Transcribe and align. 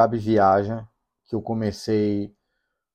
Gabi 0.00 0.16
Viaja, 0.16 0.88
que 1.26 1.34
eu 1.34 1.42
comecei 1.42 2.34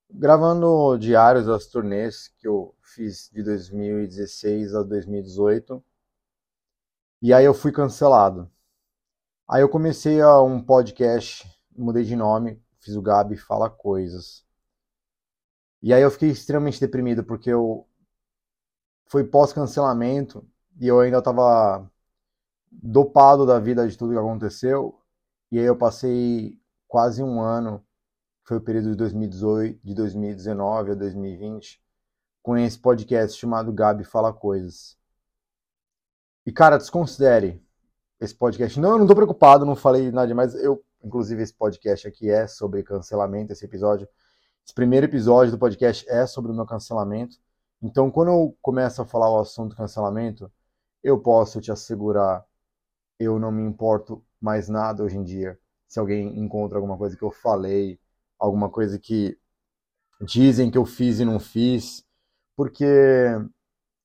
gravando 0.09 0.97
diários 0.97 1.45
das 1.45 1.67
turnês 1.67 2.29
que 2.39 2.47
eu 2.47 2.75
fiz 2.81 3.29
de 3.31 3.43
2016 3.43 4.73
a 4.73 4.81
2018. 4.81 5.85
E 7.21 7.31
aí 7.31 7.45
eu 7.45 7.53
fui 7.53 7.71
cancelado. 7.71 8.49
Aí 9.47 9.61
eu 9.61 9.69
comecei 9.69 10.19
a 10.19 10.41
um 10.41 10.59
podcast, 10.59 11.47
mudei 11.77 12.03
de 12.03 12.15
nome, 12.15 12.59
fiz 12.79 12.95
o 12.95 13.03
Gabi 13.03 13.37
Fala 13.37 13.69
Coisas. 13.69 14.43
E 15.83 15.93
aí 15.93 16.01
eu 16.01 16.09
fiquei 16.09 16.31
extremamente 16.31 16.79
deprimido 16.79 17.23
porque 17.23 17.51
eu 17.51 17.87
foi 19.05 19.23
pós-cancelamento 19.23 20.43
e 20.81 20.87
eu 20.87 20.99
ainda 20.99 21.19
estava 21.19 21.87
dopado 22.71 23.45
da 23.45 23.59
vida 23.59 23.87
de 23.87 23.95
tudo 23.95 24.13
que 24.13 24.17
aconteceu. 24.17 24.99
E 25.51 25.59
aí 25.59 25.65
eu 25.65 25.77
passei 25.77 26.59
quase 26.95 27.21
um 27.21 27.41
ano, 27.41 27.85
foi 28.45 28.55
o 28.55 28.61
período 28.61 28.91
de 28.91 28.95
2018, 28.95 29.81
de 29.83 29.93
2019 29.93 30.91
a 30.91 30.95
2020, 30.95 31.83
com 32.41 32.55
esse 32.55 32.79
podcast 32.79 33.37
chamado 33.37 33.73
Gabi 33.73 34.05
Fala 34.05 34.31
Coisas. 34.31 34.97
E 36.45 36.53
cara, 36.53 36.77
desconsidere 36.77 37.61
esse 38.17 38.33
podcast. 38.33 38.79
Não, 38.79 38.91
eu 38.91 38.99
não 38.99 39.05
tô 39.05 39.13
preocupado, 39.13 39.65
não 39.65 39.75
falei 39.75 40.09
nada 40.09 40.25
demais. 40.25 40.55
Eu, 40.55 40.81
inclusive, 41.03 41.43
esse 41.43 41.53
podcast 41.53 42.07
aqui 42.07 42.29
é 42.31 42.47
sobre 42.47 42.81
cancelamento, 42.81 43.51
esse 43.51 43.65
episódio. 43.65 44.07
Esse 44.65 44.73
primeiro 44.73 45.05
episódio 45.05 45.51
do 45.51 45.59
podcast 45.59 46.09
é 46.09 46.25
sobre 46.25 46.53
o 46.53 46.55
meu 46.55 46.65
cancelamento. 46.65 47.35
Então, 47.81 48.09
quando 48.09 48.29
eu 48.29 48.57
começo 48.61 49.01
a 49.01 49.05
falar 49.05 49.29
o 49.29 49.41
assunto 49.41 49.75
cancelamento, 49.75 50.49
eu 51.03 51.19
posso 51.19 51.59
te 51.59 51.73
assegurar, 51.73 52.45
eu 53.19 53.37
não 53.37 53.51
me 53.51 53.63
importo 53.63 54.23
mais 54.39 54.69
nada 54.69 55.03
hoje 55.03 55.17
em 55.17 55.23
dia. 55.25 55.59
Se 55.95 55.99
alguém 56.01 56.37
encontra 56.37 56.77
alguma 56.77 56.97
coisa 56.97 57.15
que 57.15 57.23
eu 57.23 57.31
falei, 57.31 57.97
alguma 58.37 58.69
coisa 58.69 58.99
que 58.99 59.39
dizem 60.19 60.69
que 60.69 60.77
eu 60.77 60.85
fiz 60.85 61.21
e 61.21 61.23
não 61.23 61.39
fiz, 61.39 62.05
porque 62.53 62.85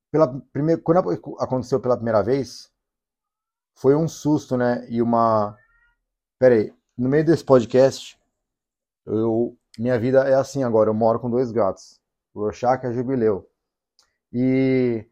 pela 0.09 0.41
primeira, 0.53 0.81
quando 0.81 1.11
aconteceu 1.41 1.81
pela 1.81 1.97
primeira 1.97 2.23
vez, 2.23 2.71
foi 3.75 3.97
um 3.97 4.07
susto, 4.07 4.57
né? 4.57 4.87
E 4.89 5.03
uma. 5.03 5.59
Peraí, 6.39 6.73
no 6.97 7.09
meio 7.09 7.25
desse 7.25 7.43
podcast, 7.45 8.17
eu, 9.05 9.59
minha 9.77 9.99
vida 9.99 10.29
é 10.29 10.35
assim 10.35 10.63
agora. 10.63 10.91
Eu 10.91 10.95
moro 10.95 11.19
com 11.19 11.29
dois 11.29 11.51
gatos, 11.51 12.01
o 12.33 12.43
Rorschach 12.43 12.85
e 12.85 12.87
a 12.87 12.93
Jubileu. 12.93 13.51
E 14.33 15.05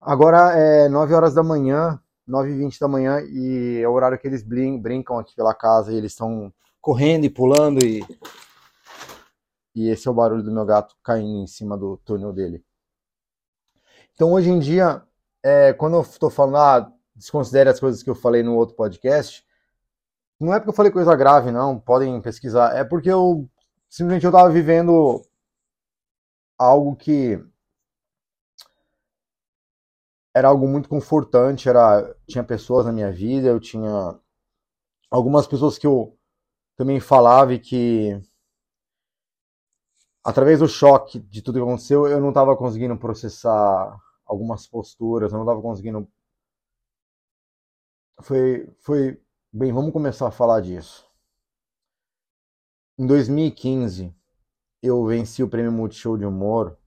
agora 0.00 0.58
é 0.58 0.88
9 0.88 1.12
horas 1.12 1.34
da 1.34 1.42
manhã, 1.42 2.02
9 2.26 2.50
e 2.50 2.58
20 2.58 2.80
da 2.80 2.88
manhã, 2.88 3.20
e 3.20 3.80
é 3.82 3.88
o 3.88 3.92
horário 3.92 4.18
que 4.18 4.26
eles 4.26 4.42
brincam 4.42 5.18
aqui 5.18 5.34
pela 5.34 5.54
casa 5.54 5.92
e 5.92 5.96
eles 5.96 6.12
estão 6.12 6.52
correndo 6.80 7.24
e 7.24 7.30
pulando 7.30 7.84
e. 7.84 8.02
E 9.74 9.88
esse 9.88 10.06
é 10.06 10.10
o 10.10 10.14
barulho 10.14 10.42
do 10.42 10.52
meu 10.52 10.64
gato 10.64 10.94
caindo 11.02 11.42
em 11.42 11.46
cima 11.48 11.76
do 11.76 11.96
túnel 12.04 12.32
dele. 12.32 12.64
Então 14.14 14.32
hoje 14.32 14.48
em 14.48 14.60
dia, 14.60 15.02
é, 15.42 15.72
quando 15.72 15.96
eu 15.96 16.02
estou 16.02 16.30
falando, 16.30 16.56
ah, 16.58 16.92
desconsidere 17.14 17.68
as 17.68 17.80
coisas 17.80 18.02
que 18.02 18.08
eu 18.08 18.14
falei 18.14 18.42
no 18.42 18.54
outro 18.54 18.76
podcast, 18.76 19.44
não 20.38 20.54
é 20.54 20.58
porque 20.58 20.70
eu 20.70 20.74
falei 20.74 20.92
coisa 20.92 21.16
grave, 21.16 21.50
não, 21.50 21.78
podem 21.78 22.20
pesquisar, 22.20 22.76
é 22.76 22.84
porque 22.84 23.10
eu 23.10 23.48
simplesmente 23.88 24.24
eu 24.24 24.30
estava 24.30 24.50
vivendo 24.50 25.22
algo 26.58 26.94
que 26.96 27.44
era 30.34 30.48
algo 30.48 30.66
muito 30.68 30.88
confortante, 30.88 31.68
era 31.68 32.14
tinha 32.26 32.44
pessoas 32.44 32.86
na 32.86 32.92
minha 32.92 33.10
vida, 33.12 33.48
eu 33.48 33.60
tinha 33.60 34.18
algumas 35.10 35.46
pessoas 35.46 35.78
que 35.78 35.86
eu 35.86 36.18
também 36.76 37.00
falava 37.00 37.54
e 37.54 37.58
que 37.60 38.20
através 40.24 40.58
do 40.60 40.68
choque 40.68 41.20
de 41.20 41.42
tudo 41.42 41.58
que 41.58 41.62
aconteceu, 41.62 42.06
eu 42.08 42.20
não 42.20 42.30
estava 42.30 42.56
conseguindo 42.56 42.96
processar 42.98 43.96
algumas 44.26 44.66
posturas, 44.66 45.32
eu 45.32 45.38
não 45.38 45.44
estava 45.44 45.62
conseguindo 45.62 46.08
foi, 48.22 48.66
foi. 48.80 49.20
Bem, 49.52 49.72
vamos 49.72 49.92
começar 49.92 50.26
a 50.28 50.32
falar 50.32 50.60
disso. 50.60 51.06
Em 52.98 53.06
2015, 53.06 54.14
eu 54.82 55.04
venci 55.04 55.42
o 55.42 55.48
prêmio 55.48 55.72
Multishow 55.72 56.16
de 56.16 56.24
Humor 56.24 56.78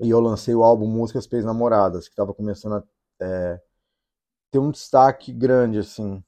e 0.00 0.10
eu 0.10 0.20
lancei 0.20 0.54
o 0.54 0.62
álbum 0.62 0.86
Músicas 0.86 1.26
Pés 1.26 1.44
Namoradas, 1.44 2.06
que 2.06 2.12
estava 2.12 2.34
começando 2.34 2.74
a 2.74 2.84
é, 3.20 3.60
ter 4.50 4.58
um 4.58 4.70
destaque 4.70 5.32
grande, 5.32 5.78
assim. 5.78 6.22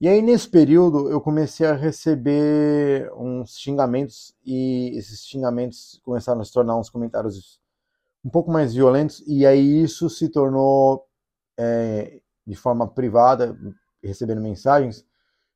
E 0.00 0.08
aí, 0.08 0.20
nesse 0.20 0.48
período, 0.48 1.10
eu 1.10 1.20
comecei 1.20 1.66
a 1.66 1.74
receber 1.74 3.10
uns 3.14 3.56
xingamentos, 3.58 4.34
e 4.44 4.92
esses 4.96 5.24
xingamentos 5.24 6.00
começaram 6.04 6.40
a 6.40 6.44
se 6.44 6.52
tornar 6.52 6.76
uns 6.76 6.90
comentários 6.90 7.60
um 8.24 8.30
pouco 8.30 8.50
mais 8.50 8.74
violentos, 8.74 9.22
e 9.26 9.46
aí 9.46 9.82
isso 9.82 10.10
se 10.10 10.28
tornou 10.28 11.06
é, 11.58 12.20
de 12.46 12.54
forma 12.54 12.86
privada, 12.86 13.56
recebendo 14.02 14.40
mensagens, 14.40 15.04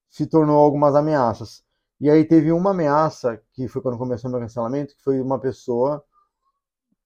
se 0.09 0.27
tornou 0.27 0.59
algumas 0.59 0.95
ameaças. 0.95 1.63
E 2.01 2.09
aí 2.09 2.25
teve 2.25 2.51
uma 2.51 2.71
ameaça, 2.71 3.41
que 3.53 3.69
foi 3.69 3.83
quando 3.83 3.99
começou 3.99 4.29
o 4.29 4.33
meu 4.33 4.41
cancelamento, 4.41 4.97
que 4.97 5.03
foi 5.03 5.21
uma 5.21 5.39
pessoa 5.39 6.03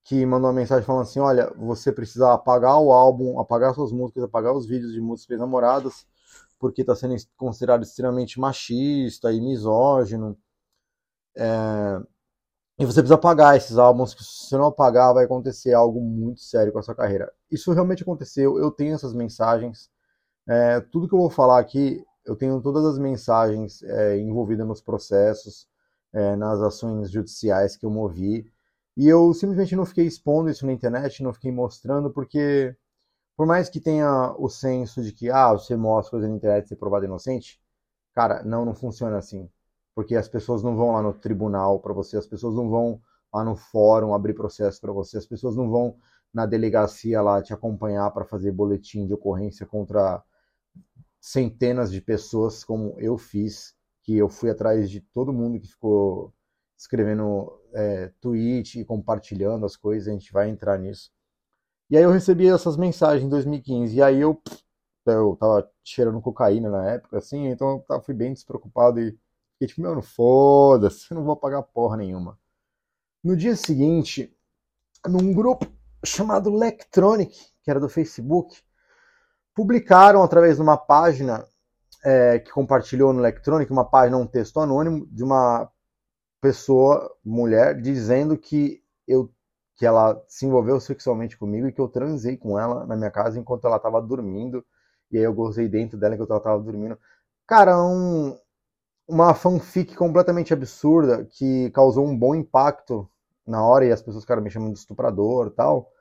que 0.05 0.23
mandou 0.23 0.51
uma 0.51 0.55
mensagem 0.55 0.85
falando 0.85 1.01
assim, 1.01 1.19
olha, 1.19 1.51
você 1.57 1.91
precisa 1.91 2.31
apagar 2.31 2.79
o 2.79 2.91
álbum, 2.91 3.39
apagar 3.39 3.73
suas 3.73 3.91
músicas, 3.91 4.23
apagar 4.23 4.53
os 4.53 4.67
vídeos 4.67 4.93
de 4.93 5.01
músicas 5.01 5.39
namoradas, 5.39 6.05
porque 6.59 6.81
está 6.81 6.95
sendo 6.95 7.15
considerado 7.35 7.81
extremamente 7.81 8.39
machista 8.39 9.33
e 9.33 9.41
misógino. 9.41 10.37
É... 11.35 11.99
E 12.77 12.85
você 12.85 13.01
precisa 13.01 13.15
apagar 13.15 13.57
esses 13.57 13.77
álbuns, 13.79 14.13
que 14.13 14.23
se 14.23 14.47
você 14.47 14.57
não 14.57 14.65
apagar, 14.67 15.13
vai 15.13 15.25
acontecer 15.25 15.73
algo 15.73 15.99
muito 15.99 16.41
sério 16.41 16.71
com 16.71 16.79
a 16.79 16.83
sua 16.83 16.93
carreira. 16.93 17.31
Isso 17.49 17.71
realmente 17.73 18.03
aconteceu, 18.03 18.59
eu 18.59 18.69
tenho 18.69 18.93
essas 18.93 19.13
mensagens. 19.13 19.89
É, 20.47 20.81
tudo 20.81 21.07
que 21.07 21.15
eu 21.15 21.19
vou 21.19 21.31
falar 21.31 21.59
aqui, 21.59 22.03
eu 22.25 22.35
tenho 22.35 22.61
todas 22.61 22.85
as 22.85 22.99
mensagens 22.99 23.81
é, 23.81 24.19
envolvidas 24.19 24.67
nos 24.67 24.81
processos, 24.81 25.67
é, 26.13 26.35
nas 26.35 26.61
ações 26.61 27.09
judiciais 27.09 27.75
que 27.75 27.85
eu 27.85 27.89
movi. 27.89 28.45
E 28.97 29.07
eu 29.07 29.33
simplesmente 29.33 29.75
não 29.75 29.85
fiquei 29.85 30.05
expondo 30.05 30.49
isso 30.49 30.65
na 30.65 30.73
internet, 30.73 31.21
não 31.23 31.33
fiquei 31.33 31.51
mostrando, 31.51 32.11
porque 32.11 32.75
por 33.37 33.45
mais 33.45 33.69
que 33.69 33.79
tenha 33.81 34.33
o 34.39 34.49
senso 34.49 35.03
de 35.03 35.11
que, 35.11 35.29
ah, 35.29 35.53
você 35.53 35.75
mostra 35.75 36.11
coisa 36.11 36.27
na 36.27 36.35
internet 36.35 36.65
e 36.65 36.69
ser 36.69 36.75
provado 36.77 37.05
inocente, 37.05 37.59
cara, 38.13 38.43
não, 38.43 38.65
não 38.65 38.75
funciona 38.75 39.17
assim. 39.17 39.49
Porque 39.95 40.15
as 40.15 40.27
pessoas 40.29 40.63
não 40.63 40.75
vão 40.75 40.93
lá 40.93 41.01
no 41.01 41.13
tribunal 41.13 41.79
para 41.79 41.93
você, 41.93 42.17
as 42.17 42.27
pessoas 42.27 42.55
não 42.55 42.69
vão 42.69 43.01
lá 43.33 43.43
no 43.43 43.55
fórum 43.55 44.13
abrir 44.13 44.33
processo 44.33 44.79
para 44.81 44.93
você, 44.93 45.17
as 45.17 45.25
pessoas 45.25 45.55
não 45.55 45.69
vão 45.69 45.97
na 46.33 46.45
delegacia 46.45 47.21
lá 47.21 47.41
te 47.41 47.53
acompanhar 47.53 48.11
para 48.11 48.25
fazer 48.25 48.51
boletim 48.51 49.05
de 49.07 49.13
ocorrência 49.13 49.65
contra 49.65 50.23
centenas 51.19 51.91
de 51.91 52.01
pessoas, 52.01 52.63
como 52.63 52.95
eu 52.99 53.17
fiz, 53.17 53.75
que 54.03 54.15
eu 54.17 54.29
fui 54.29 54.49
atrás 54.49 54.89
de 54.89 55.01
todo 55.01 55.33
mundo 55.33 55.59
que 55.59 55.67
ficou 55.67 56.33
escrevendo 56.77 57.51
é, 57.75 58.11
tweet 58.21 58.79
e 58.79 58.85
compartilhando 58.85 59.65
as 59.65 59.75
coisas, 59.75 60.07
a 60.07 60.11
gente 60.11 60.31
vai 60.33 60.49
entrar 60.49 60.79
nisso. 60.79 61.11
E 61.89 61.97
aí 61.97 62.03
eu 62.03 62.11
recebi 62.11 62.47
essas 62.47 62.77
mensagens 62.77 63.23
em 63.23 63.29
2015, 63.29 63.95
e 63.95 64.01
aí 64.01 64.19
eu, 64.21 64.41
eu 65.05 65.35
tava 65.39 65.69
cheirando 65.83 66.21
cocaína 66.21 66.69
na 66.69 66.91
época, 66.91 67.19
assim, 67.19 67.47
então 67.47 67.83
eu 67.89 68.01
fui 68.01 68.15
bem 68.15 68.33
despreocupado 68.33 68.99
e 68.99 69.17
Fiquei 69.55 69.67
tipo, 69.69 69.81
meu, 69.81 70.01
foda-se, 70.01 71.13
não 71.13 71.23
vou 71.23 71.35
pagar 71.37 71.63
porra 71.63 71.95
nenhuma. 71.95 72.37
No 73.23 73.37
dia 73.37 73.55
seguinte, 73.55 74.35
num 75.07 75.33
grupo 75.33 75.65
chamado 76.05 76.53
Electronic, 76.53 77.33
que 77.63 77.71
era 77.71 77.79
do 77.79 77.87
Facebook, 77.87 78.61
publicaram 79.55 80.21
através 80.21 80.57
de 80.57 80.61
uma 80.61 80.77
página 80.77 81.45
é, 82.03 82.39
que 82.39 82.51
compartilhou 82.51 83.13
no 83.13 83.21
Electronic, 83.21 83.71
uma 83.71 83.85
página, 83.85 84.17
um 84.17 84.27
texto 84.27 84.59
anônimo 84.59 85.07
de 85.07 85.23
uma 85.23 85.71
pessoa, 86.41 87.11
mulher, 87.23 87.79
dizendo 87.81 88.37
que 88.37 88.81
eu 89.07 89.31
que 89.77 89.85
ela 89.85 90.23
se 90.27 90.45
envolveu 90.45 90.79
sexualmente 90.79 91.37
comigo 91.37 91.67
e 91.67 91.71
que 91.71 91.81
eu 91.81 91.89
transei 91.89 92.37
com 92.37 92.57
ela 92.57 92.85
na 92.85 92.95
minha 92.95 93.11
casa 93.11 93.37
enquanto 93.39 93.67
ela 93.67 93.75
estava 93.77 94.01
dormindo. 94.01 94.65
E 95.11 95.17
aí 95.17 95.23
eu 95.23 95.33
gozei 95.33 95.67
dentro 95.67 95.97
dela 95.97 96.15
enquanto 96.15 96.29
ela 96.31 96.39
estava 96.39 96.61
dormindo. 96.63 96.97
Cara, 97.45 97.83
um, 97.83 98.37
uma 99.07 99.33
fanfic 99.33 99.95
completamente 99.95 100.53
absurda 100.53 101.25
que 101.25 101.69
causou 101.71 102.05
um 102.07 102.17
bom 102.17 102.35
impacto 102.35 103.09
na 103.45 103.65
hora 103.65 103.85
e 103.85 103.91
as 103.91 104.01
pessoas 104.01 104.23
ficaram 104.23 104.41
me 104.41 104.49
chamando 104.49 104.73
de 104.73 104.79
estuprador 104.79 105.51
tal. 105.51 105.91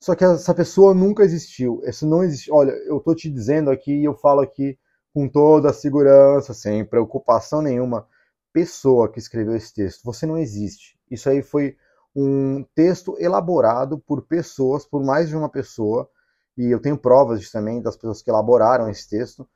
Só 0.00 0.14
que 0.14 0.24
essa 0.24 0.54
pessoa 0.54 0.94
nunca 0.94 1.24
existiu. 1.24 1.80
Isso 1.84 2.06
não 2.06 2.22
existe. 2.22 2.52
Olha, 2.52 2.72
eu 2.86 3.00
tô 3.00 3.14
te 3.14 3.30
dizendo 3.30 3.70
aqui 3.70 3.92
e 3.92 4.04
eu 4.04 4.14
falo 4.14 4.40
aqui 4.40 4.78
com 5.14 5.28
toda 5.28 5.70
a 5.70 5.72
segurança, 5.72 6.52
sem 6.54 6.84
preocupação 6.84 7.62
nenhuma. 7.62 8.06
Pessoa 8.54 9.12
que 9.12 9.18
escreveu 9.18 9.54
esse 9.56 9.74
texto, 9.74 10.02
você 10.04 10.24
não 10.24 10.38
existe. 10.38 10.98
Isso 11.10 11.28
aí 11.28 11.42
foi 11.42 11.76
um 12.16 12.64
texto 12.74 13.16
elaborado 13.18 13.98
por 13.98 14.22
pessoas, 14.22 14.86
por 14.86 15.04
mais 15.04 15.28
de 15.28 15.36
uma 15.36 15.48
pessoa, 15.48 16.08
e 16.56 16.70
eu 16.70 16.80
tenho 16.80 16.96
provas 16.96 17.40
disso 17.40 17.52
também 17.52 17.82
das 17.82 17.96
pessoas 17.96 18.22
que 18.22 18.30
elaboraram 18.30 18.88
esse 18.88 19.08
texto 19.10 19.46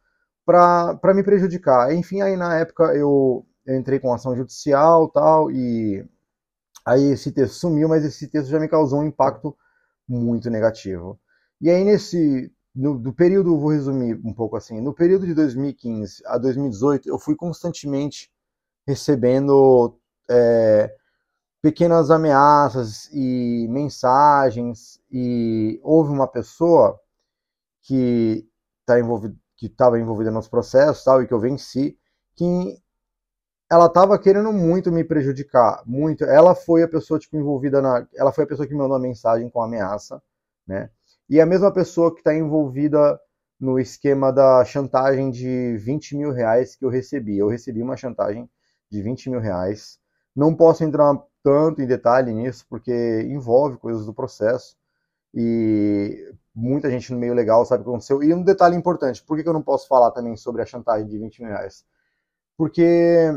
para 0.44 1.14
me 1.14 1.22
prejudicar. 1.22 1.94
Enfim, 1.94 2.22
aí 2.22 2.36
na 2.36 2.58
época 2.58 2.92
eu, 2.94 3.46
eu 3.64 3.76
entrei 3.78 4.00
com 4.00 4.12
ação 4.12 4.36
judicial 4.36 5.08
tal, 5.08 5.50
e 5.50 6.04
aí 6.84 7.12
esse 7.12 7.32
texto 7.32 7.54
sumiu, 7.54 7.88
mas 7.88 8.04
esse 8.04 8.28
texto 8.28 8.48
já 8.50 8.58
me 8.58 8.68
causou 8.68 9.00
um 9.00 9.06
impacto 9.06 9.56
muito 10.08 10.50
negativo. 10.50 11.20
E 11.60 11.70
aí 11.70 11.84
nesse 11.84 12.52
no, 12.74 12.98
do 12.98 13.12
período, 13.12 13.58
vou 13.58 13.70
resumir 13.70 14.20
um 14.24 14.32
pouco 14.32 14.56
assim, 14.56 14.80
no 14.80 14.94
período 14.94 15.26
de 15.26 15.34
2015 15.34 16.22
a 16.26 16.38
2018, 16.38 17.08
eu 17.08 17.18
fui 17.18 17.34
constantemente 17.36 18.30
recebendo 18.88 20.00
é, 20.30 20.90
pequenas 21.60 22.10
ameaças 22.10 23.10
e 23.12 23.66
mensagens, 23.68 24.98
e 25.12 25.78
houve 25.82 26.10
uma 26.10 26.26
pessoa 26.26 26.98
que 27.82 28.48
tá 28.86 28.98
envolvida 28.98 29.36
que 29.58 29.66
estava 29.66 29.98
envolvida 29.98 30.30
nos 30.30 30.48
processos 30.48 31.02
tal, 31.02 31.20
e 31.20 31.26
que 31.26 31.34
eu 31.34 31.40
venci, 31.40 31.98
que 32.36 32.80
ela 33.70 33.86
estava 33.86 34.16
querendo 34.18 34.52
muito 34.52 34.90
me 34.92 35.04
prejudicar, 35.04 35.82
muito. 35.84 36.24
Ela 36.24 36.54
foi 36.54 36.84
a 36.84 36.88
pessoa 36.88 37.18
tipo 37.18 37.36
envolvida 37.36 37.82
na, 37.82 38.06
ela 38.14 38.32
foi 38.32 38.44
a 38.44 38.46
pessoa 38.46 38.66
que 38.66 38.72
me 38.72 38.78
mandou 38.78 38.96
a 38.96 39.00
mensagem 39.00 39.50
com 39.50 39.60
ameaça, 39.60 40.22
né? 40.66 40.90
E 41.28 41.40
a 41.40 41.46
mesma 41.46 41.72
pessoa 41.72 42.12
que 42.14 42.20
está 42.20 42.32
envolvida 42.34 43.20
no 43.60 43.78
esquema 43.80 44.32
da 44.32 44.64
chantagem 44.64 45.30
de 45.30 45.76
20 45.78 46.16
mil 46.16 46.32
reais 46.32 46.76
que 46.76 46.84
eu 46.84 46.88
recebi. 46.88 47.36
Eu 47.36 47.48
recebi 47.48 47.82
uma 47.82 47.96
chantagem 47.96 48.48
de 48.90 49.02
20 49.02 49.30
mil 49.30 49.40
reais. 49.40 49.98
Não 50.34 50.54
posso 50.54 50.84
entrar 50.84 51.14
tanto 51.42 51.80
em 51.82 51.86
detalhe 51.86 52.32
nisso, 52.32 52.66
porque 52.68 53.22
envolve 53.22 53.76
coisas 53.78 54.06
do 54.06 54.14
processo. 54.14 54.76
E 55.34 56.32
muita 56.54 56.90
gente 56.90 57.12
no 57.12 57.18
meio 57.18 57.34
legal 57.34 57.64
sabe 57.64 57.82
o 57.82 57.84
que 57.84 57.90
aconteceu. 57.90 58.22
E 58.22 58.32
um 58.34 58.42
detalhe 58.42 58.76
importante, 58.76 59.22
por 59.22 59.40
que 59.40 59.48
eu 59.48 59.52
não 59.52 59.62
posso 59.62 59.86
falar 59.88 60.10
também 60.10 60.36
sobre 60.36 60.62
a 60.62 60.66
chantagem 60.66 61.06
de 61.06 61.18
20 61.18 61.42
mil 61.42 61.50
reais? 61.50 61.84
Porque 62.56 63.30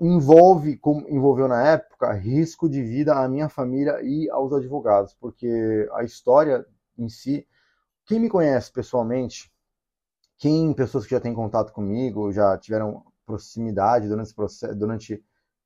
envolve, 0.00 0.76
como 0.78 1.08
envolveu 1.08 1.48
na 1.48 1.68
época, 1.68 2.12
risco 2.12 2.68
de 2.68 2.82
vida 2.82 3.14
à 3.14 3.28
minha 3.28 3.48
família 3.48 4.00
e 4.02 4.28
aos 4.30 4.52
advogados, 4.52 5.14
porque 5.14 5.88
a 5.92 6.02
história 6.02 6.66
em 6.98 7.08
si, 7.08 7.46
quem 8.04 8.18
me 8.18 8.28
conhece 8.28 8.72
pessoalmente, 8.72 9.52
quem 10.38 10.72
pessoas 10.74 11.04
que 11.04 11.12
já 11.12 11.20
têm 11.20 11.34
contato 11.34 11.72
comigo, 11.72 12.32
já 12.32 12.58
tiveram 12.58 13.04
proximidade 13.26 14.08
durante 14.08 14.26
esse 14.26 14.34
processo, 14.34 14.74
durante 14.74 15.24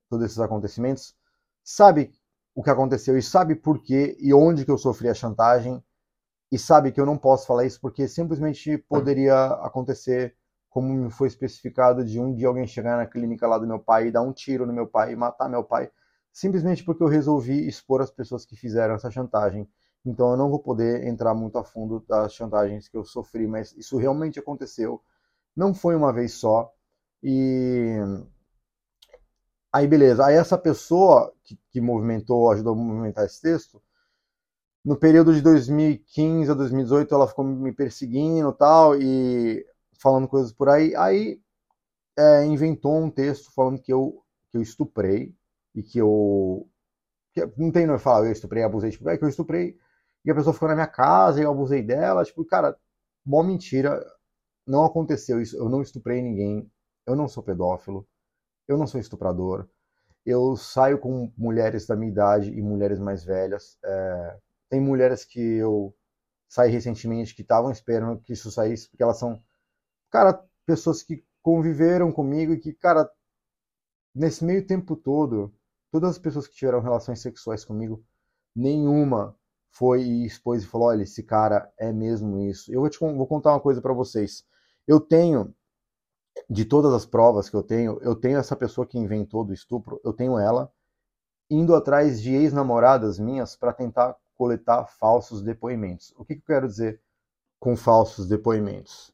todos 0.08 0.26
esses 0.26 0.38
acontecimentos, 0.38 1.14
sabe 1.62 2.12
o 2.54 2.62
que 2.62 2.70
aconteceu 2.70 3.18
e 3.18 3.22
sabe 3.22 3.54
por 3.54 3.82
quê 3.82 4.16
e 4.20 4.32
onde 4.32 4.64
que 4.64 4.70
eu 4.70 4.78
sofri 4.78 5.08
a 5.08 5.14
chantagem 5.14 5.82
e 6.50 6.58
sabe 6.58 6.92
que 6.92 7.00
eu 7.00 7.06
não 7.06 7.18
posso 7.18 7.46
falar 7.46 7.64
isso 7.64 7.80
porque 7.80 8.06
simplesmente 8.06 8.78
poderia 8.78 9.46
acontecer 9.62 10.34
como 10.70 10.92
me 10.92 11.10
foi 11.10 11.28
especificado 11.28 12.04
de 12.04 12.20
um 12.20 12.34
dia 12.34 12.48
alguém 12.48 12.66
chegar 12.66 12.98
na 12.98 13.06
clínica 13.06 13.46
lá 13.46 13.58
do 13.58 13.66
meu 13.66 13.78
pai 13.78 14.08
e 14.08 14.10
dar 14.10 14.20
um 14.20 14.32
tiro 14.32 14.66
no 14.66 14.72
meu 14.72 14.86
pai 14.86 15.12
e 15.12 15.16
matar 15.16 15.48
meu 15.48 15.64
pai, 15.64 15.90
simplesmente 16.30 16.84
porque 16.84 17.02
eu 17.02 17.08
resolvi 17.08 17.66
expor 17.66 18.02
as 18.02 18.10
pessoas 18.10 18.44
que 18.44 18.54
fizeram 18.56 18.94
essa 18.94 19.10
chantagem. 19.10 19.66
Então 20.04 20.32
eu 20.32 20.36
não 20.36 20.50
vou 20.50 20.58
poder 20.58 21.06
entrar 21.06 21.34
muito 21.34 21.56
a 21.56 21.64
fundo 21.64 22.04
das 22.06 22.34
chantagens 22.34 22.88
que 22.88 22.96
eu 22.96 23.04
sofri, 23.04 23.46
mas 23.46 23.72
isso 23.72 23.96
realmente 23.96 24.38
aconteceu. 24.38 25.02
Não 25.56 25.72
foi 25.72 25.96
uma 25.96 26.12
vez 26.12 26.34
só. 26.34 26.70
E 27.22 27.96
aí 29.72 29.86
beleza, 29.86 30.24
aí 30.24 30.36
essa 30.36 30.56
pessoa 30.56 31.32
que, 31.44 31.58
que 31.70 31.80
movimentou, 31.80 32.50
ajudou 32.50 32.74
a 32.74 32.76
movimentar 32.76 33.24
esse 33.26 33.40
texto, 33.40 33.82
no 34.84 34.96
período 34.96 35.34
de 35.34 35.42
2015 35.42 36.50
a 36.50 36.54
2018 36.54 37.14
ela 37.14 37.26
ficou 37.26 37.44
me 37.44 37.72
perseguindo 37.72 38.52
tal 38.52 38.94
e 38.94 39.66
falando 40.00 40.28
coisas 40.28 40.52
por 40.52 40.68
aí. 40.68 40.94
Aí 40.94 41.40
é, 42.16 42.44
inventou 42.44 42.96
um 42.96 43.10
texto 43.10 43.52
falando 43.52 43.80
que 43.80 43.92
eu, 43.92 44.22
que 44.50 44.56
eu 44.58 44.62
estuprei 44.62 45.34
e 45.74 45.82
que 45.82 45.98
eu. 45.98 46.68
Que, 47.32 47.44
não 47.58 47.72
tem 47.72 47.86
não 47.86 47.98
falar 47.98 48.26
eu 48.26 48.32
estuprei, 48.32 48.62
abusei, 48.62 48.90
tipo, 48.90 49.08
é 49.08 49.18
que 49.18 49.24
eu 49.24 49.28
estuprei 49.28 49.76
e 50.24 50.30
a 50.30 50.34
pessoa 50.34 50.54
ficou 50.54 50.68
na 50.68 50.74
minha 50.74 50.86
casa 50.86 51.40
e 51.40 51.44
eu 51.44 51.50
abusei 51.50 51.82
dela. 51.82 52.24
Tipo, 52.24 52.44
cara, 52.44 52.76
mó 53.24 53.42
mentira. 53.42 54.04
Não 54.66 54.84
aconteceu 54.84 55.40
isso. 55.40 55.56
Eu 55.56 55.68
não 55.68 55.82
estuprei 55.82 56.22
ninguém. 56.22 56.70
Eu 57.06 57.16
não 57.16 57.28
sou 57.28 57.42
pedófilo. 57.42 58.06
Eu 58.68 58.76
não 58.78 58.86
sou 58.86 59.00
estuprador. 59.00 59.68
Eu 60.24 60.56
saio 60.56 60.98
com 60.98 61.32
mulheres 61.36 61.86
da 61.86 61.96
minha 61.96 62.10
idade 62.10 62.50
e 62.50 62.62
mulheres 62.62 62.98
mais 62.98 63.24
velhas. 63.24 63.78
É, 63.84 64.38
tem 64.70 64.80
mulheres 64.80 65.24
que 65.24 65.40
eu 65.40 65.94
saí 66.48 66.70
recentemente 66.70 67.34
que 67.34 67.42
estavam 67.42 67.70
esperando 67.70 68.22
que 68.22 68.32
isso 68.32 68.50
saísse, 68.50 68.88
porque 68.88 69.02
elas 69.02 69.18
são 69.18 69.42
cara, 70.10 70.42
pessoas 70.66 71.02
que 71.02 71.24
conviveram 71.42 72.12
comigo 72.12 72.52
e 72.52 72.58
que, 72.60 72.72
cara, 72.72 73.10
nesse 74.14 74.44
meio 74.44 74.66
tempo 74.66 74.96
todo, 74.96 75.54
todas 75.92 76.10
as 76.10 76.18
pessoas 76.18 76.46
que 76.48 76.56
tiveram 76.56 76.80
relações 76.80 77.20
sexuais 77.20 77.64
comigo, 77.64 78.04
nenhuma 78.54 79.36
foi 79.70 80.02
e 80.02 80.26
expôs 80.26 80.64
e 80.64 80.66
falou: 80.66 80.88
olha, 80.88 81.02
esse 81.02 81.22
cara 81.22 81.70
é 81.78 81.92
mesmo 81.92 82.40
isso. 82.40 82.72
Eu 82.72 82.80
vou, 82.80 82.90
te, 82.90 82.98
vou 82.98 83.26
contar 83.26 83.52
uma 83.52 83.60
coisa 83.60 83.80
para 83.82 83.92
vocês. 83.92 84.44
Eu 84.86 85.00
tenho, 85.00 85.54
de 86.48 86.64
todas 86.64 86.92
as 86.92 87.06
provas 87.06 87.48
que 87.48 87.56
eu 87.56 87.62
tenho, 87.62 87.98
eu 88.02 88.14
tenho 88.14 88.38
essa 88.38 88.56
pessoa 88.56 88.86
que 88.86 88.98
inventou 88.98 89.44
do 89.44 89.52
estupro, 89.52 90.00
eu 90.04 90.12
tenho 90.12 90.38
ela 90.38 90.70
indo 91.50 91.74
atrás 91.74 92.20
de 92.20 92.34
ex-namoradas 92.34 93.18
minhas 93.18 93.56
para 93.56 93.72
tentar 93.72 94.16
coletar 94.36 94.84
falsos 94.86 95.42
depoimentos. 95.42 96.12
O 96.16 96.24
que, 96.24 96.34
que 96.34 96.42
eu 96.42 96.46
quero 96.46 96.66
dizer 96.66 97.00
com 97.58 97.76
falsos 97.76 98.28
depoimentos? 98.28 99.08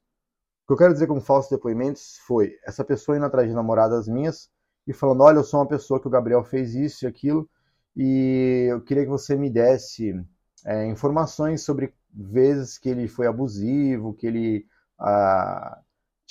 O 0.64 0.68
que 0.68 0.72
eu 0.72 0.76
quero 0.76 0.92
dizer 0.92 1.06
com 1.06 1.20
falsos 1.20 1.50
depoimentos 1.50 2.18
foi 2.26 2.56
essa 2.64 2.84
pessoa 2.84 3.16
indo 3.16 3.26
atrás 3.26 3.48
de 3.48 3.54
namoradas 3.54 4.08
minhas 4.08 4.50
e 4.86 4.92
falando: 4.92 5.22
olha, 5.22 5.38
eu 5.38 5.44
sou 5.44 5.60
uma 5.60 5.68
pessoa 5.68 6.00
que 6.00 6.06
o 6.06 6.10
Gabriel 6.10 6.42
fez 6.44 6.74
isso 6.74 7.04
e 7.04 7.08
aquilo, 7.08 7.48
e 7.96 8.66
eu 8.70 8.80
queria 8.80 9.04
que 9.04 9.10
você 9.10 9.36
me 9.36 9.50
desse 9.50 10.18
é, 10.64 10.86
informações 10.86 11.62
sobre 11.62 11.94
vezes 12.12 12.78
que 12.78 12.88
ele 12.88 13.08
foi 13.08 13.26
abusivo, 13.26 14.14
que 14.14 14.26
ele 14.26 14.66
ah, 14.98 15.81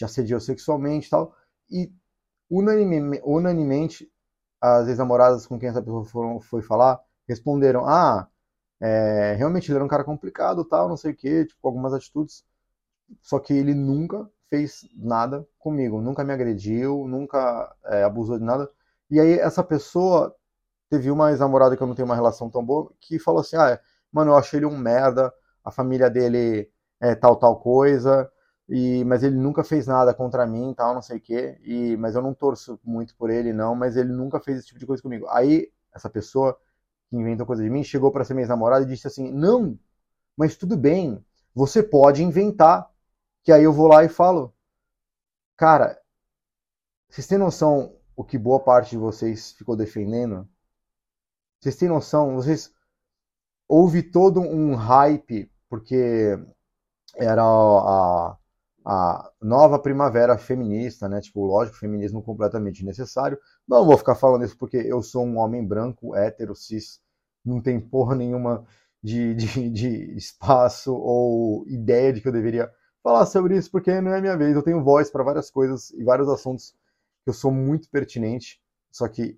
te 0.02 0.06
assediou 0.06 0.40
sexualmente 0.40 1.08
e 1.08 1.10
tal. 1.10 1.36
E 1.70 1.92
unanime, 2.50 3.22
unanimemente, 3.24 4.12
as 4.62 4.88
ex-namoradas 4.88 5.48
com 5.48 5.60
quem 5.60 5.70
essa 5.70 5.82
pessoa 5.82 6.06
foram, 6.06 6.40
foi 6.42 6.62
falar 6.62 7.00
responderam: 7.28 7.88
ah, 7.88 8.28
é, 8.82 9.36
realmente 9.38 9.70
ele 9.72 9.78
era 9.78 9.86
um 9.86 9.88
cara 9.88 10.04
complicado, 10.04 10.66
tal, 10.66 10.90
não 10.90 10.98
sei 10.98 11.12
o 11.14 11.16
que, 11.16 11.46
tipo, 11.46 11.68
algumas 11.68 11.94
atitudes 11.94 12.44
só 13.22 13.40
que 13.40 13.54
ele 13.54 13.74
nunca 13.74 14.30
fez 14.50 14.88
nada 14.96 15.48
comigo, 15.60 16.02
nunca 16.02 16.24
me 16.24 16.34
agrediu, 16.34 17.08
nunca 17.08 17.74
é, 17.86 18.04
abusou 18.04 18.38
de 18.40 18.46
nada. 18.46 18.70
E 19.10 19.20
aí 19.20 19.40
essa 19.40 19.64
pessoa 19.64 20.36
teve 20.90 21.12
uma 21.12 21.32
ex-namorada 21.32 21.76
que 21.78 21.84
eu 21.84 21.88
não 21.88 21.96
tenho 21.96 22.08
uma 22.08 22.16
relação 22.16 22.50
tão 22.50 22.66
boa, 22.66 22.92
que 23.00 23.20
falou 23.20 23.42
assim, 23.42 23.58
ah, 23.58 23.80
mano, 24.12 24.32
eu 24.32 24.38
achei 24.38 24.60
ele 24.60 24.66
um 24.66 24.78
merda, 24.78 25.34
a 25.64 25.72
família 25.72 26.10
dele 26.10 26.70
é 27.00 27.16
tal, 27.16 27.36
tal 27.38 27.60
coisa, 27.60 28.31
e, 28.72 29.04
mas 29.04 29.22
ele 29.22 29.36
nunca 29.36 29.66
fez 29.66 29.86
nada 29.86 30.14
contra 30.14 30.48
mim, 30.48 30.74
tal, 30.74 30.94
não 30.96 31.02
sei 31.02 31.18
o 31.18 31.22
quê, 31.22 31.60
e, 31.62 31.98
mas 31.98 32.16
eu 32.16 32.22
não 32.22 32.34
torço 32.34 32.80
muito 32.86 33.14
por 33.18 33.30
ele, 33.30 33.52
não, 33.52 33.76
mas 33.76 33.98
ele 33.98 34.14
nunca 34.14 34.40
fez 34.40 34.60
esse 34.60 34.68
tipo 34.68 34.80
de 34.80 34.86
coisa 34.86 35.04
comigo. 35.04 35.28
Aí, 35.28 35.70
essa 35.94 36.10
pessoa 36.10 36.58
que 37.10 37.18
inventou 37.18 37.46
coisa 37.46 37.62
de 37.62 37.70
mim, 37.70 37.84
chegou 37.84 38.12
para 38.14 38.24
ser 38.24 38.34
minha 38.34 38.44
ex-namorada 38.44 38.86
e 38.86 38.88
disse 38.88 39.06
assim, 39.06 39.30
não, 39.30 39.78
mas 40.38 40.56
tudo 40.56 40.78
bem, 40.78 41.24
você 41.54 41.84
pode 41.84 42.24
inventar, 42.24 42.90
que 43.44 43.52
aí 43.52 43.64
eu 43.64 43.74
vou 43.74 43.88
lá 43.88 44.06
e 44.06 44.10
falo, 44.10 44.54
cara, 45.58 46.00
vocês 47.10 47.28
têm 47.28 47.38
noção 47.38 47.94
o 48.16 48.24
que 48.24 48.38
boa 48.38 48.60
parte 48.60 48.92
de 48.92 48.98
vocês 48.98 49.52
ficou 49.52 49.76
defendendo? 49.76 50.48
Vocês 51.60 51.76
têm 51.76 51.90
noção? 51.90 52.36
Vocês 52.36 52.74
houve 53.68 54.02
todo 54.02 54.40
um 54.40 54.76
hype 54.76 55.52
porque 55.70 56.40
era 57.18 57.44
a, 57.44 58.38
a 58.86 59.30
nova 59.42 59.80
primavera 59.80 60.38
feminista, 60.38 61.08
né? 61.08 61.22
Tipo, 61.22 61.46
lógico, 61.46 61.78
feminismo 61.78 62.22
completamente 62.22 62.84
necessário. 62.84 63.38
Não 63.68 63.86
vou 63.86 63.98
ficar 63.98 64.16
falando 64.16 64.46
isso 64.46 64.58
porque 64.58 64.78
eu 64.78 65.02
sou 65.02 65.26
um 65.26 65.38
homem 65.38 65.66
branco, 65.66 66.16
hétero, 66.16 66.56
cis, 66.56 67.00
não 67.46 67.62
tem 67.62 67.80
porra 67.80 68.16
nenhuma 68.16 68.66
de, 69.04 69.34
de, 69.36 69.70
de 69.70 70.16
espaço 70.16 70.94
ou 70.94 71.68
ideia 71.68 72.14
de 72.14 72.22
que 72.22 72.28
eu 72.28 72.32
deveria 72.32 72.72
falar 73.04 73.26
sobre 73.26 73.58
isso 73.58 73.72
porque 73.72 74.00
não 74.02 74.14
é 74.14 74.22
minha 74.22 74.38
vez. 74.38 74.56
Eu 74.56 74.64
tenho 74.64 74.84
voz 74.84 75.10
para 75.10 75.24
várias 75.24 75.50
coisas 75.50 75.92
e 75.92 76.04
vários 76.04 76.30
assuntos 76.30 76.74
que 77.24 77.30
eu 77.30 77.34
sou 77.34 77.52
muito 77.52 77.90
pertinente, 77.90 78.60
só 78.92 79.08
que 79.08 79.38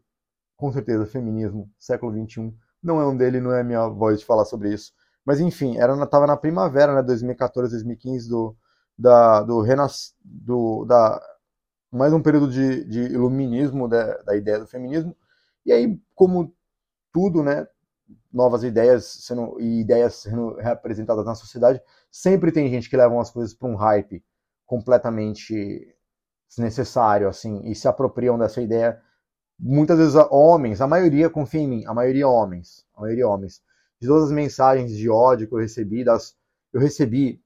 com 0.55 0.71
certeza 0.71 1.05
feminismo, 1.05 1.69
século 1.77 2.13
21, 2.13 2.55
não 2.81 3.01
é 3.01 3.05
um 3.07 3.15
dele, 3.15 3.41
não 3.41 3.53
é 3.53 3.63
minha 3.63 3.87
voz 3.87 4.19
de 4.19 4.25
falar 4.25 4.45
sobre 4.45 4.73
isso. 4.73 4.93
Mas 5.25 5.39
enfim, 5.39 5.77
era 5.77 6.05
tava 6.07 6.27
na 6.27 6.37
primavera, 6.37 6.95
né, 6.95 7.01
2014, 7.01 7.71
2015 7.71 8.29
do 8.29 8.55
da 8.97 9.41
do 9.43 9.61
renas 9.61 10.15
do 10.23 10.85
da 10.85 11.21
mais 11.91 12.11
um 12.13 12.21
período 12.21 12.49
de, 12.49 12.83
de 12.85 13.01
iluminismo 13.01 13.87
da, 13.87 14.17
da 14.23 14.35
ideia 14.35 14.59
do 14.59 14.67
feminismo. 14.67 15.15
E 15.65 15.71
aí, 15.71 15.99
como 16.15 16.53
tudo, 17.11 17.43
né, 17.43 17.67
novas 18.31 18.63
ideias 18.63 19.05
sendo, 19.05 19.59
e 19.59 19.81
ideias 19.81 20.15
sendo 20.15 20.55
representadas 20.55 21.25
na 21.25 21.35
sociedade, 21.35 21.81
sempre 22.11 22.51
tem 22.51 22.69
gente 22.69 22.89
que 22.89 22.97
leva 22.97 23.19
as 23.21 23.29
coisas 23.29 23.53
para 23.53 23.67
um 23.67 23.75
hype 23.75 24.23
completamente 24.65 25.95
desnecessário, 26.49 27.27
assim, 27.27 27.61
e 27.63 27.75
se 27.75 27.87
apropriam 27.87 28.37
dessa 28.37 28.61
ideia. 28.61 28.99
Muitas 29.59 29.97
vezes 29.99 30.15
homens, 30.31 30.81
a 30.81 30.87
maioria, 30.87 31.29
confia 31.29 31.61
em 31.61 31.67
mim, 31.67 31.85
a 31.85 31.93
maioria 31.93 32.27
homens, 32.27 32.85
a 32.95 33.01
maioria 33.01 33.27
homens. 33.27 33.61
De 34.01 34.07
todas 34.07 34.25
as 34.25 34.31
mensagens 34.31 34.91
de 34.97 35.09
ódio 35.09 35.47
que 35.47 35.53
eu 35.53 35.59
recebi, 35.59 36.03
das, 36.03 36.35
eu 36.73 36.81
recebi, 36.81 37.42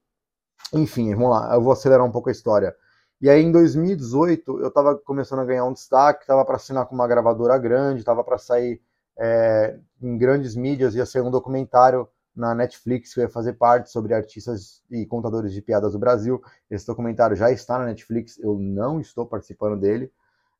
enfim, 0.72 1.14
vamos 1.14 1.30
lá, 1.30 1.54
eu 1.54 1.62
vou 1.62 1.72
acelerar 1.72 2.04
um 2.06 2.12
pouco 2.12 2.28
a 2.28 2.32
história. 2.32 2.74
E 3.20 3.28
aí 3.28 3.42
em 3.42 3.50
2018 3.50 4.60
eu 4.60 4.68
estava 4.68 4.96
começando 4.96 5.40
a 5.40 5.44
ganhar 5.44 5.64
um 5.64 5.72
destaque, 5.72 6.22
estava 6.22 6.44
para 6.44 6.56
assinar 6.56 6.86
com 6.86 6.94
uma 6.94 7.08
gravadora 7.08 7.58
grande, 7.58 8.00
estava 8.00 8.22
para 8.22 8.38
sair 8.38 8.80
é, 9.18 9.78
em 10.00 10.16
grandes 10.16 10.54
mídias, 10.54 10.94
ia 10.94 11.04
ser 11.04 11.22
um 11.22 11.30
documentário 11.30 12.08
na 12.34 12.54
Netflix 12.54 13.12
que 13.12 13.20
ia 13.20 13.28
fazer 13.28 13.54
parte 13.54 13.90
sobre 13.90 14.14
artistas 14.14 14.82
e 14.88 15.04
contadores 15.04 15.52
de 15.52 15.60
piadas 15.60 15.92
do 15.92 15.98
Brasil. 15.98 16.40
Esse 16.70 16.86
documentário 16.86 17.36
já 17.36 17.50
está 17.50 17.78
na 17.78 17.86
Netflix, 17.86 18.38
eu 18.38 18.56
não 18.58 19.00
estou 19.00 19.26
participando 19.26 19.78
dele. 19.80 20.12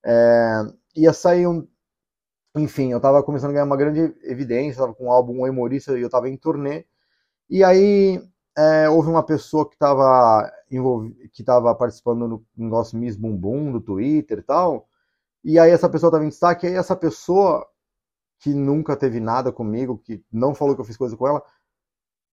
É, 0.05 0.63
ia 0.97 1.13
sair 1.13 1.47
um. 1.47 1.67
Enfim, 2.57 2.91
eu 2.91 2.97
estava 2.97 3.23
começando 3.23 3.51
a 3.51 3.53
ganhar 3.53 3.65
uma 3.65 3.77
grande 3.77 4.13
evidência, 4.25 4.73
estava 4.73 4.95
com 4.95 5.07
um 5.07 5.13
álbum 5.13 5.45
humorista 5.45 5.97
e 5.97 6.01
eu 6.01 6.07
estava 6.07 6.29
em 6.29 6.37
turnê. 6.37 6.85
E 7.49 7.63
aí 7.63 8.21
é, 8.59 8.91
houve 8.91 9.09
uma 9.09 9.23
pessoa 9.23 9.69
que 9.69 9.77
estava 9.77 10.51
que 11.33 11.43
estava 11.43 11.73
participando 11.77 12.27
no 12.27 12.47
negócio 12.57 12.99
Miss 12.99 13.17
Bumbum 13.17 13.71
do 13.71 13.81
Twitter 13.81 14.39
e 14.41 14.43
tal. 14.43 14.89
E 15.45 15.59
aí 15.59 15.71
essa 15.71 15.89
pessoa 15.89 16.09
estava 16.11 16.25
em 16.25 16.29
destaque, 16.29 16.67
e 16.67 16.71
aí 16.71 16.75
essa 16.77 16.97
pessoa 16.97 17.65
que 18.41 18.53
nunca 18.55 18.97
teve 18.97 19.21
nada 19.21 19.53
comigo, 19.53 19.99
que 19.99 20.25
não 20.33 20.55
falou 20.55 20.75
que 20.75 20.81
eu 20.81 20.85
fiz 20.85 20.97
coisa 20.97 21.17
com 21.17 21.29
ela, 21.29 21.43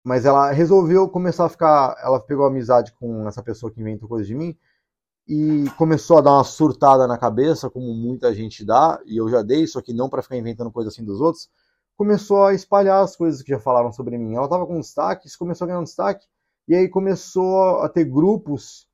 mas 0.04 0.24
ela 0.24 0.52
resolveu 0.52 1.08
começar 1.08 1.46
a 1.46 1.48
ficar. 1.48 1.96
Ela 2.02 2.20
pegou 2.20 2.46
amizade 2.46 2.92
com 2.94 3.26
essa 3.28 3.42
pessoa 3.42 3.72
que 3.72 3.80
inventou 3.80 4.08
coisa 4.08 4.26
de 4.26 4.34
mim 4.34 4.56
e 5.28 5.64
começou 5.78 6.18
a 6.18 6.20
dar 6.20 6.32
uma 6.32 6.44
surtada 6.44 7.06
na 7.06 7.18
cabeça, 7.18 7.70
como 7.70 7.92
muita 7.94 8.34
gente 8.34 8.64
dá, 8.64 9.00
e 9.06 9.16
eu 9.16 9.28
já 9.28 9.42
dei, 9.42 9.66
só 9.66 9.80
que 9.82 9.92
não 9.92 10.08
para 10.08 10.22
ficar 10.22 10.36
inventando 10.36 10.70
coisa 10.72 10.88
assim 10.90 11.04
dos 11.04 11.20
outros. 11.20 11.50
Começou 11.96 12.44
a 12.44 12.54
espalhar 12.54 13.02
as 13.02 13.16
coisas 13.16 13.42
que 13.42 13.50
já 13.50 13.60
falaram 13.60 13.92
sobre 13.92 14.18
mim. 14.18 14.34
Ela 14.34 14.48
tava 14.48 14.66
com 14.66 14.80
destaque, 14.80 15.26
isso 15.26 15.38
começou 15.38 15.64
a 15.64 15.68
ganhar 15.68 15.80
um 15.80 15.84
destaque, 15.84 16.26
e 16.66 16.74
aí 16.74 16.88
começou 16.88 17.80
a 17.80 17.88
ter 17.88 18.04
grupos 18.04 18.88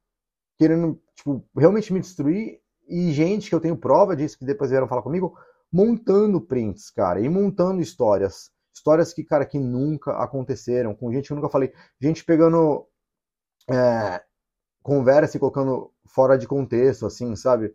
querendo, 0.59 1.01
tipo, 1.15 1.45
realmente 1.57 1.93
me 1.93 2.01
destruir, 2.01 2.61
e 2.89 3.13
gente 3.13 3.49
que 3.49 3.55
eu 3.55 3.61
tenho 3.61 3.77
prova 3.77 4.17
disso, 4.17 4.39
que 4.39 4.45
depois 4.45 4.71
vieram 4.71 4.89
falar 4.89 5.03
comigo, 5.03 5.39
montando 5.71 6.41
prints, 6.41 6.91
cara, 6.91 7.21
e 7.21 7.29
montando 7.29 7.81
histórias. 7.81 8.51
Histórias 8.75 9.13
que, 9.13 9.23
cara, 9.25 9.45
que 9.45 9.59
nunca 9.59 10.13
aconteceram, 10.13 10.95
com 10.95 11.13
gente 11.13 11.27
que 11.27 11.33
eu 11.33 11.37
nunca 11.37 11.51
falei. 11.51 11.73
Gente 12.01 12.25
pegando 12.25 12.87
é, 13.71 14.23
conversa 14.83 15.37
e 15.37 15.41
colocando 15.41 15.93
fora 16.07 16.39
de 16.39 16.47
contexto, 16.47 17.07
assim, 17.07 17.37
sabe? 17.37 17.75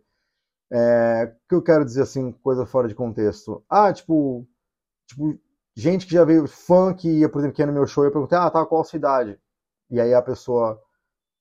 É, 0.72 1.32
o 1.44 1.48
que 1.48 1.54
eu 1.54 1.62
quero 1.62 1.84
dizer, 1.84 2.02
assim, 2.02 2.32
coisa 2.32 2.66
fora 2.66 2.88
de 2.88 2.94
contexto? 2.94 3.64
Ah, 3.68 3.92
tipo, 3.92 4.46
tipo 5.06 5.38
gente 5.76 6.06
que 6.06 6.12
já 6.14 6.24
veio, 6.24 6.46
fã 6.46 6.94
que 6.94 7.08
ia, 7.08 7.28
por 7.28 7.40
exemplo, 7.40 7.56
que 7.56 7.62
ia 7.62 7.66
no 7.66 7.72
meu 7.72 7.86
show, 7.86 8.04
eu 8.04 8.12
perguntei, 8.12 8.38
ah, 8.38 8.50
tá, 8.50 8.64
qual 8.64 8.82
a 8.82 8.84
sua 8.84 8.96
idade? 8.96 9.38
E 9.90 10.00
aí 10.00 10.14
a 10.14 10.22
pessoa 10.22 10.80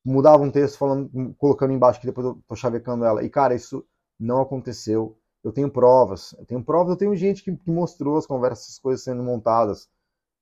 mudava 0.05 0.43
um 0.43 0.51
texto 0.51 0.77
falando, 0.77 1.35
colocando 1.37 1.73
embaixo 1.73 1.99
que 1.99 2.07
depois 2.07 2.25
eu 2.27 2.43
tô 2.47 2.55
chavecando 2.55 3.05
ela. 3.05 3.23
E, 3.23 3.29
cara, 3.29 3.55
isso 3.55 3.85
não 4.19 4.41
aconteceu 4.41 5.17
eu 5.43 5.51
tenho 5.51 5.69
provas. 5.69 6.33
Eu 6.39 6.45
tenho 6.45 6.63
provas, 6.63 6.91
eu 6.91 6.97
tenho 6.97 7.15
gente 7.15 7.43
que, 7.43 7.55
que 7.55 7.69
mostrou 7.69 8.17
as 8.17 8.25
conversas, 8.25 8.69
as 8.69 8.79
coisas 8.79 9.03
sendo 9.03 9.21
montadas. 9.21 9.89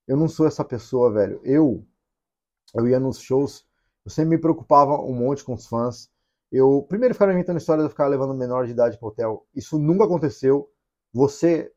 Eu 0.08 0.16
não 0.16 0.28
sou 0.28 0.46
essa 0.46 0.64
pessoa, 0.64 1.12
velho. 1.12 1.42
Eu, 1.44 1.84
eu 2.76 2.88
ia 2.88 3.00
nos 3.00 3.20
shows, 3.20 3.66
eu 4.06 4.12
sempre 4.12 4.32
me 4.32 4.42
preocupava 4.42 4.94
um 5.02 5.14
monte 5.14 5.44
com 5.44 5.54
os 5.54 5.66
fãs. 5.66 6.10
Eu 6.52 6.86
primeiro 6.88 7.16
ficava 7.16 7.34
inventando 7.34 7.58
histórias 7.58 7.86
de 7.86 7.90
ficar 7.90 8.08
levando 8.08 8.34
menor 8.34 8.66
de 8.66 8.74
idade 8.74 8.98
para 8.98 9.08
hotel. 9.08 9.48
Isso 9.56 9.80
nunca 9.80 10.06
aconteceu. 10.06 10.70
Você 11.14 11.72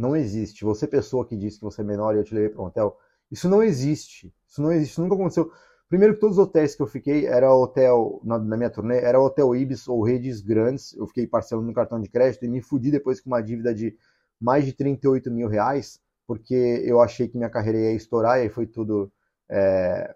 não 0.00 0.16
existe. 0.16 0.64
Você 0.64 0.86
pessoa 0.86 1.26
que 1.26 1.36
disse 1.36 1.58
que 1.58 1.64
você 1.64 1.80
é 1.80 1.84
menor 1.84 2.14
e 2.14 2.18
eu 2.18 2.24
te 2.24 2.34
levei 2.34 2.50
para 2.50 2.62
um 2.62 2.66
hotel. 2.66 2.96
Isso 3.30 3.48
não 3.48 3.62
existe. 3.62 4.32
Isso 4.46 4.62
não 4.62 4.72
existe. 4.72 4.92
Isso 4.92 5.02
nunca 5.02 5.14
aconteceu. 5.14 5.50
Primeiro 5.88 6.14
que 6.14 6.20
todos 6.20 6.38
os 6.38 6.44
hotéis 6.44 6.74
que 6.74 6.82
eu 6.82 6.86
fiquei 6.86 7.26
era 7.26 7.52
hotel, 7.54 8.20
na, 8.22 8.38
na, 8.38 8.56
minha 8.56 8.70
turnê, 8.70 8.98
era 8.98 9.20
hotel 9.20 9.56
Ibis 9.56 9.88
ou 9.88 10.02
redes 10.02 10.40
grandes. 10.40 10.94
Eu 10.94 11.06
fiquei 11.06 11.26
parcelando 11.26 11.66
no 11.66 11.74
cartão 11.74 12.00
de 12.00 12.08
crédito 12.08 12.44
e 12.44 12.48
me 12.48 12.60
fudi 12.60 12.90
depois 12.90 13.20
com 13.20 13.30
uma 13.30 13.40
dívida 13.40 13.74
de 13.74 13.96
mais 14.40 14.64
de 14.64 14.72
38 14.72 15.30
mil 15.30 15.48
reais, 15.48 16.00
porque 16.26 16.54
eu 16.84 17.00
achei 17.00 17.26
que 17.26 17.36
minha 17.36 17.50
carreira 17.50 17.78
ia 17.78 17.92
estourar 17.92 18.38
e 18.38 18.42
aí 18.42 18.48
foi 18.48 18.66
tudo 18.66 19.10
é, 19.48 20.14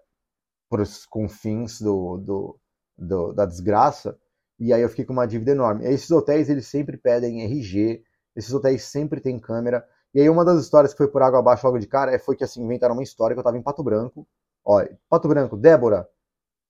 para 0.69 0.83
os 0.83 1.05
confins 1.05 1.81
do, 1.81 2.17
do, 2.17 2.59
do, 2.97 3.33
da 3.33 3.45
desgraça. 3.45 4.17
E 4.59 4.71
aí 4.71 4.81
eu 4.81 4.89
fiquei 4.89 5.05
com 5.05 5.13
uma 5.13 5.25
dívida 5.25 5.51
enorme. 5.51 5.85
Esses 5.85 6.09
hotéis, 6.11 6.49
eles 6.49 6.67
sempre 6.67 6.97
pedem 6.97 7.41
RG, 7.41 8.03
esses 8.35 8.53
hotéis 8.53 8.83
sempre 8.85 9.21
têm 9.21 9.39
câmera. 9.39 9.87
E 10.13 10.21
aí 10.21 10.29
uma 10.29 10.45
das 10.45 10.61
histórias 10.61 10.93
que 10.93 10.97
foi 10.97 11.07
por 11.07 11.21
água 11.21 11.39
abaixo 11.39 11.65
logo 11.65 11.79
de 11.79 11.87
cara 11.87 12.11
é, 12.13 12.19
foi 12.19 12.35
que 12.35 12.43
assim, 12.43 12.63
inventaram 12.63 12.93
uma 12.93 13.03
história 13.03 13.35
que 13.35 13.39
eu 13.39 13.41
estava 13.41 13.57
em 13.57 13.63
Pato 13.63 13.83
Branco, 13.83 14.27
Olha, 14.65 14.97
Pato 15.09 15.27
Branco, 15.27 15.57
Débora. 15.57 16.07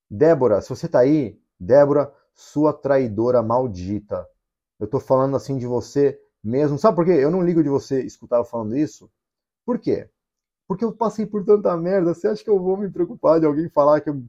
Débora, 0.10 0.62
se 0.62 0.70
você 0.70 0.88
tá 0.88 1.00
aí, 1.00 1.40
Débora, 1.60 2.12
sua 2.34 2.74
traidora 2.74 3.44
maldita. 3.44 4.28
Eu 4.80 4.88
tô 4.88 5.00
falando 5.00 5.36
assim 5.36 5.58
de 5.58 5.68
você 5.68 6.20
mesmo. 6.44 6.78
Sabe 6.78 6.96
por 6.96 7.06
quê? 7.06 7.12
Eu 7.12 7.32
não 7.32 7.44
ligo 7.44 7.64
de 7.64 7.70
você 7.70 8.02
escutar 8.04 8.38
eu 8.38 8.46
falando 8.46 8.76
isso. 8.76 9.10
Por 9.66 9.80
quê? 9.80 10.10
Porque 10.68 10.84
eu 10.84 10.94
passei 10.94 11.26
por 11.26 11.46
tanta 11.46 11.76
merda. 11.78 12.14
Você 12.14 12.28
acha 12.28 12.44
que 12.44 12.50
eu 12.50 12.60
vou 12.60 12.78
me 12.78 12.90
preocupar 12.90 13.40
de 13.40 13.46
alguém 13.46 13.70
falar 13.70 14.02
que, 14.02 14.10
eu, 14.10 14.24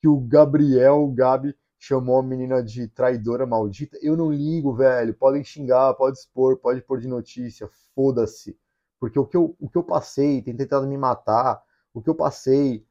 que 0.00 0.08
o 0.08 0.20
Gabriel, 0.20 1.02
o 1.02 1.12
Gabi, 1.12 1.56
chamou 1.80 2.18
a 2.18 2.22
menina 2.22 2.62
de 2.62 2.86
traidora 2.88 3.46
maldita? 3.46 3.98
Eu 4.02 4.16
não 4.16 4.30
ligo, 4.30 4.74
velho. 4.74 5.14
Podem 5.14 5.42
xingar, 5.42 5.94
pode 5.94 6.18
expor, 6.18 6.58
pode 6.58 6.82
pôr 6.82 7.00
de 7.00 7.08
notícia. 7.08 7.68
Foda-se. 7.94 8.56
Porque 9.00 9.18
o 9.18 9.26
que, 9.26 9.36
eu, 9.36 9.56
o 9.58 9.68
que 9.68 9.78
eu 9.78 9.82
passei, 9.82 10.42
tem 10.42 10.54
tentado 10.54 10.86
me 10.86 10.98
matar, 10.98 11.60
o 11.94 12.02
que 12.02 12.10
eu 12.10 12.14
passei, 12.14 12.86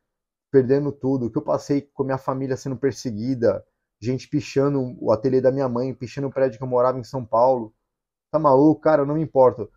perdendo 0.51 0.91
tudo, 0.91 1.27
o 1.27 1.31
que 1.31 1.37
eu 1.37 1.43
passei 1.43 1.81
com 1.81 2.01
a 2.01 2.05
minha 2.07 2.17
família 2.17 2.57
sendo 2.57 2.75
perseguida, 2.75 3.63
gente 4.01 4.27
pichando 4.27 4.97
o 4.99 5.11
ateliê 5.11 5.39
da 5.39 5.51
minha 5.51 5.69
mãe, 5.69 5.93
pichando 5.93 6.27
o 6.27 6.33
prédio 6.33 6.57
que 6.57 6.63
eu 6.63 6.67
morava 6.67 6.97
em 6.97 7.03
São 7.03 7.23
Paulo. 7.23 7.73
Tá 8.31 8.39
maluco? 8.39 8.81
Cara, 8.81 9.05
não 9.05 9.13
me 9.15 9.21
importo. 9.21 9.69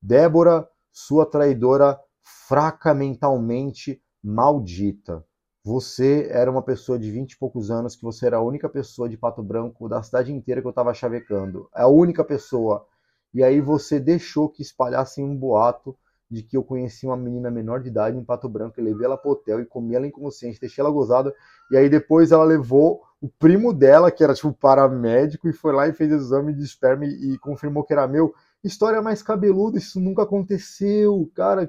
Débora, 0.00 0.66
sua 0.90 1.26
traidora 1.26 2.00
fraca 2.22 2.94
mentalmente, 2.94 4.02
maldita. 4.22 5.22
Você 5.64 6.28
era 6.30 6.50
uma 6.50 6.60
pessoa 6.60 6.98
de 6.98 7.10
vinte 7.10 7.32
e 7.32 7.38
poucos 7.38 7.70
anos, 7.70 7.96
que 7.96 8.02
você 8.02 8.26
era 8.26 8.36
a 8.36 8.42
única 8.42 8.68
pessoa 8.68 9.08
de 9.08 9.16
Pato 9.16 9.42
Branco 9.42 9.88
da 9.88 10.02
cidade 10.02 10.30
inteira 10.30 10.60
que 10.60 10.68
eu 10.68 10.72
tava 10.74 10.92
chavecando. 10.92 11.70
A 11.72 11.88
única 11.88 12.22
pessoa. 12.22 12.86
E 13.32 13.42
aí 13.42 13.62
você 13.62 13.98
deixou 13.98 14.46
que 14.46 14.60
espalhassem 14.60 15.24
um 15.24 15.34
boato 15.34 15.96
de 16.30 16.42
que 16.42 16.56
eu 16.56 16.62
conheci 16.62 17.06
uma 17.06 17.16
menina 17.16 17.50
menor 17.50 17.80
de 17.80 17.88
idade 17.88 18.16
em 18.16 18.24
Pato 18.24 18.48
Branco, 18.48 18.78
eu 18.78 18.84
levei 18.84 19.06
ela 19.06 19.16
pro 19.16 19.30
hotel 19.30 19.60
e 19.60 19.64
comi 19.64 19.94
ela 19.94 20.06
inconsciente, 20.06 20.60
deixei 20.60 20.82
ela 20.82 20.90
gozada, 20.90 21.34
e 21.70 21.76
aí 21.76 21.88
depois 21.88 22.32
ela 22.32 22.44
levou 22.44 23.02
o 23.20 23.28
primo 23.28 23.72
dela, 23.72 24.10
que 24.10 24.22
era 24.22 24.34
tipo 24.34 24.52
paramédico, 24.52 25.48
e 25.48 25.52
foi 25.52 25.72
lá 25.72 25.88
e 25.88 25.94
fez 25.94 26.12
exame 26.12 26.52
de 26.52 26.62
esperma 26.62 27.06
e, 27.06 27.34
e 27.34 27.38
confirmou 27.38 27.84
que 27.84 27.92
era 27.92 28.06
meu. 28.06 28.34
História 28.62 29.00
mais 29.00 29.22
cabeluda, 29.22 29.78
isso 29.78 29.98
nunca 29.98 30.24
aconteceu, 30.24 31.30
cara. 31.34 31.66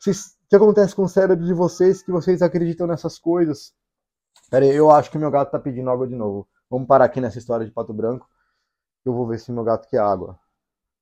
O 0.00 0.48
que, 0.48 0.56
acontece 0.56 0.94
com 0.94 1.02
o 1.02 1.08
cérebro 1.08 1.44
de 1.44 1.52
vocês 1.52 2.02
que 2.02 2.10
vocês 2.10 2.40
acreditam 2.40 2.86
nessas 2.86 3.18
coisas? 3.18 3.74
Pera 4.50 4.64
aí, 4.64 4.74
eu 4.74 4.90
acho 4.90 5.10
que 5.10 5.18
meu 5.18 5.30
gato 5.30 5.50
tá 5.50 5.58
pedindo 5.58 5.90
água 5.90 6.06
de 6.06 6.14
novo. 6.14 6.48
Vamos 6.70 6.86
parar 6.86 7.04
aqui 7.04 7.20
nessa 7.20 7.38
história 7.38 7.66
de 7.66 7.72
Pato 7.72 7.92
Branco. 7.92 8.28
Eu 9.04 9.12
vou 9.12 9.26
ver 9.26 9.38
se 9.38 9.52
meu 9.52 9.64
gato 9.64 9.88
quer 9.88 10.00
água. 10.00 10.38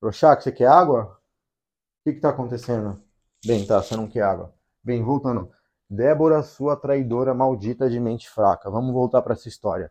Prochac, 0.00 0.42
você 0.42 0.50
quer 0.50 0.68
água? 0.68 1.16
que 2.06 2.12
que 2.12 2.20
tá 2.20 2.28
acontecendo? 2.28 3.02
Bem, 3.44 3.66
tá, 3.66 3.82
você 3.82 3.96
não 3.96 4.06
quer 4.06 4.22
água. 4.22 4.54
Bem, 4.82 5.02
voltando. 5.02 5.50
Débora, 5.90 6.40
sua 6.40 6.76
traidora 6.76 7.34
maldita 7.34 7.90
de 7.90 7.98
mente 7.98 8.30
fraca. 8.30 8.70
Vamos 8.70 8.92
voltar 8.92 9.22
para 9.22 9.32
essa 9.32 9.48
história. 9.48 9.90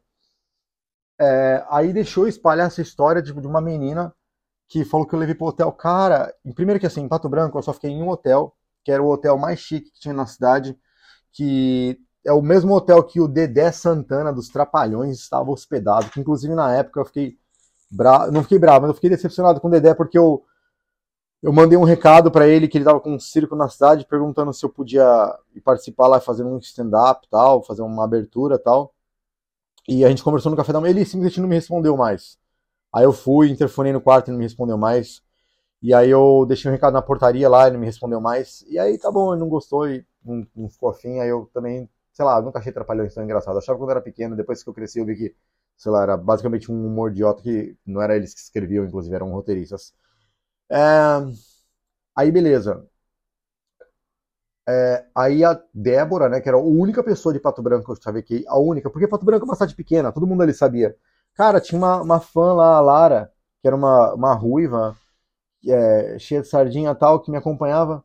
É, 1.20 1.66
aí 1.70 1.92
deixou 1.92 2.26
espalhar 2.26 2.68
essa 2.68 2.82
história 2.82 3.22
tipo, 3.22 3.42
de 3.42 3.48
uma 3.48 3.60
menina 3.60 4.16
que 4.70 4.86
falou 4.86 5.06
que 5.06 5.14
eu 5.14 5.20
levei 5.20 5.36
pro 5.36 5.48
hotel. 5.48 5.70
Cara, 5.74 6.34
primeiro 6.56 6.80
que 6.80 6.88
assim, 6.88 7.02
em 7.02 7.08
Pato 7.10 7.28
Branco 7.28 7.58
eu 7.58 7.64
só 7.64 7.74
fiquei 7.74 7.90
em 7.90 8.02
um 8.02 8.10
hotel, 8.10 8.55
que 8.86 8.92
era 8.92 9.04
o 9.04 9.10
hotel 9.10 9.38
mais 9.38 9.60
chique 9.60 9.92
que 9.92 10.00
tinha 10.00 10.14
na 10.14 10.28
cidade, 10.28 10.78
que 11.34 12.00
é 12.24 12.32
o 12.32 12.42
mesmo 12.42 12.74
hotel 12.74 13.04
que 13.04 13.20
o 13.20 13.28
Dedé 13.28 13.72
Santana 13.72 14.32
dos 14.32 14.48
Trapalhões 14.48 15.18
estava 15.18 15.52
hospedado, 15.52 16.10
que 16.12 16.20
inclusive 16.20 16.54
na 16.56 16.74
época 16.74 17.02
eu 17.02 17.06
fiquei 17.06 17.38
bravo, 17.92 18.32
não 18.32 18.44
fiquei 18.44 18.60
bravo, 18.60 18.82
mas 18.82 18.90
eu 18.90 18.96
fiquei 18.96 19.10
decepcionado 19.10 19.60
com 19.60 19.68
o 19.68 19.72
Dedé 19.72 19.94
porque 19.94 20.18
eu 20.18 20.44
eu 21.42 21.54
mandei 21.54 21.78
um 21.78 21.84
recado 21.84 22.32
para 22.32 22.48
ele 22.48 22.68
que 22.68 22.78
ele 22.78 22.86
tava 22.86 23.00
com 23.00 23.14
um 23.14 23.20
circo 23.20 23.56
na 23.56 23.70
cidade, 23.70 24.08
perguntando 24.08 24.52
se 24.52 24.66
eu 24.66 24.70
podia 24.70 25.06
participar 25.64 26.08
lá, 26.08 26.20
fazer 26.20 26.44
um 26.44 26.58
stand-up 26.58 27.28
tal, 27.30 27.62
fazer 27.64 27.84
uma 27.84 28.04
abertura 28.04 28.58
tal. 28.58 28.96
E 29.88 30.04
a 30.04 30.10
gente 30.10 30.24
conversou 30.24 30.50
no 30.50 30.58
café 30.58 30.74
da 30.74 30.82
manhã, 30.82 30.90
ele 30.90 31.06
simplesmente 31.06 31.40
não 31.40 31.48
me 31.48 31.54
respondeu 31.54 31.96
mais. 31.96 32.40
Aí 32.92 33.04
eu 33.04 33.14
fui, 33.14 33.52
interfonei 33.52 33.94
no 33.94 34.02
quarto, 34.02 34.30
ele 34.30 34.34
não 34.34 34.40
me 34.40 34.46
respondeu 34.46 34.78
mais. 34.78 35.22
E 35.86 35.94
aí 35.94 36.10
eu 36.10 36.46
deixei 36.48 36.70
um 36.70 36.74
recado 36.74 36.94
na 36.94 37.02
portaria 37.02 37.48
lá, 37.48 37.68
ele 37.68 37.78
me 37.78 37.86
respondeu 37.86 38.20
mais. 38.20 38.64
E 38.68 38.80
aí 38.80 38.98
tá 38.98 39.12
bom, 39.12 39.34
ele 39.34 39.40
não 39.42 39.50
gostou 39.50 39.88
e 39.88 40.06
não, 40.24 40.48
não 40.56 40.70
ficou 40.70 40.90
afim. 40.90 41.20
Aí 41.20 41.30
eu 41.30 41.50
também, 41.54 41.88
sei 42.12 42.26
lá, 42.26 42.42
nunca 42.42 42.60
achei 42.60 42.72
trapalhões 42.74 43.14
tão 43.14 43.24
engraçado. 43.24 43.54
Eu 43.56 43.60
achava 43.60 43.78
quando 43.78 43.92
era 43.92 44.02
pequeno, 44.02 44.36
depois 44.36 44.64
que 44.64 44.70
eu 44.70 44.74
cresci 44.74 45.00
eu 45.00 45.06
vi 45.06 45.16
que 45.16 45.36
sei 45.78 45.92
lá, 45.92 46.04
era 46.04 46.18
basicamente 46.18 46.72
um 46.72 46.88
humor 46.88 47.12
idiota 47.12 47.42
que 47.44 47.78
não 47.86 48.02
era 48.02 48.16
eles 48.16 48.34
que 48.34 48.40
escreviam, 48.40 48.86
inclusive 48.86 49.14
eram 49.16 49.32
roteiristas. 49.32 49.94
É... 50.70 50.78
Aí 52.16 52.32
beleza. 52.32 52.86
É, 54.68 55.06
aí 55.14 55.44
a 55.44 55.62
Débora, 55.74 56.28
né, 56.28 56.42
que 56.42 56.50
era 56.50 56.58
a 56.58 56.62
única 56.62 57.04
pessoa 57.04 57.32
de 57.34 57.40
Pato 57.40 57.62
Branco 57.62 57.86
que 57.86 57.92
eu 57.92 57.96
sabia 58.02 58.24
que 58.24 58.44
a 58.48 58.58
única, 58.58 58.90
porque 58.90 59.08
Pato 59.08 59.24
Branco 59.26 59.46
é 59.46 59.50
uma 59.50 59.54
cidade 59.56 59.76
pequena, 59.76 60.12
todo 60.12 60.26
mundo 60.26 60.42
ali 60.42 60.54
sabia. 60.54 60.96
Cara, 61.36 61.62
tinha 61.62 61.78
uma, 61.78 62.02
uma 62.02 62.20
fã 62.20 62.54
lá, 62.54 62.78
a 62.78 62.82
Lara, 62.82 63.32
que 63.62 63.68
era 63.68 63.76
uma, 63.76 64.14
uma 64.16 64.34
ruiva, 64.34 64.96
é, 65.72 66.20
cheia 66.20 66.42
de 66.42 66.48
sardinha 66.48 66.94
tal, 66.96 67.22
que 67.22 67.32
me 67.32 67.38
acompanhava. 67.38 68.04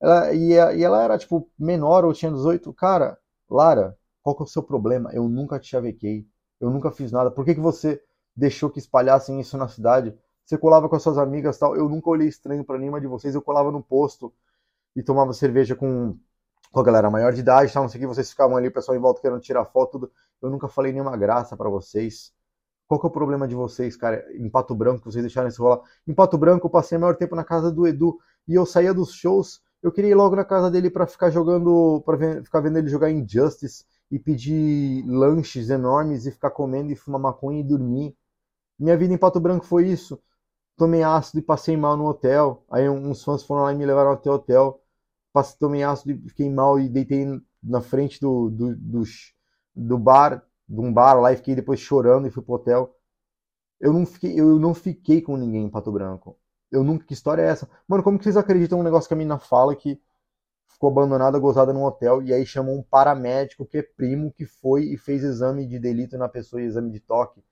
Ela, 0.00 0.32
e, 0.34 0.52
e, 0.52 0.84
ela 0.84 1.02
era, 1.02 1.18
tipo, 1.18 1.50
menor 1.58 2.04
ou 2.04 2.12
tinha 2.12 2.30
18. 2.32 2.72
Cara, 2.74 3.18
Lara, 3.48 3.96
qual 4.22 4.36
que 4.36 4.42
é 4.42 4.44
o 4.44 4.48
seu 4.48 4.62
problema? 4.62 5.10
Eu 5.12 5.28
nunca 5.28 5.58
te 5.58 5.68
chavequei. 5.68 6.26
Eu 6.60 6.70
nunca 6.70 6.90
fiz 6.90 7.12
nada. 7.12 7.30
Por 7.30 7.44
que, 7.44 7.54
que 7.54 7.60
você 7.60 8.02
deixou 8.36 8.70
que 8.70 8.78
espalhassem 8.78 9.40
isso 9.40 9.56
na 9.58 9.68
cidade? 9.68 10.16
Você 10.44 10.58
colava 10.58 10.88
com 10.88 10.96
as 10.96 11.02
suas 11.02 11.18
amigas 11.18 11.58
tal. 11.58 11.76
Eu 11.76 11.88
nunca 11.88 12.10
olhei 12.10 12.28
estranho 12.28 12.64
para 12.64 12.78
nenhuma 12.78 13.00
de 13.00 13.06
vocês. 13.06 13.34
Eu 13.34 13.42
colava 13.42 13.70
no 13.70 13.82
posto 13.82 14.32
e 14.96 15.02
tomava 15.02 15.32
cerveja 15.32 15.76
com, 15.76 16.16
com 16.72 16.80
a 16.80 16.82
galera 16.82 17.10
maior 17.10 17.32
de 17.32 17.40
idade, 17.40 17.72
tal, 17.72 17.84
não 17.84 17.90
sei 17.90 17.98
o 17.98 18.02
que, 18.02 18.06
vocês 18.06 18.30
ficavam 18.30 18.56
ali, 18.56 18.68
o 18.68 18.72
pessoal 18.72 18.96
em 18.96 19.00
volta 19.00 19.20
querendo 19.20 19.40
tirar 19.40 19.64
foto, 19.66 19.92
tudo. 19.92 20.12
Eu 20.42 20.50
nunca 20.50 20.68
falei 20.68 20.92
nenhuma 20.92 21.16
graça 21.16 21.56
para 21.56 21.68
vocês. 21.68 22.32
Qual 22.90 22.98
que 22.98 23.06
é 23.06 23.08
o 23.08 23.12
problema 23.12 23.46
de 23.46 23.54
vocês, 23.54 23.96
cara? 23.96 24.26
Em 24.34 24.50
Pato 24.50 24.74
Branco, 24.74 25.08
vocês 25.08 25.22
deixaram 25.22 25.48
isso 25.48 25.62
rolar. 25.62 25.80
Em 26.08 26.12
Pato 26.12 26.36
Branco, 26.36 26.66
eu 26.66 26.70
passei 26.70 26.98
o 26.98 27.00
maior 27.00 27.14
tempo 27.14 27.36
na 27.36 27.44
casa 27.44 27.70
do 27.70 27.86
Edu 27.86 28.18
e 28.48 28.54
eu 28.56 28.66
saía 28.66 28.92
dos 28.92 29.12
shows. 29.12 29.62
Eu 29.80 29.92
queria 29.92 30.10
ir 30.10 30.14
logo 30.16 30.34
na 30.34 30.44
casa 30.44 30.68
dele 30.68 30.90
para 30.90 31.06
ficar 31.06 31.30
jogando, 31.30 32.02
para 32.04 32.42
ficar 32.42 32.58
vendo 32.58 32.78
ele 32.78 32.88
jogar 32.88 33.08
Injustice 33.08 33.84
e 34.10 34.18
pedir 34.18 35.04
lanches 35.06 35.70
enormes 35.70 36.26
e 36.26 36.32
ficar 36.32 36.50
comendo 36.50 36.90
e 36.90 36.96
fumar 36.96 37.20
maconha 37.20 37.60
e 37.60 37.64
dormir. 37.64 38.16
Minha 38.76 38.96
vida 38.96 39.14
em 39.14 39.18
Pato 39.18 39.38
Branco 39.38 39.64
foi 39.64 39.86
isso 39.86 40.20
tomei 40.76 41.02
ácido 41.02 41.38
e 41.40 41.42
passei 41.42 41.76
mal 41.76 41.94
no 41.94 42.06
hotel. 42.06 42.64
Aí 42.70 42.88
uns 42.88 43.22
fãs 43.22 43.44
foram 43.44 43.64
lá 43.64 43.72
e 43.72 43.76
me 43.76 43.84
levaram 43.84 44.12
até 44.12 44.30
o 44.30 44.34
hotel. 44.34 44.82
Passei, 45.32 45.58
tomei 45.58 45.82
ácido 45.82 46.12
e 46.12 46.28
fiquei 46.30 46.50
mal 46.50 46.80
e 46.80 46.88
deitei 46.88 47.26
na 47.62 47.82
frente 47.82 48.18
do, 48.18 48.48
do, 48.48 48.74
do, 48.74 49.02
do 49.76 49.98
bar, 49.98 50.42
de 50.70 50.80
um 50.80 50.92
bar 50.92 51.14
lá 51.20 51.32
e 51.32 51.36
fiquei 51.36 51.54
depois 51.56 51.80
chorando 51.80 52.28
e 52.28 52.30
fui 52.30 52.42
pro 52.42 52.54
hotel. 52.54 52.94
Eu 53.80 53.92
não 53.92 54.06
fiquei, 54.06 54.38
eu 54.38 54.58
não 54.58 54.72
fiquei 54.72 55.20
com 55.20 55.36
ninguém 55.36 55.64
em 55.64 55.70
Pato 55.70 55.90
Branco. 55.90 56.38
Eu 56.70 56.84
nunca, 56.84 57.04
que 57.04 57.12
história 57.12 57.42
é 57.42 57.46
essa? 57.46 57.68
Mano, 57.88 58.04
como 58.04 58.16
que 58.16 58.24
vocês 58.24 58.36
acreditam 58.36 58.78
num 58.78 58.84
negócio 58.84 59.08
que 59.08 59.14
a 59.14 59.16
menina 59.16 59.38
fala 59.38 59.74
que 59.74 60.00
ficou 60.68 60.90
abandonada, 60.90 61.38
gozada 61.40 61.72
num 61.72 61.82
hotel 61.82 62.22
e 62.22 62.32
aí 62.32 62.46
chamou 62.46 62.78
um 62.78 62.82
paramédico 62.82 63.66
que 63.66 63.78
é 63.78 63.82
primo 63.82 64.32
que 64.32 64.46
foi 64.46 64.84
e 64.84 64.96
fez 64.96 65.24
exame 65.24 65.66
de 65.66 65.78
delito 65.80 66.16
na 66.16 66.28
pessoa 66.28 66.62
e 66.62 66.66
exame 66.66 66.92
de 66.92 67.00
toque? 67.00 67.42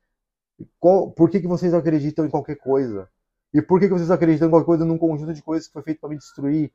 Qual, 0.79 1.11
por 1.11 1.29
que, 1.29 1.41
que 1.41 1.49
vocês 1.49 1.75
acreditam 1.75 2.25
em 2.25 2.31
qualquer 2.31 2.57
coisa? 2.57 3.09
E 3.53 3.61
por 3.61 3.81
que, 3.81 3.89
que 3.89 3.93
vocês 3.95 4.11
acreditam 4.11 4.47
em 4.47 4.51
qualquer 4.51 4.67
coisa 4.67 4.85
num 4.85 4.99
conjunto 4.99 5.35
de 5.35 5.43
coisas 5.43 5.67
que 5.67 5.73
foi 5.73 5.83
feito 5.83 6.01
para 6.01 6.11
me 6.11 6.19
destruir? 6.19 6.73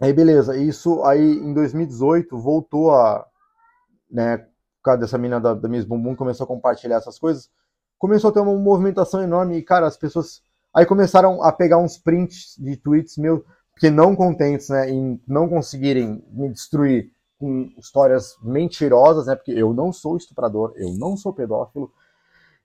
Aí 0.00 0.12
beleza, 0.12 0.56
isso 0.56 1.02
aí 1.04 1.38
em 1.38 1.52
2018 1.52 2.38
voltou 2.38 2.92
a, 2.92 3.26
né, 4.10 4.46
causa 4.86 5.00
dessa 5.00 5.18
mina 5.18 5.40
da, 5.40 5.54
da 5.54 5.68
Miss 5.68 5.84
Bumbum 5.84 6.14
começou 6.14 6.44
a 6.44 6.46
compartilhar 6.46 6.96
essas 6.96 7.18
coisas, 7.18 7.50
começou 7.98 8.30
a 8.30 8.32
ter 8.32 8.40
uma 8.40 8.54
movimentação 8.54 9.22
enorme 9.22 9.56
e 9.56 9.62
cara, 9.62 9.86
as 9.86 9.96
pessoas 9.96 10.42
aí 10.74 10.86
começaram 10.86 11.42
a 11.42 11.52
pegar 11.52 11.78
uns 11.78 11.98
prints 11.98 12.54
de 12.58 12.76
tweets 12.76 13.16
meus 13.16 13.42
que 13.78 13.90
não 13.90 14.16
contentes, 14.16 14.68
né, 14.70 14.90
em 14.90 15.20
não 15.26 15.48
conseguirem 15.48 16.24
me 16.30 16.48
destruir 16.50 17.10
com 17.38 17.70
histórias 17.76 18.36
mentirosas, 18.42 19.26
né, 19.26 19.34
porque 19.34 19.52
eu 19.52 19.74
não 19.74 19.92
sou 19.92 20.16
estuprador, 20.16 20.72
eu 20.76 20.94
não 20.94 21.16
sou 21.16 21.32
pedófilo, 21.32 21.92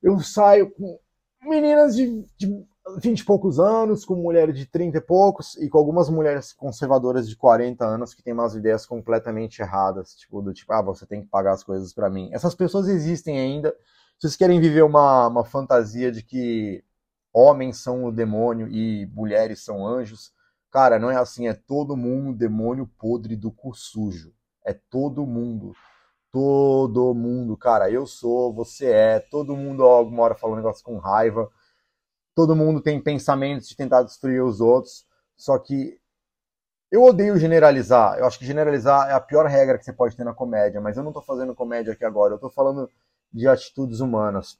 eu 0.02 0.20
saio 0.22 0.72
com 0.72 0.98
meninas 1.44 1.96
de, 1.96 2.26
de 2.38 2.66
20 3.00 3.20
e 3.20 3.26
poucos 3.26 3.60
anos, 3.60 4.04
com 4.04 4.16
mulheres 4.16 4.58
de 4.58 4.66
30 4.66 4.98
e 4.98 5.02
poucos, 5.02 5.56
e 5.58 5.70
com 5.70 5.78
algumas 5.78 6.10
mulheres 6.10 6.52
conservadoras 6.52 7.30
de 7.30 7.36
40 7.36 7.86
anos 7.86 8.14
que 8.14 8.24
têm 8.24 8.34
umas 8.34 8.56
ideias 8.56 8.86
completamente 8.86 9.62
erradas, 9.62 10.16
tipo, 10.16 10.42
do 10.42 10.54
tipo, 10.54 10.74
ah, 10.74 10.82
você 10.82 11.06
tem 11.06 11.22
que 11.22 11.28
pagar 11.28 11.54
as 11.54 11.64
coisas 11.64 11.94
para 11.94 12.10
mim. 12.10 12.30
Essas 12.34 12.56
pessoas 12.56 12.88
existem 12.88 13.40
ainda. 13.40 13.74
Vocês 14.20 14.36
querem 14.36 14.60
viver 14.60 14.84
uma, 14.84 15.28
uma 15.28 15.46
fantasia 15.46 16.12
de 16.12 16.24
que 16.24 16.84
homens 17.34 17.78
são 17.78 18.06
o 18.06 18.12
demônio 18.12 18.68
e 18.68 19.06
mulheres 19.14 19.64
são 19.64 19.86
anjos, 19.86 20.34
cara, 20.72 21.00
não 21.00 21.10
é 21.10 21.16
assim, 21.16 21.48
é 21.48 21.54
todo 21.54 21.96
mundo 21.96 22.38
demônio 22.38 22.90
podre 22.98 23.36
do 23.36 23.52
cu 23.52 23.74
sujo. 23.74 24.34
É 24.66 24.74
todo 24.74 25.26
mundo. 25.26 25.74
Todo 26.32 27.14
mundo, 27.14 27.58
cara, 27.58 27.92
eu 27.92 28.06
sou, 28.08 28.54
você 28.54 28.86
é, 28.88 29.20
todo 29.20 29.56
mundo 29.56 29.84
alguma 29.84 30.24
hora 30.24 30.36
fala 30.36 30.54
um 30.54 30.56
negócio 30.56 30.84
com 30.84 30.98
raiva 30.98 31.50
todo 32.42 32.56
mundo 32.56 32.82
tem 32.82 33.00
pensamentos 33.00 33.68
de 33.68 33.76
tentar 33.76 34.02
destruir 34.02 34.44
os 34.44 34.60
outros, 34.60 35.06
só 35.38 35.60
que 35.60 36.00
eu 36.92 37.04
odeio 37.04 37.38
generalizar. 37.38 38.18
Eu 38.18 38.26
acho 38.26 38.40
que 38.40 38.46
generalizar 38.46 39.12
é 39.12 39.14
a 39.14 39.20
pior 39.20 39.46
regra 39.46 39.78
que 39.78 39.86
você 39.86 39.94
pode 39.94 40.18
ter 40.18 40.24
na 40.24 40.34
comédia, 40.34 40.82
mas 40.82 40.98
eu 40.98 41.04
não 41.04 41.12
estou 41.12 41.22
fazendo 41.22 41.54
comédia 41.54 41.94
aqui 41.94 42.04
agora, 42.04 42.34
eu 42.34 42.38
estou 42.38 42.50
falando 42.50 42.90
de 43.32 43.48
atitudes 43.48 44.00
humanas. 44.00 44.58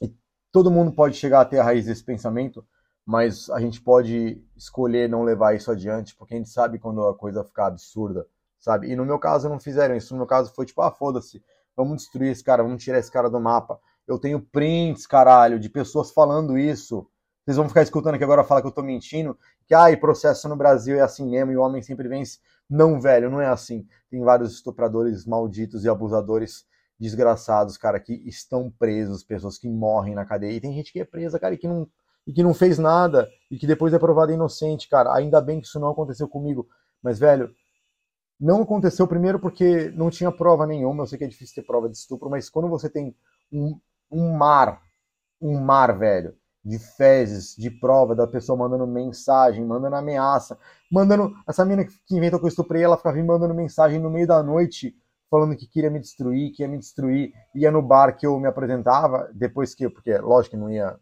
E 0.00 0.10
todo 0.50 0.70
mundo 0.70 0.92
pode 0.92 1.14
chegar 1.14 1.42
até 1.42 1.60
a 1.60 1.62
raiz 1.62 1.84
desse 1.84 2.02
pensamento, 2.02 2.66
mas 3.04 3.50
a 3.50 3.60
gente 3.60 3.82
pode 3.82 4.42
escolher 4.56 5.06
não 5.06 5.22
levar 5.22 5.54
isso 5.54 5.70
adiante, 5.70 6.16
porque 6.16 6.32
a 6.32 6.38
gente 6.38 6.48
sabe 6.48 6.78
quando 6.78 7.06
a 7.06 7.14
coisa 7.14 7.44
ficar 7.44 7.66
absurda, 7.66 8.26
sabe? 8.58 8.90
E 8.90 8.96
no 8.96 9.04
meu 9.04 9.18
caso 9.18 9.46
não 9.46 9.60
fizeram 9.60 9.94
isso, 9.94 10.14
no 10.14 10.20
meu 10.20 10.26
caso 10.26 10.54
foi 10.54 10.64
tipo, 10.64 10.80
ah, 10.80 10.90
foda-se, 10.90 11.44
vamos 11.76 11.98
destruir 11.98 12.32
esse 12.32 12.42
cara, 12.42 12.62
vamos 12.62 12.82
tirar 12.82 12.98
esse 12.98 13.12
cara 13.12 13.28
do 13.28 13.38
mapa. 13.38 13.78
Eu 14.10 14.18
tenho 14.18 14.40
prints, 14.40 15.06
caralho, 15.06 15.58
de 15.58 15.68
pessoas 15.68 16.10
falando 16.10 16.58
isso. 16.58 17.08
Vocês 17.44 17.56
vão 17.56 17.68
ficar 17.68 17.82
escutando 17.82 18.16
aqui 18.16 18.24
agora 18.24 18.44
falar 18.44 18.60
que 18.60 18.66
eu 18.66 18.72
tô 18.72 18.82
mentindo, 18.82 19.38
que 19.66 19.74
ai, 19.74 19.96
processo 19.96 20.48
no 20.48 20.56
Brasil 20.56 20.96
é 20.96 21.00
assim 21.00 21.28
mesmo 21.28 21.52
e 21.52 21.56
o 21.56 21.62
homem 21.62 21.80
sempre 21.80 22.08
vence. 22.08 22.38
Não, 22.68 23.00
velho, 23.00 23.30
não 23.30 23.40
é 23.40 23.46
assim. 23.46 23.86
Tem 24.10 24.20
vários 24.20 24.52
estupradores 24.52 25.24
malditos 25.24 25.84
e 25.84 25.88
abusadores 25.88 26.66
desgraçados, 26.98 27.76
cara, 27.76 27.98
que 27.98 28.12
estão 28.28 28.70
presos, 28.78 29.24
pessoas 29.24 29.56
que 29.56 29.68
morrem 29.68 30.14
na 30.14 30.26
cadeia. 30.26 30.52
E 30.52 30.60
tem 30.60 30.74
gente 30.74 30.92
que 30.92 31.00
é 31.00 31.04
presa, 31.04 31.38
cara, 31.38 31.54
e 31.54 31.58
que 31.58 31.68
não, 31.68 31.88
e 32.26 32.32
que 32.32 32.42
não 32.42 32.52
fez 32.52 32.78
nada 32.78 33.28
e 33.50 33.56
que 33.56 33.66
depois 33.66 33.94
é 33.94 33.98
provado 33.98 34.32
inocente, 34.32 34.88
cara. 34.88 35.14
Ainda 35.14 35.40
bem 35.40 35.60
que 35.60 35.66
isso 35.66 35.80
não 35.80 35.90
aconteceu 35.90 36.28
comigo. 36.28 36.68
Mas, 37.02 37.18
velho, 37.18 37.54
não 38.38 38.62
aconteceu 38.62 39.06
primeiro 39.06 39.38
porque 39.38 39.90
não 39.90 40.10
tinha 40.10 40.32
prova 40.32 40.66
nenhuma. 40.66 41.02
Eu 41.02 41.06
sei 41.06 41.18
que 41.18 41.24
é 41.24 41.28
difícil 41.28 41.54
ter 41.54 41.66
prova 41.66 41.88
de 41.88 41.96
estupro, 41.96 42.28
mas 42.28 42.50
quando 42.50 42.68
você 42.68 42.88
tem 42.88 43.14
um, 43.52 43.78
um 44.10 44.32
mar, 44.36 44.80
um 45.40 45.60
mar, 45.60 45.96
velho, 45.98 46.34
de 46.64 46.78
fezes, 46.78 47.54
de 47.56 47.70
prova 47.70 48.14
da 48.14 48.26
pessoa 48.26 48.58
mandando 48.58 48.86
mensagem, 48.86 49.64
mandando 49.64 49.96
ameaça, 49.96 50.58
mandando. 50.90 51.32
Essa 51.48 51.64
menina 51.64 51.88
que 52.06 52.16
inventou 52.16 52.38
que 52.38 52.46
eu 52.46 52.48
estuprei, 52.48 52.82
ela 52.82 52.96
ficava 52.96 53.16
me 53.16 53.22
mandando 53.22 53.54
mensagem 53.54 53.98
no 53.98 54.10
meio 54.10 54.26
da 54.26 54.42
noite, 54.42 54.94
falando 55.30 55.56
que 55.56 55.66
queria 55.66 55.90
me 55.90 56.00
destruir, 56.00 56.52
que 56.52 56.62
ia 56.62 56.68
me 56.68 56.78
destruir. 56.78 57.32
Ia 57.54 57.70
no 57.70 57.80
bar 57.80 58.16
que 58.16 58.26
eu 58.26 58.38
me 58.38 58.48
apresentava, 58.48 59.30
depois 59.34 59.74
que. 59.74 59.88
Porque, 59.88 60.16
lógico 60.18 60.56
que 60.56 60.60
não 60.60 60.70
ia. 60.70 60.98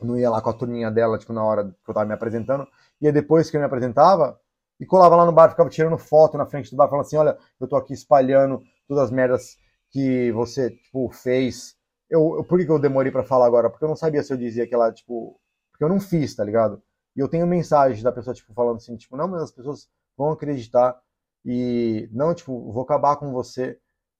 Não 0.00 0.16
ia 0.18 0.30
lá 0.30 0.40
com 0.40 0.48
a 0.50 0.54
turminha 0.54 0.90
dela, 0.90 1.18
tipo, 1.18 1.32
na 1.32 1.44
hora 1.44 1.64
que 1.64 1.90
eu 1.90 1.94
tava 1.94 2.06
me 2.06 2.14
apresentando. 2.14 2.66
Ia 3.02 3.12
depois 3.12 3.50
que 3.50 3.56
eu 3.56 3.60
me 3.60 3.66
apresentava, 3.66 4.40
e 4.80 4.86
colava 4.86 5.14
lá 5.14 5.26
no 5.26 5.32
bar, 5.32 5.50
ficava 5.50 5.68
tirando 5.68 5.98
foto 5.98 6.38
na 6.38 6.46
frente 6.46 6.70
do 6.70 6.76
bar, 6.76 6.88
falando 6.88 7.04
assim: 7.04 7.16
olha, 7.16 7.36
eu 7.60 7.68
tô 7.68 7.76
aqui 7.76 7.92
espalhando 7.92 8.62
todas 8.88 9.04
as 9.04 9.10
merdas 9.10 9.58
que 9.90 10.32
você, 10.32 10.70
tipo, 10.70 11.10
fez 11.10 11.76
eu, 12.10 12.36
eu, 12.38 12.44
por 12.44 12.58
que, 12.58 12.70
eu 12.70 12.78
demorei 12.78 13.12
para 13.12 13.24
falar 13.24 13.46
agora? 13.46 13.70
Porque 13.70 13.84
eu 13.84 13.88
não 13.88 13.96
sabia 13.96 14.22
se 14.22 14.32
eu 14.32 14.36
dizia 14.36 14.66
que 14.66 14.74
ela, 14.74 14.92
tipo. 14.92 15.40
Porque 15.70 15.84
eu 15.84 15.88
não 15.88 16.00
fiz, 16.00 16.34
tá 16.34 16.44
ligado? 16.44 16.82
E 17.16 17.20
eu 17.20 17.28
tenho 17.28 17.46
mensagem 17.46 18.02
da 18.02 18.12
pessoa, 18.12 18.34
tipo, 18.34 18.52
falando 18.52 18.76
assim, 18.76 18.96
tipo, 18.96 19.16
não, 19.16 19.28
mas 19.28 19.42
as 19.42 19.52
pessoas 19.52 19.88
vão 20.16 20.32
acreditar. 20.32 21.00
E 21.44 22.08
não, 22.12 22.34
tipo, 22.34 22.72
vou 22.72 22.82
acabar 22.82 23.16
com 23.16 23.32
você. 23.32 23.78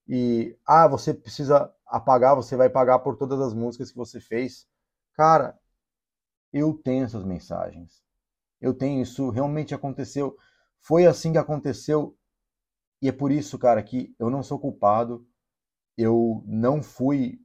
E, 0.08 0.56
ah, 0.66 0.88
você 0.88 1.12
precisa 1.14 1.72
apagar, 1.86 2.36
você 2.36 2.56
vai 2.56 2.70
pagar 2.70 3.00
por 3.00 3.16
todas 3.16 3.40
as 3.40 3.52
músicas 3.54 3.90
que 3.90 3.96
você 3.96 4.20
fez. 4.20 4.66
Cara, 5.14 5.58
eu 6.52 6.74
tenho 6.74 7.04
essas 7.04 7.24
mensagens. 7.24 8.02
Eu 8.60 8.74
tenho, 8.74 9.02
isso 9.02 9.30
realmente 9.30 9.74
aconteceu. 9.74 10.36
Foi 10.80 11.06
assim 11.06 11.32
que 11.32 11.38
aconteceu. 11.38 12.16
E 13.02 13.08
é 13.08 13.12
por 13.12 13.32
isso, 13.32 13.58
cara, 13.58 13.82
que 13.82 14.14
eu 14.18 14.30
não 14.30 14.42
sou 14.42 14.58
culpado. 14.58 15.26
Eu 15.96 16.42
não 16.46 16.82
fui 16.82 17.40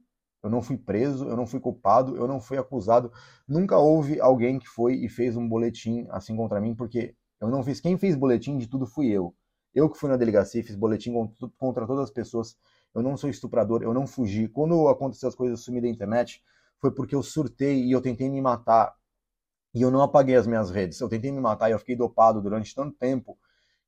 eu 0.46 0.50
não 0.50 0.62
fui 0.62 0.76
preso, 0.76 1.28
eu 1.28 1.36
não 1.36 1.44
fui 1.44 1.58
culpado, 1.58 2.16
eu 2.16 2.28
não 2.28 2.40
fui 2.40 2.56
acusado. 2.56 3.12
Nunca 3.48 3.76
houve 3.76 4.20
alguém 4.20 4.60
que 4.60 4.68
foi 4.68 4.94
e 4.94 5.08
fez 5.08 5.36
um 5.36 5.48
boletim 5.48 6.06
assim 6.08 6.36
contra 6.36 6.60
mim, 6.60 6.72
porque 6.72 7.16
eu 7.40 7.48
não 7.48 7.64
fiz. 7.64 7.80
Quem 7.80 7.98
fez 7.98 8.14
boletim 8.14 8.56
de 8.56 8.68
tudo 8.68 8.86
fui 8.86 9.08
eu. 9.08 9.34
Eu 9.74 9.90
que 9.90 9.98
fui 9.98 10.08
na 10.08 10.16
delegacia, 10.16 10.62
fiz 10.62 10.76
boletim 10.76 11.12
contra 11.58 11.84
todas 11.84 12.04
as 12.04 12.10
pessoas. 12.12 12.56
Eu 12.94 13.02
não 13.02 13.16
sou 13.16 13.28
estuprador, 13.28 13.82
eu 13.82 13.92
não 13.92 14.06
fugi. 14.06 14.46
Quando 14.46 14.86
aconteceu 14.86 15.28
as 15.28 15.34
coisas 15.34 15.60
sumir 15.60 15.82
da 15.82 15.88
internet, 15.88 16.40
foi 16.80 16.92
porque 16.92 17.16
eu 17.16 17.24
surtei 17.24 17.82
e 17.82 17.90
eu 17.90 18.00
tentei 18.00 18.30
me 18.30 18.40
matar. 18.40 18.94
E 19.74 19.82
eu 19.82 19.90
não 19.90 20.00
apaguei 20.00 20.36
as 20.36 20.46
minhas 20.46 20.70
redes. 20.70 21.00
Eu 21.00 21.08
tentei 21.08 21.32
me 21.32 21.40
matar 21.40 21.70
e 21.70 21.72
eu 21.72 21.78
fiquei 21.80 21.96
dopado 21.96 22.40
durante 22.40 22.72
tanto 22.72 22.96
tempo 22.96 23.36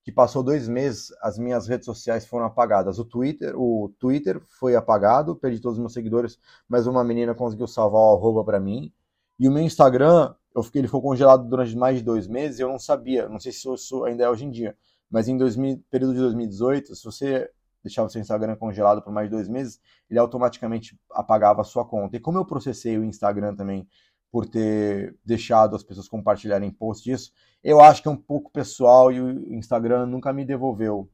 que 0.08 0.12
passou 0.12 0.42
dois 0.42 0.66
meses, 0.66 1.12
as 1.20 1.38
minhas 1.38 1.68
redes 1.68 1.84
sociais 1.84 2.24
foram 2.24 2.46
apagadas. 2.46 2.98
O 2.98 3.04
Twitter, 3.04 3.52
o 3.54 3.92
Twitter 3.98 4.40
foi 4.58 4.74
apagado, 4.74 5.36
perdi 5.36 5.60
todos 5.60 5.76
os 5.76 5.80
meus 5.80 5.92
seguidores, 5.92 6.38
mas 6.66 6.86
uma 6.86 7.04
menina 7.04 7.34
conseguiu 7.34 7.66
salvar 7.66 8.00
o 8.00 8.16
arroba 8.16 8.42
para 8.42 8.58
mim. 8.58 8.90
E 9.38 9.46
o 9.46 9.52
meu 9.52 9.62
Instagram, 9.62 10.34
eu 10.56 10.62
fiquei, 10.62 10.80
ele 10.80 10.88
ficou 10.88 11.02
congelado 11.02 11.46
durante 11.46 11.76
mais 11.76 11.98
de 11.98 12.04
dois 12.04 12.26
meses 12.26 12.58
eu 12.58 12.68
não 12.70 12.78
sabia, 12.78 13.28
não 13.28 13.38
sei 13.38 13.52
se 13.52 13.70
isso 13.70 14.02
ainda 14.04 14.24
é 14.24 14.30
hoje 14.30 14.46
em 14.46 14.50
dia, 14.50 14.74
mas 15.10 15.28
em 15.28 15.36
2000, 15.36 15.84
período 15.90 16.14
de 16.14 16.20
2018, 16.20 16.96
se 16.96 17.04
você 17.04 17.50
deixava 17.84 18.08
seu 18.08 18.22
Instagram 18.22 18.56
congelado 18.56 19.02
por 19.02 19.12
mais 19.12 19.28
de 19.28 19.36
dois 19.36 19.46
meses, 19.46 19.78
ele 20.08 20.18
automaticamente 20.18 20.98
apagava 21.10 21.60
a 21.60 21.64
sua 21.64 21.84
conta. 21.84 22.16
E 22.16 22.20
como 22.20 22.38
eu 22.38 22.46
processei 22.46 22.96
o 22.96 23.04
Instagram 23.04 23.54
também 23.54 23.86
por 24.30 24.46
ter 24.46 25.16
deixado 25.24 25.74
as 25.74 25.82
pessoas 25.82 26.08
compartilharem 26.08 26.70
posts 26.70 27.04
disso, 27.04 27.32
eu 27.62 27.80
acho 27.80 28.02
que 28.02 28.08
é 28.08 28.10
um 28.10 28.16
pouco 28.16 28.50
pessoal 28.50 29.10
e 29.12 29.20
o 29.20 29.54
Instagram 29.54 30.06
nunca 30.06 30.32
me 30.32 30.44
devolveu 30.44 31.10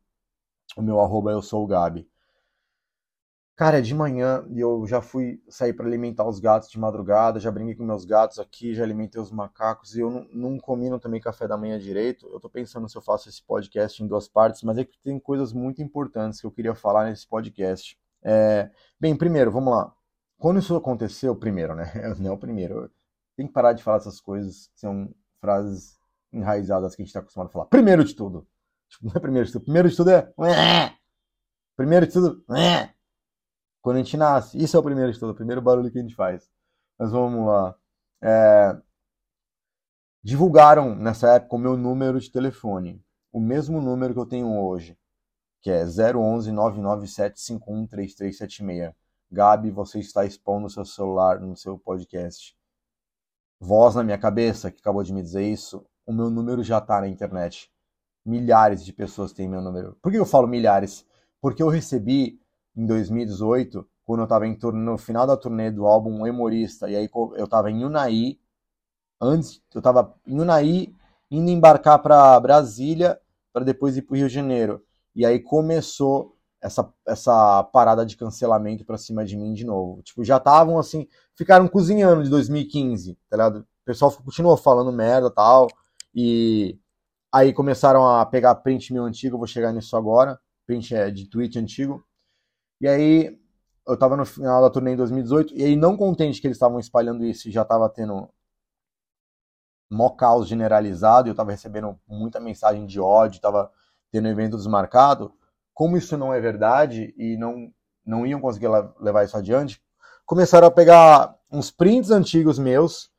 o 0.77 0.83
meu 0.83 1.01
arroba 1.01 1.31
eu 1.31 1.43
sou 1.43 1.65
o 1.65 1.67
Gabi. 1.67 2.09
Cara, 3.57 3.79
é 3.79 3.81
de 3.81 3.95
manhã 3.95 4.45
e 4.51 4.59
eu 4.59 4.85
já 4.85 5.01
fui 5.01 5.41
sair 5.49 5.73
para 5.73 5.87
alimentar 5.87 6.27
os 6.27 6.41
gatos 6.41 6.69
de 6.69 6.77
madrugada, 6.77 7.39
já 7.39 7.53
brinquei 7.53 7.77
com 7.77 7.85
meus 7.85 8.05
gatos 8.05 8.41
aqui, 8.41 8.75
já 8.75 8.83
alimentei 8.83 9.21
os 9.21 9.31
macacos 9.31 9.95
e 9.95 10.01
eu 10.01 10.11
não, 10.11 10.27
não 10.33 10.59
comi 10.59 10.91
não 10.91 10.99
também 10.99 11.21
café 11.21 11.47
da 11.47 11.57
manhã 11.57 11.79
direito. 11.79 12.27
Eu 12.33 12.41
tô 12.41 12.51
pensando 12.51 12.89
se 12.89 12.97
eu 12.97 13.03
faço 13.03 13.29
esse 13.29 13.41
podcast 13.45 14.03
em 14.03 14.09
duas 14.09 14.27
partes, 14.27 14.63
mas 14.65 14.77
é 14.77 14.85
que 14.85 14.99
tem 14.99 15.21
coisas 15.21 15.53
muito 15.53 15.81
importantes 15.81 16.41
que 16.41 16.47
eu 16.47 16.51
queria 16.51 16.75
falar 16.75 17.05
nesse 17.05 17.29
podcast. 17.29 17.97
É... 18.25 18.71
Bem, 18.99 19.15
primeiro, 19.17 19.53
vamos 19.53 19.73
lá. 19.73 19.95
Quando 20.37 20.59
isso 20.59 20.75
aconteceu, 20.75 21.37
primeiro, 21.37 21.77
né? 21.77 21.93
Não 22.19 22.31
é 22.31 22.35
o 22.35 22.39
primeiro. 22.39 22.91
Tem 23.37 23.47
que 23.47 23.53
parar 23.53 23.73
de 23.73 23.83
falar 23.83 23.99
essas 23.99 24.21
coisas, 24.21 24.69
que 24.69 24.81
são 24.81 25.13
frases 25.41 25.99
enraizadas 26.33 26.95
que 26.95 27.03
a 27.03 27.05
gente 27.05 27.11
está 27.11 27.21
acostumado 27.21 27.49
a 27.49 27.53
falar. 27.53 27.67
Primeiro 27.67 28.05
de 28.05 28.15
tudo. 28.15 28.47
Tipo, 28.89 29.07
não 29.07 29.13
é 29.15 29.21
primeiro 29.21 29.47
de 29.47 29.53
tudo. 29.53 29.63
Primeiro 29.65 29.89
de 29.89 29.97
tudo 29.97 30.11
é. 30.11 30.33
Primeiro 31.77 32.07
de 32.07 32.13
tudo. 32.13 32.45
Quando 33.83 33.97
a 33.97 33.99
gente 34.01 34.17
nasce. 34.17 34.57
Isso 34.59 34.77
é 34.77 34.81
o 34.81 34.83
primeiro 34.83 35.13
de 35.13 35.19
tudo. 35.19 35.33
O 35.33 35.35
primeiro 35.35 35.63
barulho 35.63 35.91
que 35.91 35.99
a 35.99 36.03
gente 36.03 36.15
faz. 36.15 36.51
Mas 36.99 37.11
vamos 37.11 37.47
lá. 37.47 37.75
É... 38.23 38.81
Divulgaram 40.23 40.95
nessa 40.95 41.35
época 41.35 41.57
o 41.57 41.59
meu 41.59 41.77
número 41.77 42.19
de 42.19 42.31
telefone. 42.31 43.05
O 43.33 43.41
mesmo 43.41 43.81
número 43.81 44.15
que 44.15 44.21
eu 44.21 44.27
tenho 44.27 44.59
hoje. 44.59 44.97
Que 45.61 45.71
é 45.71 45.85
011 45.85 46.53
99751 46.53 47.87
3376. 47.87 48.95
Gabi, 49.31 49.71
você 49.71 49.99
está 49.99 50.25
expondo 50.25 50.67
o 50.67 50.71
seu 50.71 50.85
celular 50.85 51.41
no 51.41 51.57
seu 51.57 51.79
podcast. 51.79 52.57
Voz 53.65 53.95
na 53.95 54.05
minha 54.05 54.19
cabeça, 54.19 54.71
que 54.71 54.79
acabou 54.79 55.03
de 55.03 55.11
me 55.11 55.23
dizer 55.23 55.43
isso, 55.43 55.87
o 56.07 56.13
meu 56.13 56.29
número 56.29 56.63
já 56.63 56.77
está 56.77 57.01
na 57.01 57.09
internet. 57.09 57.73
Milhares 58.23 58.85
de 58.85 58.93
pessoas 58.93 59.33
têm 59.33 59.49
meu 59.49 59.63
número. 59.63 59.97
Por 60.03 60.13
que 60.13 60.19
eu 60.19 60.27
falo 60.27 60.47
milhares? 60.47 61.07
Porque 61.41 61.63
eu 61.63 61.71
recebi 61.71 62.39
em 62.77 62.85
2018, 62.85 63.89
quando 64.05 64.21
eu 64.21 64.25
estava 64.25 64.45
no 64.71 64.99
final 64.99 65.27
da 65.27 65.35
turnê 65.35 65.71
do 65.71 65.87
álbum 65.87 66.27
Emorista, 66.27 66.91
e 66.91 66.95
aí 66.95 67.09
eu 67.37 67.45
estava 67.47 67.71
em 67.71 67.83
Unai, 67.83 68.39
antes 69.19 69.63
eu 69.75 69.79
estava 69.79 70.15
em 70.27 70.39
Unai, 70.39 70.95
indo 71.31 71.51
embarcar 71.51 72.03
para 72.03 72.39
Brasília, 72.41 73.19
para 73.51 73.65
depois 73.65 73.97
ir 73.97 74.03
para 74.03 74.13
o 74.13 74.17
Rio 74.19 74.29
de 74.29 74.35
Janeiro. 74.35 74.85
E 75.17 75.25
aí 75.25 75.41
começou 75.41 76.37
essa, 76.61 76.93
essa 77.07 77.65
parada 77.65 78.05
de 78.05 78.15
cancelamento 78.15 78.85
para 78.85 78.99
cima 78.99 79.25
de 79.25 79.39
mim 79.39 79.55
de 79.55 79.65
novo. 79.65 80.03
Tipo, 80.03 80.23
já 80.23 80.37
estavam 80.37 80.79
assim, 80.79 81.09
ficaram 81.37 81.69
cozinhando 81.69 82.23
de 82.23 82.31
2015, 82.31 83.19
tá 83.29 83.37
ligado? 83.37 83.61
O 83.61 83.85
pessoal 83.85 84.13
continuou 84.13 84.57
falando 84.57 84.93
merda 84.93 85.31
tal. 85.31 85.69
E 86.15 86.79
aí 87.33 87.53
começaram 87.53 88.07
a 88.07 88.25
pegar 88.25 88.55
print 88.57 88.93
meu 88.93 89.05
antigo, 89.05 89.39
vou 89.39 89.47
chegar 89.47 89.73
nisso 89.73 89.97
agora. 89.97 90.41
Print 90.67 90.95
é 90.95 91.11
de 91.11 91.29
tweet 91.29 91.59
antigo. 91.59 92.05
E 92.81 92.89
aí 92.89 93.39
eu 93.87 93.97
tava 93.99 94.17
no 94.17 94.25
final 94.25 94.63
da 94.63 94.71
turnê 94.71 94.93
em 94.93 94.97
2018, 94.97 95.55
e 95.55 95.63
aí 95.63 95.77
não 95.77 95.97
contente 95.97 96.41
que 96.41 96.47
eles 96.47 96.57
estavam 96.57 96.79
espalhando 96.79 97.25
isso 97.25 97.49
e 97.49 97.53
já 97.53 97.65
tava 97.65 97.89
tendo 97.89 98.29
mó 99.91 100.11
caos 100.11 100.49
generalizado, 100.49 101.29
eu 101.29 101.35
tava 101.35 101.51
recebendo 101.51 101.99
muita 102.09 102.41
mensagem 102.41 102.87
de 102.87 102.99
ódio, 102.99 103.41
tava 103.41 103.71
tendo 104.11 104.29
evento 104.29 104.57
desmarcado. 104.57 105.35
Como 105.75 105.97
isso 105.97 106.17
não 106.17 106.33
é 106.33 106.41
verdade 106.41 107.15
e 107.19 107.37
não, 107.37 107.73
não 108.05 108.27
iam 108.27 108.41
conseguir 108.41 108.69
levar 108.99 109.25
isso 109.25 109.37
adiante, 109.37 109.83
começaram 110.27 110.67
a 110.67 110.71
pegar 110.71 111.39
uns 111.51 111.71
prints 111.71 112.11
antigos 112.11 112.59
meus 112.59 113.11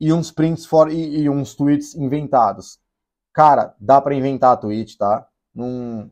e 0.00 0.12
uns 0.12 0.30
prints 0.30 0.68
e, 0.90 1.20
e 1.20 1.30
uns 1.30 1.54
tweets 1.54 1.94
inventados. 1.94 2.80
Cara, 3.32 3.74
dá 3.78 4.00
para 4.00 4.14
inventar 4.14 4.58
tweet, 4.58 4.98
tá? 4.98 5.26
Não, 5.54 6.10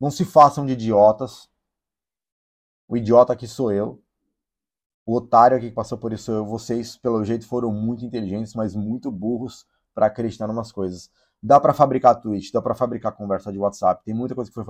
não 0.00 0.10
se 0.10 0.24
façam 0.24 0.66
de 0.66 0.72
idiotas. 0.72 1.48
O 2.86 2.96
idiota 2.96 3.32
aqui 3.32 3.46
sou 3.46 3.72
eu. 3.72 4.02
O 5.06 5.16
otário 5.16 5.56
aqui 5.56 5.68
que 5.68 5.74
passou 5.74 5.96
por 5.96 6.12
isso 6.12 6.24
sou 6.24 6.34
eu. 6.34 6.44
Vocês, 6.44 6.96
pelo 6.96 7.24
jeito, 7.24 7.46
foram 7.46 7.72
muito 7.72 8.04
inteligentes, 8.04 8.54
mas 8.54 8.74
muito 8.74 9.10
burros 9.10 9.66
para 9.94 10.06
acreditar 10.06 10.46
em 10.46 10.52
umas 10.52 10.72
coisas. 10.72 11.10
Dá 11.42 11.60
para 11.60 11.72
fabricar 11.72 12.20
tweet, 12.20 12.52
dá 12.52 12.60
para 12.60 12.74
fabricar 12.74 13.12
conversa 13.12 13.52
de 13.52 13.58
WhatsApp. 13.58 14.04
Tem 14.04 14.12
muita 14.12 14.34
coisa 14.34 14.50
que 14.50 14.54
foi, 14.54 14.64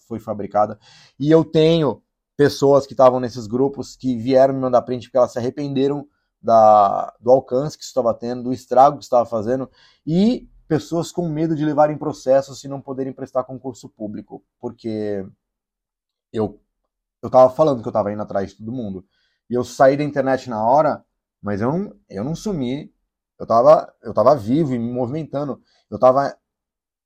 foi 0.00 0.18
fabricada. 0.18 0.78
E 1.18 1.30
eu 1.30 1.44
tenho 1.44 2.02
pessoas 2.38 2.86
que 2.86 2.92
estavam 2.92 3.18
nesses 3.18 3.48
grupos 3.48 3.96
que 3.96 4.16
vieram 4.16 4.54
me 4.54 4.60
mandar 4.60 4.82
print 4.82 5.08
porque 5.08 5.18
elas 5.18 5.32
se 5.32 5.40
arrependeram 5.40 6.08
da, 6.40 7.12
do 7.20 7.32
alcance 7.32 7.76
que 7.76 7.82
isso 7.82 7.90
estava 7.90 8.14
tendo, 8.14 8.44
do 8.44 8.52
estrago 8.52 8.98
que 8.98 9.02
estava 9.02 9.26
fazendo, 9.26 9.68
e 10.06 10.48
pessoas 10.68 11.10
com 11.10 11.28
medo 11.28 11.56
de 11.56 11.64
levarem 11.64 11.98
processos 11.98 12.62
e 12.62 12.68
não 12.68 12.80
poderem 12.80 13.12
prestar 13.12 13.42
concurso 13.42 13.88
público, 13.88 14.44
porque 14.60 15.26
eu 16.32 16.60
eu 17.20 17.28
tava 17.28 17.52
falando 17.52 17.82
que 17.82 17.88
eu 17.88 17.92
tava 17.92 18.12
indo 18.12 18.22
atrás 18.22 18.50
de 18.50 18.58
todo 18.58 18.70
mundo. 18.70 19.04
E 19.50 19.54
eu 19.54 19.64
saí 19.64 19.96
da 19.96 20.04
internet 20.04 20.48
na 20.48 20.64
hora, 20.64 21.04
mas 21.42 21.60
eu 21.60 21.72
não, 21.72 21.96
eu 22.08 22.22
não 22.22 22.36
sumi. 22.36 22.94
Eu 23.36 23.44
tava, 23.44 23.92
eu 24.00 24.14
tava 24.14 24.36
vivo 24.36 24.72
e 24.72 24.78
me 24.78 24.92
movimentando. 24.92 25.60
Eu 25.90 25.98
tava 25.98 26.36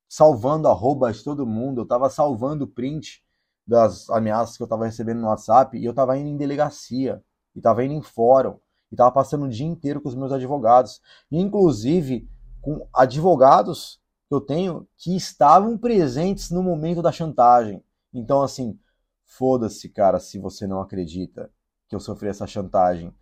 salvando 0.06 0.68
arroba 0.68 1.10
de 1.10 1.24
todo 1.24 1.46
mundo, 1.46 1.80
eu 1.80 1.86
tava 1.86 2.10
salvando 2.10 2.66
print 2.66 3.24
das 3.66 4.08
ameaças 4.10 4.56
que 4.56 4.62
eu 4.62 4.66
tava 4.66 4.86
recebendo 4.86 5.20
no 5.20 5.28
WhatsApp 5.28 5.78
e 5.78 5.84
eu 5.84 5.94
tava 5.94 6.16
indo 6.16 6.28
em 6.28 6.36
delegacia, 6.36 7.22
e 7.54 7.60
tava 7.60 7.84
indo 7.84 7.94
em 7.94 8.02
fórum, 8.02 8.58
e 8.90 8.94
estava 8.94 9.12
passando 9.12 9.44
o 9.44 9.48
dia 9.48 9.66
inteiro 9.66 10.00
com 10.00 10.08
os 10.08 10.14
meus 10.14 10.32
advogados, 10.32 11.00
inclusive 11.30 12.28
com 12.60 12.86
advogados 12.92 14.00
que 14.28 14.34
eu 14.34 14.40
tenho 14.40 14.86
que 14.96 15.16
estavam 15.16 15.76
presentes 15.76 16.50
no 16.50 16.62
momento 16.62 17.02
da 17.02 17.12
chantagem. 17.12 17.82
Então, 18.12 18.42
assim, 18.42 18.78
foda-se, 19.24 19.88
cara, 19.88 20.18
se 20.18 20.38
você 20.38 20.66
não 20.66 20.80
acredita 20.80 21.50
que 21.92 21.94
eu 21.94 22.00
sofri 22.00 22.28
essa 22.28 22.46
chantagem. 22.46 23.14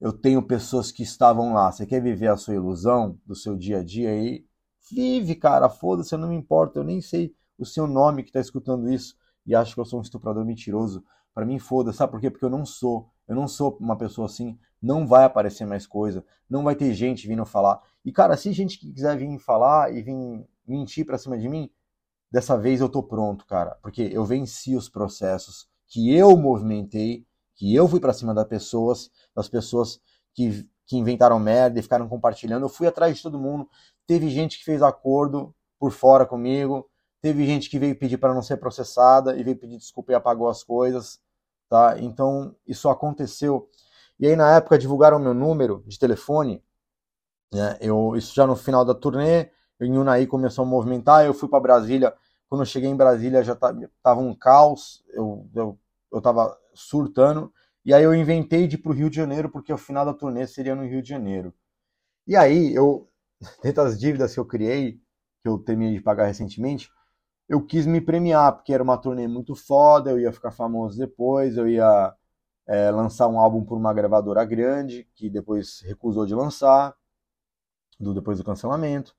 Eu 0.00 0.12
tenho 0.12 0.42
pessoas 0.42 0.90
que 0.90 1.02
estavam 1.02 1.52
lá. 1.52 1.70
Você 1.70 1.84
quer 1.84 2.00
viver 2.00 2.28
a 2.28 2.38
sua 2.38 2.54
ilusão 2.54 3.18
do 3.26 3.34
seu 3.34 3.54
dia 3.54 3.80
a 3.80 3.84
dia 3.84 4.10
aí? 4.10 4.46
Vive, 4.90 5.34
cara, 5.34 5.68
foda-se, 5.68 6.14
eu 6.14 6.18
não 6.18 6.28
me 6.28 6.34
importo. 6.34 6.78
Eu 6.78 6.84
nem 6.84 7.02
sei 7.02 7.34
o 7.58 7.66
seu 7.66 7.86
nome 7.86 8.22
que 8.22 8.30
está 8.30 8.40
escutando 8.40 8.90
isso 8.90 9.14
e 9.46 9.54
acha 9.54 9.74
que 9.74 9.80
eu 9.80 9.84
sou 9.84 9.98
um 9.98 10.02
estuprador 10.02 10.44
mentiroso. 10.44 11.04
Para 11.34 11.46
mim, 11.46 11.58
foda, 11.58 11.92
sabe 11.92 12.12
por 12.12 12.20
quê? 12.20 12.30
Porque 12.30 12.44
eu 12.44 12.50
não 12.50 12.64
sou. 12.64 13.10
Eu 13.26 13.34
não 13.34 13.46
sou 13.46 13.76
uma 13.80 13.96
pessoa 13.96 14.26
assim 14.26 14.58
não 14.80 15.06
vai 15.06 15.24
aparecer 15.24 15.66
mais 15.66 15.86
coisa, 15.86 16.24
não 16.48 16.62
vai 16.62 16.74
ter 16.74 16.92
gente 16.94 17.26
vindo 17.26 17.44
falar. 17.44 17.80
E 18.04 18.12
cara, 18.12 18.36
se 18.36 18.52
gente 18.52 18.78
quiser 18.78 19.16
vir 19.16 19.38
falar 19.38 19.92
e 19.94 20.02
vir 20.02 20.46
mentir 20.66 21.04
pra 21.04 21.18
cima 21.18 21.36
de 21.36 21.48
mim, 21.48 21.70
dessa 22.30 22.56
vez 22.56 22.80
eu 22.80 22.88
tô 22.88 23.02
pronto, 23.02 23.44
cara, 23.46 23.76
porque 23.82 24.02
eu 24.12 24.24
venci 24.24 24.76
os 24.76 24.88
processos 24.88 25.68
que 25.86 26.14
eu 26.14 26.36
movimentei, 26.36 27.26
que 27.54 27.74
eu 27.74 27.88
fui 27.88 27.98
para 27.98 28.12
cima 28.12 28.34
das 28.34 28.46
pessoas, 28.46 29.10
das 29.34 29.48
pessoas 29.48 30.00
que, 30.34 30.68
que 30.86 30.96
inventaram 30.96 31.38
merda 31.38 31.78
e 31.78 31.82
ficaram 31.82 32.08
compartilhando. 32.08 32.62
Eu 32.62 32.68
fui 32.68 32.86
atrás 32.86 33.16
de 33.16 33.22
todo 33.22 33.38
mundo. 33.38 33.68
Teve 34.06 34.28
gente 34.28 34.58
que 34.58 34.64
fez 34.64 34.82
acordo 34.82 35.54
por 35.78 35.90
fora 35.90 36.24
comigo, 36.24 36.88
teve 37.20 37.46
gente 37.46 37.70
que 37.70 37.78
veio 37.78 37.98
pedir 37.98 38.18
para 38.18 38.34
não 38.34 38.42
ser 38.42 38.56
processada 38.58 39.36
e 39.36 39.42
veio 39.42 39.56
pedir 39.56 39.78
desculpa 39.78 40.12
e 40.12 40.14
apagou 40.14 40.48
as 40.48 40.62
coisas, 40.62 41.20
tá? 41.68 41.96
Então, 41.98 42.54
isso 42.66 42.88
aconteceu 42.88 43.68
e 44.18 44.26
aí, 44.26 44.34
na 44.34 44.56
época, 44.56 44.78
divulgaram 44.78 45.18
meu 45.18 45.32
número 45.32 45.84
de 45.86 45.98
telefone. 45.98 46.62
Né? 47.52 47.78
Eu, 47.80 48.16
isso 48.16 48.34
já 48.34 48.46
no 48.46 48.56
final 48.56 48.84
da 48.84 48.94
turnê, 48.94 49.50
em 49.80 49.96
Unai 49.96 50.26
começou 50.26 50.64
a 50.64 50.68
movimentar. 50.68 51.24
Eu 51.24 51.32
fui 51.32 51.48
para 51.48 51.60
Brasília. 51.60 52.12
Quando 52.48 52.62
eu 52.62 52.66
cheguei 52.66 52.90
em 52.90 52.96
Brasília, 52.96 53.44
já 53.44 53.54
tava 53.54 54.20
um 54.20 54.34
caos. 54.34 55.04
Eu, 55.10 55.48
eu, 55.54 55.78
eu 56.12 56.20
tava 56.20 56.58
surtando. 56.74 57.52
E 57.84 57.94
aí 57.94 58.02
eu 58.02 58.14
inventei 58.14 58.66
de 58.66 58.74
ir 58.74 58.78
pro 58.78 58.92
Rio 58.92 59.08
de 59.08 59.16
Janeiro, 59.16 59.48
porque 59.48 59.72
o 59.72 59.78
final 59.78 60.04
da 60.04 60.12
turnê 60.12 60.46
seria 60.46 60.74
no 60.74 60.84
Rio 60.84 61.00
de 61.00 61.08
Janeiro. 61.08 61.54
E 62.26 62.36
aí, 62.36 62.74
eu, 62.74 63.08
dentro 63.62 63.84
das 63.84 63.98
dívidas 63.98 64.34
que 64.34 64.40
eu 64.40 64.44
criei, 64.44 65.00
que 65.42 65.48
eu 65.48 65.58
terminei 65.58 65.94
de 65.94 66.02
pagar 66.02 66.26
recentemente, 66.26 66.90
eu 67.48 67.64
quis 67.64 67.86
me 67.86 68.00
premiar, 68.00 68.52
porque 68.52 68.72
era 68.72 68.82
uma 68.82 68.98
turnê 68.98 69.26
muito 69.26 69.54
foda, 69.54 70.10
eu 70.10 70.20
ia 70.20 70.32
ficar 70.32 70.50
famoso 70.50 70.98
depois, 70.98 71.56
eu 71.56 71.66
ia 71.68 72.14
é, 72.66 72.90
lançar 72.90 73.28
um 73.28 73.40
álbum 73.40 73.64
por 73.64 73.78
uma 73.78 73.92
gravadora 73.94 74.44
grande, 74.44 75.08
que 75.14 75.30
depois 75.30 75.80
recusou 75.80 76.26
de 76.26 76.34
lançar, 76.34 76.94
do, 77.98 78.14
depois 78.14 78.38
do 78.38 78.44
cancelamento. 78.44 79.14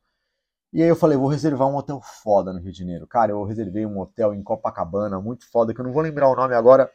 E 0.72 0.84
aí 0.84 0.90
eu 0.90 0.96
falei, 0.96 1.18
vou 1.18 1.28
reservar 1.28 1.68
um 1.68 1.76
hotel 1.76 2.00
foda 2.02 2.54
no 2.54 2.60
Rio 2.60 2.72
de 2.72 2.78
Janeiro. 2.78 3.08
Cara, 3.08 3.32
eu 3.32 3.44
reservei 3.44 3.86
um 3.86 4.00
hotel 4.00 4.34
em 4.36 4.44
Copacabana, 4.44 5.20
muito 5.20 5.50
foda, 5.52 5.74
que 5.74 5.82
eu 5.82 5.86
não 5.86 5.94
vou 5.94 6.04
lembrar 6.04 6.30
o 6.30 6.36
nome 6.36 6.54
agora. 6.54 6.92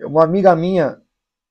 Uma 0.00 0.24
amiga 0.24 0.54
minha 0.56 1.00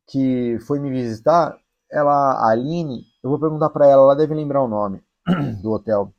que 0.08 0.58
foi 0.68 0.80
me 0.80 0.90
visitar, 0.90 1.58
ela, 1.92 2.34
a 2.34 2.52
Aline, 2.52 3.04
eu 3.24 3.30
vou 3.30 3.40
perguntar 3.40 3.70
para 3.70 3.88
ela, 3.88 4.04
ela 4.04 4.16
deve 4.16 4.34
lembrar 4.34 4.64
o 4.64 4.68
nome 4.68 5.04
do 5.62 5.72
hotel. 5.72 6.14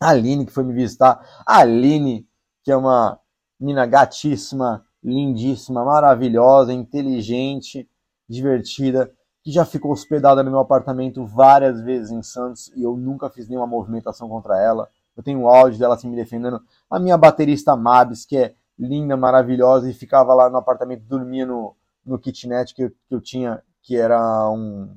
A 0.00 0.10
Aline, 0.10 0.46
que 0.46 0.52
foi 0.52 0.64
me 0.64 0.72
visitar. 0.72 1.20
A 1.46 1.58
Aline, 1.58 2.26
que 2.62 2.70
é 2.70 2.76
uma 2.76 3.18
mina 3.58 3.86
gatíssima, 3.86 4.84
lindíssima, 5.02 5.84
maravilhosa, 5.84 6.72
inteligente, 6.72 7.88
divertida, 8.28 9.10
que 9.42 9.52
já 9.52 9.64
ficou 9.64 9.92
hospedada 9.92 10.42
no 10.42 10.50
meu 10.50 10.60
apartamento 10.60 11.24
várias 11.24 11.80
vezes 11.80 12.10
em 12.10 12.22
Santos 12.22 12.70
e 12.76 12.82
eu 12.82 12.96
nunca 12.96 13.30
fiz 13.30 13.48
nenhuma 13.48 13.66
movimentação 13.66 14.28
contra 14.28 14.60
ela. 14.60 14.88
Eu 15.16 15.22
tenho 15.22 15.40
um 15.40 15.48
áudio 15.48 15.78
dela 15.78 15.94
assim 15.94 16.10
me 16.10 16.16
defendendo. 16.16 16.60
A 16.90 16.98
minha 16.98 17.16
baterista 17.16 17.76
Mabs, 17.76 18.26
que 18.26 18.36
é 18.36 18.54
linda, 18.78 19.16
maravilhosa, 19.16 19.88
e 19.88 19.94
ficava 19.94 20.34
lá 20.34 20.50
no 20.50 20.58
apartamento, 20.58 21.04
dormia 21.04 21.46
no, 21.46 21.74
no 22.04 22.18
kitnet 22.18 22.74
que 22.74 22.82
eu, 22.84 22.90
que 22.90 23.14
eu 23.14 23.20
tinha, 23.20 23.62
que 23.82 23.96
era 23.96 24.50
um. 24.50 24.96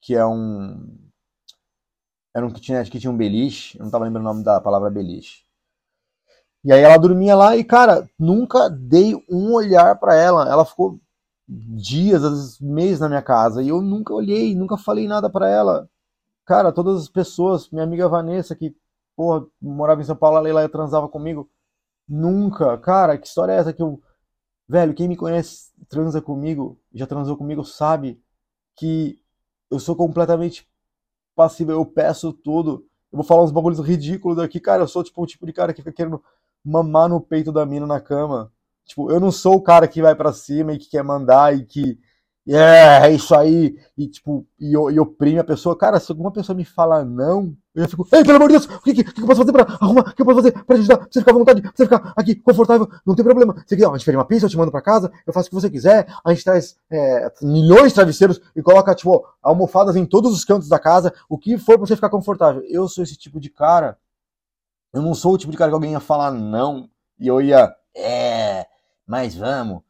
que 0.00 0.14
é 0.14 0.24
um. 0.24 1.07
Era 2.38 2.46
um 2.46 2.52
kitnet 2.52 2.88
que 2.88 3.00
tinha 3.00 3.10
um 3.10 3.16
beliche, 3.16 3.76
eu 3.76 3.80
não 3.80 3.88
estava 3.88 4.04
lembrando 4.04 4.26
o 4.26 4.28
nome 4.28 4.44
da 4.44 4.60
palavra 4.60 4.88
beliche. 4.88 5.44
E 6.64 6.72
aí 6.72 6.82
ela 6.82 6.96
dormia 6.96 7.34
lá 7.34 7.56
e, 7.56 7.64
cara, 7.64 8.08
nunca 8.16 8.70
dei 8.70 9.12
um 9.28 9.52
olhar 9.52 9.98
para 9.98 10.14
ela. 10.14 10.48
Ela 10.48 10.64
ficou 10.64 11.00
dias, 11.48 12.22
às 12.22 12.30
vezes 12.30 12.60
meses 12.60 13.00
na 13.00 13.08
minha 13.08 13.22
casa 13.22 13.60
e 13.60 13.68
eu 13.68 13.82
nunca 13.82 14.14
olhei, 14.14 14.54
nunca 14.54 14.76
falei 14.76 15.08
nada 15.08 15.28
para 15.28 15.48
ela. 15.48 15.90
Cara, 16.46 16.72
todas 16.72 17.02
as 17.02 17.08
pessoas, 17.08 17.70
minha 17.70 17.82
amiga 17.84 18.08
Vanessa, 18.08 18.54
que, 18.54 18.76
porra, 19.16 19.44
morava 19.60 20.00
em 20.00 20.04
São 20.04 20.16
Paulo, 20.16 20.46
ela 20.46 20.62
ia 20.62 20.68
transava 20.68 21.08
comigo. 21.08 21.50
Nunca. 22.08 22.78
Cara, 22.78 23.18
que 23.18 23.26
história 23.26 23.52
é 23.52 23.56
essa 23.56 23.72
que 23.72 23.82
eu. 23.82 24.00
Velho, 24.68 24.94
quem 24.94 25.08
me 25.08 25.16
conhece, 25.16 25.72
transa 25.88 26.22
comigo, 26.22 26.78
já 26.94 27.06
transou 27.06 27.36
comigo, 27.36 27.64
sabe 27.64 28.22
que 28.76 29.18
eu 29.70 29.80
sou 29.80 29.96
completamente 29.96 30.68
passivo, 31.38 31.70
eu 31.70 31.86
peço 31.86 32.32
tudo. 32.32 32.84
Eu 33.12 33.18
vou 33.18 33.24
falar 33.24 33.44
uns 33.44 33.52
bagulhos 33.52 33.78
ridículos 33.78 34.40
aqui, 34.40 34.58
cara. 34.58 34.82
Eu 34.82 34.88
sou 34.88 35.04
tipo 35.04 35.22
o 35.22 35.26
tipo 35.26 35.46
de 35.46 35.52
cara 35.52 35.72
que 35.72 35.80
fica 35.80 35.92
querendo 35.92 36.20
mamar 36.64 37.08
no 37.08 37.20
peito 37.20 37.52
da 37.52 37.64
mina 37.64 37.86
na 37.86 38.00
cama. 38.00 38.52
Tipo, 38.84 39.08
eu 39.08 39.20
não 39.20 39.30
sou 39.30 39.54
o 39.54 39.62
cara 39.62 39.86
que 39.86 40.02
vai 40.02 40.16
para 40.16 40.32
cima 40.32 40.72
e 40.72 40.78
que 40.78 40.90
quer 40.90 41.04
mandar 41.04 41.56
e 41.56 41.64
que 41.64 41.96
é, 42.56 43.06
é 43.06 43.12
isso 43.12 43.34
aí, 43.34 43.76
e 43.96 44.06
tipo, 44.06 44.46
e, 44.58 44.72
e 44.72 45.00
oprime 45.00 45.38
a 45.38 45.44
pessoa. 45.44 45.76
Cara, 45.76 46.00
se 46.00 46.10
alguma 46.10 46.32
pessoa 46.32 46.56
me 46.56 46.64
fala 46.64 47.04
não, 47.04 47.54
eu 47.74 47.88
fico, 47.88 48.06
ei, 48.12 48.24
pelo 48.24 48.36
amor 48.36 48.48
de 48.48 48.58
Deus, 48.58 48.64
o 48.64 48.80
que, 48.80 48.94
que, 48.94 49.04
que 49.04 49.20
eu 49.20 49.26
posso 49.26 49.40
fazer 49.40 49.52
pra 49.52 49.64
arrumar? 49.80 50.00
O 50.00 50.14
que 50.14 50.22
eu 50.22 50.26
posso 50.26 50.36
fazer 50.36 50.52
pra 50.52 50.76
te 50.76 50.80
ajudar? 50.80 50.96
Pra 50.96 51.08
você 51.10 51.20
ficar 51.20 51.30
à 51.30 51.34
vontade, 51.34 51.60
pra 51.60 51.72
você 51.74 51.84
ficar 51.84 52.12
aqui 52.16 52.34
confortável, 52.36 52.88
não 53.06 53.14
tem 53.14 53.24
problema. 53.24 53.54
Você 53.66 53.76
quiser, 53.76 53.88
a 53.88 53.96
gente 53.98 54.16
uma 54.16 54.24
pizza, 54.24 54.46
eu 54.46 54.50
te 54.50 54.56
mando 54.56 54.70
pra 54.70 54.80
casa, 54.80 55.12
eu 55.26 55.32
faço 55.32 55.48
o 55.48 55.50
que 55.50 55.56
você 55.56 55.68
quiser, 55.68 56.06
a 56.24 56.32
gente 56.32 56.44
traz 56.44 56.76
é, 56.90 57.32
milhões 57.42 57.88
de 57.88 57.94
travesseiros 57.94 58.40
e 58.56 58.62
coloca, 58.62 58.94
tipo, 58.94 59.26
almofadas 59.42 59.94
em 59.96 60.06
todos 60.06 60.32
os 60.32 60.44
cantos 60.44 60.68
da 60.68 60.78
casa, 60.78 61.12
o 61.28 61.36
que 61.36 61.58
for 61.58 61.76
pra 61.76 61.86
você 61.86 61.96
ficar 61.96 62.08
confortável. 62.08 62.62
Eu 62.68 62.88
sou 62.88 63.04
esse 63.04 63.16
tipo 63.16 63.38
de 63.38 63.50
cara. 63.50 63.98
Eu 64.92 65.02
não 65.02 65.14
sou 65.14 65.34
o 65.34 65.38
tipo 65.38 65.52
de 65.52 65.58
cara 65.58 65.70
que 65.70 65.74
alguém 65.74 65.92
ia 65.92 66.00
falar 66.00 66.30
não 66.30 66.88
e 67.20 67.26
eu 67.26 67.42
ia, 67.42 67.74
é, 67.94 68.66
mas 69.06 69.34
vamos. 69.34 69.82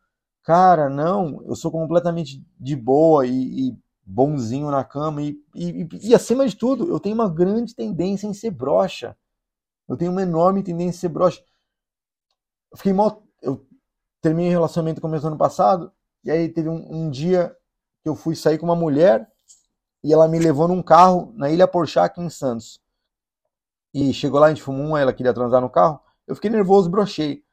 Cara, 0.49 0.89
não, 0.89 1.43
eu 1.47 1.55
sou 1.55 1.71
completamente 1.71 2.43
de 2.59 2.75
boa 2.75 3.27
e, 3.27 3.69
e 3.69 3.79
bonzinho 4.03 4.71
na 4.71 4.83
cama 4.83 5.21
e, 5.21 5.39
e, 5.55 5.87
e, 6.05 6.15
acima 6.15 6.49
de 6.49 6.57
tudo, 6.57 6.89
eu 6.89 6.99
tenho 6.99 7.15
uma 7.15 7.29
grande 7.29 7.75
tendência 7.75 8.27
em 8.27 8.33
ser 8.33 8.51
broxa. 8.51 9.15
Eu 9.87 9.95
tenho 9.95 10.11
uma 10.11 10.23
enorme 10.23 10.63
tendência 10.63 10.97
em 10.97 11.01
ser 11.01 11.11
broxa. 11.11 11.45
Eu 12.73 12.79
fiquei 12.79 12.95
mal. 12.95 13.23
Eu 13.43 13.63
terminei 14.23 14.49
o 14.49 14.53
relacionamento 14.53 15.03
começo 15.03 15.21
do 15.21 15.29
ano 15.29 15.37
passado, 15.37 15.93
e 16.25 16.31
aí 16.31 16.49
teve 16.49 16.71
um, 16.71 16.95
um, 16.97 17.11
dia 17.11 17.55
que 18.03 18.09
eu 18.09 18.15
fui 18.15 18.35
sair 18.35 18.57
com 18.57 18.65
uma 18.65 18.75
mulher 18.75 19.31
e 20.03 20.15
ela 20.15 20.27
me 20.27 20.39
levou 20.39 20.67
num 20.67 20.83
carro 20.83 21.31
na 21.37 21.51
Ilha 21.51 21.69
Porchat 21.69 22.07
aqui 22.07 22.23
em 22.23 22.31
Santos. 22.31 22.81
E 23.93 24.15
chegou 24.15 24.41
lá, 24.41 24.47
a 24.47 24.49
gente 24.49 24.63
fumou 24.63 24.97
ela 24.97 25.13
queria 25.13 25.35
transar 25.35 25.61
no 25.61 25.69
carro. 25.69 26.01
Eu 26.27 26.35
fiquei 26.35 26.49
nervoso, 26.49 26.89
brochei. 26.89 27.45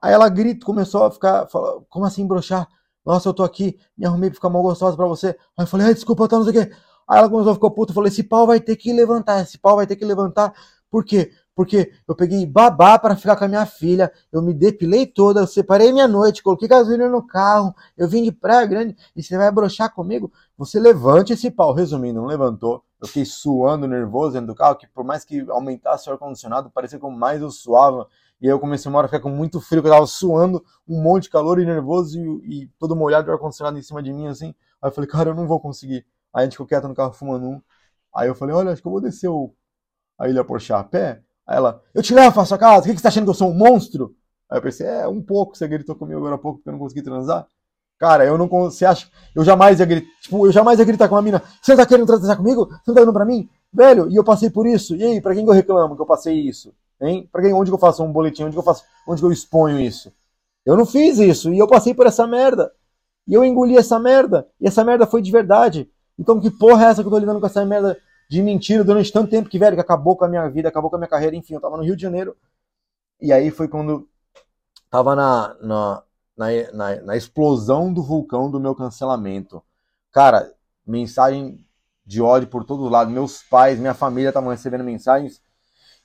Aí 0.00 0.12
ela 0.12 0.28
grita, 0.28 0.64
começou 0.64 1.04
a 1.04 1.10
ficar, 1.10 1.46
como 1.88 2.04
assim 2.04 2.26
brochar? 2.26 2.68
Nossa, 3.04 3.28
eu 3.28 3.34
tô 3.34 3.42
aqui, 3.42 3.78
me 3.96 4.06
arrumei 4.06 4.30
pra 4.30 4.36
ficar 4.36 4.48
mal 4.48 4.62
gostosa 4.62 4.96
pra 4.96 5.06
você. 5.06 5.28
Aí 5.56 5.64
eu 5.64 5.66
falei, 5.66 5.86
ai, 5.88 5.94
desculpa, 5.94 6.28
tá, 6.28 6.36
não 6.36 6.44
sei 6.44 6.62
o 6.62 6.66
quê. 6.66 6.72
Aí 7.08 7.18
ela 7.18 7.28
começou 7.28 7.52
a 7.52 7.54
ficar 7.54 7.70
puta, 7.70 7.92
falei, 7.92 8.08
esse 8.08 8.22
pau 8.22 8.46
vai 8.46 8.60
ter 8.60 8.76
que 8.76 8.92
levantar, 8.92 9.42
esse 9.42 9.58
pau 9.58 9.76
vai 9.76 9.86
ter 9.86 9.96
que 9.96 10.04
levantar. 10.04 10.52
Por 10.90 11.04
quê? 11.04 11.32
Porque 11.54 11.92
eu 12.08 12.14
peguei 12.14 12.46
babá 12.46 12.98
para 12.98 13.16
ficar 13.16 13.36
com 13.36 13.44
a 13.44 13.48
minha 13.48 13.66
filha, 13.66 14.10
eu 14.32 14.40
me 14.40 14.54
depilei 14.54 15.06
toda, 15.06 15.40
eu 15.40 15.46
separei 15.46 15.92
minha 15.92 16.08
noite, 16.08 16.42
coloquei 16.42 16.66
gasolina 16.66 17.08
no 17.08 17.26
carro, 17.26 17.74
eu 17.98 18.08
vim 18.08 18.22
de 18.22 18.32
Praia 18.32 18.66
Grande 18.66 18.96
e 19.14 19.22
você 19.22 19.36
vai 19.36 19.50
brochar 19.50 19.92
comigo? 19.92 20.32
Você 20.56 20.80
levante 20.80 21.32
esse 21.32 21.50
pau. 21.50 21.72
Resumindo, 21.74 22.20
não 22.20 22.26
levantou. 22.26 22.82
Eu 23.00 23.06
fiquei 23.06 23.24
suando, 23.24 23.86
nervoso 23.86 24.32
dentro 24.32 24.48
do 24.48 24.54
carro, 24.54 24.76
que 24.76 24.86
por 24.86 25.04
mais 25.04 25.24
que 25.24 25.40
aumentasse 25.50 26.08
o 26.08 26.12
ar-condicionado, 26.12 26.70
parecia 26.70 26.98
como 26.98 27.16
mais 27.16 27.40
eu 27.40 27.50
suava. 27.50 28.06
E 28.40 28.46
aí 28.46 28.52
eu 28.52 28.58
comecei 28.58 28.88
uma 28.88 28.98
hora 28.98 29.06
a 29.06 29.08
ficar 29.08 29.20
com 29.20 29.30
muito 29.30 29.60
frio, 29.60 29.82
que 29.82 29.88
eu 29.88 29.92
tava 29.92 30.06
suando, 30.06 30.64
um 30.88 31.02
monte 31.02 31.24
de 31.24 31.30
calor 31.30 31.60
e 31.60 31.66
nervoso 31.66 32.18
e, 32.18 32.62
e 32.62 32.66
todo 32.78 32.96
molhado 32.96 33.30
ar-condicionado 33.30 33.78
em 33.78 33.82
cima 33.82 34.02
de 34.02 34.12
mim, 34.12 34.28
assim. 34.28 34.54
Aí 34.80 34.88
eu 34.88 34.92
falei, 34.92 35.08
cara, 35.08 35.30
eu 35.30 35.34
não 35.34 35.46
vou 35.46 35.60
conseguir. 35.60 36.06
Aí 36.32 36.42
a 36.42 36.44
gente 36.44 36.52
ficou 36.52 36.66
quieto 36.66 36.88
no 36.88 36.94
carro 36.94 37.12
fumando 37.12 37.46
um. 37.46 37.62
Aí 38.14 38.28
eu 38.28 38.34
falei, 38.34 38.54
olha, 38.54 38.72
acho 38.72 38.80
que 38.80 38.88
eu 38.88 38.92
vou 38.92 39.00
descer 39.00 39.28
o, 39.28 39.52
a 40.18 40.28
Ilha 40.28 40.44
Porchá 40.44 40.78
a 40.80 40.84
pé. 40.84 41.22
Aí 41.46 41.56
ela, 41.56 41.82
eu 41.94 42.02
te 42.02 42.14
levo 42.14 42.40
a 42.40 42.44
sua 42.44 42.58
casa, 42.58 42.80
o 42.80 42.82
que, 42.84 42.90
que 42.90 42.98
você 42.98 43.02
tá 43.02 43.08
achando 43.08 43.24
que 43.24 43.30
eu 43.30 43.34
sou 43.34 43.50
um 43.50 43.54
monstro? 43.54 44.14
Aí 44.48 44.58
eu 44.58 44.62
pensei, 44.62 44.86
é, 44.86 45.06
um 45.08 45.22
pouco, 45.22 45.56
você 45.56 45.68
gritou 45.68 45.94
comigo 45.96 46.18
agora 46.18 46.36
há 46.36 46.38
pouco 46.38 46.58
porque 46.58 46.68
eu 46.68 46.72
não 46.72 46.80
consegui 46.80 47.02
transar. 47.02 47.46
Cara, 47.98 48.24
eu 48.24 48.38
não 48.38 48.48
você 48.48 48.86
acha, 48.86 49.08
eu 49.34 49.44
jamais 49.44 49.78
ia 49.78 49.86
gritar, 49.86 50.08
tipo, 50.22 50.46
eu 50.46 50.52
jamais 50.52 50.78
ia 50.78 50.84
gritar 50.86 51.08
com 51.08 51.14
uma 51.16 51.22
mina, 51.22 51.42
você 51.60 51.76
tá 51.76 51.84
querendo 51.84 52.06
transar 52.06 52.36
comigo? 52.36 52.66
Você 52.66 52.82
não 52.88 52.94
tá 52.94 53.02
indo 53.02 53.12
pra 53.12 53.26
mim? 53.26 53.48
Velho, 53.72 54.10
e 54.10 54.16
eu 54.16 54.24
passei 54.24 54.48
por 54.48 54.66
isso, 54.66 54.96
e 54.96 55.02
aí, 55.04 55.20
pra 55.20 55.34
quem 55.34 55.44
que 55.44 55.50
eu 55.50 55.54
reclamo 55.54 55.94
que 55.94 56.02
eu 56.02 56.06
passei 56.06 56.34
isso? 56.40 56.72
Hein? 57.00 57.28
Pra 57.32 57.42
quem, 57.42 57.52
onde 57.52 57.70
que 57.70 57.74
eu 57.74 57.78
faço 57.78 58.02
um 58.02 58.12
boletim, 58.12 58.44
onde 58.44 58.52
que 58.52 58.58
eu 58.58 58.62
faço, 58.62 58.84
onde 59.06 59.20
que 59.20 59.26
eu 59.26 59.32
exponho 59.32 59.80
isso? 59.80 60.12
Eu 60.64 60.76
não 60.76 60.84
fiz 60.84 61.18
isso, 61.18 61.52
e 61.52 61.58
eu 61.58 61.66
passei 61.66 61.94
por 61.94 62.06
essa 62.06 62.26
merda. 62.26 62.72
E 63.26 63.34
eu 63.34 63.44
engoli 63.44 63.76
essa 63.76 63.98
merda, 63.98 64.46
e 64.60 64.66
essa 64.66 64.84
merda 64.84 65.06
foi 65.06 65.22
de 65.22 65.30
verdade. 65.30 65.90
Então 66.18 66.38
que 66.38 66.50
porra 66.50 66.84
é 66.84 66.88
essa 66.90 67.02
que 67.02 67.06
eu 67.06 67.10
tô 67.10 67.18
lidando 67.18 67.40
com 67.40 67.46
essa 67.46 67.64
merda 67.64 67.98
de 68.28 68.42
mentira 68.42 68.84
durante 68.84 69.12
tanto 69.12 69.30
tempo 69.30 69.48
que, 69.48 69.58
velho, 69.58 69.74
que 69.76 69.80
acabou 69.80 70.16
com 70.16 70.24
a 70.24 70.28
minha 70.28 70.48
vida, 70.48 70.68
acabou 70.68 70.90
com 70.90 70.96
a 70.96 70.98
minha 70.98 71.08
carreira, 71.08 71.34
enfim, 71.34 71.54
eu 71.54 71.60
tava 71.60 71.76
no 71.76 71.82
Rio 71.82 71.96
de 71.96 72.02
Janeiro. 72.02 72.36
E 73.20 73.32
aí 73.32 73.50
foi 73.50 73.68
quando 73.68 74.08
tava 74.90 75.16
na, 75.16 75.56
na, 75.60 76.02
na, 76.36 76.46
na, 76.72 77.02
na 77.02 77.16
explosão 77.16 77.92
do 77.92 78.02
vulcão 78.02 78.50
do 78.50 78.60
meu 78.60 78.74
cancelamento. 78.74 79.62
Cara, 80.12 80.52
mensagem 80.86 81.64
de 82.04 82.20
ódio 82.20 82.48
por 82.48 82.64
todo 82.64 82.88
lado. 82.88 83.10
Meus 83.10 83.42
pais, 83.42 83.78
minha 83.78 83.94
família 83.94 84.30
estavam 84.30 84.50
recebendo 84.50 84.84
mensagens. 84.84 85.40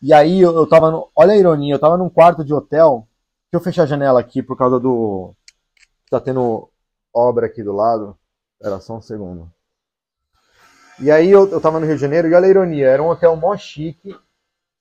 E 0.01 0.13
aí 0.13 0.41
eu, 0.41 0.55
eu 0.55 0.67
tava 0.67 0.91
no. 0.91 1.09
Olha 1.15 1.33
a 1.33 1.37
ironia, 1.37 1.73
eu 1.75 1.79
tava 1.79 1.97
num 1.97 2.09
quarto 2.09 2.43
de 2.43 2.53
hotel. 2.53 3.07
Deixa 3.51 3.61
eu 3.61 3.61
fechar 3.61 3.83
a 3.83 3.87
janela 3.87 4.19
aqui 4.19 4.43
por 4.43 4.57
causa 4.57 4.79
do. 4.79 5.33
Tá 6.09 6.19
tendo 6.19 6.69
obra 7.13 7.47
aqui 7.47 7.63
do 7.63 7.73
lado. 7.73 8.17
Era 8.61 8.79
só 8.79 8.97
um 8.97 9.01
segundo. 9.01 9.51
E 10.99 11.11
aí 11.11 11.29
eu, 11.29 11.49
eu 11.51 11.59
tava 11.59 11.79
no 11.79 11.85
Rio 11.85 11.95
de 11.95 12.01
Janeiro 12.01 12.27
e 12.27 12.33
olha 12.33 12.45
a 12.45 12.49
ironia, 12.49 12.87
era 12.87 13.03
um 13.03 13.09
hotel 13.09 13.35
mó 13.35 13.55
chique, 13.57 14.15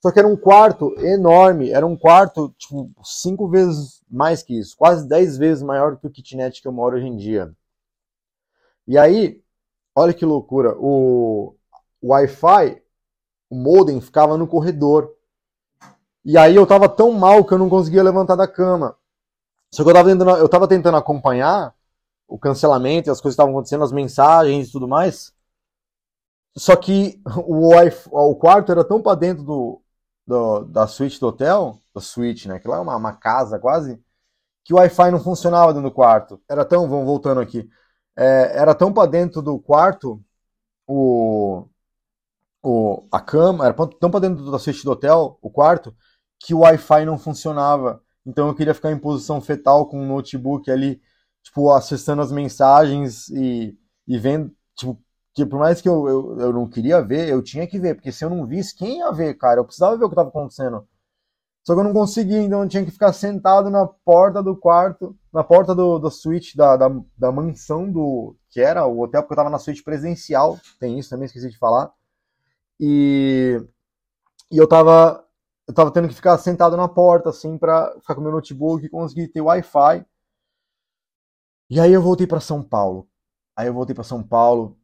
só 0.01 0.13
que 0.13 0.19
era 0.19 0.29
um 0.29 0.37
quarto 0.37 0.95
enorme, 1.01 1.71
era 1.71 1.85
um 1.85 1.97
quarto, 1.97 2.55
tipo, 2.57 2.89
cinco 3.03 3.49
vezes 3.49 4.01
mais 4.09 4.43
que 4.43 4.57
isso, 4.57 4.77
quase 4.77 5.09
dez 5.09 5.37
vezes 5.37 5.63
maior 5.63 5.97
que 5.97 6.07
o 6.07 6.11
kitnet 6.11 6.63
que 6.63 6.69
eu 6.69 6.73
moro 6.73 6.97
hoje 6.97 7.07
em 7.07 7.17
dia. 7.17 7.53
E 8.87 8.97
aí, 8.97 9.43
olha 9.95 10.15
que 10.15 10.25
loucura, 10.25 10.77
o 10.79 11.57
Wi-Fi, 12.03 12.81
o 13.55 13.63
modem 13.63 14.01
ficava 14.01 14.37
no 14.37 14.47
corredor. 14.47 15.15
E 16.25 16.37
aí 16.37 16.57
eu 16.57 16.67
tava 16.67 16.89
tão 16.89 17.13
mal 17.13 17.45
que 17.45 17.55
eu 17.55 17.59
não 17.59 17.69
conseguia 17.69 18.03
levantar 18.03 18.35
da 18.35 18.49
cama. 18.49 18.97
Só 19.73 19.85
que 19.85 19.91
eu 19.91 19.95
tava 19.95 20.09
tentando, 20.09 20.31
eu 20.31 20.49
tava 20.49 20.69
tentando 20.69 20.97
acompanhar 20.97 21.75
o 22.27 22.39
cancelamento, 22.39 23.11
as 23.11 23.21
coisas 23.21 23.35
estavam 23.35 23.53
acontecendo, 23.53 23.85
as 23.85 23.93
mensagens 23.93 24.69
e 24.69 24.73
tudo 24.73 24.89
mais. 24.89 25.33
Só 26.57 26.75
que 26.77 27.21
o, 27.47 27.75
o 28.11 28.37
quarto 28.37 28.73
era 28.73 28.85
tão 28.85 29.03
para 29.03 29.17
dentro 29.17 29.45
do, 29.45 29.83
do, 30.27 30.65
da 30.65 30.87
suíte 30.87 31.21
do 31.21 31.29
hotel, 31.29 31.79
da 31.95 32.01
suíte, 32.01 32.49
né? 32.49 32.59
Que 32.59 32.69
lá 32.69 32.79
é 32.79 32.81
uma, 32.81 32.97
uma 32.97 33.13
casa 33.13 33.59
quase, 33.59 34.03
que 34.65 34.73
o 34.73 34.77
Wi-Fi 34.79 35.11
não 35.11 35.21
funcionava 35.21 35.73
dentro 35.73 35.91
do 35.91 35.95
quarto. 35.95 36.41
Era 36.49 36.65
tão, 36.65 36.89
vamos 36.89 37.07
voltando 37.07 37.41
aqui, 37.41 37.69
é, 38.17 38.57
era 38.57 38.75
tão 38.75 38.93
para 38.93 39.11
dentro 39.11 39.43
do 39.43 39.59
quarto 39.59 40.23
o, 40.87 41.67
o, 42.65 43.07
a 43.13 43.21
cama, 43.21 43.67
era 43.67 43.75
tão 43.75 44.11
para 44.11 44.21
dentro 44.21 44.51
da 44.51 44.59
suíte 44.59 44.85
do 44.85 44.93
hotel, 44.93 45.39
o 45.43 45.51
quarto, 45.51 45.95
que 46.41 46.55
o 46.55 46.61
Wi-Fi 46.61 47.05
não 47.05 47.19
funcionava. 47.19 48.03
Então 48.27 48.49
eu 48.49 48.55
queria 48.55 48.75
ficar 48.75 48.91
em 48.91 48.99
posição 48.99 49.41
fetal 49.41 49.87
com 49.87 50.01
o 50.03 50.07
notebook 50.07 50.71
ali, 50.71 51.01
tipo, 51.43 51.71
acessando 51.71 52.23
as 52.23 52.33
mensagens 52.33 53.29
e, 53.29 53.77
e 54.09 54.19
vendo, 54.19 54.51
tipo, 54.75 54.99
que 55.35 55.45
por 55.45 55.59
mais 55.59 55.83
que 55.83 55.89
eu, 55.89 56.09
eu, 56.09 56.41
eu 56.41 56.53
não 56.53 56.67
queria 56.67 57.03
ver, 57.03 57.29
eu 57.29 57.43
tinha 57.43 57.67
que 57.67 57.79
ver, 57.79 57.95
porque 57.97 58.11
se 58.11 58.25
eu 58.25 58.31
não 58.31 58.47
visse, 58.47 58.75
quem 58.75 58.99
ia 58.99 59.13
ver, 59.13 59.35
cara? 59.35 59.61
Eu 59.61 59.65
precisava 59.65 59.97
ver 59.97 60.05
o 60.05 60.09
que 60.09 60.15
estava 60.15 60.31
acontecendo. 60.31 60.87
Só 61.67 61.75
que 61.75 61.81
eu 61.81 61.85
não 61.85 61.93
conseguia, 61.93 62.43
então 62.43 62.63
eu 62.63 62.69
tinha 62.69 62.85
que 62.85 62.91
ficar 62.91 63.13
sentado 63.13 63.71
na 63.71 63.87
porta 63.87 64.43
do 64.43 64.57
quarto, 64.57 65.17
na 65.33 65.43
porta 65.45 65.75
do, 65.75 65.99
do 65.99 66.11
suíte 66.11 66.57
da, 66.57 66.77
da, 66.77 66.89
da 67.17 67.33
mansão 67.33 67.91
do. 67.91 68.37
que 68.51 68.61
era 68.61 68.87
o 68.87 69.01
hotel, 69.01 69.23
porque 69.23 69.35
eu 69.35 69.37
tava 69.37 69.51
na 69.51 69.59
suíte 69.59 69.83
presidencial, 69.83 70.59
tem 70.79 70.99
isso 70.99 71.11
também, 71.11 71.27
esqueci 71.27 71.49
de 71.51 71.59
falar. 71.59 71.93
E, 72.87 73.59
e 74.53 74.59
eu 74.59 74.69
tava. 74.69 75.25
Eu 75.67 75.75
tava 75.75 75.91
tendo 75.91 76.09
que 76.09 76.15
ficar 76.15 76.37
sentado 76.37 76.77
na 76.77 76.87
porta, 76.89 77.31
assim, 77.31 77.57
pra 77.57 77.91
ficar 78.01 78.15
com 78.15 78.21
meu 78.21 78.33
notebook 78.33 78.85
e 78.85 78.91
conseguir 78.91 79.29
ter 79.29 79.41
Wi-Fi. 79.41 80.05
E 81.71 81.81
aí 81.81 81.93
eu 81.93 82.03
voltei 82.03 82.27
para 82.27 82.41
São 82.41 82.63
Paulo. 82.63 83.09
Aí 83.57 83.69
eu 83.69 83.75
voltei 83.75 83.95
para 83.95 84.05
São 84.05 84.23
Paulo, 84.23 84.79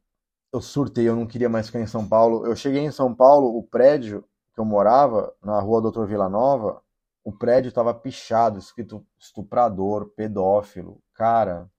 eu 0.53 0.61
surtei, 0.63 1.09
eu 1.09 1.17
não 1.17 1.27
queria 1.27 1.49
mais 1.49 1.67
ficar 1.67 1.81
em 1.81 1.87
São 1.87 2.09
Paulo. 2.09 2.47
Eu 2.47 2.57
cheguei 2.57 2.81
em 2.83 2.93
São 2.93 3.15
Paulo, 3.15 3.59
o 3.59 3.63
prédio 3.63 4.25
que 4.55 4.61
eu 4.61 4.65
morava, 4.65 5.35
na 5.43 5.61
rua 5.61 5.83
Doutor 5.83 6.07
Vila 6.07 6.29
Nova, 6.29 6.83
o 7.25 7.33
prédio 7.33 7.69
estava 7.69 7.95
pichado, 7.95 8.59
escrito 8.59 9.07
estuprador, 9.19 10.11
pedófilo. 10.17 11.03
Cara, 11.15 11.71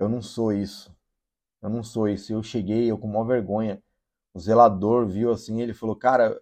eu 0.00 0.08
não 0.08 0.20
sou 0.22 0.52
isso. 0.52 0.92
Eu 1.62 1.70
não 1.70 1.82
sou 1.84 2.08
isso. 2.08 2.32
Eu 2.32 2.42
cheguei, 2.42 2.90
eu 2.90 2.98
com 2.98 3.06
maior 3.06 3.24
vergonha. 3.24 3.82
O 4.34 4.40
zelador 4.40 5.06
viu 5.06 5.32
assim, 5.32 5.60
ele 5.60 5.74
falou: 5.74 5.96
Cara, 5.96 6.40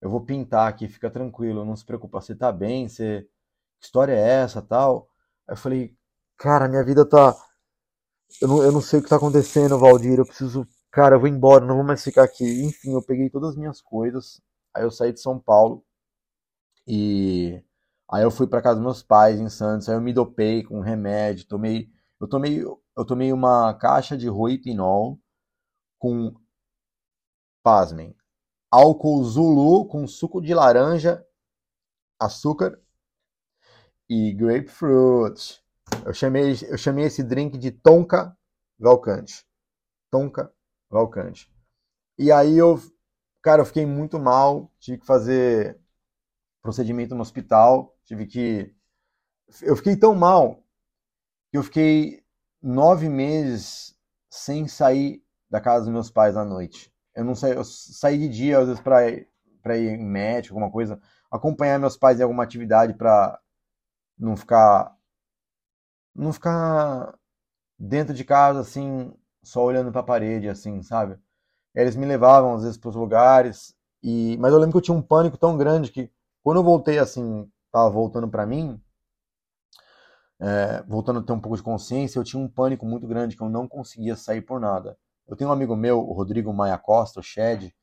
eu 0.00 0.10
vou 0.10 0.20
pintar 0.24 0.68
aqui, 0.68 0.88
fica 0.88 1.10
tranquilo, 1.10 1.64
não 1.64 1.76
se 1.76 1.84
preocupa, 1.84 2.20
você 2.20 2.34
tá 2.34 2.52
bem, 2.52 2.88
você. 2.88 3.28
Que 3.80 3.86
história 3.86 4.12
é 4.12 4.42
essa 4.42 4.62
tal? 4.62 5.08
Aí 5.48 5.54
eu 5.54 5.58
falei: 5.58 5.96
Cara, 6.38 6.68
minha 6.68 6.84
vida 6.84 7.08
tá 7.08 7.34
eu 8.40 8.48
não, 8.48 8.62
eu 8.62 8.72
não 8.72 8.80
sei 8.80 9.00
o 9.00 9.02
que 9.02 9.08
tá 9.08 9.16
acontecendo, 9.16 9.78
Valdir. 9.78 10.18
Eu 10.18 10.26
preciso. 10.26 10.66
Cara, 10.90 11.16
eu 11.16 11.20
vou 11.20 11.28
embora, 11.28 11.64
não 11.64 11.76
vou 11.76 11.84
mais 11.84 12.02
ficar 12.02 12.24
aqui. 12.24 12.44
Enfim, 12.64 12.92
eu 12.94 13.02
peguei 13.02 13.28
todas 13.30 13.50
as 13.50 13.56
minhas 13.56 13.80
coisas. 13.80 14.40
Aí 14.74 14.82
eu 14.84 14.90
saí 14.90 15.12
de 15.12 15.20
São 15.20 15.38
Paulo. 15.38 15.84
E. 16.86 17.62
Aí 18.10 18.22
eu 18.22 18.30
fui 18.30 18.46
para 18.46 18.62
casa 18.62 18.76
dos 18.76 18.84
meus 18.84 19.02
pais 19.02 19.40
em 19.40 19.48
Santos. 19.48 19.88
Aí 19.88 19.96
eu 19.96 20.00
me 20.00 20.12
dopei 20.12 20.62
com 20.64 20.80
remédio. 20.80 21.46
Tomei. 21.46 21.88
Eu 22.20 22.28
tomei, 22.28 22.62
eu 22.62 23.04
tomei 23.06 23.32
uma 23.32 23.74
caixa 23.74 24.16
de 24.16 24.28
roipinol 24.28 25.18
com. 25.98 26.34
Pasmem. 27.62 28.16
Álcool 28.70 29.22
Zulu 29.24 29.86
com 29.86 30.06
suco 30.06 30.40
de 30.40 30.54
laranja, 30.54 31.24
açúcar 32.18 32.80
e 34.08 34.32
grapefruit. 34.32 35.62
Eu 36.04 36.14
chamei, 36.14 36.56
eu 36.68 36.78
chamei 36.78 37.04
esse 37.04 37.22
drink 37.22 37.58
de 37.58 37.70
Tonka 37.70 38.36
Valcante. 38.78 39.46
Tonka 40.10 40.52
Valcante. 40.90 41.50
E 42.18 42.30
aí 42.30 42.56
eu, 42.56 42.78
cara, 43.42 43.62
eu 43.62 43.66
fiquei 43.66 43.86
muito 43.86 44.18
mal, 44.18 44.70
tive 44.78 44.98
que 44.98 45.06
fazer 45.06 45.80
procedimento 46.62 47.14
no 47.14 47.22
hospital, 47.22 47.96
tive 48.04 48.26
que. 48.26 48.74
Eu 49.60 49.76
fiquei 49.76 49.96
tão 49.96 50.14
mal 50.14 50.62
que 51.50 51.58
eu 51.58 51.62
fiquei 51.62 52.24
nove 52.62 53.08
meses 53.08 53.96
sem 54.30 54.68
sair 54.68 55.22
da 55.50 55.60
casa 55.60 55.84
dos 55.84 55.92
meus 55.92 56.10
pais 56.10 56.36
à 56.36 56.44
noite. 56.44 56.91
Eu 57.14 57.24
não 57.24 57.34
saí, 57.34 57.52
eu 57.52 57.64
saí 57.64 58.18
de 58.18 58.28
dia, 58.28 58.58
às 58.58 58.66
vezes, 58.68 58.82
para 58.82 59.00
pra 59.62 59.76
ir 59.78 59.90
em 59.90 60.04
médico, 60.04 60.54
alguma 60.56 60.72
coisa, 60.72 61.00
acompanhar 61.30 61.78
meus 61.78 61.96
pais 61.96 62.18
em 62.18 62.22
alguma 62.24 62.42
atividade 62.42 62.94
para 62.94 63.38
não 64.18 64.36
ficar 64.36 64.96
não 66.14 66.32
ficar 66.32 67.14
dentro 67.78 68.14
de 68.14 68.24
casa 68.24 68.60
assim, 68.60 69.12
só 69.42 69.64
olhando 69.64 69.92
para 69.92 70.00
a 70.02 70.04
parede 70.04 70.48
assim, 70.48 70.82
sabe? 70.82 71.18
Eles 71.74 71.96
me 71.96 72.06
levavam 72.06 72.54
às 72.54 72.62
vezes 72.64 72.78
para 72.78 72.90
os 72.90 72.96
lugares 72.96 73.74
e 74.02 74.36
mas 74.40 74.52
eu 74.52 74.58
lembro 74.58 74.72
que 74.72 74.78
eu 74.78 74.82
tinha 74.82 74.96
um 74.98 75.02
pânico 75.02 75.38
tão 75.38 75.56
grande 75.58 75.92
que 75.92 76.10
quando 76.42 76.58
eu 76.58 76.64
voltei 76.64 76.98
assim, 76.98 77.50
tava 77.72 77.90
voltando 77.90 78.28
para 78.28 78.46
mim, 78.46 78.80
é, 80.40 80.82
voltando 80.82 81.20
a 81.20 81.22
ter 81.22 81.32
um 81.32 81.40
pouco 81.40 81.56
de 81.56 81.62
consciência, 81.62 82.18
eu 82.18 82.24
tinha 82.24 82.42
um 82.42 82.48
pânico 82.48 82.84
muito 82.84 83.06
grande 83.06 83.36
que 83.36 83.42
eu 83.42 83.48
não 83.48 83.68
conseguia 83.68 84.16
sair 84.16 84.42
por 84.42 84.60
nada. 84.60 84.98
Eu 85.26 85.36
tenho 85.36 85.50
um 85.50 85.52
amigo 85.52 85.76
meu, 85.76 86.00
o 86.00 86.12
Rodrigo 86.12 86.52
Maia 86.52 86.78
Costa, 86.78 87.20
o 87.20 87.22
Shed, 87.22 87.74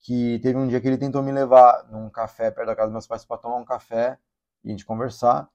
que 0.00 0.38
teve 0.40 0.58
um 0.58 0.66
dia 0.66 0.80
que 0.80 0.88
ele 0.88 0.98
tentou 0.98 1.22
me 1.22 1.32
levar 1.32 1.86
num 1.90 2.08
café 2.10 2.50
perto 2.50 2.68
da 2.68 2.76
casa 2.76 2.88
dos 2.88 2.92
meus 2.92 3.06
pais 3.06 3.24
para 3.24 3.38
tomar 3.38 3.56
um 3.56 3.64
café 3.64 4.18
e 4.64 4.68
a 4.68 4.70
gente 4.70 4.84
conversar 4.84 5.48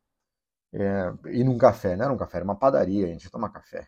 é, 0.74 1.14
ir 1.28 1.44
num 1.44 1.58
café, 1.58 1.96
não 1.96 2.06
era 2.06 2.14
um 2.14 2.18
café, 2.18 2.38
era 2.38 2.46
uma 2.46 2.56
padaria, 2.56 3.06
a 3.06 3.10
gente 3.10 3.24
ia 3.24 3.32
tomar 3.32 3.50
café. 3.50 3.88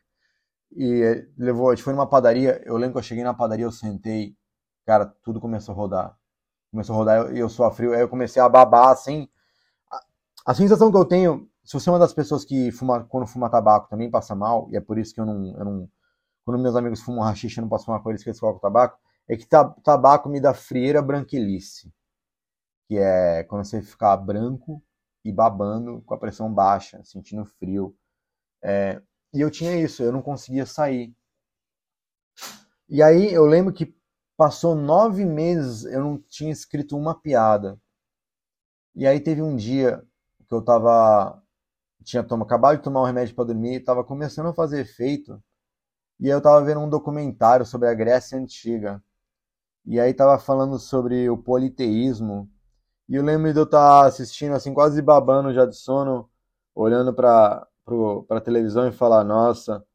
E 0.71 1.27
levou, 1.37 1.69
a 1.69 1.75
gente 1.75 1.83
foi 1.83 1.93
numa 1.93 2.07
padaria, 2.07 2.61
eu 2.65 2.77
lembro 2.77 2.93
que 2.93 2.99
eu 2.99 3.03
cheguei 3.03 3.23
na 3.23 3.33
padaria, 3.33 3.65
eu 3.65 3.71
sentei, 3.71 4.35
cara, 4.85 5.05
tudo 5.23 5.39
começou 5.39 5.73
a 5.73 5.75
rodar. 5.75 6.17
Começou 6.71 6.95
a 6.95 6.97
rodar 6.97 7.17
e 7.27 7.31
eu, 7.31 7.37
eu 7.37 7.49
sou 7.49 7.69
frio, 7.71 7.93
aí 7.93 8.01
eu 8.01 8.09
comecei 8.09 8.41
a 8.41 8.49
babar, 8.49 8.89
assim. 8.89 9.29
A, 9.91 10.01
a, 10.47 10.53
sensação 10.53 10.91
que 10.91 10.97
eu 10.97 11.05
tenho, 11.05 11.49
se 11.63 11.73
você 11.73 11.89
é 11.89 11.93
uma 11.93 11.99
das 11.99 12.13
pessoas 12.13 12.45
que 12.45 12.71
fuma, 12.71 13.03
quando 13.05 13.27
fuma 13.27 13.49
tabaco 13.49 13.89
também 13.89 14.09
passa 14.09 14.35
mal, 14.35 14.69
e 14.71 14.77
é 14.77 14.81
por 14.81 14.97
isso 14.97 15.13
que 15.13 15.21
eu 15.21 15.25
não, 15.25 15.57
eu 15.57 15.65
não 15.65 15.89
quando 16.47 16.61
meus 16.61 16.77
amigos 16.77 17.01
fumam 17.01 17.25
rachixa, 17.25 17.59
não 17.59 17.67
posso 17.67 17.83
fumar 17.83 18.01
com 18.01 18.09
eles 18.09 18.23
que 18.23 18.29
eles 18.29 18.39
colocam 18.39 18.61
tabaco, 18.61 18.97
é 19.27 19.35
que 19.35 19.45
tabaco 19.45 20.29
me 20.29 20.39
dá 20.39 20.53
frieira 20.53 21.01
branquilice, 21.01 21.93
que 22.87 22.97
é 22.97 23.43
quando 23.43 23.65
você 23.65 23.81
ficar 23.81 24.15
branco 24.15 24.81
e 25.25 25.31
babando 25.33 26.01
com 26.03 26.13
a 26.13 26.17
pressão 26.17 26.49
baixa, 26.53 27.03
sentindo 27.03 27.43
frio. 27.43 27.93
É, 28.63 29.01
e 29.33 29.41
eu 29.41 29.51
tinha 29.51 29.75
isso, 29.75 30.01
eu 30.01 30.13
não 30.13 30.21
conseguia 30.21 30.65
sair. 30.65 31.13
E 32.87 33.03
aí 33.03 33.33
eu 33.33 33.45
lembro 33.45 33.73
que 33.73 33.93
passou 34.37 34.73
nove 34.73 35.25
meses, 35.25 35.83
eu 35.83 35.99
não 35.99 36.17
tinha 36.17 36.53
escrito 36.53 36.95
uma 36.95 37.13
piada. 37.13 37.77
E 38.95 39.05
aí 39.05 39.19
teve 39.19 39.41
um 39.41 39.53
dia 39.53 40.01
que 40.47 40.55
eu 40.55 40.61
tava. 40.61 41.43
Tinha 42.05 42.23
tomado, 42.23 42.47
acabado 42.47 42.77
de 42.77 42.83
tomar 42.83 43.01
um 43.01 43.05
remédio 43.05 43.35
para 43.35 43.43
dormir, 43.43 43.83
tava 43.83 44.01
começando 44.01 44.47
a 44.47 44.53
fazer 44.53 44.79
efeito. 44.79 45.43
E 46.19 46.27
eu 46.27 46.41
tava 46.41 46.63
vendo 46.65 46.81
um 46.81 46.89
documentário 46.89 47.65
sobre 47.65 47.87
a 47.87 47.93
Grécia 47.93 48.37
Antiga. 48.37 49.03
E 49.85 49.99
aí 49.99 50.13
tava 50.13 50.39
falando 50.39 50.79
sobre 50.79 51.29
o 51.29 51.37
politeísmo 51.37 52.49
e 53.09 53.15
eu 53.15 53.23
lembro 53.23 53.53
de 53.53 53.59
eu 53.59 53.63
estar 53.63 54.01
tá 54.01 54.05
assistindo, 54.07 54.53
assim, 54.53 54.73
quase 54.73 55.01
babando 55.01 55.53
já 55.53 55.65
de 55.65 55.75
sono, 55.75 56.29
olhando 56.75 57.13
para 57.13 57.65
a 58.29 58.41
televisão 58.41 58.87
e 58.87 58.91
falar: 58.91 59.23
Nossa, 59.23 59.85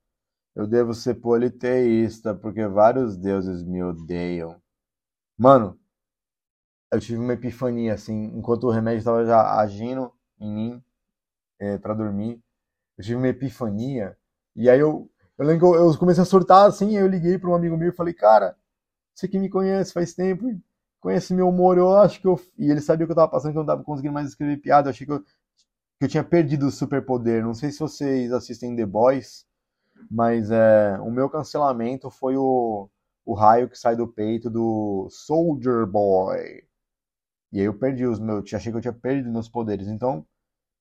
eu 0.54 0.66
devo 0.66 0.94
ser 0.94 1.16
politeísta, 1.16 2.34
porque 2.34 2.66
vários 2.68 3.16
deuses 3.16 3.62
me 3.64 3.82
odeiam. 3.84 4.60
Mano, 5.38 5.78
eu 6.92 7.00
tive 7.00 7.18
uma 7.18 7.34
epifania, 7.34 7.94
assim, 7.94 8.24
enquanto 8.36 8.64
o 8.64 8.70
remédio 8.70 9.00
estava 9.00 9.24
já 9.26 9.58
agindo 9.60 10.12
em 10.40 10.52
mim 10.54 10.84
é, 11.60 11.78
para 11.78 11.94
dormir. 11.94 12.42
Eu 12.98 13.04
tive 13.04 13.16
uma 13.16 13.28
epifania. 13.28 14.16
E 14.56 14.70
aí 14.70 14.80
eu, 14.80 15.10
eu 15.38 15.46
lembro 15.46 15.60
que 15.60 15.76
eu, 15.78 15.90
eu 15.90 15.98
comecei 15.98 16.22
a 16.22 16.26
surtar 16.26 16.66
assim. 16.68 16.96
eu 16.96 17.06
liguei 17.06 17.38
para 17.38 17.50
um 17.50 17.54
amigo 17.54 17.76
meu 17.76 17.90
e 17.90 17.94
falei: 17.94 18.14
Cara, 18.14 18.56
você 19.14 19.28
que 19.28 19.38
me 19.38 19.48
conhece 19.50 19.92
faz 19.92 20.14
tempo 20.14 20.48
conhece 21.02 21.34
meu 21.34 21.48
humor, 21.48 21.76
eu 21.76 21.94
acho 21.98 22.20
que 22.20 22.26
eu. 22.26 22.40
E 22.56 22.70
ele 22.70 22.80
sabia 22.80 23.04
que 23.06 23.12
eu 23.12 23.16
tava 23.16 23.30
passando, 23.30 23.52
que 23.52 23.58
eu 23.58 23.62
não 23.62 23.66
tava 23.66 23.84
conseguindo 23.84 24.14
mais 24.14 24.28
escrever 24.28 24.58
piada. 24.58 24.88
Eu 24.88 24.90
achei 24.92 25.06
que 25.06 25.12
eu, 25.12 25.20
que 25.20 26.04
eu 26.04 26.08
tinha 26.08 26.24
perdido 26.24 26.66
o 26.66 26.70
superpoder. 26.70 27.42
Não 27.44 27.54
sei 27.54 27.72
se 27.72 27.80
vocês 27.80 28.32
assistem 28.32 28.76
The 28.76 28.86
Boys, 28.86 29.44
mas 30.10 30.50
é, 30.50 30.98
o 31.00 31.10
meu 31.10 31.28
cancelamento 31.28 32.10
foi 32.10 32.36
o, 32.36 32.88
o 33.26 33.34
raio 33.34 33.68
que 33.68 33.78
sai 33.78 33.96
do 33.96 34.08
peito 34.08 34.48
do 34.48 35.08
Soldier 35.10 35.86
Boy. 35.86 36.64
E 37.52 37.60
aí 37.60 37.66
eu 37.66 37.78
perdi 37.78 38.06
os 38.06 38.20
meus. 38.20 38.52
Achei 38.54 38.72
que 38.72 38.78
eu 38.78 38.82
tinha 38.82 38.92
perdido 38.94 39.30
meus 39.30 39.48
poderes. 39.48 39.88
Então, 39.88 40.24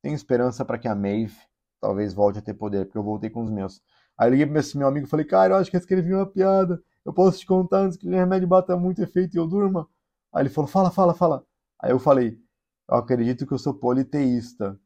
tenho 0.03 0.15
esperança 0.15 0.63
para 0.63 0.77
que 0.79 0.87
a 0.87 0.95
Maeve 0.95 1.35
talvez 1.81 2.13
volte 2.13 2.39
a 2.39 2.41
ter 2.43 2.53
poder, 2.53 2.85
porque 2.85 2.97
eu 2.97 3.03
voltei 3.03 3.29
com 3.29 3.43
os 3.43 3.49
meus. 3.51 3.81
Aí 4.21 4.27
eu 4.27 4.31
liguei 4.33 4.45
pro 4.45 4.77
meu 4.77 4.87
amigo 4.87 5.07
e 5.07 5.09
falei, 5.09 5.25
cara, 5.25 5.55
eu 5.55 5.57
acho 5.57 5.71
que 5.71 5.75
eu 5.75 5.79
escrevi 5.79 6.13
uma 6.13 6.27
piada. 6.27 6.79
Eu 7.03 7.11
posso 7.11 7.39
te 7.39 7.45
contar 7.47 7.79
antes 7.79 7.97
que 7.97 8.07
o 8.07 8.11
remédio 8.11 8.47
bata 8.47 8.77
muito 8.77 9.01
efeito 9.01 9.33
e 9.35 9.39
eu 9.39 9.47
durma? 9.47 9.89
Aí 10.31 10.43
ele 10.43 10.49
falou: 10.49 10.67
fala, 10.67 10.91
fala, 10.91 11.15
fala. 11.15 11.43
Aí 11.79 11.89
eu 11.89 11.97
falei: 11.97 12.39
eu 12.87 12.97
acredito 12.97 13.47
que 13.47 13.53
eu 13.53 13.57
sou 13.57 13.73
politeísta. 13.73 14.79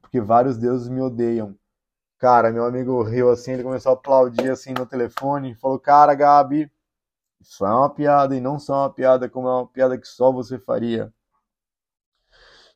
Porque 0.00 0.22
vários 0.22 0.56
deuses 0.56 0.88
me 0.88 1.02
odeiam. 1.02 1.54
Cara, 2.18 2.50
meu 2.50 2.64
amigo 2.64 3.02
riu 3.02 3.30
assim, 3.30 3.52
ele 3.52 3.62
começou 3.62 3.90
a 3.90 3.94
aplaudir 3.94 4.50
assim 4.50 4.72
no 4.72 4.86
telefone. 4.86 5.54
Falou: 5.56 5.78
Cara, 5.78 6.14
Gabi, 6.14 6.72
isso 7.42 7.66
é 7.66 7.74
uma 7.74 7.90
piada 7.90 8.34
e 8.34 8.40
não 8.40 8.58
só 8.58 8.84
uma 8.84 8.90
piada, 8.94 9.28
como 9.28 9.48
é 9.48 9.52
uma 9.52 9.68
piada 9.68 9.98
que 9.98 10.08
só 10.08 10.32
você 10.32 10.58
faria. 10.58 11.12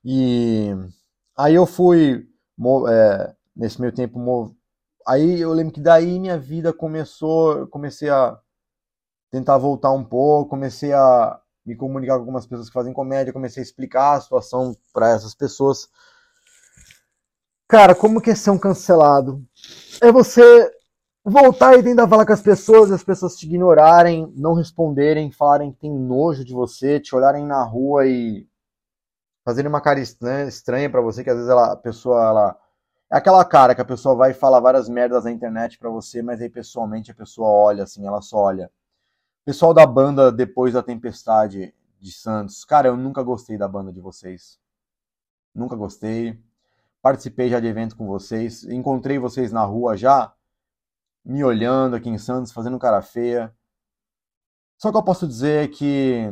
E 0.05 0.73
aí 1.37 1.55
eu 1.55 1.67
fui, 1.67 2.29
é, 2.91 3.35
nesse 3.57 3.81
meio 3.81 3.95
tempo, 3.95 4.19
aí 5.07 5.41
eu 5.41 5.53
lembro 5.53 5.73
que 5.73 5.81
daí 5.81 6.19
minha 6.19 6.39
vida 6.39 6.73
começou, 6.73 7.67
comecei 7.69 8.09
a 8.09 8.39
tentar 9.31 9.59
voltar 9.59 9.91
um 9.91 10.05
pouco, 10.05 10.51
comecei 10.51 10.93
a 10.93 11.41
me 11.65 11.77
comunicar 11.77 12.15
com 12.15 12.21
algumas 12.21 12.47
pessoas 12.47 12.69
que 12.69 12.75
fazem 12.75 12.93
comédia, 12.93 13.33
comecei 13.33 13.63
a 13.63 13.65
explicar 13.65 14.15
a 14.15 14.21
situação 14.21 14.77
para 14.93 15.11
essas 15.11 15.35
pessoas. 15.35 15.89
Cara, 17.69 17.95
como 17.95 18.21
que 18.21 18.31
é 18.31 18.35
ser 18.35 18.51
um 18.51 18.59
cancelado? 18.59 19.43
É 20.01 20.13
você 20.13 20.71
voltar 21.25 21.79
e 21.79 21.83
tentar 21.83 22.09
falar 22.09 22.27
com 22.27 22.33
as 22.33 22.43
pessoas, 22.43 22.91
as 22.91 23.05
pessoas 23.05 23.37
te 23.37 23.47
ignorarem, 23.47 24.33
não 24.37 24.55
responderem, 24.55 25.31
falarem 25.31 25.73
que 25.73 25.79
tem 25.79 25.91
nojo 25.91 26.45
de 26.45 26.53
você, 26.53 26.99
te 27.01 27.15
olharem 27.15 27.47
na 27.47 27.63
rua 27.63 28.07
e 28.07 28.47
fazerem 29.45 29.69
uma 29.69 29.81
cara 29.81 30.01
estranha, 30.01 30.49
estranha 30.49 30.91
para 30.91 31.01
você, 31.01 31.23
que 31.25 31.31
às 31.31 31.37
vezes 31.37 31.51
ela, 31.51 31.73
a 31.73 31.77
pessoa, 31.77 32.23
ela... 32.23 32.62
É 33.13 33.19
aquela 33.19 33.45
cara 33.45 33.75
que 33.75 33.81
a 33.83 33.85
pessoa 33.85 34.15
vai 34.15 34.33
falar 34.33 34.59
várias 34.59 34.89
merdas 34.89 35.25
na 35.25 35.31
internet 35.31 35.79
para 35.79 35.91
você, 35.91 36.23
mas 36.23 36.41
aí 36.41 36.49
pessoalmente 36.49 37.11
a 37.11 37.15
pessoa 37.15 37.47
olha 37.47 37.83
assim, 37.83 38.07
ela 38.07 38.23
só 38.23 38.39
olha. 38.39 38.73
Pessoal 39.45 39.75
da 39.75 39.85
banda 39.85 40.33
Depois 40.33 40.73
da 40.73 40.83
Tempestade 40.83 41.75
de 42.01 42.11
Santos, 42.11 42.65
cara, 42.65 42.89
eu 42.89 42.97
nunca 42.97 43.23
gostei 43.23 43.59
da 43.59 43.69
banda 43.69 43.93
de 43.93 44.01
vocês. 44.01 44.59
Nunca 45.55 45.77
gostei. 45.77 46.43
Participei 47.03 47.51
já 47.51 47.61
de 47.61 47.67
evento 47.67 47.97
com 47.99 48.07
vocês, 48.07 48.65
encontrei 48.65 49.19
vocês 49.19 49.53
na 49.53 49.63
rua 49.63 49.95
já, 49.95 50.33
me 51.23 51.45
olhando 51.45 51.97
aqui 51.97 52.09
em 52.09 52.17
Santos, 52.17 52.51
fazendo 52.51 52.79
cara 52.79 53.03
feia. 53.03 53.55
Só 54.79 54.91
que 54.91 54.97
eu 54.97 55.03
posso 55.03 55.29
dizer 55.29 55.69
que 55.69 56.31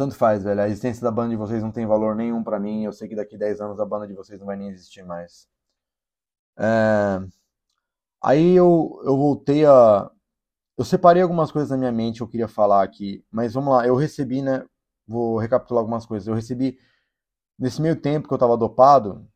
tanto 0.00 0.14
faz, 0.14 0.42
velho. 0.42 0.62
A 0.62 0.66
existência 0.66 1.02
da 1.02 1.10
banda 1.10 1.30
de 1.30 1.36
vocês 1.36 1.62
não 1.62 1.70
tem 1.70 1.86
valor 1.86 2.16
nenhum 2.16 2.42
para 2.42 2.58
mim. 2.58 2.84
Eu 2.84 2.92
sei 2.92 3.06
que 3.06 3.14
daqui 3.14 3.36
10 3.36 3.60
anos 3.60 3.78
a 3.78 3.84
banda 3.84 4.06
de 4.06 4.14
vocês 4.14 4.40
não 4.40 4.46
vai 4.46 4.56
nem 4.56 4.68
existir 4.70 5.04
mais. 5.04 5.46
É... 6.58 7.20
Aí 8.22 8.54
eu, 8.56 8.98
eu 9.04 9.16
voltei 9.16 9.66
a. 9.66 10.10
Eu 10.78 10.84
separei 10.86 11.22
algumas 11.22 11.52
coisas 11.52 11.70
na 11.70 11.76
minha 11.76 11.92
mente 11.92 12.16
que 12.16 12.22
eu 12.22 12.28
queria 12.28 12.48
falar 12.48 12.82
aqui. 12.82 13.22
Mas 13.30 13.52
vamos 13.52 13.74
lá, 13.74 13.86
eu 13.86 13.94
recebi, 13.94 14.40
né? 14.40 14.64
Vou 15.06 15.38
recapitular 15.38 15.82
algumas 15.82 16.06
coisas. 16.06 16.26
Eu 16.26 16.34
recebi. 16.34 16.78
Nesse 17.58 17.82
meio 17.82 17.96
tempo 18.00 18.26
que 18.26 18.32
eu 18.32 18.38
tava 18.38 18.56
dopado, 18.56 19.28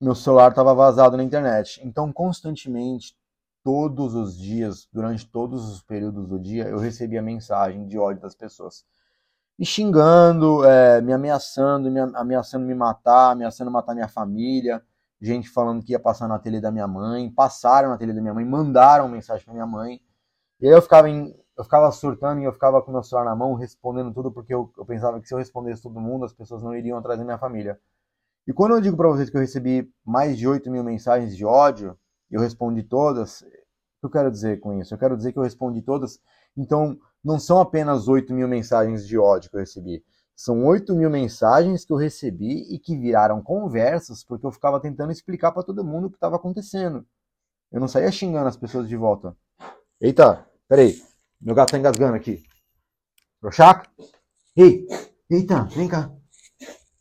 meu 0.00 0.14
celular 0.14 0.50
estava 0.50 0.72
vazado 0.74 1.16
na 1.16 1.24
internet. 1.24 1.80
Então, 1.84 2.12
constantemente, 2.12 3.16
todos 3.64 4.14
os 4.14 4.38
dias, 4.38 4.88
durante 4.92 5.26
todos 5.26 5.68
os 5.70 5.82
períodos 5.82 6.28
do 6.28 6.38
dia, 6.38 6.68
eu 6.68 6.78
recebia 6.78 7.20
mensagem 7.22 7.88
de 7.88 7.98
ódio 7.98 8.22
das 8.22 8.36
pessoas. 8.36 8.84
Me 9.58 9.64
xingando, 9.64 10.64
é, 10.64 11.00
me 11.00 11.12
ameaçando, 11.12 11.90
me 11.90 12.00
ameaçando 12.00 12.66
me 12.66 12.74
matar, 12.74 13.30
ameaçando 13.30 13.70
matar 13.70 13.94
minha 13.94 14.08
família, 14.08 14.82
gente 15.20 15.48
falando 15.48 15.82
que 15.84 15.92
ia 15.92 16.00
passar 16.00 16.26
na 16.26 16.38
tele 16.38 16.60
da 16.60 16.72
minha 16.72 16.88
mãe, 16.88 17.30
passaram 17.30 17.88
na 17.88 17.96
tele 17.96 18.12
da 18.12 18.20
minha 18.20 18.34
mãe, 18.34 18.44
mandaram 18.44 19.08
mensagem 19.08 19.44
para 19.44 19.54
minha 19.54 19.66
mãe. 19.66 20.00
E 20.60 20.66
aí 20.66 20.72
eu 20.72 20.82
ficava, 20.82 21.08
em, 21.08 21.34
eu 21.56 21.64
ficava 21.64 21.90
surtando 21.92 22.40
e 22.40 22.44
eu 22.44 22.52
ficava 22.52 22.82
com 22.82 22.90
meu 22.90 23.02
celular 23.02 23.24
na 23.26 23.36
mão, 23.36 23.54
respondendo 23.54 24.12
tudo, 24.12 24.32
porque 24.32 24.52
eu, 24.52 24.72
eu 24.76 24.84
pensava 24.84 25.20
que 25.20 25.28
se 25.28 25.34
eu 25.34 25.38
respondesse 25.38 25.82
todo 25.82 26.00
mundo, 26.00 26.24
as 26.24 26.32
pessoas 26.32 26.62
não 26.62 26.74
iriam 26.74 26.98
atrás 26.98 27.18
da 27.18 27.24
minha 27.24 27.38
família. 27.38 27.78
E 28.46 28.52
quando 28.52 28.74
eu 28.74 28.80
digo 28.80 28.96
para 28.96 29.08
vocês 29.08 29.30
que 29.30 29.36
eu 29.36 29.40
recebi 29.40 29.90
mais 30.04 30.36
de 30.36 30.46
8 30.48 30.70
mil 30.70 30.82
mensagens 30.84 31.36
de 31.36 31.44
ódio, 31.44 31.96
eu 32.30 32.40
respondi 32.40 32.82
todas, 32.82 33.42
o 33.42 33.44
que 34.00 34.06
eu 34.06 34.10
quero 34.10 34.30
dizer 34.30 34.60
com 34.60 34.78
isso? 34.80 34.92
Eu 34.92 34.98
quero 34.98 35.16
dizer 35.16 35.32
que 35.32 35.38
eu 35.38 35.42
respondi 35.42 35.80
todas, 35.80 36.20
então 36.56 36.98
não 37.24 37.38
são 37.38 37.60
apenas 37.60 38.06
8 38.06 38.32
mil 38.34 38.46
mensagens 38.46 39.06
de 39.06 39.16
ódio 39.16 39.50
que 39.50 39.56
eu 39.56 39.60
recebi, 39.60 40.04
são 40.36 40.64
8 40.64 40.94
mil 40.94 41.08
mensagens 41.08 41.84
que 41.84 41.92
eu 41.92 41.96
recebi 41.96 42.74
e 42.74 42.78
que 42.78 42.96
viraram 42.96 43.40
conversas 43.42 44.24
porque 44.24 44.44
eu 44.44 44.50
ficava 44.52 44.80
tentando 44.80 45.12
explicar 45.12 45.52
para 45.52 45.62
todo 45.62 45.84
mundo 45.84 46.06
o 46.06 46.10
que 46.10 46.16
estava 46.16 46.36
acontecendo. 46.36 47.06
Eu 47.70 47.80
não 47.80 47.88
saía 47.88 48.10
xingando 48.10 48.48
as 48.48 48.56
pessoas 48.56 48.88
de 48.88 48.96
volta. 48.96 49.36
Eita, 50.00 50.46
peraí, 50.68 51.00
meu 51.40 51.54
gato 51.54 51.70
tá 51.70 51.78
engasgando 51.78 52.16
aqui. 52.16 52.42
Prochac? 53.40 53.88
Ei, 54.56 54.86
eita, 55.30 55.64
vem 55.64 55.88
cá. 55.88 56.12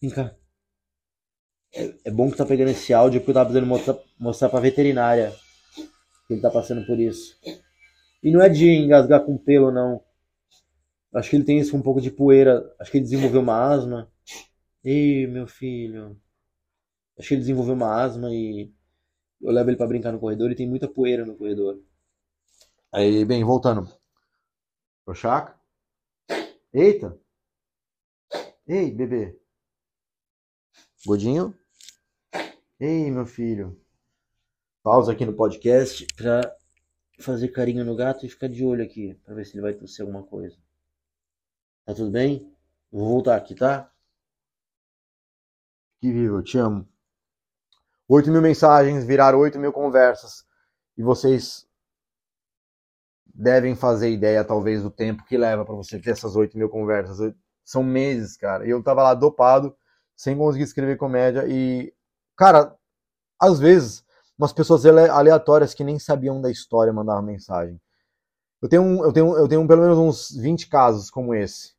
Vem 0.01 0.11
cá. 0.11 0.35
É, 1.75 1.95
é, 2.05 2.11
bom 2.11 2.29
que 2.29 2.37
tá 2.37 2.45
pegando 2.45 2.69
esse 2.69 2.93
áudio 2.93 3.19
porque 3.19 3.31
eu 3.31 3.35
tava 3.35 3.49
precisando 3.49 3.67
mostrar, 3.67 3.97
mostrar 4.19 4.49
pra 4.49 4.59
veterinária 4.59 5.33
que 6.27 6.33
ele 6.33 6.41
tá 6.41 6.51
passando 6.51 6.85
por 6.85 6.99
isso. 6.99 7.35
E 8.21 8.31
não 8.31 8.41
é 8.41 8.47
de 8.47 8.69
engasgar 8.69 9.25
com 9.25 9.37
pelo, 9.37 9.71
não. 9.71 10.01
Acho 11.13 11.29
que 11.29 11.35
ele 11.35 11.43
tem 11.43 11.59
isso 11.59 11.77
um 11.77 11.81
pouco 11.81 12.01
de 12.01 12.09
poeira. 12.09 12.73
Acho 12.79 12.91
que 12.91 12.97
ele 12.97 13.03
desenvolveu 13.03 13.41
uma 13.41 13.71
asma. 13.71 14.11
Ei, 14.83 15.27
meu 15.27 15.47
filho. 15.47 16.19
Acho 17.17 17.27
que 17.27 17.33
ele 17.35 17.41
desenvolveu 17.41 17.75
uma 17.75 18.01
asma 18.01 18.33
e 18.33 18.73
eu 19.41 19.51
levo 19.51 19.69
ele 19.69 19.77
para 19.77 19.87
brincar 19.87 20.11
no 20.11 20.19
corredor 20.19 20.51
e 20.51 20.55
tem 20.55 20.67
muita 20.67 20.87
poeira 20.87 21.25
no 21.25 21.35
corredor. 21.35 21.81
Aí, 22.91 23.25
bem, 23.25 23.43
voltando. 23.43 23.87
Prochac. 25.05 25.53
Eita. 26.73 27.17
Ei, 28.67 28.91
bebê. 28.91 29.37
Godinho. 31.05 31.53
Ei, 32.79 33.11
meu 33.11 33.25
filho. 33.25 33.79
Pausa 34.81 35.11
aqui 35.11 35.25
no 35.25 35.33
podcast 35.33 36.07
pra 36.15 36.41
fazer 37.19 37.49
carinho 37.49 37.85
no 37.85 37.95
gato 37.95 38.25
e 38.25 38.29
ficar 38.29 38.47
de 38.47 38.65
olho 38.65 38.83
aqui 38.83 39.13
pra 39.23 39.35
ver 39.35 39.45
se 39.45 39.53
ele 39.53 39.61
vai 39.61 39.73
tossir 39.73 40.01
alguma 40.01 40.23
coisa. 40.23 40.57
Tá 41.85 41.93
tudo 41.93 42.11
bem? 42.11 42.53
Vou 42.91 43.07
voltar 43.07 43.37
aqui, 43.37 43.55
tá? 43.55 43.89
Que 45.99 46.11
vivo, 46.11 46.37
eu 46.37 46.43
te 46.43 46.57
amo. 46.57 46.87
8 48.07 48.29
mil 48.31 48.41
mensagens 48.41 49.03
viraram 49.05 49.39
8 49.39 49.57
mil 49.59 49.73
conversas. 49.73 50.45
E 50.97 51.01
vocês 51.03 51.67
devem 53.33 53.75
fazer 53.75 54.11
ideia, 54.11 54.43
talvez, 54.43 54.83
do 54.83 54.89
tempo 54.91 55.25
que 55.25 55.37
leva 55.37 55.65
para 55.65 55.75
você 55.75 55.99
ter 55.99 56.11
essas 56.11 56.35
8 56.35 56.57
mil 56.57 56.69
conversas. 56.69 57.33
São 57.63 57.83
meses, 57.83 58.37
cara. 58.37 58.67
Eu 58.67 58.83
tava 58.83 59.03
lá 59.03 59.13
dopado, 59.13 59.75
sem 60.15 60.37
conseguir 60.37 60.63
escrever 60.63 60.97
comédia. 60.97 61.45
E 61.47 61.93
Cara, 62.35 62.75
às 63.39 63.59
vezes, 63.59 64.05
umas 64.37 64.53
pessoas 64.53 64.85
aleatórias 64.85 65.73
que 65.73 65.83
nem 65.83 65.99
sabiam 65.99 66.41
da 66.41 66.51
história 66.51 66.93
mandavam 66.93 67.23
mensagem. 67.23 67.79
Eu 68.61 68.69
tenho, 68.69 69.03
eu 69.03 69.13
tenho, 69.13 69.37
eu 69.37 69.47
tenho 69.47 69.67
pelo 69.67 69.81
menos 69.83 69.97
uns 69.99 70.31
20 70.41 70.69
casos 70.69 71.11
como 71.11 71.35
esse. 71.35 71.72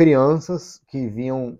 Crianças 0.00 0.80
que 0.88 1.08
viam 1.08 1.58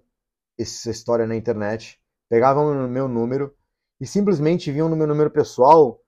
essa 0.58 0.90
história 0.90 1.26
na 1.26 1.36
internet, 1.36 2.00
pegavam 2.26 2.72
o 2.86 2.88
meu 2.88 3.06
número 3.06 3.54
e 4.00 4.06
simplesmente 4.06 4.72
vinham 4.72 4.88
no 4.88 4.96
meu 4.96 5.06
número 5.06 5.30
pessoal 5.30 6.00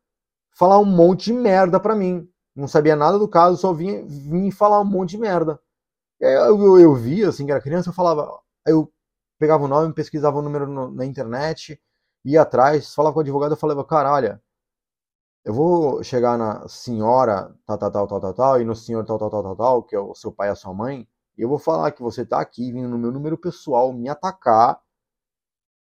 falar 0.56 0.78
um 0.78 0.84
monte 0.86 1.24
de 1.24 1.34
merda 1.34 1.78
pra 1.78 1.94
mim. 1.94 2.26
Não 2.56 2.66
sabia 2.66 2.96
nada 2.96 3.18
do 3.18 3.28
caso, 3.28 3.58
só 3.58 3.74
vinha, 3.74 4.02
vinha 4.06 4.50
falar 4.50 4.80
um 4.80 4.84
monte 4.86 5.10
de 5.10 5.18
merda. 5.18 5.60
Eu, 6.18 6.58
eu, 6.58 6.80
eu 6.80 6.94
via, 6.94 7.28
assim, 7.28 7.44
que 7.44 7.52
era 7.52 7.60
criança, 7.60 7.90
eu 7.90 7.94
falava. 7.94 8.40
Eu 8.66 8.90
pegava 9.38 9.64
o 9.64 9.68
nome, 9.68 9.92
pesquisava 9.92 10.38
o 10.38 10.42
número 10.42 10.66
no, 10.66 10.90
na 10.90 11.04
internet, 11.04 11.78
ia 12.24 12.40
atrás, 12.40 12.94
falava 12.94 13.12
com 13.12 13.18
o 13.20 13.22
advogado, 13.22 13.52
eu 13.52 13.58
falava, 13.58 13.84
cara, 13.84 14.10
olha, 14.10 14.42
eu 15.44 15.52
vou 15.52 16.02
chegar 16.02 16.38
na 16.38 16.66
senhora 16.66 17.54
tal, 17.66 17.76
tal, 17.76 17.90
tal, 17.90 18.06
tal, 18.08 18.20
tal, 18.20 18.34
tal, 18.34 18.62
e 18.62 18.64
no 18.64 18.74
senhor 18.74 19.04
tal, 19.04 19.18
tal, 19.18 19.28
tal, 19.28 19.42
tal, 19.42 19.56
tal, 19.56 19.82
que 19.82 19.94
é 19.94 20.00
o 20.00 20.14
seu 20.14 20.32
pai 20.32 20.48
e 20.48 20.52
a 20.52 20.54
sua 20.54 20.72
mãe, 20.72 21.06
eu 21.42 21.48
vou 21.48 21.58
falar 21.58 21.90
que 21.92 22.02
você 22.02 22.24
tá 22.24 22.40
aqui 22.40 22.72
vindo 22.72 22.88
no 22.88 22.98
meu 22.98 23.10
número 23.10 23.36
pessoal 23.36 23.92
me 23.92 24.08
atacar, 24.08 24.80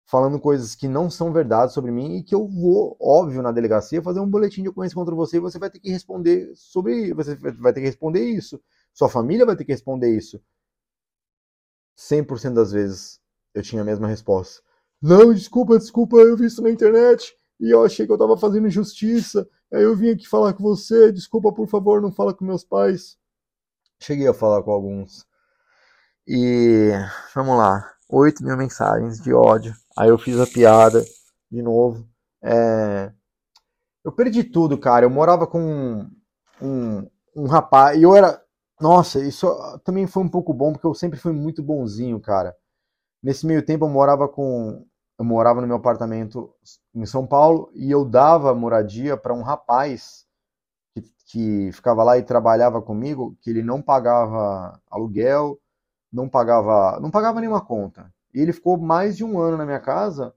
falando 0.05 0.39
coisas 0.39 0.75
que 0.75 0.87
não 0.87 1.09
são 1.09 1.31
verdade 1.31 1.73
sobre 1.73 1.91
mim 1.91 2.17
e 2.17 2.23
que 2.23 2.35
eu 2.35 2.47
vou, 2.47 2.97
óbvio, 2.99 3.41
na 3.41 3.51
delegacia 3.51 4.01
fazer 4.01 4.19
um 4.19 4.29
boletim 4.29 4.61
de 4.61 4.69
ocorrência 4.69 4.95
contra 4.95 5.15
você 5.15 5.37
e 5.37 5.39
você 5.39 5.59
vai 5.59 5.69
ter 5.69 5.79
que 5.79 5.89
responder 5.89 6.51
sobre, 6.55 7.13
você 7.13 7.35
vai 7.35 7.73
ter 7.73 7.81
que 7.81 7.87
responder 7.87 8.23
isso. 8.23 8.61
Sua 8.93 9.09
família 9.09 9.45
vai 9.45 9.55
ter 9.55 9.65
que 9.65 9.71
responder 9.71 10.15
isso. 10.15 10.41
100% 11.97 12.53
das 12.53 12.71
vezes 12.71 13.19
eu 13.53 13.61
tinha 13.61 13.81
a 13.81 13.85
mesma 13.85 14.07
resposta. 14.07 14.61
Não, 15.01 15.33
desculpa, 15.33 15.77
desculpa, 15.77 16.17
eu 16.17 16.37
vi 16.37 16.45
isso 16.45 16.61
na 16.61 16.71
internet 16.71 17.35
e 17.59 17.69
eu 17.69 17.83
achei 17.83 18.05
que 18.05 18.11
eu 18.11 18.17
tava 18.17 18.37
fazendo 18.37 18.67
injustiça. 18.67 19.47
Aí 19.73 19.83
eu 19.83 19.95
vim 19.95 20.09
aqui 20.09 20.27
falar 20.27 20.53
com 20.53 20.63
você, 20.63 21.11
desculpa, 21.11 21.53
por 21.53 21.67
favor, 21.67 22.01
não 22.01 22.11
fala 22.11 22.33
com 22.33 22.45
meus 22.45 22.63
pais. 22.63 23.17
Cheguei 24.01 24.27
a 24.27 24.33
falar 24.33 24.63
com 24.63 24.71
alguns. 24.71 25.25
E 26.27 26.91
vamos 27.33 27.57
lá, 27.57 27.91
8 28.09 28.43
mil 28.43 28.57
mensagens 28.57 29.19
de 29.19 29.33
ódio. 29.33 29.73
Aí 29.97 30.09
eu 30.09 30.17
fiz 30.17 30.39
a 30.39 30.47
piada 30.47 31.03
de 31.51 31.61
novo. 31.61 32.07
É... 32.43 33.11
Eu 34.03 34.11
perdi 34.11 34.43
tudo, 34.43 34.77
cara. 34.77 35.05
Eu 35.05 35.09
morava 35.09 35.45
com 35.47 36.07
um, 36.61 37.09
um, 37.35 37.45
rapaz. 37.47 37.97
E 37.97 38.03
eu 38.03 38.15
era. 38.15 38.41
Nossa, 38.79 39.19
isso 39.19 39.47
também 39.83 40.07
foi 40.07 40.23
um 40.23 40.29
pouco 40.29 40.53
bom, 40.53 40.73
porque 40.73 40.87
eu 40.87 40.93
sempre 40.93 41.19
fui 41.19 41.33
muito 41.33 41.61
bonzinho, 41.61 42.19
cara. 42.19 42.55
Nesse 43.21 43.45
meio 43.45 43.63
tempo 43.63 43.85
eu 43.85 43.89
morava 43.89 44.27
com 44.27 44.85
eu 45.21 45.25
morava 45.25 45.61
no 45.61 45.67
meu 45.67 45.75
apartamento 45.75 46.51
em 46.95 47.05
São 47.05 47.27
Paulo 47.27 47.71
e 47.75 47.91
eu 47.91 48.03
dava 48.03 48.55
moradia 48.55 49.15
para 49.15 49.35
um 49.35 49.43
rapaz 49.43 50.25
que, 50.95 51.03
que, 51.27 51.71
ficava 51.71 52.03
lá 52.03 52.17
e 52.17 52.23
trabalhava 52.23 52.81
comigo, 52.81 53.37
que 53.39 53.51
ele 53.51 53.61
não 53.61 53.83
pagava 53.83 54.81
aluguel, 54.89 55.60
não 56.11 56.29
pagava, 56.29 56.99
não 56.99 57.11
pagava 57.11 57.39
nenhuma 57.39 57.63
conta. 57.65 58.13
E 58.33 58.39
ele 58.41 58.53
ficou 58.53 58.77
mais 58.77 59.17
de 59.17 59.23
um 59.23 59.39
ano 59.39 59.57
na 59.57 59.65
minha 59.65 59.79
casa, 59.79 60.33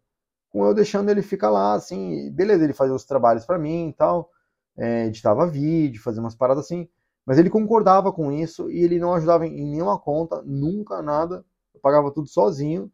com 0.50 0.64
eu 0.64 0.74
deixando 0.74 1.10
ele 1.10 1.22
ficar 1.22 1.50
lá, 1.50 1.74
assim, 1.74 2.30
beleza, 2.32 2.64
ele 2.64 2.72
fazia 2.72 2.94
os 2.94 3.04
trabalhos 3.04 3.44
para 3.46 3.58
mim 3.58 3.88
e 3.88 3.92
tal, 3.94 4.30
é, 4.76 5.06
editava 5.06 5.46
vídeo, 5.46 6.02
fazia 6.02 6.20
umas 6.20 6.34
paradas 6.34 6.64
assim, 6.64 6.88
mas 7.26 7.38
ele 7.38 7.50
concordava 7.50 8.12
com 8.12 8.32
isso 8.32 8.70
e 8.70 8.78
ele 8.84 8.98
não 8.98 9.14
ajudava 9.14 9.46
em 9.46 9.70
nenhuma 9.70 9.98
conta, 9.98 10.42
nunca 10.44 11.02
nada, 11.02 11.44
eu 11.74 11.80
pagava 11.80 12.12
tudo 12.12 12.28
sozinho 12.28 12.90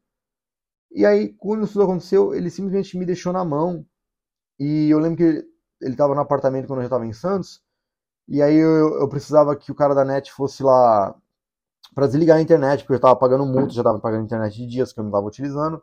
e 0.90 1.06
aí, 1.06 1.32
quando 1.34 1.64
isso 1.64 1.80
aconteceu, 1.80 2.34
ele 2.34 2.50
simplesmente 2.50 2.98
me 2.98 3.06
deixou 3.06 3.32
na 3.32 3.44
mão. 3.44 3.86
E 4.58 4.90
eu 4.90 4.98
lembro 4.98 5.18
que 5.18 5.48
ele 5.80 5.96
tava 5.96 6.14
no 6.14 6.20
apartamento 6.20 6.66
quando 6.66 6.80
eu 6.80 6.84
já 6.84 6.90
tava 6.90 7.06
em 7.06 7.12
Santos, 7.12 7.62
e 8.28 8.42
aí 8.42 8.56
eu, 8.56 9.00
eu 9.00 9.08
precisava 9.08 9.56
que 9.56 9.72
o 9.72 9.74
cara 9.74 9.94
da 9.94 10.04
net 10.04 10.32
fosse 10.32 10.62
lá 10.62 11.14
para 11.94 12.06
desligar 12.06 12.38
a 12.38 12.40
internet, 12.40 12.82
porque 12.82 12.94
eu 12.94 13.00
tava 13.00 13.16
pagando 13.16 13.44
multa, 13.44 13.72
já 13.72 13.82
tava 13.82 13.98
pagando 13.98 14.24
internet 14.24 14.56
de 14.56 14.66
dias 14.66 14.92
que 14.92 15.00
eu 15.00 15.04
não 15.04 15.10
tava 15.10 15.26
utilizando. 15.26 15.82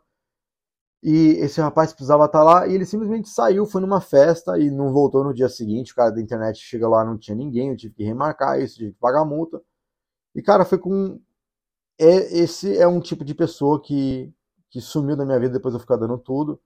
E 1.02 1.36
esse 1.38 1.60
rapaz 1.60 1.92
precisava 1.92 2.24
estar 2.24 2.40
tá 2.40 2.44
lá 2.44 2.66
e 2.66 2.74
ele 2.74 2.84
simplesmente 2.84 3.28
saiu, 3.28 3.64
foi 3.66 3.80
numa 3.80 4.00
festa 4.00 4.58
e 4.58 4.70
não 4.70 4.92
voltou 4.92 5.22
no 5.22 5.32
dia 5.32 5.48
seguinte. 5.48 5.92
O 5.92 5.94
cara 5.94 6.10
da 6.10 6.20
internet 6.20 6.58
chega 6.58 6.88
lá, 6.88 7.04
não 7.04 7.16
tinha 7.16 7.36
ninguém, 7.36 7.70
eu 7.70 7.76
tive 7.76 7.94
que 7.94 8.04
remarcar 8.04 8.60
isso, 8.60 8.76
tive 8.76 8.92
que 8.92 8.98
pagar 8.98 9.24
multa. 9.24 9.62
E 10.34 10.42
cara, 10.42 10.64
foi 10.64 10.78
com. 10.78 11.20
É, 11.98 12.38
esse 12.38 12.76
é 12.76 12.86
um 12.86 13.00
tipo 13.00 13.24
de 13.24 13.34
pessoa 13.34 13.80
que, 13.82 14.32
que 14.70 14.80
sumiu 14.80 15.16
da 15.16 15.24
minha 15.24 15.38
vida 15.38 15.54
depois 15.54 15.74
eu 15.74 15.80
ficar 15.80 15.96
dando 15.96 16.18
tudo. 16.18 16.60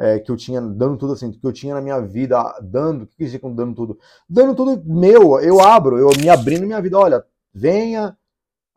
É, 0.00 0.20
que 0.20 0.30
eu 0.30 0.36
tinha, 0.36 0.60
dando 0.60 0.96
tudo 0.96 1.14
assim, 1.14 1.32
que 1.32 1.44
eu 1.44 1.52
tinha 1.52 1.74
na 1.74 1.80
minha 1.80 2.00
vida, 2.00 2.40
dando, 2.62 3.02
o 3.02 3.06
que 3.08 3.16
quer 3.16 3.24
dizer 3.24 3.40
com 3.40 3.52
dando 3.52 3.74
tudo? 3.74 3.98
Dando 4.28 4.54
tudo 4.54 4.80
meu, 4.86 5.40
eu 5.40 5.60
abro, 5.60 5.98
eu 5.98 6.08
me 6.20 6.28
abrindo 6.28 6.64
minha 6.64 6.80
vida, 6.80 6.96
olha, 6.96 7.24
venha, 7.52 8.16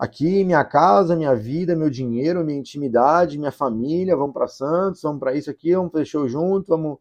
aqui, 0.02 0.44
minha 0.44 0.66
casa, 0.66 1.16
minha 1.16 1.36
vida, 1.36 1.76
meu 1.76 1.88
dinheiro, 1.88 2.44
minha 2.44 2.58
intimidade, 2.58 3.38
minha 3.38 3.52
família, 3.52 4.18
vamos 4.18 4.34
para 4.34 4.48
Santos, 4.48 5.04
vamos 5.04 5.20
para 5.20 5.36
isso 5.36 5.52
aqui, 5.52 5.76
vamos 5.76 5.92
fazer 5.92 6.06
show 6.06 6.28
junto, 6.28 6.70
vamos 6.70 6.98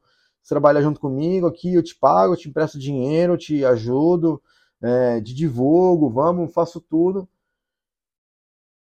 trabalhar 0.47 0.83
junto 0.83 1.01
comigo 1.01 1.47
aqui, 1.47 1.73
eu 1.73 1.83
te 1.83 1.95
pago, 1.95 2.35
eu 2.35 2.37
te 2.37 2.51
empresto 2.51 2.79
dinheiro, 2.79 3.33
eu 3.33 3.39
te 3.39 3.65
ajudo, 3.65 4.43
é, 4.83 5.19
te 5.23 5.35
divulgo, 5.35 6.11
vamos, 6.11 6.53
faço 6.53 6.79
tudo. 6.79 7.27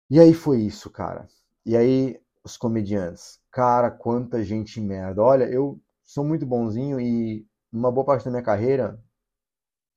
E 0.09 0.19
aí 0.19 0.33
foi 0.33 0.63
isso, 0.63 0.89
cara. 0.89 1.25
E 1.65 1.77
aí 1.77 2.19
os 2.43 2.57
comediantes, 2.57 3.39
cara, 3.49 3.89
quanta 3.89 4.43
gente 4.43 4.81
merda. 4.81 5.21
Olha, 5.23 5.45
eu 5.45 5.79
sou 6.03 6.25
muito 6.25 6.45
bonzinho 6.45 6.99
e 6.99 7.47
uma 7.71 7.89
boa 7.89 8.05
parte 8.05 8.25
da 8.25 8.31
minha 8.31 8.43
carreira, 8.43 9.01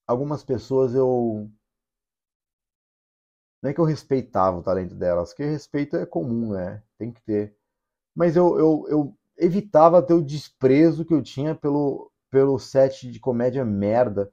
algumas 0.06 0.44
pessoas 0.44 0.94
eu 0.94 1.50
não 3.62 3.70
é 3.70 3.74
que 3.74 3.80
eu 3.80 3.84
respeitava 3.84 4.58
o 4.58 4.62
talento 4.62 4.94
delas, 4.94 5.32
que 5.32 5.44
respeito 5.44 5.96
é 5.96 6.04
comum, 6.04 6.52
né? 6.52 6.82
Tem 6.98 7.12
que 7.12 7.22
ter. 7.22 7.54
Mas 8.14 8.36
eu, 8.36 8.58
eu, 8.58 8.86
eu 8.88 9.16
evitava 9.38 10.02
ter 10.02 10.14
o 10.14 10.22
desprezo 10.22 11.04
que 11.04 11.14
eu 11.14 11.22
tinha 11.22 11.54
pelo, 11.54 12.10
pelo 12.30 12.58
set 12.58 13.10
de 13.10 13.20
comédia 13.20 13.64
merda 13.64 14.32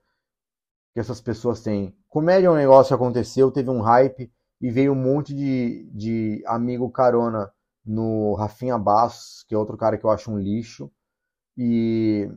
que 0.93 0.99
essas 0.99 1.21
pessoas 1.21 1.61
têm. 1.61 1.95
Comédia 2.09 2.47
é 2.47 2.49
um 2.51 2.55
negócio 2.55 2.89
que 2.89 3.01
aconteceu, 3.01 3.51
teve 3.51 3.69
um 3.69 3.81
hype 3.81 4.31
e 4.59 4.69
veio 4.71 4.93
um 4.93 4.95
monte 4.95 5.33
de, 5.33 5.89
de 5.93 6.43
amigo 6.45 6.89
carona 6.89 7.51
no 7.85 8.33
Rafinha 8.33 8.77
Bastos, 8.77 9.43
que 9.47 9.53
é 9.53 9.57
outro 9.57 9.77
cara 9.77 9.97
que 9.97 10.05
eu 10.05 10.09
acho 10.09 10.31
um 10.31 10.39
lixo, 10.39 10.91
e 11.57 12.29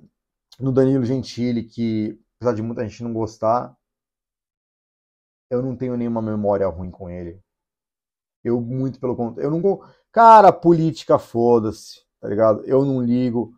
no 0.60 0.72
Danilo 0.72 1.04
Gentili, 1.04 1.64
que 1.64 2.18
apesar 2.36 2.54
de 2.54 2.62
muita 2.62 2.86
gente 2.86 3.02
não 3.02 3.12
gostar, 3.12 3.76
eu 5.52 5.60
não 5.60 5.76
tenho 5.76 5.98
nenhuma 5.98 6.22
memória 6.22 6.66
ruim 6.66 6.90
com 6.90 7.10
ele. 7.10 7.38
Eu, 8.42 8.58
muito 8.58 8.98
pelo 8.98 9.14
contrário, 9.14 9.46
eu 9.46 9.50
não. 9.50 9.80
Cara, 10.10 10.50
política, 10.50 11.18
foda-se, 11.18 12.00
tá 12.18 12.26
ligado? 12.26 12.64
Eu 12.64 12.86
não 12.86 13.02
ligo 13.02 13.52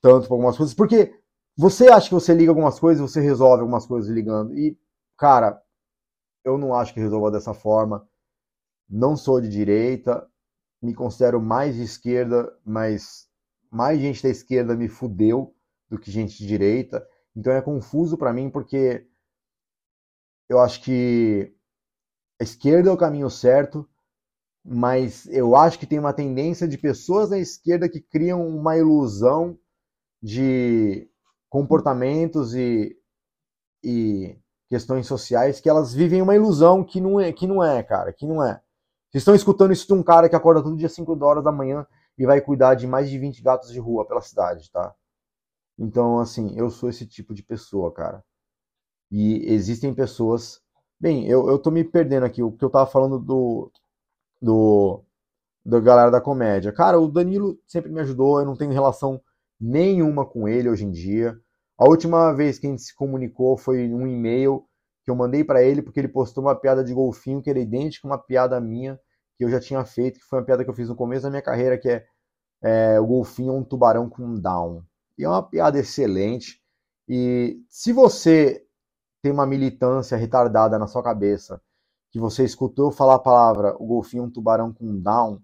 tanto 0.00 0.26
pra 0.26 0.34
algumas 0.34 0.56
coisas, 0.56 0.74
porque 0.74 1.14
você 1.54 1.88
acha 1.88 2.08
que 2.08 2.14
você 2.14 2.34
liga 2.34 2.50
algumas 2.50 2.80
coisas, 2.80 3.10
você 3.10 3.20
resolve 3.20 3.60
algumas 3.60 3.86
coisas 3.86 4.10
ligando. 4.10 4.56
E, 4.58 4.78
cara, 5.18 5.62
eu 6.42 6.56
não 6.56 6.74
acho 6.74 6.94
que 6.94 7.00
resolva 7.00 7.30
dessa 7.30 7.52
forma. 7.52 8.08
Não 8.88 9.14
sou 9.14 9.38
de 9.38 9.50
direita, 9.50 10.26
me 10.80 10.94
considero 10.94 11.42
mais 11.42 11.76
de 11.76 11.82
esquerda, 11.82 12.58
mas 12.64 13.28
mais 13.70 14.00
gente 14.00 14.22
da 14.22 14.30
esquerda 14.30 14.74
me 14.74 14.88
fudeu 14.88 15.54
do 15.90 15.98
que 15.98 16.10
gente 16.10 16.38
de 16.38 16.46
direita. 16.46 17.06
Então 17.36 17.52
é 17.52 17.60
confuso 17.60 18.16
para 18.16 18.32
mim 18.32 18.48
porque 18.48 19.06
eu 20.52 20.60
acho 20.60 20.82
que 20.82 21.50
a 22.38 22.44
esquerda 22.44 22.90
é 22.90 22.92
o 22.92 22.96
caminho 22.96 23.30
certo, 23.30 23.88
mas 24.62 25.26
eu 25.28 25.56
acho 25.56 25.78
que 25.78 25.86
tem 25.86 25.98
uma 25.98 26.12
tendência 26.12 26.68
de 26.68 26.76
pessoas 26.76 27.30
da 27.30 27.38
esquerda 27.38 27.88
que 27.88 28.02
criam 28.02 28.46
uma 28.46 28.76
ilusão 28.76 29.58
de 30.22 31.08
comportamentos 31.48 32.54
e, 32.54 32.94
e 33.82 34.38
questões 34.68 35.06
sociais 35.06 35.58
que 35.58 35.70
elas 35.70 35.94
vivem 35.94 36.20
uma 36.20 36.36
ilusão 36.36 36.84
que 36.84 37.00
não 37.00 37.18
é, 37.18 37.32
que 37.32 37.46
não 37.46 37.64
é, 37.64 37.82
cara, 37.82 38.12
que 38.12 38.26
não 38.26 38.44
é. 38.44 38.60
Vocês 39.10 39.22
estão 39.22 39.34
escutando 39.34 39.72
isso 39.72 39.86
de 39.86 39.94
um 39.94 40.02
cara 40.02 40.28
que 40.28 40.36
acorda 40.36 40.62
todo 40.62 40.76
dia 40.76 40.88
5 40.88 41.24
horas 41.24 41.42
da 41.42 41.50
manhã 41.50 41.86
e 42.18 42.26
vai 42.26 42.42
cuidar 42.42 42.74
de 42.74 42.86
mais 42.86 43.08
de 43.08 43.18
20 43.18 43.42
gatos 43.42 43.72
de 43.72 43.80
rua 43.80 44.06
pela 44.06 44.20
cidade, 44.20 44.70
tá? 44.70 44.94
Então, 45.78 46.18
assim, 46.18 46.54
eu 46.58 46.68
sou 46.68 46.90
esse 46.90 47.06
tipo 47.06 47.32
de 47.32 47.42
pessoa, 47.42 47.90
cara. 47.90 48.22
E 49.12 49.52
existem 49.52 49.94
pessoas. 49.94 50.60
Bem, 50.98 51.28
eu, 51.28 51.48
eu 51.50 51.58
tô 51.58 51.70
me 51.70 51.84
perdendo 51.84 52.24
aqui, 52.24 52.42
o 52.42 52.50
que 52.50 52.64
eu 52.64 52.70
tava 52.70 52.90
falando 52.90 53.18
do. 53.18 53.70
do 54.40 55.04
da 55.64 55.78
galera 55.80 56.10
da 56.10 56.20
comédia. 56.20 56.72
Cara, 56.72 56.98
o 56.98 57.06
Danilo 57.06 57.58
sempre 57.68 57.92
me 57.92 58.00
ajudou, 58.00 58.40
eu 58.40 58.46
não 58.46 58.56
tenho 58.56 58.72
relação 58.72 59.20
nenhuma 59.60 60.26
com 60.26 60.48
ele 60.48 60.68
hoje 60.68 60.84
em 60.84 60.90
dia. 60.90 61.38
A 61.78 61.88
última 61.88 62.32
vez 62.32 62.58
que 62.58 62.66
a 62.66 62.70
gente 62.70 62.82
se 62.82 62.94
comunicou 62.94 63.56
foi 63.56 63.92
um 63.92 64.06
e-mail 64.06 64.64
que 65.04 65.10
eu 65.10 65.14
mandei 65.14 65.44
para 65.44 65.62
ele 65.62 65.82
porque 65.82 66.00
ele 66.00 66.08
postou 66.08 66.44
uma 66.44 66.54
piada 66.54 66.82
de 66.82 66.94
golfinho 66.94 67.42
que 67.42 67.50
era 67.50 67.58
idêntica 67.60 68.08
a 68.08 68.10
uma 68.10 68.18
piada 68.18 68.60
minha 68.60 68.98
que 69.36 69.44
eu 69.44 69.50
já 69.50 69.60
tinha 69.60 69.84
feito, 69.84 70.18
que 70.18 70.26
foi 70.26 70.38
uma 70.40 70.44
piada 70.44 70.64
que 70.64 70.70
eu 70.70 70.74
fiz 70.74 70.88
no 70.88 70.96
começo 70.96 71.22
da 71.24 71.30
minha 71.30 71.42
carreira, 71.42 71.78
que 71.78 71.88
é, 71.88 72.04
é 72.62 73.00
o 73.00 73.06
golfinho 73.06 73.52
é 73.52 73.56
um 73.56 73.64
tubarão 73.64 74.08
com 74.08 74.34
down. 74.40 74.82
E 75.18 75.24
é 75.24 75.28
uma 75.28 75.42
piada 75.42 75.78
excelente. 75.78 76.60
E 77.08 77.60
se 77.68 77.92
você 77.92 78.64
tem 79.22 79.32
uma 79.32 79.46
militância 79.46 80.16
retardada 80.16 80.78
na 80.78 80.86
sua 80.86 81.02
cabeça, 81.02 81.62
que 82.10 82.18
você 82.18 82.44
escutou 82.44 82.90
falar 82.90 83.14
a 83.14 83.18
palavra 83.20 83.74
o 83.78 83.86
golfinho 83.86 84.24
um 84.24 84.30
tubarão 84.30 84.72
com 84.72 85.00
down, 85.00 85.40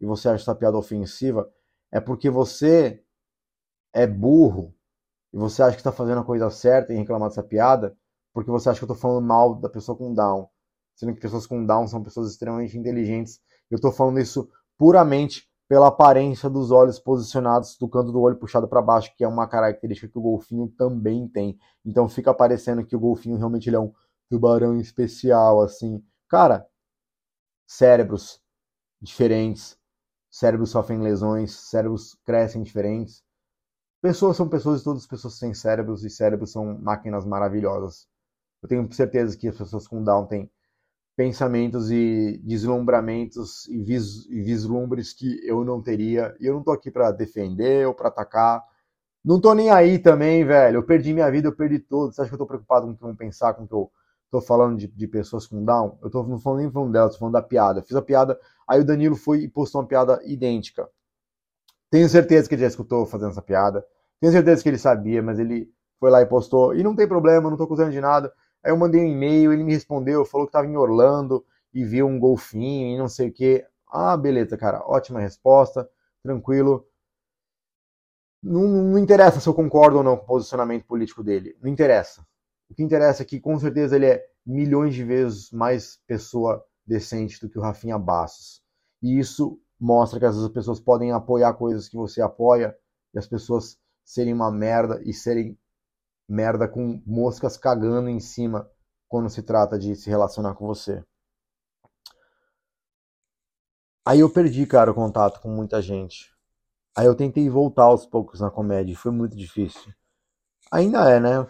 e 0.00 0.06
você 0.06 0.28
acha 0.28 0.42
essa 0.42 0.54
piada 0.54 0.78
ofensiva, 0.78 1.50
é 1.92 2.00
porque 2.00 2.30
você 2.30 3.02
é 3.92 4.06
burro 4.06 4.74
e 5.32 5.36
você 5.36 5.62
acha 5.62 5.72
que 5.72 5.80
está 5.80 5.92
fazendo 5.92 6.20
a 6.20 6.24
coisa 6.24 6.48
certa 6.50 6.92
em 6.92 6.98
reclamar 6.98 7.28
dessa 7.28 7.42
piada, 7.42 7.96
porque 8.32 8.50
você 8.50 8.68
acha 8.68 8.78
que 8.78 8.84
eu 8.84 8.92
estou 8.92 9.00
falando 9.00 9.26
mal 9.26 9.54
da 9.54 9.68
pessoa 9.68 9.96
com 9.96 10.14
down, 10.14 10.48
sendo 10.94 11.14
que 11.14 11.20
pessoas 11.20 11.46
com 11.46 11.64
down 11.64 11.88
são 11.88 12.02
pessoas 12.02 12.30
extremamente 12.30 12.78
inteligentes. 12.78 13.40
Eu 13.70 13.76
estou 13.76 13.90
falando 13.90 14.20
isso 14.20 14.48
puramente 14.78 15.48
pela 15.68 15.88
aparência 15.88 16.48
dos 16.48 16.70
olhos 16.70 16.98
posicionados 16.98 17.76
do 17.76 17.88
canto 17.88 18.12
do 18.12 18.20
olho 18.20 18.36
puxado 18.36 18.68
para 18.68 18.80
baixo, 18.80 19.12
que 19.16 19.24
é 19.24 19.28
uma 19.28 19.48
característica 19.48 20.08
que 20.08 20.18
o 20.18 20.22
golfinho 20.22 20.68
também 20.68 21.28
tem. 21.28 21.58
Então 21.84 22.08
fica 22.08 22.32
parecendo 22.32 22.84
que 22.84 22.94
o 22.94 23.00
golfinho 23.00 23.36
realmente 23.36 23.74
é 23.74 23.78
um 23.78 23.92
tubarão 24.30 24.78
especial, 24.78 25.60
assim. 25.62 26.04
Cara, 26.28 26.66
cérebros 27.66 28.40
diferentes, 29.00 29.78
cérebros 30.30 30.70
sofrem 30.70 31.00
lesões, 31.00 31.52
cérebros 31.52 32.14
crescem 32.24 32.62
diferentes. 32.62 33.24
Pessoas 34.00 34.36
são 34.36 34.48
pessoas 34.48 34.80
e 34.80 34.84
todas 34.84 35.02
as 35.02 35.08
pessoas 35.08 35.38
têm 35.38 35.52
cérebros 35.52 36.04
e 36.04 36.10
cérebros 36.10 36.52
são 36.52 36.78
máquinas 36.78 37.24
maravilhosas. 37.24 38.06
Eu 38.62 38.68
tenho 38.68 38.92
certeza 38.92 39.36
que 39.36 39.48
as 39.48 39.56
pessoas 39.56 39.88
com 39.88 40.02
Down 40.02 40.26
têm 40.26 40.50
pensamentos 41.16 41.90
e 41.90 42.38
deslumbramentos 42.44 43.66
e, 43.68 43.82
vis, 43.82 44.26
e 44.26 44.42
vislumbres 44.42 45.12
que 45.14 45.40
eu 45.46 45.64
não 45.64 45.82
teria. 45.82 46.36
E 46.40 46.46
eu 46.46 46.54
não 46.54 46.62
tô 46.62 46.72
aqui 46.72 46.90
para 46.90 47.10
defender 47.10 47.86
ou 47.86 47.94
para 47.94 48.08
atacar. 48.08 48.62
Não 49.24 49.40
tô 49.40 49.54
nem 49.54 49.70
aí 49.70 49.98
também, 49.98 50.44
velho. 50.44 50.78
Eu 50.78 50.82
perdi 50.84 51.12
minha 51.14 51.30
vida, 51.30 51.48
eu 51.48 51.56
perdi 51.56 51.78
tudo. 51.80 52.12
Você 52.12 52.20
acha 52.20 52.30
que 52.30 52.34
eu 52.34 52.38
tô 52.38 52.46
preocupado 52.46 52.86
com 52.86 52.92
o 52.92 52.96
que 52.96 53.02
vão 53.02 53.16
pensar, 53.16 53.54
com 53.54 53.64
o 53.64 53.68
que 53.68 53.74
eu 53.74 53.90
tô 54.30 54.40
falando 54.40 54.78
de, 54.78 54.86
de 54.88 55.08
pessoas 55.08 55.46
com 55.46 55.64
Down? 55.64 55.98
Eu 56.02 56.10
tô 56.10 56.22
não 56.22 56.38
falando 56.38 56.60
nem 56.60 56.70
falando 56.70 56.92
delas, 56.92 57.12
tô 57.14 57.18
falando 57.20 57.34
da 57.34 57.42
piada. 57.42 57.82
Fiz 57.82 57.96
a 57.96 58.02
piada, 58.02 58.38
aí 58.68 58.80
o 58.80 58.84
Danilo 58.84 59.16
foi 59.16 59.40
e 59.40 59.48
postou 59.48 59.80
uma 59.80 59.88
piada 59.88 60.20
idêntica. 60.24 60.88
Tenho 61.90 62.08
certeza 62.08 62.48
que 62.48 62.54
ele 62.54 62.62
já 62.62 62.68
escutou 62.68 63.06
fazendo 63.06 63.30
essa 63.30 63.42
piada. 63.42 63.84
Tenho 64.20 64.32
certeza 64.32 64.62
que 64.62 64.68
ele 64.68 64.78
sabia, 64.78 65.22
mas 65.22 65.38
ele 65.38 65.70
foi 65.98 66.10
lá 66.10 66.20
e 66.20 66.26
postou. 66.26 66.74
E 66.74 66.82
não 66.82 66.94
tem 66.94 67.08
problema, 67.08 67.48
não 67.50 67.56
tô 67.56 67.64
acusando 67.64 67.90
de 67.90 68.00
nada. 68.00 68.32
Aí 68.64 68.72
eu 68.72 68.76
mandei 68.76 69.00
um 69.00 69.06
e-mail, 69.06 69.52
ele 69.52 69.64
me 69.64 69.72
respondeu, 69.72 70.24
falou 70.24 70.46
que 70.46 70.50
estava 70.50 70.66
em 70.66 70.76
Orlando 70.76 71.44
e 71.72 71.84
viu 71.84 72.06
um 72.06 72.18
golfinho 72.18 72.94
e 72.94 72.98
não 72.98 73.08
sei 73.08 73.28
o 73.28 73.32
que. 73.32 73.64
Ah, 73.88 74.16
beleza, 74.16 74.56
cara, 74.56 74.82
ótima 74.86 75.20
resposta, 75.20 75.88
tranquilo. 76.22 76.86
Não, 78.42 78.62
não 78.62 78.98
interessa 78.98 79.40
se 79.40 79.48
eu 79.48 79.54
concordo 79.54 79.98
ou 79.98 80.02
não 80.02 80.16
com 80.16 80.24
o 80.24 80.26
posicionamento 80.26 80.84
político 80.86 81.22
dele, 81.22 81.56
não 81.60 81.70
interessa. 81.70 82.26
O 82.70 82.74
que 82.74 82.82
interessa 82.82 83.22
é 83.22 83.26
que 83.26 83.40
com 83.40 83.58
certeza 83.58 83.96
ele 83.96 84.06
é 84.06 84.24
milhões 84.44 84.94
de 84.94 85.04
vezes 85.04 85.50
mais 85.50 85.98
pessoa 86.06 86.64
decente 86.86 87.40
do 87.40 87.48
que 87.48 87.58
o 87.58 87.62
Rafinha 87.62 87.98
Bastos. 87.98 88.62
E 89.02 89.18
isso 89.18 89.60
mostra 89.78 90.18
que 90.18 90.26
as 90.26 90.48
pessoas 90.48 90.80
podem 90.80 91.12
apoiar 91.12 91.54
coisas 91.54 91.88
que 91.88 91.96
você 91.96 92.22
apoia 92.22 92.76
e 93.14 93.18
as 93.18 93.26
pessoas 93.26 93.78
serem 94.04 94.32
uma 94.32 94.50
merda 94.50 95.00
e 95.04 95.12
serem 95.12 95.58
merda 96.28 96.68
com 96.68 97.02
moscas 97.06 97.56
cagando 97.56 98.08
em 98.08 98.20
cima 98.20 98.70
quando 99.08 99.30
se 99.30 99.42
trata 99.42 99.78
de 99.78 99.94
se 99.94 100.10
relacionar 100.10 100.54
com 100.54 100.66
você. 100.66 101.04
Aí 104.04 104.20
eu 104.20 104.30
perdi, 104.32 104.66
cara, 104.66 104.90
o 104.90 104.94
contato 104.94 105.40
com 105.40 105.48
muita 105.48 105.82
gente. 105.82 106.32
Aí 106.96 107.06
eu 107.06 107.14
tentei 107.14 107.48
voltar 107.50 107.84
aos 107.84 108.06
poucos 108.06 108.40
na 108.40 108.50
comédia, 108.50 108.96
foi 108.96 109.10
muito 109.10 109.36
difícil. 109.36 109.92
Ainda 110.70 111.10
é, 111.10 111.20
né? 111.20 111.46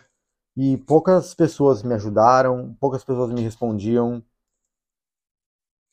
E 0.56 0.76
poucas 0.78 1.34
pessoas 1.34 1.82
me 1.82 1.94
ajudaram, 1.94 2.74
poucas 2.80 3.04
pessoas 3.04 3.30
me 3.30 3.42
respondiam. 3.42 4.24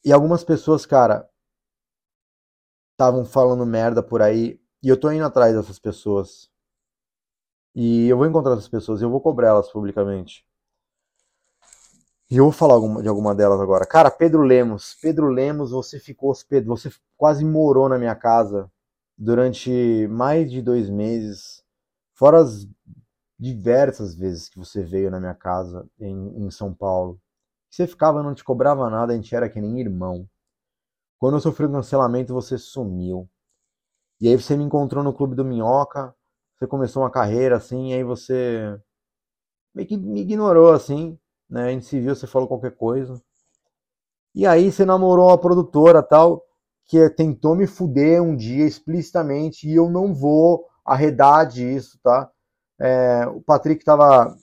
E 0.05 0.11
algumas 0.11 0.43
pessoas, 0.43 0.85
cara, 0.85 1.29
estavam 2.93 3.25
falando 3.25 3.65
merda 3.65 4.01
por 4.01 4.21
aí. 4.21 4.59
E 4.81 4.87
eu 4.87 4.99
tô 4.99 5.11
indo 5.11 5.25
atrás 5.25 5.55
dessas 5.55 5.79
pessoas. 5.79 6.49
E 7.75 8.07
eu 8.07 8.17
vou 8.17 8.27
encontrar 8.27 8.53
essas 8.53 8.67
pessoas 8.67 9.01
e 9.01 9.03
eu 9.03 9.09
vou 9.09 9.21
cobrar 9.21 9.49
elas 9.49 9.71
publicamente. 9.71 10.45
E 12.29 12.37
eu 12.37 12.45
vou 12.45 12.51
falar 12.51 12.79
de 13.01 13.07
alguma 13.07 13.35
delas 13.35 13.59
agora. 13.59 13.85
Cara, 13.85 14.09
Pedro 14.09 14.41
Lemos. 14.41 14.95
Pedro 15.01 15.27
Lemos, 15.27 15.71
você 15.71 15.99
ficou 15.99 16.31
hospedado, 16.31 16.67
você 16.67 16.91
quase 17.17 17.45
morou 17.45 17.87
na 17.89 17.97
minha 17.97 18.15
casa 18.15 18.71
durante 19.17 20.07
mais 20.09 20.51
de 20.51 20.61
dois 20.61 20.89
meses. 20.89 21.63
Fora 22.15 22.39
as 22.39 22.67
diversas 23.39 24.15
vezes 24.15 24.49
que 24.49 24.57
você 24.57 24.83
veio 24.83 25.11
na 25.11 25.19
minha 25.19 25.33
casa 25.33 25.87
em, 25.99 26.45
em 26.45 26.49
São 26.49 26.73
Paulo. 26.73 27.19
Você 27.69 27.87
ficava, 27.87 28.23
não 28.23 28.33
te 28.33 28.43
cobrava 28.43 28.89
nada, 28.89 29.13
a 29.13 29.15
gente 29.15 29.35
era 29.35 29.49
que 29.49 29.59
nem 29.59 29.79
irmão. 29.79 30.27
Quando 31.19 31.35
eu 31.35 31.39
sofri 31.41 31.65
o 31.65 31.71
cancelamento, 31.71 32.33
você 32.33 32.57
sumiu. 32.57 33.29
E 34.19 34.27
aí 34.27 34.35
você 34.35 34.55
me 34.55 34.63
encontrou 34.63 35.03
no 35.03 35.13
Clube 35.13 35.35
do 35.35 35.43
Minhoca, 35.43 36.15
você 36.63 36.67
começou 36.67 37.03
uma 37.03 37.11
carreira 37.11 37.57
assim, 37.57 37.91
e 37.91 37.93
aí 37.93 38.03
você 38.03 38.79
meio 39.73 39.87
que 39.87 39.97
me 39.97 40.21
ignorou 40.21 40.71
assim 40.73 41.17
né? 41.53 41.67
A 41.67 41.71
gente 41.71 41.85
se 41.85 41.99
viu, 41.99 42.15
você 42.15 42.25
falou 42.25 42.47
qualquer 42.47 42.75
coisa. 42.75 43.21
E 44.33 44.47
aí 44.47 44.71
você 44.71 44.83
namorou 44.85 45.27
uma 45.27 45.37
produtora 45.37 46.01
tal 46.01 46.43
que 46.85 47.09
tentou 47.11 47.55
me 47.55 47.67
fuder 47.67 48.21
um 48.21 48.35
dia 48.35 48.65
explicitamente 48.65 49.69
e 49.69 49.75
eu 49.75 49.89
não 49.89 50.13
vou 50.13 50.67
arredar 50.83 51.47
disso, 51.47 51.99
tá? 52.03 52.29
É, 52.79 53.27
o 53.27 53.41
Patrick 53.41 53.85
tava 53.85 54.35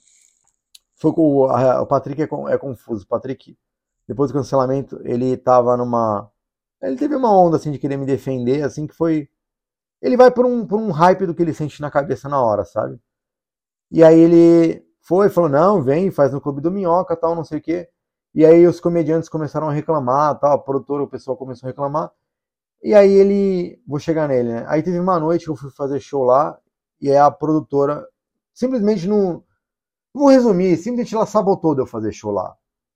foi 0.95 1.11
com 1.13 1.39
o, 1.39 1.85
Patrick 1.85 2.21
é, 2.21 2.25
é, 2.53 2.57
confuso. 2.57 3.03
O 3.03 3.07
Patrick 3.07 3.57
depois 4.07 4.31
do 4.31 4.37
cancelamento 4.37 4.99
ele 5.03 5.35
tava 5.35 5.75
numa 5.75 6.31
ele 6.81 6.95
teve 6.95 7.15
uma 7.15 7.31
onda 7.37 7.57
assim 7.57 7.71
de 7.71 7.79
querer 7.79 7.97
me 7.97 8.05
defender, 8.05 8.63
assim 8.63 8.87
que 8.87 8.95
foi 8.95 9.29
ele 10.01 10.17
vai 10.17 10.31
por 10.31 10.45
um 10.45 10.65
por 10.65 10.79
um 10.79 10.91
hype 10.91 11.25
do 11.25 11.35
que 11.35 11.41
ele 11.41 11.53
sente 11.53 11.81
na 11.81 11.91
cabeça 11.91 12.27
na 12.29 12.41
hora, 12.41 12.65
sabe? 12.65 12.99
E 13.91 14.03
aí 14.03 14.19
ele 14.19 14.85
foi, 15.01 15.29
falou, 15.29 15.49
não, 15.49 15.81
vem, 15.81 16.11
faz 16.11 16.31
no 16.31 16.39
Clube 16.41 16.61
do 16.61 16.71
Minhoca, 16.71 17.15
tal, 17.15 17.35
não 17.35 17.43
sei 17.43 17.59
o 17.59 17.61
quê. 17.61 17.89
E 18.33 18.45
aí 18.45 18.65
os 18.65 18.79
comediantes 18.79 19.27
começaram 19.27 19.67
a 19.69 19.73
reclamar, 19.73 20.39
tal, 20.39 20.53
a 20.53 20.57
produtora, 20.57 21.03
o 21.03 21.07
pessoal 21.07 21.35
começou 21.35 21.67
a 21.67 21.71
reclamar. 21.71 22.11
E 22.83 22.95
aí 22.95 23.11
ele, 23.11 23.81
vou 23.85 23.99
chegar 23.99 24.27
nele, 24.27 24.53
né? 24.53 24.65
Aí 24.67 24.81
teve 24.81 24.99
uma 24.99 25.19
noite 25.19 25.45
que 25.45 25.51
eu 25.51 25.55
fui 25.55 25.69
fazer 25.71 25.99
show 25.99 26.23
lá, 26.23 26.57
e 27.01 27.09
aí 27.11 27.17
a 27.17 27.29
produtora 27.29 28.07
simplesmente 28.53 29.07
não, 29.07 29.43
vou 30.13 30.29
resumir, 30.29 30.77
simplesmente 30.77 31.15
ela 31.15 31.25
sabotou 31.25 31.75
de 31.75 31.81
eu 31.81 31.87
fazer 31.87 32.11
show 32.11 32.31
lá. 32.31 32.55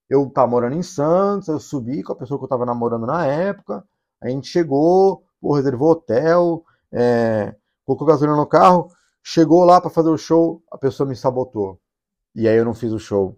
Eu 0.10 0.30
tava 0.30 0.47
morando 0.47 0.76
em 0.76 0.84
Santos, 0.84 1.47
eu 1.49 1.60
subi 1.60 2.03
com 2.03 2.14
a 2.14 2.16
pessoa 2.16 2.39
que 2.39 2.45
eu 2.45 2.49
tava 2.49 2.66
namorando 2.66 3.06
na 3.06 3.26
época, 3.26 3.84
a 4.22 4.30
gente 4.30 4.47
chegou, 4.47 5.24
pô, 5.41 5.53
reservou 5.56 5.91
hotel, 5.91 6.64
é, 6.95 7.53
colocou 7.83 8.07
gasolina 8.07 8.37
no 8.37 8.47
carro, 8.47 8.87
chegou 9.21 9.65
lá 9.65 9.81
para 9.81 9.89
fazer 9.89 10.09
o 10.09 10.17
show, 10.17 10.63
a 10.71 10.77
pessoa 10.77 11.07
me 11.07 11.15
sabotou. 11.15 11.79
E 12.33 12.47
aí 12.47 12.55
eu 12.57 12.65
não 12.65 12.73
fiz 12.73 12.91
o 12.91 12.99
show. 12.99 13.37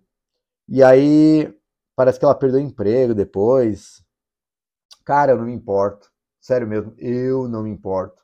E 0.70 0.84
aí 0.84 1.54
parece 1.96 2.20
que 2.20 2.26
ela 2.26 2.36
perdeu 2.36 2.60
o 2.60 2.64
emprego 2.64 3.16
depois. 3.16 4.04
Cara, 5.04 5.32
eu 5.32 5.38
não 5.38 5.46
me 5.46 5.54
importo. 5.54 6.12
Sério 6.40 6.68
mesmo, 6.68 6.94
eu 6.98 7.48
não 7.48 7.64
me 7.64 7.72
importo. 7.72 8.24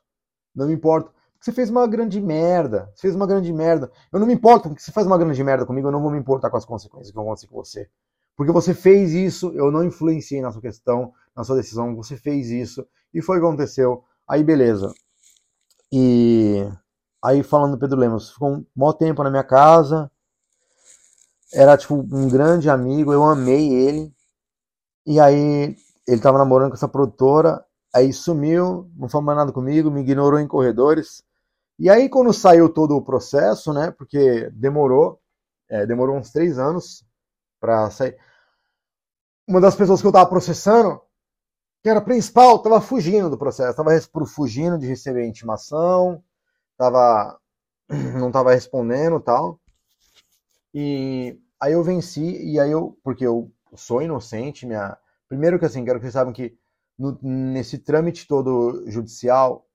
Não 0.54 0.68
me 0.68 0.74
importo. 0.74 1.12
Você 1.40 1.52
fez 1.52 1.68
uma 1.68 1.86
grande 1.86 2.20
merda. 2.20 2.90
Você 2.94 3.02
fez 3.02 3.14
uma 3.14 3.26
grande 3.26 3.52
merda. 3.52 3.90
Eu 4.12 4.20
não 4.20 4.26
me 4.26 4.34
importo 4.34 4.68
porque 4.68 4.82
você 4.82 4.92
faz 4.92 5.06
uma 5.06 5.18
grande 5.18 5.42
merda 5.42 5.66
comigo, 5.66 5.88
eu 5.88 5.92
não 5.92 6.00
vou 6.00 6.10
me 6.10 6.18
importar 6.18 6.48
com 6.50 6.56
as 6.56 6.64
consequências 6.64 7.10
que 7.10 7.14
vão 7.14 7.24
acontecer 7.24 7.48
com 7.48 7.56
você. 7.56 7.90
Porque 8.36 8.52
você 8.52 8.72
fez 8.72 9.12
isso, 9.12 9.52
eu 9.54 9.70
não 9.70 9.84
influenciei 9.84 10.40
na 10.40 10.50
sua 10.50 10.62
questão, 10.62 11.12
na 11.36 11.44
sua 11.44 11.56
decisão, 11.56 11.94
você 11.94 12.16
fez 12.16 12.50
isso, 12.50 12.86
e 13.12 13.22
foi 13.22 13.36
o 13.38 13.40
que 13.40 13.46
aconteceu. 13.46 14.02
Aí 14.26 14.42
beleza. 14.42 14.92
E 15.96 16.68
aí 17.22 17.44
falando 17.44 17.76
do 17.76 17.78
Pedro 17.78 17.96
Lemos, 17.96 18.32
ficou 18.32 18.50
um 18.50 18.66
maior 18.74 18.94
tempo 18.94 19.22
na 19.22 19.30
minha 19.30 19.44
casa, 19.44 20.10
era 21.52 21.76
tipo 21.76 21.94
um 21.94 22.28
grande 22.28 22.68
amigo, 22.68 23.12
eu 23.12 23.22
amei 23.22 23.72
ele. 23.72 24.12
E 25.06 25.20
aí 25.20 25.76
ele 26.04 26.20
tava 26.20 26.36
namorando 26.36 26.70
com 26.70 26.74
essa 26.74 26.88
produtora, 26.88 27.64
aí 27.94 28.12
sumiu, 28.12 28.90
não 28.96 29.08
falou 29.08 29.24
mais 29.24 29.38
nada 29.38 29.52
comigo, 29.52 29.88
me 29.88 30.00
ignorou 30.00 30.40
em 30.40 30.48
corredores. 30.48 31.22
E 31.78 31.88
aí 31.88 32.08
quando 32.08 32.32
saiu 32.32 32.68
todo 32.68 32.96
o 32.96 33.04
processo, 33.04 33.72
né, 33.72 33.92
porque 33.92 34.50
demorou, 34.50 35.20
é, 35.70 35.86
demorou 35.86 36.16
uns 36.16 36.32
três 36.32 36.58
anos 36.58 37.04
para 37.60 37.88
sair. 37.92 38.18
Uma 39.46 39.60
das 39.60 39.76
pessoas 39.76 40.00
que 40.00 40.08
eu 40.08 40.12
tava 40.12 40.28
processando, 40.28 41.00
que 41.84 41.88
era 41.88 42.00
principal, 42.00 42.58
tava 42.58 42.80
fugindo 42.80 43.30
do 43.30 43.38
processo, 43.38 43.76
tava 43.76 43.90
fugindo 44.26 44.76
de 44.76 44.88
receber 44.88 45.24
intimação, 45.24 46.20
tava 46.76 47.38
não 48.18 48.32
tava 48.32 48.52
respondendo, 48.52 49.20
tal. 49.20 49.60
E 50.74 51.38
Aí 51.64 51.72
eu 51.72 51.82
venci, 51.82 52.20
e 52.20 52.60
aí 52.60 52.70
eu, 52.70 52.98
porque 53.02 53.26
eu 53.26 53.50
sou 53.74 54.02
inocente, 54.02 54.66
minha. 54.66 54.98
Primeiro 55.26 55.58
que 55.58 55.64
assim, 55.64 55.82
quero 55.82 55.98
que 55.98 56.04
vocês 56.04 56.12
saibam 56.12 56.30
que 56.30 56.54
no, 56.98 57.18
nesse 57.22 57.78
trâmite 57.78 58.26
todo 58.28 58.84
judicial, 58.86 59.66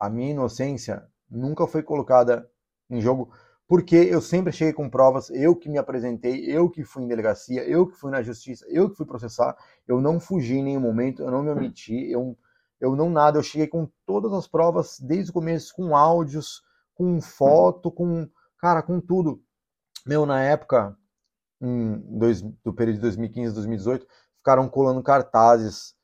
a 0.00 0.08
minha 0.08 0.30
inocência 0.30 1.06
nunca 1.30 1.66
foi 1.66 1.82
colocada 1.82 2.48
em 2.88 2.98
jogo, 2.98 3.30
porque 3.66 3.96
eu 3.96 4.20
sempre 4.20 4.52
cheguei 4.52 4.72
com 4.72 4.90
provas, 4.90 5.30
eu 5.30 5.56
que 5.56 5.68
me 5.68 5.78
apresentei, 5.78 6.44
eu 6.44 6.68
que 6.68 6.84
fui 6.84 7.02
em 7.02 7.08
delegacia, 7.08 7.62
eu 7.64 7.86
que 7.86 7.96
fui 7.96 8.10
na 8.10 8.22
justiça, 8.22 8.64
eu 8.68 8.90
que 8.90 8.96
fui 8.96 9.06
processar, 9.06 9.56
eu 9.88 10.00
não 10.00 10.20
fugi 10.20 10.54
em 10.54 10.62
nenhum 10.62 10.80
momento, 10.80 11.22
eu 11.22 11.30
não 11.30 11.42
me 11.42 11.50
omiti, 11.50 12.10
eu, 12.10 12.36
eu 12.80 12.94
não 12.94 13.08
nada, 13.08 13.38
eu 13.38 13.42
cheguei 13.42 13.66
com 13.66 13.88
todas 14.04 14.32
as 14.32 14.46
provas 14.46 14.98
desde 15.00 15.30
o 15.30 15.34
começo, 15.34 15.74
com 15.74 15.96
áudios, 15.96 16.62
com 16.94 17.20
foto, 17.20 17.90
com, 17.90 18.28
cara, 18.58 18.82
com 18.82 19.00
tudo. 19.00 19.42
Meu, 20.06 20.26
na 20.26 20.42
época, 20.42 20.96
dois, 22.06 22.42
do 22.42 22.74
período 22.74 22.96
de 22.96 23.02
2015 23.02 23.50
a 23.50 23.54
2018, 23.54 24.06
ficaram 24.36 24.68
colando 24.68 25.02
cartazes 25.02 25.94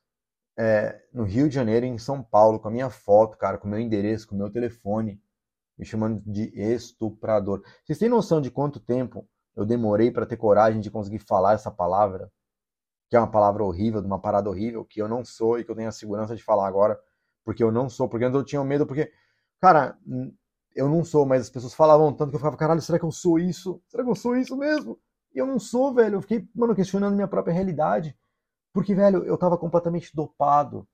é, 0.59 0.99
no 1.13 1.25
Rio 1.25 1.49
de 1.49 1.55
Janeiro 1.55 1.85
e 1.85 1.91
em 1.91 1.99
São 1.99 2.23
Paulo, 2.23 2.59
com 2.59 2.69
a 2.69 2.71
minha 2.71 2.89
foto, 2.89 3.37
cara, 3.37 3.59
com 3.59 3.67
o 3.67 3.71
meu 3.71 3.79
endereço, 3.79 4.27
com 4.27 4.35
o 4.35 4.39
meu 4.39 4.51
telefone, 4.51 5.21
me 5.81 5.87
chamando 5.87 6.23
de 6.27 6.53
estuprador. 6.55 7.63
Vocês 7.83 7.99
têm 7.99 8.09
noção 8.11 8.39
de 8.39 8.51
quanto 8.51 8.79
tempo 8.79 9.27
eu 9.57 9.65
demorei 9.65 10.11
para 10.11 10.27
ter 10.27 10.37
coragem 10.37 10.79
de 10.79 10.91
conseguir 10.91 11.21
falar 11.21 11.55
essa 11.55 11.71
palavra? 11.71 12.31
Que 13.09 13.17
é 13.17 13.19
uma 13.19 13.31
palavra 13.31 13.65
horrível, 13.65 14.03
de 14.03 14.07
uma 14.07 14.21
parada 14.21 14.51
horrível, 14.51 14.85
que 14.85 15.01
eu 15.01 15.09
não 15.09 15.25
sou 15.25 15.59
e 15.59 15.65
que 15.65 15.71
eu 15.71 15.75
tenho 15.75 15.89
a 15.89 15.93
segurança 15.93 16.37
de 16.37 16.43
falar 16.43 16.69
agora, 16.69 17.01
porque 17.47 17.65
eu 17.65 17.73
não 17.73 17.89
sou, 17.89 18.11
porque 18.11 18.27
antes 18.27 18.39
eu 18.39 18.45
tinha 18.45 18.63
medo, 18.63 18.87
porque, 18.87 19.11
cara, 19.59 19.99
eu 20.77 20.87
não 20.87 21.03
sou, 21.03 21.25
mas 21.25 21.43
as 21.43 21.51
pessoas 21.51 21.73
falavam 21.73 22.13
tanto 22.13 22.29
que 22.29 22.37
eu 22.37 22.41
ficava, 22.41 22.59
caralho, 22.59 22.83
será 22.83 22.99
que 22.99 23.05
eu 23.07 23.11
sou 23.11 23.39
isso? 23.39 23.83
Será 23.89 24.05
que 24.05 24.11
eu 24.11 24.15
sou 24.15 24.37
isso 24.37 24.55
mesmo? 24.59 25.01
E 25.35 25.39
eu 25.39 25.47
não 25.47 25.59
sou, 25.59 25.95
velho. 25.95 26.17
Eu 26.17 26.21
fiquei, 26.21 26.47
mano, 26.55 26.75
questionando 26.75 27.15
minha 27.15 27.27
própria 27.27 27.55
realidade. 27.55 28.15
Porque, 28.73 28.95
velho, 28.95 29.25
eu 29.25 29.39
tava 29.39 29.57
completamente 29.57 30.15
dopado. 30.15 30.87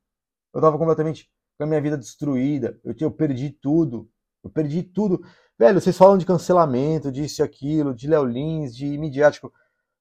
Eu 0.54 0.60
tava 0.60 0.78
completamente 0.78 1.28
com 1.58 1.64
a 1.64 1.66
minha 1.66 1.80
vida 1.80 1.98
destruída. 1.98 2.80
Eu, 2.84 2.94
eu 3.00 3.10
perdi 3.10 3.50
tudo. 3.50 4.08
Eu 4.46 4.50
perdi 4.50 4.82
tudo. 4.82 5.22
Velho, 5.58 5.80
vocês 5.80 5.96
falam 5.96 6.16
de 6.16 6.24
cancelamento, 6.24 7.10
disso 7.10 7.42
e 7.42 7.44
aquilo, 7.44 7.94
de 7.94 8.06
Léo 8.06 8.24
Lins, 8.24 8.74
de 8.74 8.96
midiático. 8.96 9.52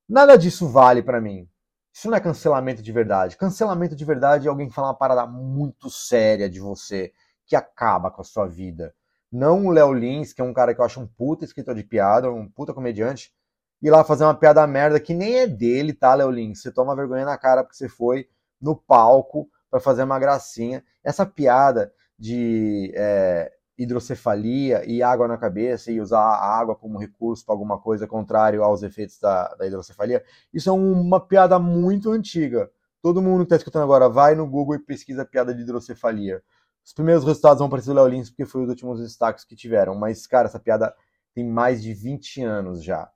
Nada 0.08 0.38
disso 0.38 0.68
vale 0.68 1.02
para 1.02 1.20
mim. 1.20 1.50
Isso 1.92 2.10
não 2.10 2.18
é 2.18 2.20
cancelamento 2.20 2.82
de 2.82 2.92
verdade. 2.92 3.38
Cancelamento 3.38 3.96
de 3.96 4.06
verdade 4.06 4.48
é 4.48 4.50
alguém 4.50 4.70
falar 4.70 4.90
uma 4.90 4.98
parada 4.98 5.26
muito 5.26 5.90
séria 5.90 6.50
de 6.50 6.60
você, 6.60 7.12
que 7.46 7.56
acaba 7.56 8.12
com 8.12 8.22
a 8.22 8.26
sua 8.26 8.46
vida. 8.48 8.94
Não 9.32 9.66
o 9.66 9.72
Léo 9.72 9.94
Lins, 9.94 10.32
que 10.32 10.42
é 10.42 10.44
um 10.44 10.54
cara 10.54 10.76
que 10.76 10.82
eu 10.82 10.86
acho 10.86 11.00
um 11.00 11.08
puta 11.08 11.46
escritor 11.46 11.74
de 11.74 11.84
piada, 11.84 12.30
um 12.30 12.50
puta 12.50 12.74
comediante, 12.74 13.34
ir 13.82 13.90
lá 13.90 14.04
fazer 14.04 14.26
uma 14.26 14.36
piada 14.36 14.66
merda 14.68 15.00
que 15.00 15.14
nem 15.14 15.40
é 15.40 15.48
dele, 15.48 15.94
tá, 15.94 16.14
Léo 16.14 16.30
Lins? 16.30 16.62
Você 16.62 16.72
toma 16.72 16.96
vergonha 16.96 17.26
na 17.26 17.38
cara 17.38 17.64
porque 17.64 17.78
você 17.78 17.90
foi 17.90 18.28
no 18.62 18.76
palco 18.76 19.50
para 19.70 19.80
fazer 19.80 20.04
uma 20.04 20.20
gracinha. 20.20 20.84
Essa 21.04 21.26
piada 21.26 21.92
de 22.18 22.92
é, 22.96 23.52
hidrocefalia 23.78 24.84
e 24.86 25.04
água 25.04 25.28
na 25.28 25.38
cabeça 25.38 25.92
e 25.92 26.00
usar 26.00 26.20
a 26.20 26.58
água 26.58 26.76
como 26.76 26.98
recurso 26.98 27.46
para 27.46 27.54
alguma 27.54 27.80
coisa 27.80 28.08
contrário 28.08 28.64
aos 28.64 28.84
efeitos 28.84 29.20
da, 29.20 29.54
da 29.56 29.68
hidrocefalia, 29.68 30.24
isso 30.54 30.70
é 30.70 30.74
uma 30.74 31.20
piada 31.20 31.60
muito 31.60 32.12
antiga. 32.12 32.72
Todo 33.02 33.22
mundo 33.22 33.40
que 33.40 33.46
está 33.46 33.58
escutando 33.58 33.84
agora 33.84 34.10
vai 34.10 34.34
no 34.34 34.48
Google 34.48 34.76
e 34.76 34.80
pesquisa 34.80 35.26
piada 35.26 35.54
de 35.54 35.62
hidrocefalia. 35.62 36.42
Os 36.84 36.94
primeiros 36.94 37.24
resultados 37.24 37.60
vão 37.60 37.68
aparecer 37.68 37.90
do 37.90 37.96
Léo 37.96 38.08
Lins 38.08 38.30
porque 38.30 38.46
foi 38.46 38.64
os 38.64 38.70
últimos 38.70 39.00
destaques 39.00 39.44
que 39.44 39.56
tiveram. 39.56 39.96
Mas, 39.96 40.26
cara, 40.28 40.48
essa 40.48 40.60
piada 40.60 40.96
tem 41.34 41.44
mais 41.44 41.82
de 41.82 41.94
20 41.94 42.44
anos 42.44 42.84
já. 42.84 43.12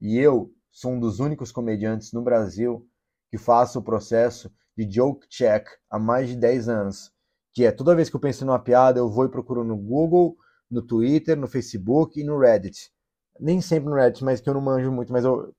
E 0.00 0.18
eu 0.18 0.52
sou 0.70 0.92
um 0.92 1.00
dos 1.00 1.20
únicos 1.20 1.52
comediantes 1.52 2.12
no 2.12 2.22
Brasil 2.22 2.86
que 3.30 3.38
faço 3.38 3.78
o 3.78 3.82
processo 3.82 4.50
de 4.76 4.90
joke 4.90 5.28
check 5.28 5.68
há 5.88 5.98
mais 5.98 6.28
de 6.28 6.36
10 6.36 6.68
anos. 6.68 7.12
Que 7.52 7.64
é 7.66 7.72
toda 7.72 7.94
vez 7.94 8.08
que 8.08 8.16
eu 8.16 8.20
penso 8.20 8.44
numa 8.44 8.58
piada, 8.58 8.98
eu 8.98 9.10
vou 9.10 9.24
e 9.24 9.28
procuro 9.28 9.64
no 9.64 9.76
Google, 9.76 10.36
no 10.70 10.82
Twitter, 10.82 11.36
no 11.36 11.48
Facebook 11.48 12.20
e 12.20 12.24
no 12.24 12.38
Reddit. 12.38 12.92
nem 13.38 13.60
sempre 13.60 13.88
no 13.88 13.96
Reddit, 13.96 14.24
mas 14.24 14.40
que 14.40 14.48
eu 14.48 14.54
não 14.54 14.60
manjo 14.60 14.92
muito, 14.92 15.12
mas 15.12 15.24
eu 15.24 15.54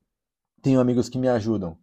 tenho 0.61 0.79
amigos 0.79 1.09
que 1.09 1.17
me 1.17 1.27
ajudam 1.27 1.77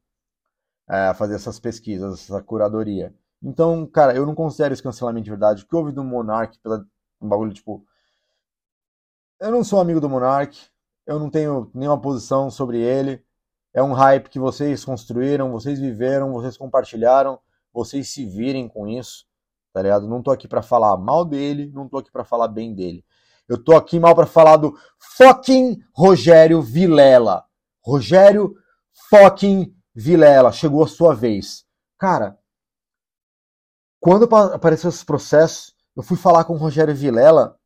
é, 0.88 1.09
a 1.09 1.14
fazer 1.14 1.34
essas 1.34 1.59
pesquisas, 1.61 2.24
essa 2.24 2.42
curadoria. 2.42 3.14
Então, 3.42 3.86
cara, 3.86 4.14
eu 4.14 4.26
não 4.26 4.34
considero 4.34 4.72
esse 4.72 4.82
cancelamento 4.82 5.24
de 5.24 5.30
verdade. 5.30 5.62
O 5.62 5.66
que 5.66 5.76
houve 5.76 5.92
do 5.92 6.02
Monark, 6.04 6.59
pela 6.61 6.84
um 7.20 7.28
bagulho 7.28 7.52
tipo. 7.52 7.84
Eu 9.40 9.50
não 9.52 9.62
sou 9.62 9.80
amigo 9.80 10.00
do 10.00 10.09
Monark, 10.09 10.59
eu 11.06 11.18
não 11.18 11.30
tenho 11.30 11.70
nenhuma 11.74 12.00
posição 12.00 12.50
sobre 12.50 12.80
ele. 12.80 13.24
É 13.72 13.82
um 13.82 13.92
hype 13.92 14.28
que 14.28 14.38
vocês 14.38 14.84
construíram, 14.84 15.52
vocês 15.52 15.78
viveram, 15.78 16.32
vocês 16.32 16.56
compartilharam, 16.56 17.38
vocês 17.72 18.09
se 18.09 18.24
virem 18.26 18.68
com 18.68 18.88
isso, 18.88 19.28
tá 19.73 19.83
ligado? 19.83 20.09
Não 20.09 20.23
tô 20.23 20.31
aqui 20.31 20.49
para 20.49 20.62
falar 20.62 20.97
mal 20.97 21.25
dele, 21.25 21.71
não 21.75 21.89
tô 21.89 21.99
aqui 21.99 22.11
para 22.11 22.25
falar 22.25 22.49
bem 22.49 22.75
dele. 22.75 23.05
Eu 23.49 23.62
tô 23.62 23.75
aqui 23.75 23.99
mal 23.99 24.14
para 24.14 24.27
falar 24.27 24.57
do 24.57 24.77
fucking 25.16 25.79
Rogério 25.93 26.61
Vilela. 26.61 27.45
Rogério 27.83 28.55
fucking 29.09 29.75
Vilela, 29.95 30.53
chegou 30.53 30.85
a 30.85 30.89
sua 30.89 31.14
vez. 31.14 31.64
Cara, 31.99 32.39
quando 34.01 34.29
apareceu 34.35 34.91
esse 34.91 35.05
processo, 35.05 35.73
eu 35.97 36.03
fui 36.03 36.16
falar 36.16 36.45
com 36.45 36.55
o 36.55 36.59
Rogério 36.59 36.95
Vilela 36.95 37.59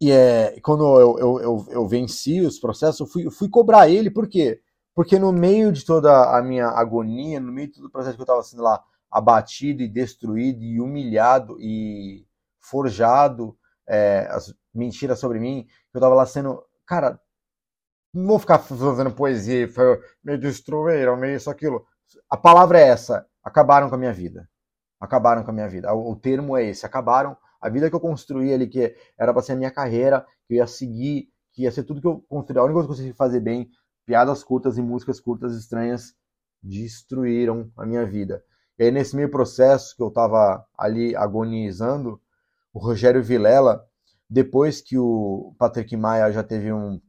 e 0.00 0.10
é, 0.10 0.58
quando 0.60 0.84
eu, 0.98 1.18
eu, 1.18 1.40
eu, 1.40 1.66
eu 1.70 1.88
venci 1.88 2.40
os 2.40 2.58
processos, 2.58 3.00
eu 3.00 3.06
fui, 3.06 3.26
eu 3.26 3.30
fui 3.30 3.48
cobrar 3.48 3.88
ele, 3.88 4.10
por 4.10 4.28
quê? 4.28 4.60
Porque 4.94 5.18
no 5.18 5.32
meio 5.32 5.72
de 5.72 5.84
toda 5.84 6.36
a 6.36 6.42
minha 6.42 6.66
agonia, 6.66 7.40
no 7.40 7.52
meio 7.52 7.68
de 7.68 7.74
todo 7.74 7.86
o 7.86 7.90
processo 7.90 8.16
que 8.16 8.20
eu 8.20 8.24
estava 8.24 8.42
sendo 8.42 8.62
lá 8.62 8.82
abatido 9.14 9.82
e 9.82 9.88
destruído 9.88 10.62
e 10.62 10.80
humilhado 10.80 11.56
e 11.60 12.26
forjado, 12.60 13.56
é, 13.88 14.26
as 14.30 14.54
mentiras 14.74 15.18
sobre 15.18 15.38
mim, 15.38 15.66
eu 15.92 15.98
estava 15.98 16.14
lá 16.14 16.26
sendo, 16.26 16.62
cara, 16.86 17.20
não 18.12 18.26
vou 18.26 18.38
ficar 18.38 18.58
fazendo 18.58 19.12
poesia, 19.12 19.68
me 20.22 20.36
destruíram, 20.36 21.16
me 21.16 21.34
isso, 21.34 21.50
aquilo. 21.50 21.86
A 22.28 22.36
palavra 22.36 22.78
é 22.80 22.88
essa, 22.88 23.26
acabaram 23.42 23.88
com 23.88 23.94
a 23.94 23.98
minha 23.98 24.12
vida 24.12 24.48
acabaram 25.04 25.44
com 25.44 25.50
a 25.50 25.54
minha 25.54 25.68
vida. 25.68 25.92
O, 25.94 26.16
termo 26.16 26.56
é 26.56 26.64
esse, 26.64 26.84
acabaram. 26.84 27.36
A 27.60 27.68
vida 27.68 27.88
que 27.88 27.96
eu 27.96 28.00
construí 28.00 28.52
ali, 28.52 28.66
que 28.66 28.94
era 29.18 29.32
para 29.32 29.42
ser 29.42 29.52
a 29.52 29.56
minha 29.56 29.70
carreira, 29.70 30.26
que 30.46 30.54
eu 30.54 30.56
ia 30.58 30.66
seguir, 30.66 31.28
que 31.52 31.62
ia 31.62 31.70
ser 31.70 31.84
tudo 31.84 32.00
que 32.00 32.06
eu 32.06 32.24
construí. 32.28 32.58
A 32.58 32.64
única 32.64 32.74
coisa 32.74 32.88
que 32.88 32.92
eu 32.92 32.96
consegui 32.96 33.16
fazer 33.16 33.40
bem, 33.40 33.70
piadas 34.04 34.42
curtas 34.42 34.76
e 34.76 34.82
músicas 34.82 35.20
curtas 35.20 35.56
estranhas, 35.56 36.14
destruíram 36.62 37.70
a 37.76 37.86
minha 37.86 38.04
vida. 38.04 38.42
E 38.78 38.84
aí, 38.84 38.90
nesse 38.90 39.14
meio 39.14 39.30
processo 39.30 39.96
que 39.96 40.02
eu 40.02 40.08
estava 40.08 40.66
ali 40.76 41.14
agonizando, 41.16 42.20
o 42.72 42.78
Rogério 42.78 43.22
Vilela, 43.22 43.86
depois 44.28 44.80
que 44.80 44.98
o 44.98 45.54
Patrick 45.58 45.96
Maia 45.96 46.32
já 46.32 46.42
teve 46.42 46.72
um. 46.72 47.00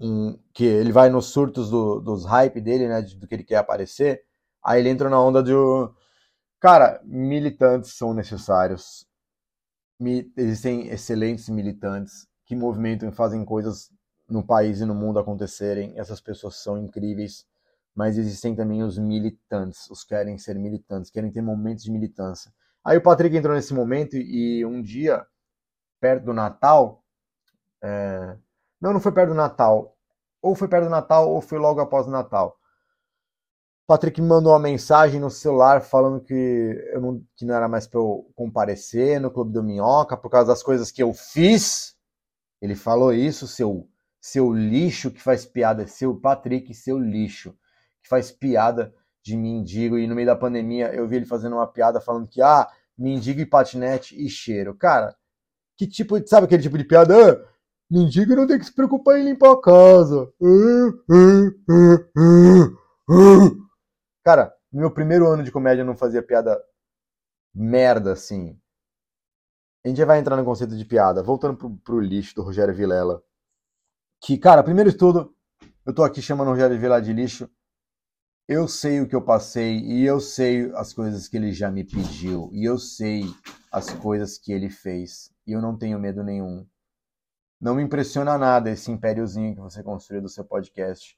um 0.00 0.38
que 0.54 0.64
ele 0.64 0.92
vai 0.92 1.10
nos 1.10 1.26
surtos 1.26 1.70
do, 1.70 2.00
dos 2.00 2.24
hype 2.24 2.60
dele, 2.60 2.88
né? 2.88 3.02
Do 3.02 3.26
que 3.26 3.34
ele 3.34 3.44
quer 3.44 3.56
aparecer, 3.56 4.24
aí 4.62 4.80
ele 4.80 4.88
entra 4.88 5.10
na 5.10 5.20
onda 5.20 5.42
de. 5.42 5.52
Cara, 6.60 7.00
militantes 7.04 7.94
são 7.96 8.14
necessários. 8.14 9.06
Existem 10.36 10.88
excelentes 10.88 11.48
militantes 11.48 12.26
que 12.46 12.56
movimentam 12.56 13.08
e 13.08 13.12
fazem 13.12 13.44
coisas 13.44 13.90
no 14.28 14.44
país 14.44 14.80
e 14.80 14.84
no 14.84 14.94
mundo 14.94 15.18
acontecerem. 15.18 15.92
Essas 15.96 16.20
pessoas 16.20 16.56
são 16.56 16.78
incríveis. 16.78 17.46
Mas 17.94 18.16
existem 18.16 18.54
também 18.54 18.82
os 18.82 18.98
militantes, 18.98 19.90
os 19.90 20.02
que 20.02 20.10
querem 20.10 20.38
ser 20.38 20.56
militantes, 20.56 21.10
querem 21.10 21.30
ter 21.30 21.42
momentos 21.42 21.84
de 21.84 21.90
militância. 21.90 22.52
Aí 22.84 22.96
o 22.96 23.02
Patrick 23.02 23.36
entrou 23.36 23.54
nesse 23.54 23.74
momento 23.74 24.16
e 24.16 24.64
um 24.64 24.80
dia, 24.80 25.26
perto 26.00 26.26
do 26.26 26.32
Natal, 26.32 27.04
é... 27.82 28.36
não, 28.80 28.92
não 28.92 29.00
foi 29.00 29.12
perto 29.12 29.30
do 29.30 29.34
Natal, 29.34 29.96
ou 30.40 30.54
foi 30.54 30.68
perto 30.68 30.84
do 30.84 30.90
Natal 30.90 31.28
ou 31.30 31.40
foi 31.40 31.58
logo 31.58 31.80
após 31.80 32.06
o 32.06 32.10
Natal. 32.10 32.58
Patrick 33.88 34.20
me 34.20 34.28
mandou 34.28 34.52
uma 34.52 34.58
mensagem 34.58 35.18
no 35.18 35.30
celular 35.30 35.80
falando 35.80 36.20
que, 36.20 36.34
eu 36.92 37.00
não, 37.00 37.24
que 37.34 37.46
não 37.46 37.54
era 37.54 37.66
mais 37.66 37.86
para 37.86 37.98
eu 37.98 38.30
comparecer 38.34 39.18
no 39.18 39.30
Clube 39.30 39.50
do 39.50 39.62
Minhoca 39.62 40.14
por 40.14 40.30
causa 40.30 40.48
das 40.48 40.62
coisas 40.62 40.90
que 40.90 41.02
eu 41.02 41.14
fiz. 41.14 41.96
Ele 42.60 42.74
falou 42.74 43.14
isso, 43.14 43.46
seu, 43.46 43.88
seu 44.20 44.52
lixo 44.52 45.10
que 45.10 45.22
faz 45.22 45.46
piada, 45.46 45.86
seu 45.86 46.14
Patrick, 46.14 46.74
seu 46.74 46.98
lixo, 46.98 47.56
que 48.08 48.10
faz 48.10 48.32
piada 48.32 48.94
de 49.22 49.36
mendigo. 49.36 49.98
E 49.98 50.06
no 50.06 50.14
meio 50.14 50.26
da 50.26 50.34
pandemia 50.34 50.92
eu 50.94 51.06
vi 51.06 51.16
ele 51.16 51.26
fazendo 51.26 51.56
uma 51.56 51.66
piada 51.66 52.00
falando 52.00 52.26
que, 52.26 52.40
ah, 52.40 52.66
mendigo 52.96 53.40
e 53.40 53.46
patinete 53.46 54.16
e 54.18 54.28
cheiro. 54.30 54.74
Cara, 54.74 55.14
que 55.76 55.86
tipo, 55.86 56.26
sabe 56.26 56.46
aquele 56.46 56.62
tipo 56.62 56.78
de 56.78 56.84
piada? 56.84 57.14
Ah, 57.14 57.48
mendigo 57.90 58.34
não 58.34 58.46
tem 58.46 58.58
que 58.58 58.64
se 58.64 58.74
preocupar 58.74 59.18
em 59.18 59.24
limpar 59.24 59.52
a 59.52 59.60
casa. 59.60 60.32
Cara, 64.24 64.54
no 64.72 64.80
meu 64.80 64.90
primeiro 64.90 65.28
ano 65.28 65.42
de 65.42 65.52
comédia 65.52 65.82
eu 65.82 65.86
não 65.86 65.96
fazia 65.96 66.22
piada 66.22 66.58
merda 67.54 68.12
assim. 68.12 68.58
A 69.84 69.88
gente 69.88 69.98
já 69.98 70.06
vai 70.06 70.18
entrar 70.18 70.36
no 70.36 70.44
conceito 70.44 70.76
de 70.76 70.84
piada. 70.84 71.22
Voltando 71.22 71.56
pro, 71.56 71.76
pro 71.78 72.00
lixo 72.00 72.34
do 72.34 72.42
Rogério 72.42 72.74
Vilela. 72.74 73.22
Que, 74.20 74.36
cara, 74.36 74.62
primeiro 74.62 74.90
de 74.90 74.98
tudo, 74.98 75.34
eu 75.86 75.94
tô 75.94 76.02
aqui 76.02 76.20
chamando 76.20 76.48
o 76.48 76.50
Rogério 76.50 76.76
Vilela 76.76 77.00
de 77.00 77.12
lixo. 77.12 77.48
Eu 78.50 78.66
sei 78.66 78.98
o 79.02 79.06
que 79.06 79.14
eu 79.14 79.20
passei 79.20 79.78
e 79.80 80.06
eu 80.06 80.18
sei 80.20 80.72
as 80.74 80.94
coisas 80.94 81.28
que 81.28 81.36
ele 81.36 81.52
já 81.52 81.70
me 81.70 81.84
pediu 81.84 82.48
e 82.50 82.64
eu 82.64 82.78
sei 82.78 83.24
as 83.70 83.92
coisas 83.92 84.38
que 84.38 84.50
ele 84.50 84.70
fez 84.70 85.30
e 85.46 85.52
eu 85.52 85.60
não 85.60 85.76
tenho 85.76 85.98
medo 85.98 86.24
nenhum. 86.24 86.66
Não 87.60 87.74
me 87.74 87.82
impressiona 87.82 88.38
nada 88.38 88.70
esse 88.70 88.90
impériozinho 88.90 89.54
que 89.54 89.60
você 89.60 89.82
construiu 89.82 90.22
do 90.22 90.30
seu 90.30 90.46
podcast. 90.46 91.14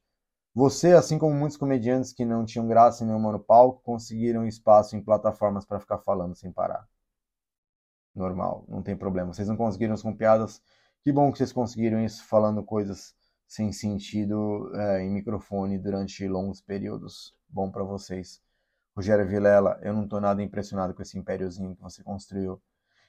Você, 0.53 0.93
assim 0.93 1.20
como 1.20 1.33
muitos 1.33 1.57
comediantes 1.57 2.12
que 2.12 2.24
não 2.24 2.45
tinham 2.45 2.66
graça 2.66 3.05
nenhuma 3.05 3.31
no 3.31 3.39
palco, 3.39 3.81
conseguiram 3.85 4.45
espaço 4.45 4.97
em 4.97 5.01
plataformas 5.01 5.64
para 5.64 5.78
ficar 5.78 5.99
falando 5.99 6.35
sem 6.35 6.51
parar. 6.51 6.85
Normal, 8.12 8.64
não 8.68 8.83
tem 8.83 8.97
problema. 8.97 9.33
Vocês 9.33 9.47
não 9.47 9.57
conseguiram 9.57 9.97
com 9.97 10.16
piadas. 10.16 10.61
Que 11.05 11.12
bom 11.12 11.31
que 11.31 11.39
vocês 11.39 11.53
conseguiram 11.53 12.05
isso 12.05 12.24
falando 12.24 12.61
coisas 12.64 13.14
sem 13.51 13.72
sentido 13.72 14.70
é, 14.76 15.03
em 15.03 15.11
microfone 15.11 15.76
durante 15.76 16.24
longos 16.28 16.61
períodos. 16.61 17.34
Bom 17.48 17.68
para 17.68 17.82
vocês. 17.82 18.40
Rogério 18.94 19.26
Vilela, 19.26 19.76
eu 19.82 19.92
não 19.92 20.05
estou 20.05 20.20
nada 20.20 20.40
impressionado 20.40 20.94
com 20.94 21.03
esse 21.03 21.18
impériozinho 21.18 21.74
que 21.74 21.82
você 21.82 22.01
construiu. 22.01 22.62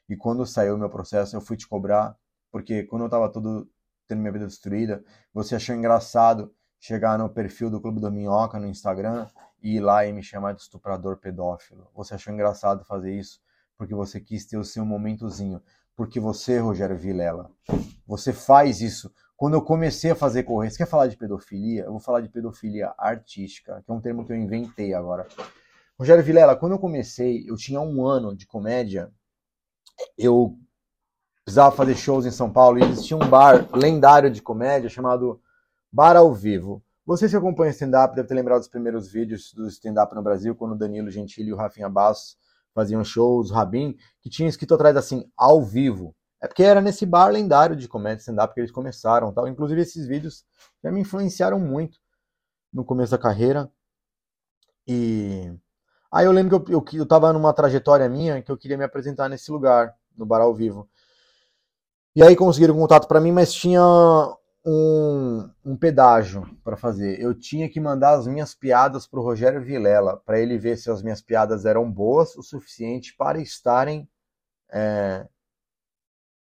E 0.10 0.18
quando 0.18 0.44
saiu 0.48 0.74
o 0.74 0.80
meu 0.80 0.90
processo, 0.90 1.36
eu 1.36 1.42
fui 1.42 1.56
te 1.56 1.68
cobrar, 1.68 2.18
porque 2.52 2.82
quando 2.86 3.04
eu 3.04 3.06
estava 3.06 3.32
todo 3.32 3.70
tendo 4.08 4.22
minha 4.22 4.32
vida 4.32 4.48
destruída, 4.48 5.04
você 5.32 5.56
achou 5.56 5.76
engraçado 5.76 6.52
chegar 6.80 7.20
no 7.20 7.30
perfil 7.30 7.70
do 7.70 7.80
Clube 7.80 8.02
do 8.02 8.12
Minhoca 8.12 8.60
no 8.60 8.66
Instagram 8.66 9.28
e 9.62 9.76
ir 9.76 9.80
lá 9.80 10.08
e 10.08 10.12
me 10.12 10.24
chamar 10.24 10.54
de 10.54 10.62
estuprador 10.62 11.18
pedófilo. 11.18 11.88
Você 11.94 12.16
achou 12.16 12.34
engraçado 12.34 12.84
fazer 12.84 13.16
isso 13.16 13.40
porque 13.78 13.94
você 13.94 14.20
quis 14.20 14.44
ter 14.48 14.58
o 14.58 14.66
seu 14.66 14.84
momentozinho. 14.84 15.62
Porque 15.96 16.20
você, 16.20 16.58
Rogério 16.58 16.98
Vilela, 16.98 17.52
você 18.08 18.34
faz 18.34 18.82
isso. 18.82 19.14
Quando 19.42 19.56
eu 19.56 19.62
comecei 19.64 20.12
a 20.12 20.16
fazer 20.16 20.44
correr, 20.44 20.70
você 20.70 20.78
quer 20.78 20.86
falar 20.86 21.08
de 21.08 21.18
pedofilia? 21.18 21.86
Eu 21.86 21.94
vou 21.94 22.00
falar 22.00 22.22
de 22.22 22.30
pedofilia 22.30 22.94
artística, 22.96 23.82
que 23.84 23.92
é 23.92 23.94
um 23.96 24.00
termo 24.00 24.24
que 24.24 24.32
eu 24.32 24.36
inventei 24.36 24.94
agora. 24.94 25.28
Rogério 25.98 26.24
Vilela, 26.24 26.56
quando 26.56 26.74
eu 26.74 26.78
comecei, 26.78 27.50
eu 27.50 27.56
tinha 27.56 27.82
um 27.82 28.06
ano 28.06 28.36
de 28.36 28.46
comédia, 28.46 29.12
eu 30.16 30.60
precisava 31.44 31.76
fazer 31.76 31.96
shows 31.96 32.28
em 32.28 32.30
São 32.30 32.54
Paulo 32.54 32.78
e 32.78 32.84
existia 32.84 33.18
um 33.18 33.28
bar 33.28 33.68
lendário 33.76 34.30
de 34.30 34.44
comédia 34.44 34.92
chamado 34.92 35.42
Bar 35.92 36.16
ao 36.16 36.32
vivo. 36.32 36.84
Você 37.04 37.28
que 37.28 37.36
acompanha 37.36 37.72
stand-up 37.72 38.16
deve 38.16 38.28
ter 38.28 38.36
lembrado 38.36 38.60
dos 38.60 38.70
primeiros 38.70 39.12
vídeos 39.12 39.52
do 39.56 39.68
stand-up 39.70 40.14
no 40.14 40.22
Brasil, 40.22 40.54
quando 40.54 40.74
o 40.74 40.78
Danilo 40.78 41.10
Gentili 41.10 41.50
e 41.50 41.54
o 41.54 41.58
Rafinha 41.58 41.90
Bastos 41.90 42.38
faziam 42.76 43.04
shows, 43.04 43.50
o 43.50 43.56
Rabin, 43.56 43.98
que 44.22 44.30
tinha 44.30 44.48
escrito 44.48 44.76
atrás 44.76 44.96
assim, 44.96 45.28
ao 45.36 45.64
vivo. 45.64 46.16
É 46.42 46.48
porque 46.48 46.64
era 46.64 46.82
nesse 46.82 47.06
bar 47.06 47.30
lendário 47.30 47.76
de 47.76 47.88
comédia 47.88 48.22
stand-up 48.22 48.54
que 48.54 48.60
eles 48.60 48.72
começaram. 48.72 49.32
Tal. 49.32 49.48
Inclusive, 49.48 49.82
esses 49.82 50.08
vídeos 50.08 50.44
já 50.84 50.92
me 50.92 51.02
influenciaram 51.02 51.60
muito 51.60 52.00
no 52.74 52.84
começo 52.84 53.12
da 53.12 53.18
carreira. 53.18 53.72
E 54.88 55.54
aí 56.12 56.26
eu 56.26 56.32
lembro 56.32 56.60
que 56.60 56.72
eu, 56.72 56.80
eu, 56.80 57.00
eu 57.00 57.06
tava 57.06 57.32
numa 57.32 57.54
trajetória 57.54 58.10
minha 58.10 58.42
que 58.42 58.52
eu 58.52 58.58
queria 58.58 58.78
me 58.78 58.84
apresentar 58.84 59.30
nesse 59.30 59.52
lugar, 59.52 59.96
no 60.18 60.26
bar 60.26 60.42
ao 60.42 60.54
vivo. 60.54 60.90
E 62.16 62.24
aí 62.24 62.36
conseguiram 62.36 62.76
contato 62.76 63.08
para 63.08 63.22
mim, 63.22 63.32
mas 63.32 63.54
tinha 63.54 63.82
um, 64.66 65.50
um 65.64 65.78
pedágio 65.78 66.44
para 66.64 66.76
fazer. 66.76 67.22
Eu 67.22 67.34
tinha 67.34 67.70
que 67.70 67.80
mandar 67.80 68.14
as 68.14 68.28
minhas 68.28 68.54
piadas 68.54 69.08
para 69.08 69.20
o 69.20 69.24
Rogério 69.24 69.62
Vilela, 69.62 70.18
para 70.18 70.40
ele 70.40 70.58
ver 70.58 70.78
se 70.78 70.90
as 70.90 71.04
minhas 71.04 71.22
piadas 71.22 71.66
eram 71.66 71.90
boas 71.90 72.36
o 72.36 72.42
suficiente 72.42 73.16
para 73.16 73.40
estarem 73.40 74.10
é, 74.72 75.28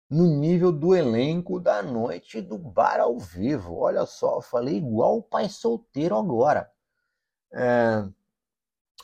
no 0.08 0.26
nível 0.26 0.70
do 0.70 0.94
elenco 0.94 1.58
da 1.58 1.82
noite 1.82 2.40
do 2.40 2.56
bar 2.56 3.00
ao 3.00 3.18
vivo. 3.18 3.76
Olha 3.76 4.06
só, 4.06 4.40
falei 4.40 4.76
igual 4.76 5.18
o 5.18 5.22
pai 5.22 5.48
solteiro 5.48 6.16
agora. 6.16 6.70
É, 7.52 8.04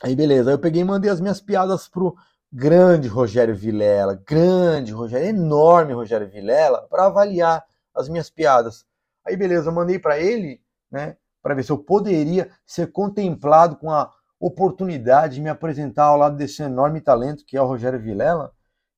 aí 0.01 0.15
beleza, 0.15 0.51
eu 0.51 0.59
peguei 0.59 0.81
e 0.81 0.85
mandei 0.85 1.09
as 1.11 1.19
minhas 1.19 1.41
piadas 1.41 1.87
pro 1.87 2.15
grande 2.51 3.07
Rogério 3.07 3.55
Vilela, 3.55 4.21
grande 4.25 4.91
Rogério, 4.91 5.27
enorme 5.27 5.93
Rogério 5.93 6.29
Vilela, 6.29 6.87
para 6.89 7.07
avaliar 7.07 7.65
as 7.93 8.07
minhas 8.07 8.29
piadas. 8.29 8.85
Aí 9.25 9.35
beleza, 9.35 9.69
eu 9.69 9.73
mandei 9.73 9.97
para 9.97 10.19
ele, 10.19 10.61
né, 10.91 11.17
para 11.41 11.55
ver 11.55 11.63
se 11.63 11.71
eu 11.71 11.77
poderia 11.77 12.51
ser 12.65 12.91
contemplado 12.91 13.75
com 13.75 13.89
a 13.89 14.11
oportunidade 14.39 15.35
de 15.35 15.41
me 15.41 15.49
apresentar 15.49 16.05
ao 16.05 16.17
lado 16.17 16.35
desse 16.35 16.61
enorme 16.61 17.01
talento 17.01 17.45
que 17.45 17.57
é 17.57 17.61
o 17.61 17.65
Rogério 17.65 17.99
Vilela. 17.99 18.53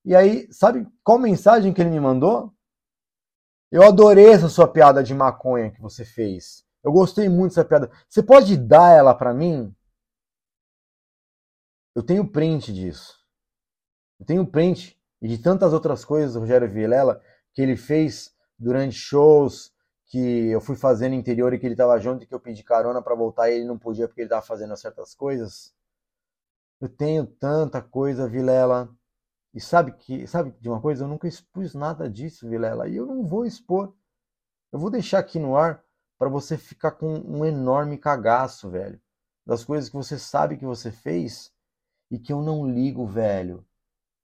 E 0.05 0.15
aí, 0.15 0.47
sabe 0.53 0.87
qual 1.03 1.17
mensagem 1.17 1.73
que 1.73 1.81
ele 1.81 1.89
me 1.89 1.99
mandou? 1.99 2.53
Eu 3.71 3.81
adorei 3.83 4.29
essa 4.29 4.47
sua 4.47 4.67
piada 4.67 5.03
de 5.03 5.13
maconha 5.13 5.71
que 5.71 5.81
você 5.81 6.05
fez. 6.05 6.63
Eu 6.83 6.91
gostei 6.91 7.27
muito 7.27 7.51
dessa 7.51 7.65
piada. 7.65 7.91
Você 8.07 8.21
pode 8.21 8.55
dar 8.55 8.91
ela 8.91 9.15
para 9.15 9.33
mim? 9.33 9.75
Eu 11.95 12.03
tenho 12.03 12.31
print 12.31 12.71
disso. 12.71 13.17
Eu 14.19 14.25
tenho 14.25 14.45
print 14.45 14.95
e 15.19 15.27
de 15.27 15.39
tantas 15.39 15.73
outras 15.73 16.05
coisas 16.05 16.33
do 16.33 16.41
Rogério 16.41 16.71
Vilela 16.71 17.19
que 17.51 17.61
ele 17.61 17.75
fez 17.75 18.31
durante 18.59 18.95
shows 18.95 19.73
que 20.05 20.49
eu 20.51 20.61
fui 20.61 20.75
fazendo 20.75 21.13
no 21.13 21.19
interior 21.19 21.51
e 21.51 21.59
que 21.59 21.65
ele 21.65 21.73
estava 21.73 21.99
junto 21.99 22.23
e 22.23 22.27
que 22.27 22.35
eu 22.35 22.39
pedi 22.39 22.63
carona 22.63 23.01
para 23.01 23.15
voltar 23.15 23.49
e 23.49 23.55
ele 23.55 23.65
não 23.65 23.77
podia 23.77 24.07
porque 24.07 24.21
ele 24.21 24.27
estava 24.27 24.45
fazendo 24.45 24.77
certas 24.77 25.15
coisas. 25.15 25.73
Eu 26.79 26.87
tenho 26.87 27.25
tanta 27.25 27.81
coisa, 27.81 28.29
Vilela. 28.29 28.87
E 29.55 29.61
sabe 29.61 29.93
que, 29.93 30.27
sabe 30.27 30.53
de 30.59 30.67
uma 30.67 30.81
coisa? 30.81 31.05
Eu 31.05 31.07
nunca 31.07 31.29
expus 31.29 31.73
nada 31.73 32.09
disso, 32.09 32.47
Vilela, 32.47 32.89
e 32.89 32.97
eu 32.97 33.05
não 33.05 33.25
vou 33.25 33.45
expor. 33.45 33.95
Eu 34.69 34.77
vou 34.77 34.89
deixar 34.89 35.19
aqui 35.19 35.39
no 35.39 35.55
ar 35.55 35.81
para 36.19 36.27
você 36.27 36.57
ficar 36.57 36.91
com 36.91 37.13
um 37.19 37.45
enorme 37.45 37.97
cagaço, 37.97 38.69
velho, 38.69 39.01
das 39.45 39.63
coisas 39.63 39.89
que 39.89 39.95
você 39.95 40.19
sabe 40.19 40.57
que 40.57 40.65
você 40.65 40.91
fez 40.91 41.53
e 42.11 42.19
que 42.19 42.33
eu 42.33 42.41
não 42.41 42.69
ligo, 42.69 43.07
velho. 43.07 43.65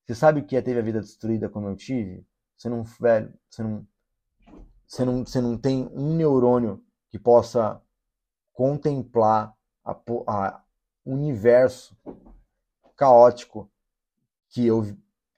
Você 0.05 0.15
sabe 0.15 0.41
o 0.41 0.45
que 0.45 0.57
é 0.57 0.61
ter 0.61 0.77
a 0.77 0.81
vida 0.81 0.99
destruída 0.99 1.47
como 1.47 1.69
eu 1.69 1.77
tive? 1.77 2.27
Você 2.57 2.67
não, 2.67 2.83
velho, 2.83 3.33
você 3.49 3.63
não, 3.63 3.87
você 4.85 5.05
não, 5.05 5.25
você 5.25 5.39
não 5.39 5.57
tem 5.57 5.87
um 5.93 6.13
neurônio 6.13 6.83
que 7.09 7.17
possa 7.17 7.81
contemplar 8.51 9.55
a, 9.81 9.97
a 10.27 10.63
universo 11.05 11.97
caótico 12.97 13.71
que 14.49 14.67
eu 14.67 14.83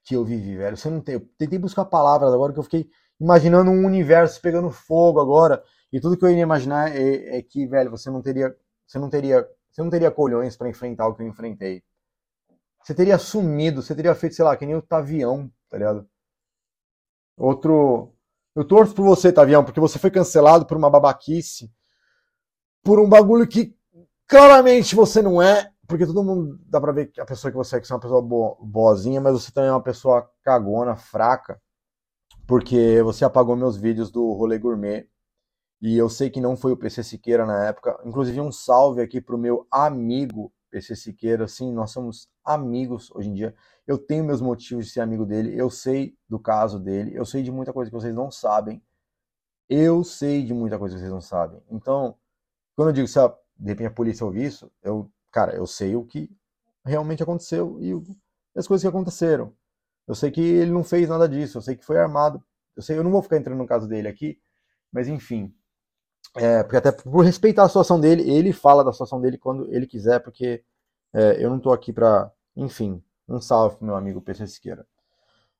que 0.03 0.15
eu 0.15 0.25
vivi, 0.25 0.57
velho. 0.57 0.77
Você 0.77 0.89
não 0.89 1.01
tem, 1.01 1.15
eu 1.15 1.21
tentei 1.37 1.57
buscar 1.57 1.85
palavras 1.85 2.33
agora 2.33 2.53
que 2.53 2.59
eu 2.59 2.63
fiquei 2.63 2.89
imaginando 3.19 3.71
um 3.71 3.85
universo 3.85 4.41
pegando 4.41 4.69
fogo 4.69 5.19
agora 5.19 5.63
e 5.91 5.99
tudo 5.99 6.17
que 6.17 6.25
eu 6.25 6.31
ia 6.31 6.41
imaginar 6.41 6.95
é, 6.95 7.37
é 7.37 7.41
que, 7.41 7.67
velho, 7.67 7.91
você 7.91 8.09
não 8.09 8.21
teria, 8.21 8.55
você 8.85 8.99
não 8.99 9.09
teria, 9.09 9.47
você 9.71 9.81
não 9.81 9.89
teria 9.89 10.11
colhões 10.11 10.57
para 10.57 10.69
enfrentar 10.69 11.07
o 11.07 11.15
que 11.15 11.21
eu 11.21 11.27
enfrentei. 11.27 11.83
Você 12.83 12.93
teria 12.93 13.17
sumido, 13.17 13.81
você 13.81 13.95
teria 13.95 14.13
feito, 14.13 14.35
sei 14.35 14.43
lá, 14.43 14.57
que 14.57 14.65
nem 14.65 14.75
o 14.75 14.81
Tavião, 14.81 15.49
tá 15.69 15.77
ligado? 15.77 16.07
Outro. 17.37 18.13
Eu 18.55 18.65
torço 18.65 18.93
por 18.93 19.03
você, 19.03 19.31
Tavião, 19.31 19.63
porque 19.63 19.79
você 19.79 19.97
foi 19.97 20.11
cancelado 20.11 20.65
por 20.65 20.77
uma 20.77 20.89
babaquice, 20.89 21.71
por 22.83 22.99
um 22.99 23.09
bagulho 23.09 23.47
que 23.47 23.75
claramente 24.27 24.95
você 24.95 25.21
não 25.21 25.41
é, 25.41 25.72
porque 25.93 26.07
todo 26.07 26.23
mundo 26.23 26.59
dá 26.65 26.81
pra 26.81 26.91
ver 26.91 27.11
que 27.11 27.21
a 27.21 27.25
pessoa 27.25 27.51
que 27.51 27.57
você 27.57 27.75
é, 27.77 27.79
que 27.79 27.85
você 27.85 27.93
é 27.93 27.95
uma 27.95 28.01
pessoa 28.01 28.19
boa, 28.19 28.57
boazinha, 28.59 29.21
mas 29.21 29.33
você 29.33 29.51
também 29.51 29.69
é 29.69 29.73
uma 29.73 29.83
pessoa 29.83 30.27
cagona, 30.41 30.95
fraca, 30.95 31.61
porque 32.47 32.99
você 33.03 33.23
apagou 33.23 33.55
meus 33.55 33.77
vídeos 33.77 34.09
do 34.11 34.33
rolê 34.33 34.57
gourmet. 34.57 35.07
E 35.79 35.95
eu 35.95 36.09
sei 36.09 36.31
que 36.31 36.41
não 36.41 36.57
foi 36.57 36.71
o 36.71 36.77
PC 36.77 37.03
Siqueira 37.03 37.45
na 37.45 37.65
época. 37.65 37.99
Inclusive, 38.03 38.41
um 38.41 38.51
salve 38.51 39.01
aqui 39.01 39.21
pro 39.21 39.37
meu 39.37 39.67
amigo 39.69 40.51
PC 40.71 40.95
Siqueira. 40.95 41.47
Sim, 41.47 41.71
nós 41.71 41.91
somos 41.91 42.27
amigos 42.43 43.11
hoje 43.11 43.29
em 43.29 43.33
dia. 43.35 43.53
Eu 43.85 43.99
tenho 43.99 44.23
meus 44.23 44.41
motivos 44.41 44.87
de 44.87 44.91
ser 44.93 45.01
amigo 45.01 45.27
dele. 45.27 45.53
Eu 45.55 45.69
sei 45.69 46.17
do 46.27 46.39
caso 46.39 46.79
dele. 46.79 47.11
Eu 47.15 47.23
sei 47.23 47.43
de 47.43 47.51
muita 47.51 47.71
coisa 47.71 47.91
que 47.91 47.95
vocês 47.95 48.15
não 48.15 48.31
sabem. 48.31 48.81
Eu 49.69 50.03
sei 50.03 50.43
de 50.43 50.55
muita 50.55 50.79
coisa 50.79 50.95
que 50.95 51.01
vocês 51.01 51.13
não 51.13 51.21
sabem. 51.21 51.61
Então, 51.69 52.17
quando 52.75 52.89
eu 52.89 52.93
digo 52.93 53.07
se 53.07 53.19
a, 53.19 53.27
de 53.27 53.67
repente 53.67 53.87
a 53.87 53.91
polícia 53.91 54.25
ouvir 54.25 54.45
isso, 54.45 54.71
eu 54.81 55.11
cara, 55.33 55.55
eu 55.55 55.67
sei 55.67 55.95
o 55.95 56.05
que 56.05 56.29
realmente 56.85 57.23
aconteceu 57.23 57.77
e 57.81 57.91
as 58.55 58.67
coisas 58.67 58.83
que 58.83 58.87
aconteceram. 58.87 59.53
Eu 60.07 60.15
sei 60.15 60.31
que 60.31 60.41
ele 60.41 60.71
não 60.71 60.83
fez 60.83 61.09
nada 61.09 61.27
disso, 61.27 61.57
eu 61.57 61.61
sei 61.61 61.75
que 61.75 61.83
foi 61.83 61.97
armado. 61.97 62.41
Eu 62.75 62.83
sei, 62.83 62.97
eu 62.97 63.03
não 63.03 63.11
vou 63.11 63.21
ficar 63.21 63.37
entrando 63.37 63.57
no 63.57 63.67
caso 63.67 63.87
dele 63.87 64.07
aqui, 64.07 64.39
mas 64.91 65.07
enfim. 65.07 65.53
É, 66.35 66.63
porque 66.63 66.77
até 66.77 66.91
por 66.91 67.25
respeitar 67.25 67.63
a 67.63 67.67
situação 67.67 67.99
dele, 67.99 68.29
ele 68.29 68.53
fala 68.53 68.83
da 68.83 68.91
situação 68.91 69.19
dele 69.19 69.37
quando 69.37 69.71
ele 69.73 69.87
quiser, 69.87 70.19
porque 70.19 70.63
é, 71.13 71.43
eu 71.43 71.49
não 71.49 71.59
tô 71.59 71.71
aqui 71.71 71.91
pra. 71.91 72.31
Enfim, 72.55 73.03
um 73.27 73.41
salve 73.41 73.77
pro 73.77 73.85
meu 73.85 73.95
amigo 73.95 74.21
PC 74.21 74.47
Siqueira. 74.47 74.85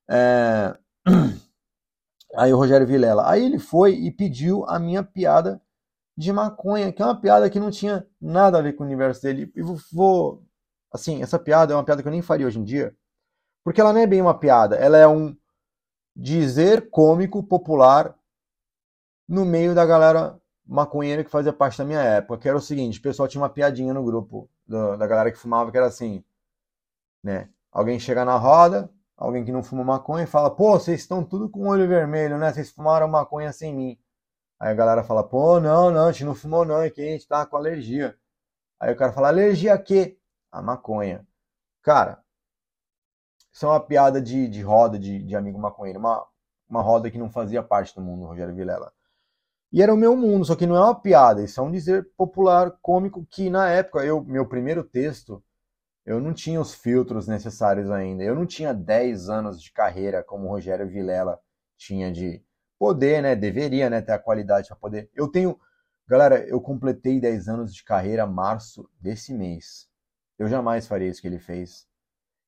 É... 0.10 0.78
Aí 2.36 2.52
o 2.54 2.58
Rogério 2.58 2.88
Vilela. 2.88 3.30
Aí 3.30 3.46
ele 3.46 3.60
foi 3.60 3.94
e 3.94 4.12
pediu 4.12 4.66
a 4.66 4.80
minha 4.80 5.04
piada 5.04 5.62
de 6.16 6.32
maconha, 6.32 6.92
que 6.92 7.02
é 7.02 7.06
uma 7.06 7.20
piada 7.20 7.50
que 7.50 7.60
não 7.60 7.72
tinha 7.72 8.08
nada 8.22 8.60
a 8.60 8.62
ver 8.62 8.74
com 8.74 8.84
o 8.84 8.86
universo 8.86 9.22
dele. 9.22 9.52
E 9.56 9.62
vou. 9.92 10.44
Assim, 10.92 11.24
essa 11.24 11.40
piada 11.40 11.74
é 11.74 11.76
uma 11.76 11.84
piada 11.84 12.02
que 12.02 12.08
eu 12.08 12.12
nem 12.12 12.22
faria 12.22 12.46
hoje 12.46 12.60
em 12.60 12.64
dia, 12.64 12.96
porque 13.64 13.82
ela 13.82 13.92
não 13.92 14.00
é 14.00 14.08
bem 14.08 14.22
uma 14.22 14.38
piada, 14.38 14.76
ela 14.76 14.98
é 14.98 15.08
um 15.08 15.36
dizer 16.16 16.90
cômico 16.92 17.42
popular 17.42 18.16
no 19.28 19.44
meio 19.44 19.74
da 19.74 19.86
galera 19.86 20.40
maconheira 20.66 21.24
que 21.24 21.32
fazia 21.32 21.52
parte 21.52 21.78
da 21.78 21.86
minha 21.86 22.02
época, 22.02 22.38
que 22.38 22.48
era 22.48 22.58
o 22.58 22.62
seguinte, 22.62 23.00
o 23.00 23.02
pessoal 23.02 23.28
tinha 23.28 23.42
uma 23.42 23.50
piadinha 23.50 23.94
no 23.94 24.04
grupo 24.04 24.50
da, 24.68 24.96
da 24.96 25.08
galera 25.08 25.32
que 25.32 25.38
fumava, 25.38 25.72
que 25.72 25.78
era 25.78 25.88
assim, 25.88 26.24
né? 27.24 27.50
Alguém 27.72 28.00
chega 28.00 28.24
na 28.24 28.38
roda, 28.38 28.90
alguém 29.18 29.44
que 29.44 29.52
não 29.52 29.64
fuma 29.64 29.84
maconha, 29.84 30.24
e 30.24 30.28
fala, 30.28 30.52
pô, 30.52 30.80
vocês 30.80 31.02
estão 31.02 31.24
tudo 31.24 31.50
com 31.50 31.68
olho 31.68 31.88
vermelho, 31.88 32.38
né? 32.38 32.54
Vocês 32.54 32.72
fumaram 32.72 33.08
maconha 33.08 33.52
sem 33.52 33.74
mim. 33.74 33.98
Aí 34.64 34.70
a 34.72 34.74
galera 34.74 35.04
fala, 35.04 35.28
pô, 35.28 35.60
não, 35.60 35.92
não, 35.92 36.08
a 36.08 36.12
gente 36.14 36.24
não 36.24 36.34
fumou 36.34 36.64
não, 36.64 36.82
é 36.82 36.90
que 36.90 37.02
a 37.02 37.04
gente 37.04 37.28
tá 37.28 37.46
com 37.46 37.58
alergia. 37.58 38.18
Aí 38.80 38.94
o 38.94 38.96
cara 38.96 39.12
fala, 39.12 39.28
alergia 39.28 39.74
a 39.74 39.78
quê? 39.78 40.18
A 40.50 40.62
maconha. 40.62 41.28
Cara, 41.82 42.24
isso 43.52 43.66
é 43.66 43.68
uma 43.68 43.82
piada 43.82 44.22
de, 44.22 44.48
de 44.48 44.62
roda 44.62 44.98
de, 44.98 45.22
de 45.22 45.36
amigo 45.36 45.60
maconheiro, 45.60 46.00
uma, 46.00 46.26
uma 46.70 46.82
roda 46.82 47.12
que 47.12 47.18
não 47.18 47.30
fazia 47.30 47.62
parte 47.62 47.94
do 47.94 48.00
mundo, 48.00 48.26
Rogério 48.26 48.56
Vilela. 48.56 48.94
E 49.70 49.82
era 49.82 49.94
o 49.94 49.98
meu 49.98 50.16
mundo, 50.16 50.46
só 50.46 50.56
que 50.56 50.66
não 50.66 50.78
é 50.78 50.80
uma 50.80 50.96
piada, 50.96 51.44
isso 51.44 51.60
é 51.60 51.64
um 51.64 51.70
dizer 51.70 52.10
popular, 52.16 52.72
cômico, 52.82 53.28
que 53.30 53.50
na 53.50 53.70
época, 53.70 54.06
eu, 54.06 54.24
meu 54.24 54.48
primeiro 54.48 54.82
texto, 54.82 55.44
eu 56.06 56.22
não 56.22 56.34
tinha 56.34 56.62
os 56.62 56.74
filtros 56.74 57.28
necessários 57.28 57.92
ainda. 57.92 58.24
Eu 58.24 58.34
não 58.34 58.46
tinha 58.46 58.74
10 58.74 59.28
anos 59.30 59.62
de 59.62 59.74
carreira 59.74 60.24
como 60.24 60.46
o 60.46 60.50
Rogério 60.52 60.88
Vilela 60.88 61.38
tinha 61.76 62.10
de 62.10 62.42
poder, 62.84 63.24
né? 63.24 63.34
Deveria, 63.34 63.90
né? 63.90 64.02
Ter 64.02 64.12
a 64.12 64.20
qualidade 64.20 64.68
para 64.68 64.76
poder. 64.76 65.10
Eu 65.16 65.30
tenho. 65.30 65.58
Galera, 66.06 66.46
eu 66.46 66.60
completei 66.60 67.18
10 67.18 67.48
anos 67.48 67.74
de 67.74 67.82
carreira 67.82 68.28
março 68.28 68.90
desse 69.00 69.34
mês. 69.34 69.88
Eu 70.38 70.50
jamais 70.50 70.86
faria 70.86 71.08
isso 71.08 71.22
que 71.22 71.28
ele 71.28 71.40
fez. 71.40 71.88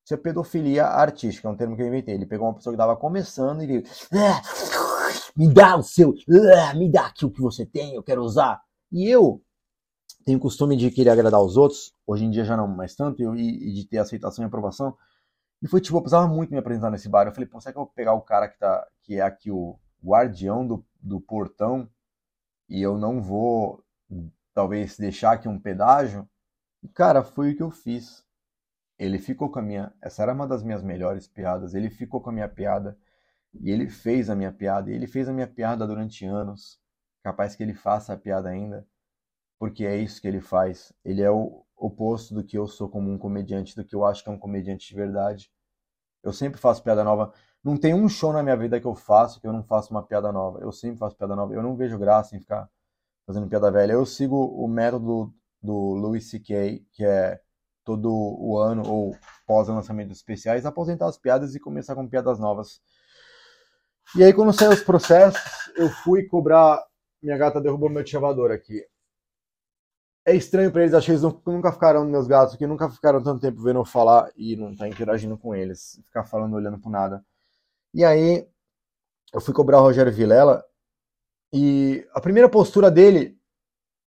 Isso 0.04 0.12
é 0.12 0.16
pedofilia 0.18 0.84
artística, 0.84 1.48
é 1.48 1.50
um 1.50 1.56
termo 1.56 1.74
que 1.74 1.80
eu 1.80 1.86
inventei. 1.86 2.14
Ele 2.14 2.26
pegou 2.26 2.46
uma 2.46 2.54
pessoa 2.54 2.70
que 2.72 2.76
estava 2.76 2.94
começando 2.94 3.62
e 3.62 3.64
ele. 3.64 3.86
Ah, 4.12 4.42
me 5.34 5.48
dá 5.48 5.74
o 5.74 5.82
seu. 5.82 6.12
Ah, 6.54 6.74
me 6.74 6.92
dá 6.92 7.06
aqui 7.06 7.24
o 7.24 7.30
que 7.30 7.40
você 7.40 7.64
tem, 7.64 7.94
eu 7.94 8.02
quero 8.02 8.22
usar. 8.22 8.60
E 8.92 9.08
eu 9.08 9.42
tenho 10.22 10.36
o 10.36 10.42
costume 10.42 10.76
de 10.76 10.90
querer 10.90 11.10
agradar 11.10 11.40
os 11.40 11.56
outros, 11.56 11.94
hoje 12.06 12.26
em 12.26 12.30
dia 12.30 12.44
já 12.44 12.58
não 12.58 12.68
mais 12.68 12.94
tanto, 12.94 13.22
e, 13.36 13.70
e 13.70 13.72
de 13.72 13.86
ter 13.86 13.98
aceitação 13.98 14.44
e 14.44 14.46
aprovação. 14.46 14.94
E 15.62 15.66
foi 15.66 15.80
tipo, 15.80 15.96
eu 15.96 16.02
precisava 16.02 16.28
muito 16.28 16.50
me 16.50 16.58
apresentar 16.58 16.90
nesse 16.90 17.08
bar. 17.08 17.26
Eu 17.26 17.32
falei, 17.32 17.48
pô, 17.48 17.58
será 17.58 17.72
que 17.72 17.78
eu 17.78 17.84
vou 17.84 17.92
pegar 17.94 18.12
o 18.12 18.20
cara 18.20 18.48
que, 18.48 18.58
tá, 18.58 18.86
que 19.02 19.16
é 19.16 19.22
aqui 19.22 19.50
o, 19.50 19.78
guardião 20.06 20.66
do, 20.66 20.86
do 21.00 21.20
portão 21.20 21.88
e 22.68 22.80
eu 22.82 22.96
não 22.96 23.22
vou 23.22 23.84
talvez 24.54 24.96
deixar 24.96 25.32
aqui 25.32 25.48
um 25.48 25.58
pedágio. 25.58 26.28
Cara, 26.94 27.22
foi 27.22 27.52
o 27.52 27.56
que 27.56 27.62
eu 27.62 27.70
fiz. 27.70 28.24
Ele 28.98 29.18
ficou 29.18 29.50
com 29.50 29.58
a 29.58 29.62
minha. 29.62 29.92
Essa 30.00 30.22
era 30.22 30.32
uma 30.32 30.46
das 30.46 30.62
minhas 30.62 30.82
melhores 30.82 31.26
piadas. 31.28 31.74
Ele 31.74 31.90
ficou 31.90 32.20
com 32.20 32.30
a 32.30 32.32
minha 32.32 32.48
piada 32.48 32.98
e 33.54 33.70
ele 33.70 33.88
fez 33.88 34.30
a 34.30 34.34
minha 34.34 34.52
piada. 34.52 34.90
E 34.90 34.94
ele 34.94 35.06
fez 35.06 35.28
a 35.28 35.32
minha 35.32 35.46
piada 35.46 35.86
durante 35.86 36.24
anos. 36.24 36.80
Capaz 37.22 37.56
que 37.56 37.62
ele 37.62 37.74
faça 37.74 38.12
a 38.12 38.16
piada 38.16 38.48
ainda, 38.48 38.86
porque 39.58 39.84
é 39.84 39.96
isso 39.96 40.20
que 40.20 40.28
ele 40.28 40.40
faz. 40.40 40.92
Ele 41.04 41.22
é 41.22 41.30
o 41.30 41.64
oposto 41.76 42.34
do 42.34 42.44
que 42.44 42.56
eu 42.56 42.66
sou 42.68 42.88
como 42.88 43.10
um 43.12 43.18
comediante, 43.18 43.74
do 43.74 43.84
que 43.84 43.94
eu 43.94 44.04
acho 44.04 44.22
que 44.22 44.30
é 44.30 44.32
um 44.32 44.38
comediante 44.38 44.88
de 44.88 44.94
verdade. 44.94 45.50
Eu 46.22 46.32
sempre 46.32 46.60
faço 46.60 46.82
piada 46.82 47.04
nova. 47.04 47.32
Não 47.66 47.76
tem 47.76 47.92
um 47.92 48.08
show 48.08 48.32
na 48.32 48.44
minha 48.44 48.56
vida 48.56 48.80
que 48.80 48.86
eu 48.86 48.94
faço 48.94 49.40
que 49.40 49.46
eu 49.48 49.52
não 49.52 49.64
faço 49.64 49.90
uma 49.90 50.00
piada 50.00 50.30
nova. 50.30 50.60
Eu 50.60 50.70
sempre 50.70 50.98
faço 50.98 51.16
piada 51.16 51.34
nova. 51.34 51.52
Eu 51.52 51.64
não 51.64 51.74
vejo 51.74 51.98
graça 51.98 52.36
em 52.36 52.38
ficar 52.38 52.70
fazendo 53.26 53.48
piada 53.48 53.72
velha. 53.72 53.94
Eu 53.94 54.06
sigo 54.06 54.36
o 54.36 54.68
método 54.68 55.34
do 55.60 55.74
Louis 55.74 56.30
C.K., 56.30 56.86
que 56.92 57.04
é 57.04 57.40
todo 57.82 58.08
o 58.08 58.56
ano 58.56 58.88
ou 58.88 59.16
pós 59.48 59.66
lançamentos 59.66 60.16
especiais, 60.16 60.64
aposentar 60.64 61.08
as 61.08 61.18
piadas 61.18 61.56
e 61.56 61.60
começar 61.60 61.96
com 61.96 62.08
piadas 62.08 62.38
novas. 62.38 62.80
E 64.16 64.22
aí, 64.22 64.32
quando 64.32 64.52
saiu 64.52 64.70
os 64.70 64.84
processos, 64.84 65.42
eu 65.74 65.88
fui 65.88 66.22
cobrar. 66.22 66.80
Minha 67.20 67.36
gata 67.36 67.60
derrubou 67.60 67.90
meu 67.90 68.06
chavador 68.06 68.52
aqui. 68.52 68.80
É 70.24 70.36
estranho 70.36 70.70
para 70.70 70.82
eles, 70.82 70.94
acho 70.94 71.06
que 71.06 71.12
eles 71.12 71.22
nunca 71.44 71.72
ficaram 71.72 72.04
meus 72.04 72.28
gatos 72.28 72.54
aqui, 72.54 72.64
nunca 72.64 72.88
ficaram 72.88 73.20
tanto 73.20 73.40
tempo 73.40 73.60
vendo 73.60 73.80
eu 73.80 73.84
falar 73.84 74.30
e 74.36 74.54
não 74.54 74.72
tá 74.76 74.86
interagindo 74.86 75.36
com 75.36 75.52
eles, 75.52 76.00
ficar 76.04 76.22
falando 76.22 76.54
olhando 76.54 76.78
pro 76.78 76.90
nada. 76.90 77.24
E 77.94 78.04
aí 78.04 78.46
eu 79.34 79.40
fui 79.40 79.54
cobrar 79.54 79.78
o 79.80 79.82
Rogério 79.82 80.12
Vilela 80.12 80.64
E 81.52 82.06
a 82.14 82.20
primeira 82.20 82.48
postura 82.48 82.90
dele 82.90 83.38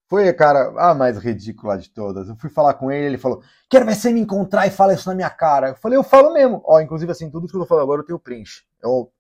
foi, 0.10 0.34
cara, 0.34 0.74
a 0.78 0.96
mais 0.96 1.18
ridícula 1.20 1.78
de 1.78 1.90
todas. 1.92 2.30
Eu 2.30 2.36
fui 2.38 2.50
falar 2.50 2.74
com 2.76 2.92
ele, 2.92 3.08
ele 3.08 3.18
falou: 3.18 3.44
Quero 3.70 3.86
ver 3.86 3.96
você 3.96 4.12
me 4.12 4.20
encontrar 4.22 4.68
e 4.68 4.72
falar 4.72 4.94
isso 4.96 5.08
na 5.10 5.16
minha 5.16 5.30
cara. 5.30 5.70
Eu 5.70 5.76
falei: 5.76 5.98
Eu 5.98 6.04
falo 6.04 6.34
mesmo. 6.34 6.62
Ó, 6.66 6.80
inclusive, 6.82 7.12
assim, 7.12 7.30
tudo 7.32 7.48
que 7.48 7.56
eu 7.56 7.62
tô 7.62 7.68
falando 7.68 7.84
agora 7.84 8.02
eu 8.02 8.06
tenho 8.06 8.20
print. 8.20 8.66
Eu, 8.82 9.12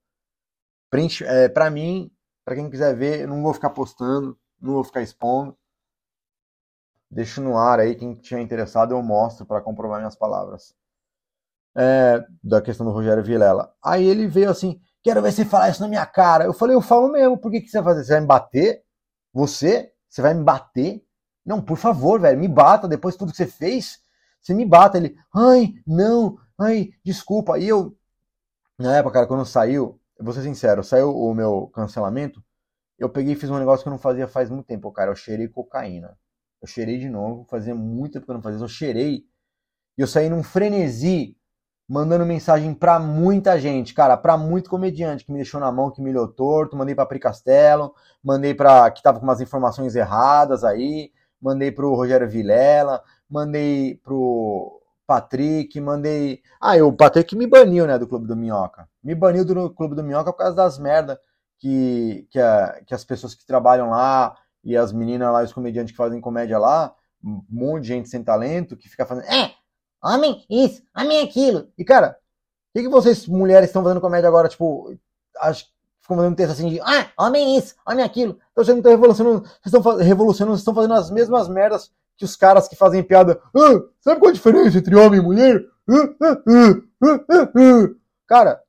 print, 0.89 1.23
é, 1.25 1.49
pra 1.49 1.69
mim, 1.69 2.11
pra 2.45 2.55
quem 2.55 2.69
quiser 2.69 2.95
ver, 2.95 3.21
eu 3.21 3.27
não 3.27 3.41
vou 3.41 3.53
ficar 3.53 3.71
postando, 3.71 4.37
não 4.61 4.73
vou 4.73 4.83
ficar 4.83 5.01
expondo. 5.01 5.57
Deixo 7.11 7.39
no 7.39 7.55
ar 7.55 7.79
aí, 7.79 7.93
quem 7.93 8.15
tiver 8.15 8.41
interessado 8.41 8.95
eu 8.95 9.01
mostro 9.03 9.45
para 9.45 9.61
comprovar 9.61 9.99
minhas 9.99 10.15
palavras. 10.15 10.75
É, 11.81 12.25
da 12.43 12.61
questão 12.61 12.85
do 12.85 12.91
Rogério 12.91 13.23
Vilela. 13.23 13.73
Aí 13.81 14.05
ele 14.05 14.27
veio 14.27 14.49
assim: 14.49 14.81
Quero 15.01 15.21
ver 15.21 15.31
você 15.31 15.45
falar 15.45 15.69
isso 15.69 15.81
na 15.81 15.87
minha 15.87 16.05
cara. 16.05 16.43
Eu 16.43 16.53
falei: 16.53 16.75
Eu 16.75 16.81
falo 16.81 17.09
mesmo. 17.09 17.37
Por 17.37 17.49
que, 17.49 17.61
que 17.61 17.69
você 17.69 17.81
vai 17.81 17.93
fazer? 17.93 18.03
Você 18.03 18.11
vai 18.11 18.21
me 18.21 18.27
bater? 18.27 18.83
Você? 19.33 19.93
Você 20.09 20.21
vai 20.21 20.33
me 20.33 20.43
bater? 20.43 21.01
Não, 21.45 21.61
por 21.61 21.77
favor, 21.77 22.19
velho, 22.19 22.37
me 22.37 22.47
bata. 22.47 22.87
Depois 22.87 23.15
de 23.15 23.19
tudo 23.19 23.31
que 23.31 23.37
você 23.37 23.47
fez, 23.47 23.99
você 24.41 24.53
me 24.53 24.65
bata. 24.65 24.97
Ele, 24.97 25.15
ai, 25.33 25.73
não, 25.87 26.37
ai, 26.59 26.89
desculpa. 27.03 27.57
E 27.57 27.69
eu, 27.69 27.97
na 28.77 28.97
época, 28.97 29.13
cara, 29.13 29.27
quando 29.27 29.45
saiu, 29.45 29.99
vou 30.19 30.33
ser 30.33 30.43
sincero, 30.43 30.83
saiu 30.83 31.15
o 31.15 31.33
meu 31.33 31.67
cancelamento, 31.73 32.43
eu 32.97 33.09
peguei 33.09 33.33
e 33.33 33.35
fiz 33.37 33.49
um 33.49 33.57
negócio 33.57 33.83
que 33.83 33.89
eu 33.89 33.91
não 33.91 33.99
fazia 33.99 34.27
faz 34.27 34.49
muito 34.49 34.65
tempo, 34.65 34.91
cara. 34.91 35.11
Eu 35.11 35.15
cheirei 35.15 35.47
cocaína. 35.47 36.17
Eu 36.61 36.67
cheirei 36.67 36.99
de 36.99 37.09
novo, 37.09 37.45
fazia 37.49 37.73
muito 37.73 38.13
tempo 38.13 38.25
que 38.25 38.31
eu 38.31 38.35
não 38.35 38.41
fazia. 38.41 38.59
Eu 38.61 38.67
cheirei 38.67 39.23
e 39.97 40.01
eu 40.01 40.07
saí 40.07 40.29
num 40.29 40.43
frenesi 40.43 41.38
mandando 41.89 42.23
mensagem 42.23 42.71
para 42.71 42.99
muita 42.99 43.59
gente, 43.59 43.95
cara, 43.95 44.15
para 44.15 44.37
muito 44.37 44.69
comediante 44.69 45.25
que 45.25 45.31
me 45.31 45.39
deixou 45.39 45.59
na 45.59 45.71
mão, 45.71 45.89
que 45.89 45.99
me 45.99 46.11
olhou 46.11 46.27
torto, 46.27 46.77
mandei 46.77 46.93
para 46.93 47.07
Pri 47.07 47.17
Castelo, 47.17 47.95
mandei 48.23 48.53
para 48.53 48.91
que 48.91 49.01
tava 49.01 49.19
com 49.19 49.25
umas 49.25 49.41
informações 49.41 49.95
erradas 49.95 50.63
aí, 50.63 51.11
mandei 51.41 51.71
pro 51.71 51.95
Rogério 51.95 52.29
Vilela, 52.29 53.01
mandei 53.27 53.99
pro 54.03 54.79
Patrick, 55.07 55.81
mandei. 55.81 56.41
Ah, 56.61 56.77
e 56.77 56.81
o 56.83 56.93
Patrick 56.93 57.35
me 57.35 57.47
baniu, 57.47 57.87
né, 57.87 57.97
do 57.97 58.07
Clube 58.07 58.27
do 58.27 58.35
Minhoca. 58.35 58.87
Me 59.03 59.15
baniu 59.15 59.43
do 59.43 59.71
Clube 59.71 59.95
do 59.95 60.03
Minhoca 60.03 60.31
por 60.31 60.37
causa 60.37 60.55
das 60.55 60.77
merda 60.77 61.19
que, 61.57 62.27
que, 62.29 62.39
a, 62.39 62.81
que 62.85 62.93
as 62.93 63.03
pessoas 63.03 63.33
que 63.33 63.47
trabalham 63.47 63.89
lá 63.89 64.37
e 64.63 64.77
as 64.77 64.93
meninas 64.93 65.33
lá, 65.33 65.41
os 65.41 65.53
comediantes 65.53 65.91
que 65.91 65.97
fazem 65.97 66.21
comédia 66.21 66.59
lá, 66.59 66.93
um 67.23 67.43
monte 67.49 67.83
de 67.83 67.87
gente 67.87 68.09
sem 68.09 68.23
talento 68.23 68.77
que 68.77 68.87
fica 68.87 69.07
fazendo. 69.07 69.25
É, 69.25 69.53
Homem 70.03 70.45
isso, 70.49 70.81
homem 70.97 71.21
aquilo. 71.21 71.67
E, 71.77 71.83
cara, 71.83 72.17
o 72.73 72.77
que, 72.77 72.83
que 72.83 72.89
vocês, 72.89 73.27
mulheres, 73.27 73.69
estão 73.69 73.83
fazendo 73.83 74.01
comédia 74.01 74.27
agora? 74.27 74.47
Tipo, 74.47 74.95
acho 75.41 75.65
ficam 76.09 76.17
fazendo 76.17 76.35
texto 76.35 76.51
assim 76.51 76.69
de 76.69 76.81
ah, 76.81 77.07
homem 77.17 77.55
isso, 77.57 77.75
homem 77.87 78.03
aquilo. 78.03 78.39
Então 78.51 78.63
vocês 78.63 78.75
não 78.75 78.77
estão 78.77 78.91
revolucionando, 78.91 79.41
vocês 79.43 79.73
estão 79.73 79.97
revolucionando, 79.97 80.51
vocês 80.53 80.61
estão 80.61 80.73
fazendo 80.73 80.93
as 80.95 81.11
mesmas 81.11 81.47
merdas 81.47 81.91
que 82.17 82.25
os 82.25 82.35
caras 82.35 82.67
que 82.67 82.75
fazem 82.75 83.03
piada. 83.03 83.39
Ah, 83.55 83.81
sabe 84.01 84.19
qual 84.19 84.29
a 84.29 84.33
diferença 84.33 84.77
entre 84.77 84.95
homem 84.95 85.19
e 85.19 85.23
mulher? 85.23 85.63
Ah, 85.89 86.37
ah, 87.31 87.89
cara, 88.27 88.61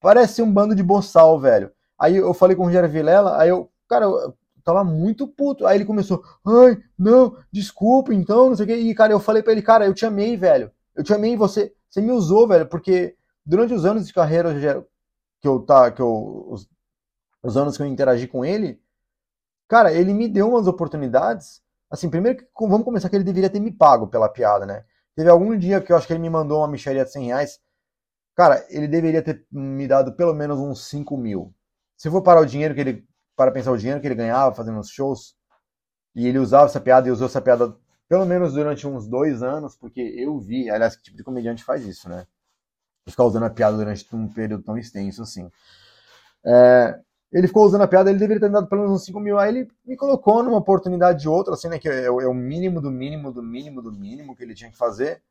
parece 0.00 0.42
um 0.42 0.50
bando 0.50 0.74
de 0.74 0.82
boçal, 0.82 1.38
velho. 1.38 1.70
Aí 1.98 2.16
eu 2.16 2.32
falei 2.32 2.56
com 2.56 2.62
o 2.62 2.66
Rogério 2.66 2.88
Vilela, 2.88 3.40
aí 3.40 3.50
eu, 3.50 3.70
cara, 3.88 4.06
eu 4.06 4.34
tava 4.68 4.84
muito 4.84 5.26
puto. 5.26 5.66
Aí 5.66 5.78
ele 5.78 5.84
começou, 5.86 6.22
ai, 6.46 6.76
não, 6.98 7.36
desculpa, 7.50 8.12
então, 8.12 8.50
não 8.50 8.56
sei 8.56 8.64
o 8.64 8.68
que. 8.68 8.74
E, 8.74 8.94
cara, 8.94 9.12
eu 9.12 9.20
falei 9.20 9.42
pra 9.42 9.52
ele, 9.52 9.62
cara, 9.62 9.86
eu 9.86 9.94
te 9.94 10.04
amei, 10.04 10.36
velho. 10.36 10.70
Eu 10.94 11.02
te 11.02 11.14
amei, 11.14 11.36
você, 11.36 11.74
você 11.88 12.02
me 12.02 12.12
usou, 12.12 12.46
velho, 12.46 12.66
porque 12.66 13.16
durante 13.46 13.72
os 13.72 13.86
anos 13.86 14.06
de 14.06 14.12
carreira 14.12 14.52
que 15.40 15.48
eu 15.48 15.60
tá, 15.60 15.90
que 15.90 16.02
eu, 16.02 16.46
os, 16.50 16.68
os 17.42 17.56
anos 17.56 17.76
que 17.76 17.82
eu 17.82 17.86
interagi 17.86 18.26
com 18.26 18.44
ele, 18.44 18.80
cara, 19.66 19.92
ele 19.92 20.12
me 20.12 20.28
deu 20.28 20.50
umas 20.50 20.66
oportunidades. 20.66 21.62
Assim, 21.90 22.10
primeiro, 22.10 22.46
vamos 22.60 22.84
começar 22.84 23.08
que 23.08 23.16
ele 23.16 23.24
deveria 23.24 23.48
ter 23.48 23.60
me 23.60 23.72
pago 23.72 24.06
pela 24.08 24.28
piada, 24.28 24.66
né? 24.66 24.84
Teve 25.16 25.30
algum 25.30 25.56
dia 25.56 25.80
que 25.80 25.90
eu 25.90 25.96
acho 25.96 26.06
que 26.06 26.12
ele 26.12 26.20
me 26.20 26.28
mandou 26.30 26.58
uma 26.58 26.68
micharia 26.68 27.04
de 27.04 27.12
100 27.12 27.26
reais. 27.26 27.60
Cara, 28.36 28.64
ele 28.68 28.86
deveria 28.86 29.22
ter 29.22 29.46
me 29.50 29.88
dado 29.88 30.12
pelo 30.14 30.34
menos 30.34 30.58
uns 30.58 30.86
5 30.88 31.16
mil. 31.16 31.54
Se 31.96 32.10
for 32.10 32.22
parar 32.22 32.40
o 32.42 32.46
dinheiro 32.46 32.74
que 32.74 32.80
ele 32.80 33.07
para 33.38 33.52
pensar 33.52 33.70
o 33.70 33.78
dinheiro 33.78 34.00
que 34.00 34.06
ele 34.08 34.16
ganhava 34.16 34.52
fazendo 34.52 34.80
os 34.80 34.90
shows. 34.90 35.36
E 36.12 36.26
ele 36.26 36.40
usava 36.40 36.66
essa 36.66 36.80
piada 36.80 37.06
e 37.06 37.12
usou 37.12 37.28
essa 37.28 37.40
piada 37.40 37.72
pelo 38.08 38.26
menos 38.26 38.54
durante 38.54 38.84
uns 38.84 39.06
dois 39.06 39.44
anos, 39.44 39.76
porque 39.76 40.00
eu 40.00 40.36
vi, 40.40 40.68
aliás, 40.68 40.96
que 40.96 41.04
tipo 41.04 41.16
de 41.16 41.22
comediante 41.22 41.62
faz 41.62 41.86
isso, 41.86 42.08
né? 42.08 42.26
Ficar 43.06 43.24
usando 43.24 43.44
a 43.44 43.50
piada 43.50 43.76
durante 43.76 44.04
um 44.12 44.26
período 44.26 44.64
tão 44.64 44.76
extenso 44.76 45.22
assim. 45.22 45.48
É, 46.44 46.98
ele 47.30 47.46
ficou 47.46 47.64
usando 47.64 47.82
a 47.82 47.88
piada, 47.88 48.10
ele 48.10 48.18
deveria 48.18 48.40
ter 48.40 48.50
dado 48.50 48.66
pelo 48.66 48.82
menos 48.82 48.96
uns 48.96 49.04
5 49.04 49.20
mil. 49.20 49.38
Aí 49.38 49.50
ele 49.50 49.68
me 49.86 49.96
colocou 49.96 50.42
numa 50.42 50.58
oportunidade 50.58 51.20
de 51.20 51.28
outra, 51.28 51.54
assim, 51.54 51.68
né? 51.68 51.78
Que 51.78 51.88
é, 51.88 52.06
é, 52.06 52.10
o 52.10 52.34
mínimo 52.34 52.80
do 52.80 52.90
mínimo 52.90 53.30
do 53.30 53.42
mínimo 53.42 53.80
do 53.80 53.92
mínimo 53.92 54.34
que 54.34 54.42
ele 54.42 54.54
tinha 54.54 54.70
que 54.70 54.76
fazer. 54.76 55.22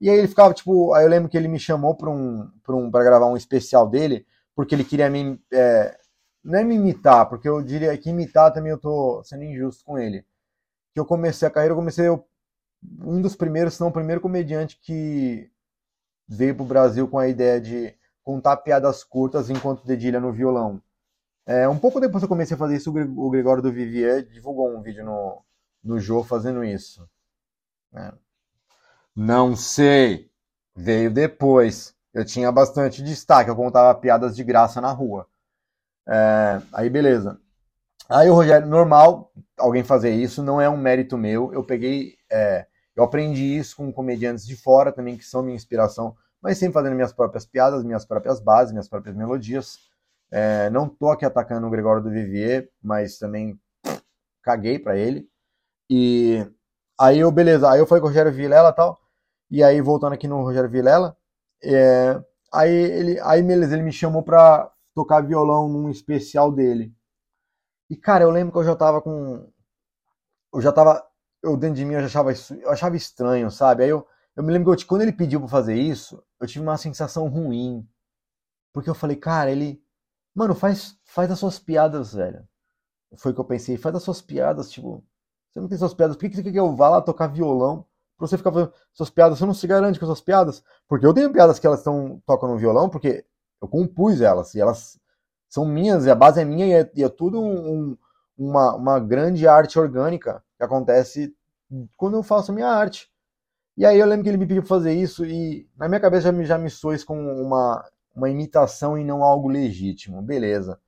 E 0.00 0.08
aí 0.08 0.18
ele 0.18 0.28
ficava, 0.28 0.54
tipo, 0.54 0.94
aí 0.94 1.04
eu 1.04 1.08
lembro 1.08 1.28
que 1.28 1.36
ele 1.36 1.48
me 1.48 1.58
chamou 1.58 1.96
para 1.96 2.10
um, 2.10 2.48
um, 2.68 2.90
gravar 2.90 3.26
um 3.26 3.36
especial 3.36 3.88
dele, 3.88 4.24
porque 4.54 4.74
ele 4.74 4.84
queria 4.84 5.10
me. 5.10 5.40
É, 5.52 5.98
não 6.46 6.60
é 6.60 6.64
me 6.64 6.76
imitar, 6.76 7.28
porque 7.28 7.48
eu 7.48 7.60
diria 7.60 7.96
que 7.98 8.10
imitar 8.10 8.52
também 8.52 8.70
eu 8.70 8.78
tô 8.78 9.22
sendo 9.24 9.42
injusto 9.42 9.84
com 9.84 9.98
ele. 9.98 10.24
Que 10.94 11.00
eu 11.00 11.04
comecei 11.04 11.46
a 11.46 11.50
carreira, 11.50 11.72
eu 11.72 11.76
comecei 11.76 12.06
eu, 12.06 12.24
um 13.00 13.20
dos 13.20 13.34
primeiros, 13.34 13.74
se 13.74 13.80
não 13.80 13.88
o 13.88 13.92
primeiro 13.92 14.20
comediante 14.20 14.78
que 14.80 15.50
veio 16.28 16.54
pro 16.54 16.64
Brasil 16.64 17.08
com 17.08 17.18
a 17.18 17.26
ideia 17.28 17.60
de 17.60 17.94
contar 18.22 18.58
piadas 18.58 19.02
curtas 19.02 19.50
enquanto 19.50 19.84
dedilha 19.84 20.20
no 20.20 20.32
violão. 20.32 20.80
É, 21.44 21.68
um 21.68 21.78
pouco 21.78 22.00
depois 22.00 22.22
que 22.22 22.26
eu 22.26 22.28
comecei 22.28 22.54
a 22.54 22.58
fazer 22.58 22.76
isso, 22.76 22.90
o 22.90 23.30
Gregório 23.30 23.62
do 23.62 23.72
Vivier 23.72 24.24
divulgou 24.24 24.76
um 24.76 24.82
vídeo 24.82 25.04
no, 25.04 25.42
no 25.82 25.98
Jô 25.98 26.22
fazendo 26.22 26.64
isso. 26.64 27.08
É. 27.92 28.12
Não 29.14 29.56
sei. 29.56 30.30
Veio 30.76 31.10
depois. 31.10 31.94
Eu 32.14 32.24
tinha 32.24 32.52
bastante 32.52 33.02
destaque, 33.02 33.50
eu 33.50 33.56
contava 33.56 33.98
piadas 33.98 34.36
de 34.36 34.44
graça 34.44 34.80
na 34.80 34.92
rua. 34.92 35.28
É, 36.08 36.62
aí 36.72 36.88
beleza. 36.88 37.38
Aí 38.08 38.30
o 38.30 38.34
Rogério, 38.34 38.68
normal, 38.68 39.32
alguém 39.58 39.82
fazer 39.82 40.10
isso, 40.10 40.42
não 40.42 40.60
é 40.60 40.68
um 40.68 40.76
mérito 40.76 41.18
meu. 41.18 41.52
Eu 41.52 41.64
peguei, 41.64 42.14
é, 42.30 42.66
eu 42.94 43.02
aprendi 43.02 43.56
isso 43.56 43.76
com 43.76 43.92
comediantes 43.92 44.46
de 44.46 44.56
fora 44.56 44.92
também, 44.92 45.16
que 45.16 45.24
são 45.24 45.42
minha 45.42 45.56
inspiração, 45.56 46.14
mas 46.40 46.58
sempre 46.58 46.74
fazendo 46.74 46.94
minhas 46.94 47.12
próprias 47.12 47.44
piadas, 47.44 47.84
minhas 47.84 48.04
próprias 48.04 48.40
bases, 48.40 48.72
minhas 48.72 48.88
próprias 48.88 49.16
melodias. 49.16 49.78
É, 50.30 50.70
não 50.70 50.88
tô 50.88 51.10
aqui 51.10 51.24
atacando 51.24 51.66
o 51.66 51.70
Gregório 51.70 52.02
do 52.02 52.10
Vivier, 52.10 52.68
mas 52.82 53.18
também 53.18 53.58
caguei 54.42 54.78
para 54.78 54.96
ele. 54.96 55.28
E 55.90 56.46
aí 56.98 57.18
eu, 57.18 57.30
beleza, 57.32 57.70
aí 57.70 57.80
eu 57.80 57.86
falei 57.86 58.00
com 58.00 58.06
o 58.06 58.10
Rogério 58.10 58.32
Vilela 58.32 58.70
e 58.70 58.72
tal, 58.72 58.98
e 59.50 59.62
aí 59.62 59.80
voltando 59.80 60.12
aqui 60.14 60.28
no 60.28 60.42
Rogério 60.42 60.70
Vilela, 60.70 61.16
é, 61.62 62.20
aí 62.52 62.72
ele, 62.72 63.20
aí 63.20 63.42
beleza, 63.42 63.74
ele 63.74 63.82
me 63.82 63.92
chamou 63.92 64.22
pra 64.22 64.70
tocar 64.96 65.20
violão 65.20 65.68
num 65.68 65.90
especial 65.90 66.50
dele. 66.50 66.90
E, 67.90 67.94
cara, 67.94 68.24
eu 68.24 68.30
lembro 68.30 68.50
que 68.50 68.58
eu 68.58 68.64
já 68.64 68.74
tava 68.74 69.02
com. 69.02 69.46
Eu 70.54 70.60
já 70.62 70.72
tava. 70.72 71.06
Eu 71.42 71.54
dentro 71.54 71.76
de 71.76 71.84
mim 71.84 71.94
eu 71.94 72.00
já 72.00 72.06
achava, 72.06 72.32
eu 72.62 72.70
achava 72.70 72.96
estranho, 72.96 73.50
sabe? 73.50 73.84
Aí 73.84 73.90
eu, 73.90 74.06
eu 74.34 74.42
me 74.42 74.52
lembro 74.52 74.74
que 74.74 74.86
quando 74.86 75.02
ele 75.02 75.12
pediu 75.12 75.38
pra 75.38 75.48
fazer 75.48 75.76
isso, 75.76 76.20
eu 76.40 76.46
tive 76.46 76.64
uma 76.64 76.78
sensação 76.78 77.28
ruim. 77.28 77.86
Porque 78.72 78.88
eu 78.88 78.94
falei, 78.94 79.16
cara, 79.16 79.50
ele. 79.52 79.82
Mano, 80.34 80.54
faz, 80.54 80.98
faz 81.04 81.30
as 81.30 81.38
suas 81.38 81.58
piadas, 81.58 82.14
velho. 82.14 82.48
Foi 83.18 83.32
o 83.32 83.34
que 83.34 83.40
eu 83.40 83.44
pensei, 83.44 83.76
faz 83.76 83.94
as 83.94 84.02
suas 84.02 84.22
piadas, 84.22 84.70
tipo. 84.70 85.04
Você 85.50 85.60
não 85.60 85.68
tem 85.68 85.78
suas 85.78 85.94
piadas, 85.94 86.16
por 86.16 86.22
que, 86.22 86.30
que 86.30 86.36
você 86.36 86.42
quer 86.42 86.52
que 86.52 86.58
eu 86.58 86.74
vá 86.74 86.88
lá 86.88 87.02
tocar 87.02 87.28
violão 87.28 87.86
pra 88.16 88.26
você 88.26 88.38
ficar 88.38 88.52
fazendo 88.52 88.72
suas 88.92 89.10
piadas? 89.10 89.38
Você 89.38 89.46
não 89.46 89.54
se 89.54 89.66
garante 89.66 90.00
com 90.00 90.06
suas 90.06 90.20
piadas? 90.20 90.62
Porque 90.88 91.06
eu 91.06 91.14
tenho 91.14 91.32
piadas 91.32 91.58
que 91.58 91.66
elas 91.66 91.80
estão 91.80 92.22
tocam 92.26 92.50
no 92.50 92.58
violão, 92.58 92.88
porque 92.90 93.24
eu 93.60 93.68
compus 93.68 94.20
elas, 94.20 94.54
e 94.54 94.60
elas 94.60 94.98
são 95.48 95.64
minhas, 95.64 96.06
e 96.06 96.10
a 96.10 96.14
base 96.14 96.40
é 96.40 96.44
minha, 96.44 96.66
e 96.66 96.72
é, 96.72 96.90
e 96.94 97.04
é 97.04 97.08
tudo 97.08 97.40
um, 97.40 97.96
uma, 98.36 98.74
uma 98.74 99.00
grande 99.00 99.46
arte 99.48 99.78
orgânica 99.78 100.42
que 100.56 100.64
acontece 100.64 101.34
quando 101.96 102.16
eu 102.16 102.22
faço 102.22 102.52
minha 102.52 102.68
arte. 102.68 103.10
E 103.76 103.84
aí 103.84 103.98
eu 103.98 104.06
lembro 104.06 104.24
que 104.24 104.30
ele 104.30 104.38
me 104.38 104.46
pediu 104.46 104.62
para 104.62 104.68
fazer 104.68 104.94
isso, 104.94 105.24
e 105.24 105.68
na 105.76 105.88
minha 105.88 106.00
cabeça 106.00 106.22
já 106.22 106.32
me, 106.32 106.44
já 106.44 106.58
me 106.58 106.70
sois 106.70 107.04
com 107.04 107.18
uma, 107.42 107.84
uma 108.14 108.30
imitação 108.30 108.96
e 108.98 109.04
não 109.04 109.22
algo 109.22 109.48
legítimo. 109.48 110.22
Beleza. 110.22 110.80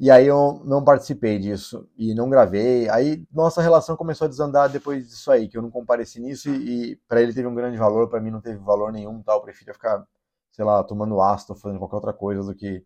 E 0.00 0.10
aí 0.10 0.26
eu 0.26 0.60
não 0.64 0.82
participei 0.82 1.38
disso 1.38 1.88
e 1.96 2.14
não 2.14 2.28
gravei. 2.28 2.88
Aí 2.88 3.24
nossa 3.32 3.62
relação 3.62 3.96
começou 3.96 4.24
a 4.24 4.28
desandar 4.28 4.68
depois 4.68 5.08
disso 5.08 5.30
aí, 5.30 5.48
que 5.48 5.56
eu 5.56 5.62
não 5.62 5.70
compareci 5.70 6.20
nisso 6.20 6.50
e, 6.50 6.92
e 6.92 6.96
para 7.06 7.22
ele 7.22 7.32
teve 7.32 7.46
um 7.46 7.54
grande 7.54 7.76
valor, 7.76 8.08
para 8.08 8.20
mim 8.20 8.30
não 8.30 8.40
teve 8.40 8.58
valor 8.58 8.90
nenhum, 8.90 9.22
tal. 9.22 9.38
Eu 9.38 9.42
prefiro 9.42 9.72
ficar 9.72 10.04
sei 10.52 10.64
lá, 10.64 10.84
tomando 10.84 11.20
ácido, 11.20 11.54
fazendo 11.56 11.78
qualquer 11.78 11.96
outra 11.96 12.12
coisa 12.12 12.42
do 12.44 12.54
que. 12.54 12.84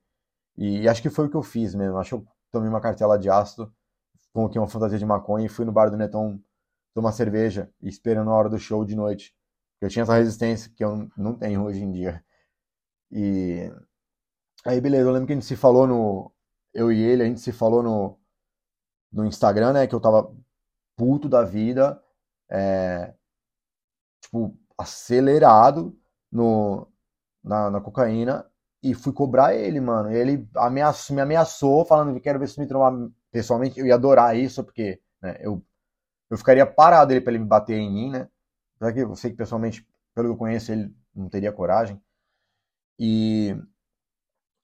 E, 0.57 0.83
e, 0.83 0.89
acho 0.89 1.03
que 1.03 1.11
foi 1.11 1.27
o 1.27 1.31
que 1.31 1.37
eu 1.37 1.43
fiz 1.43 1.75
mesmo. 1.75 1.99
Acho 1.99 2.19
que 2.19 2.25
eu 2.25 2.29
tomei 2.53 2.69
uma 2.69 2.81
cartela 2.81 3.19
de 3.19 3.29
ácido, 3.31 3.73
coloquei 4.33 4.61
uma 4.61 4.69
fantasia 4.69 4.99
de 4.99 5.07
maconha 5.07 5.47
e 5.47 5.49
fui 5.49 5.65
no 5.65 5.73
bar 5.73 5.91
do 5.91 5.97
Netão 5.97 6.41
tomar 6.95 7.13
cerveja, 7.13 7.71
esperando 7.83 8.31
a 8.31 8.35
hora 8.35 8.49
do 8.49 8.59
show 8.59 8.85
de 8.85 8.97
noite. 8.97 9.35
Eu 9.81 9.89
tinha 9.91 10.03
essa 10.05 10.15
resistência 10.15 10.73
que 10.75 10.85
eu 10.85 11.09
não 11.17 11.35
tenho 11.37 11.65
hoje 11.65 11.83
em 11.83 11.93
dia. 11.93 12.25
E 13.11 13.71
aí, 14.65 14.81
beleza, 14.81 15.09
eu 15.09 15.13
lembro 15.13 15.27
que 15.27 15.33
a 15.33 15.37
gente 15.37 15.47
se 15.47 15.57
falou 15.57 15.87
no. 15.87 16.33
Eu 16.75 16.93
e 16.93 17.01
ele, 17.03 17.23
a 17.23 17.27
gente 17.27 17.41
se 17.41 17.53
falou 17.53 17.83
no, 17.83 18.19
no 19.13 19.25
Instagram, 19.27 19.73
né? 19.75 19.87
Que 19.87 19.95
eu 19.95 20.01
tava 20.01 20.35
puto 20.97 21.29
da 21.29 21.45
vida, 21.45 22.03
é, 22.51 23.15
tipo, 24.23 24.59
acelerado 24.79 25.99
no, 26.31 26.89
na, 27.47 27.71
na 27.71 27.81
cocaína 27.81 28.45
e 28.83 28.95
fui 28.95 29.13
cobrar 29.13 29.55
ele, 29.55 29.81
mano. 29.81 30.11
Ele 30.11 30.49
ameaçou, 30.57 31.17
me 31.17 31.23
ameaçou, 31.23 31.85
falando 31.85 32.15
que 32.15 32.21
quero 32.21 32.39
ver 32.39 32.49
se 32.49 32.61
me 32.61 32.67
trombar 32.67 32.93
pessoalmente. 33.31 33.79
Eu 33.79 33.87
ia 33.87 33.95
adorar 33.95 34.37
isso, 34.37 34.63
porque 34.65 35.01
né, 35.23 35.37
eu, 35.41 35.65
eu 36.31 36.39
ficaria 36.39 36.67
parado 36.67 37.13
ele 37.13 37.21
pra 37.21 37.33
ele 37.33 37.43
me 37.43 37.49
bater 37.49 37.79
em 37.79 37.93
mim, 37.93 38.11
né? 38.11 38.29
Apesar 38.77 38.93
que 38.93 39.01
eu 39.01 39.17
sei 39.17 39.31
que 39.31 39.37
pessoalmente, 39.37 39.87
pelo 40.15 40.29
que 40.29 40.35
eu 40.35 40.39
conheço, 40.39 40.73
ele 40.73 40.95
não 41.15 41.29
teria 41.29 41.53
coragem. 41.53 42.01
E 42.99 43.57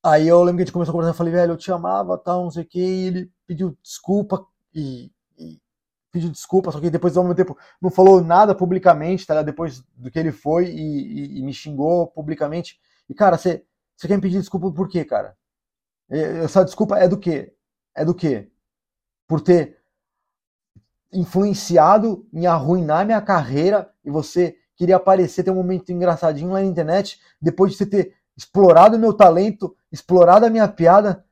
aí 0.02 0.28
eu 0.28 0.42
lembro 0.42 0.58
que 0.58 0.62
a 0.62 0.64
gente 0.66 0.72
começou 0.72 0.92
a 0.92 0.94
conversar, 0.94 1.12
eu 1.12 1.18
falei, 1.18 1.32
velho, 1.32 1.52
eu 1.52 1.56
te 1.56 1.70
amava, 1.72 2.18
tal, 2.18 2.44
não 2.44 2.50
sei 2.50 2.64
o 2.64 2.66
que, 2.66 2.80
e 2.80 3.06
ele 3.06 3.32
pediu 3.46 3.76
desculpa 3.82 4.44
e, 4.74 5.10
pediu 6.12 6.30
desculpa, 6.30 6.70
só 6.70 6.78
que 6.78 6.90
depois 6.90 7.16
ao 7.16 7.24
mesmo 7.24 7.34
tempo 7.34 7.56
não 7.80 7.90
falou 7.90 8.22
nada 8.22 8.54
publicamente, 8.54 9.26
tá 9.26 9.34
ligado? 9.34 9.46
Depois 9.46 9.82
do 9.96 10.10
que 10.10 10.18
ele 10.18 10.30
foi 10.30 10.66
e, 10.66 10.76
e, 10.78 11.38
e 11.38 11.42
me 11.42 11.52
xingou 11.52 12.06
publicamente. 12.06 12.78
E 13.08 13.14
cara, 13.14 13.38
você 13.38 13.64
quer 13.98 14.16
me 14.16 14.20
pedir 14.20 14.38
desculpa 14.38 14.70
por 14.70 14.88
quê, 14.88 15.04
cara? 15.04 15.36
Essa 16.10 16.64
desculpa 16.64 16.98
é 16.98 17.08
do 17.08 17.18
quê? 17.18 17.54
É 17.94 18.04
do 18.04 18.14
quê? 18.14 18.50
Por 19.26 19.40
ter 19.40 19.78
influenciado 21.10 22.26
em 22.32 22.46
arruinar 22.46 23.06
minha 23.06 23.20
carreira 23.20 23.90
e 24.04 24.10
você 24.10 24.56
queria 24.76 24.96
aparecer, 24.96 25.42
ter 25.42 25.50
um 25.50 25.56
momento 25.56 25.92
engraçadinho 25.92 26.50
lá 26.50 26.60
na 26.60 26.66
internet, 26.66 27.20
depois 27.40 27.72
de 27.72 27.78
você 27.78 27.86
ter 27.86 28.14
explorado 28.36 28.98
meu 28.98 29.12
talento, 29.12 29.74
explorado 29.90 30.44
a 30.44 30.50
minha 30.50 30.66
piada 30.68 31.24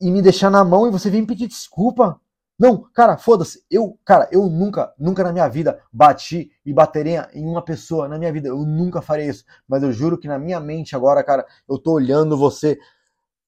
e 0.00 0.10
me 0.10 0.20
deixar 0.20 0.50
na 0.50 0.64
mão 0.64 0.86
e 0.86 0.90
você 0.90 1.08
vem 1.08 1.24
pedir 1.24 1.48
desculpa. 1.48 2.20
Não, 2.58 2.84
cara, 2.94 3.16
foda-se. 3.16 3.64
Eu, 3.70 3.98
cara, 4.04 4.28
eu 4.30 4.46
nunca, 4.48 4.92
nunca 4.98 5.24
na 5.24 5.32
minha 5.32 5.48
vida 5.48 5.80
bati 5.92 6.50
e 6.64 6.72
bateria 6.72 7.28
em 7.32 7.44
uma 7.44 7.62
pessoa 7.64 8.06
na 8.08 8.18
minha 8.18 8.32
vida. 8.32 8.48
Eu 8.48 8.58
nunca 8.58 9.02
farei 9.02 9.28
isso. 9.28 9.44
Mas 9.68 9.82
eu 9.82 9.92
juro 9.92 10.18
que 10.18 10.28
na 10.28 10.38
minha 10.38 10.60
mente 10.60 10.94
agora, 10.94 11.24
cara, 11.24 11.44
eu 11.68 11.78
tô 11.78 11.92
olhando 11.92 12.36
você 12.36 12.78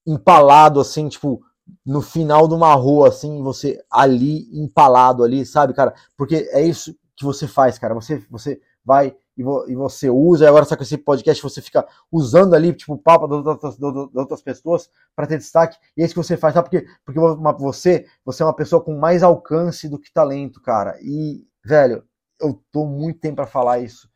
empalado 0.06 0.80
assim, 0.80 1.08
tipo, 1.08 1.42
no 1.84 2.02
final 2.02 2.48
de 2.48 2.54
uma 2.54 2.74
rua 2.74 3.08
assim, 3.08 3.42
você 3.42 3.82
ali 3.90 4.48
empalado 4.58 5.24
ali, 5.24 5.46
sabe, 5.46 5.74
cara? 5.74 5.94
Porque 6.16 6.48
é 6.52 6.62
isso 6.62 6.94
que 7.16 7.24
você 7.24 7.46
faz, 7.48 7.78
cara. 7.78 7.94
Você 7.94 8.24
você 8.30 8.60
vai 8.84 9.14
e, 9.36 9.42
vo, 9.42 9.64
e 9.68 9.74
você 9.74 10.08
usa, 10.08 10.44
e 10.44 10.48
agora 10.48 10.64
só 10.64 10.76
com 10.76 10.82
esse 10.82 10.96
podcast 10.96 11.42
você 11.42 11.60
fica 11.60 11.86
usando 12.10 12.54
ali, 12.54 12.72
tipo, 12.72 12.96
papo 12.96 13.26
das 13.26 13.44
outras, 13.44 13.78
das 13.78 14.14
outras 14.14 14.42
pessoas 14.42 14.88
para 15.14 15.26
ter 15.26 15.38
destaque, 15.38 15.76
e 15.96 16.02
é 16.02 16.04
isso 16.04 16.14
que 16.14 16.22
você 16.22 16.36
faz, 16.36 16.54
sabe 16.54 16.68
por 16.70 16.80
quê? 16.80 16.86
Porque 17.04 17.20
você, 17.58 18.06
você 18.24 18.42
é 18.42 18.46
uma 18.46 18.54
pessoa 18.54 18.82
com 18.82 18.96
mais 18.96 19.22
alcance 19.22 19.88
do 19.88 19.98
que 19.98 20.12
talento, 20.12 20.60
cara, 20.60 20.98
e, 21.02 21.44
velho, 21.64 22.04
eu 22.40 22.62
tô 22.70 22.86
muito 22.86 23.20
tempo 23.20 23.36
para 23.36 23.46
falar 23.46 23.80
isso, 23.80 24.08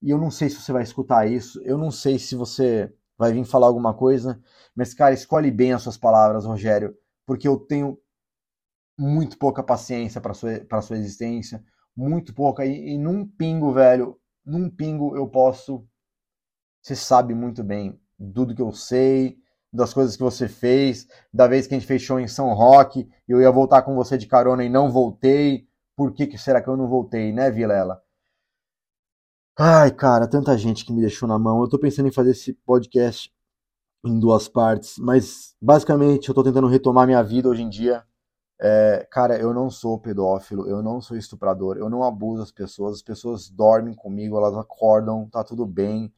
e 0.00 0.10
eu 0.10 0.18
não 0.18 0.30
sei 0.30 0.48
se 0.48 0.56
você 0.56 0.72
vai 0.72 0.82
escutar 0.82 1.26
isso, 1.26 1.60
eu 1.64 1.78
não 1.78 1.90
sei 1.90 2.18
se 2.18 2.34
você 2.34 2.92
vai 3.16 3.32
vir 3.32 3.44
falar 3.44 3.66
alguma 3.68 3.94
coisa, 3.94 4.40
mas, 4.74 4.94
cara, 4.94 5.14
escolhe 5.14 5.50
bem 5.50 5.72
as 5.72 5.82
suas 5.82 5.96
palavras, 5.96 6.44
Rogério, 6.44 6.96
porque 7.26 7.46
eu 7.46 7.56
tenho 7.56 7.98
muito 8.98 9.38
pouca 9.38 9.62
paciência 9.62 10.20
para 10.20 10.34
sua, 10.34 10.60
pra 10.60 10.82
sua 10.82 10.96
existência, 10.96 11.64
muito 11.96 12.34
pouca, 12.34 12.64
e, 12.64 12.94
e 12.94 12.98
num 12.98 13.26
pingo, 13.26 13.72
velho, 13.72 14.18
num 14.44 14.68
pingo 14.70 15.16
eu 15.16 15.28
posso. 15.28 15.86
Você 16.80 16.96
sabe 16.96 17.34
muito 17.34 17.62
bem 17.62 17.98
tudo 18.34 18.54
que 18.54 18.62
eu 18.62 18.72
sei, 18.72 19.38
das 19.72 19.94
coisas 19.94 20.16
que 20.16 20.22
você 20.22 20.48
fez, 20.48 21.06
da 21.32 21.48
vez 21.48 21.66
que 21.66 21.74
a 21.74 21.78
gente 21.78 21.86
fechou 21.86 22.20
em 22.20 22.28
São 22.28 22.52
Roque, 22.52 23.08
eu 23.26 23.40
ia 23.40 23.50
voltar 23.50 23.82
com 23.82 23.94
você 23.94 24.18
de 24.18 24.26
carona 24.26 24.64
e 24.64 24.68
não 24.68 24.90
voltei. 24.90 25.66
Por 25.96 26.12
que, 26.12 26.26
que 26.26 26.36
será 26.36 26.60
que 26.60 26.68
eu 26.68 26.76
não 26.76 26.88
voltei, 26.88 27.32
né, 27.32 27.50
Vilela? 27.50 28.02
Ai, 29.58 29.90
cara, 29.90 30.28
tanta 30.28 30.56
gente 30.56 30.84
que 30.84 30.92
me 30.92 31.00
deixou 31.00 31.28
na 31.28 31.38
mão. 31.38 31.60
Eu 31.60 31.68
tô 31.68 31.78
pensando 31.78 32.08
em 32.08 32.12
fazer 32.12 32.30
esse 32.32 32.52
podcast 32.52 33.32
em 34.04 34.18
duas 34.18 34.48
partes, 34.48 34.98
mas 34.98 35.54
basicamente 35.60 36.28
eu 36.28 36.34
tô 36.34 36.42
tentando 36.42 36.66
retomar 36.66 37.06
minha 37.06 37.22
vida 37.22 37.48
hoje 37.48 37.62
em 37.62 37.68
dia. 37.68 38.04
É, 38.64 39.04
cara, 39.10 39.36
eu 39.40 39.52
não 39.52 39.68
sou 39.70 39.98
pedófilo, 39.98 40.68
eu 40.68 40.80
não 40.82 41.00
sou 41.00 41.16
estuprador, 41.16 41.76
eu 41.78 41.90
não 41.90 42.04
abuso 42.04 42.42
as 42.44 42.52
pessoas, 42.52 42.96
as 42.98 43.02
pessoas 43.02 43.50
dormem 43.50 43.92
comigo, 43.92 44.36
elas 44.36 44.56
acordam, 44.56 45.28
tá 45.28 45.42
tudo 45.42 45.66
bem. 45.66 46.12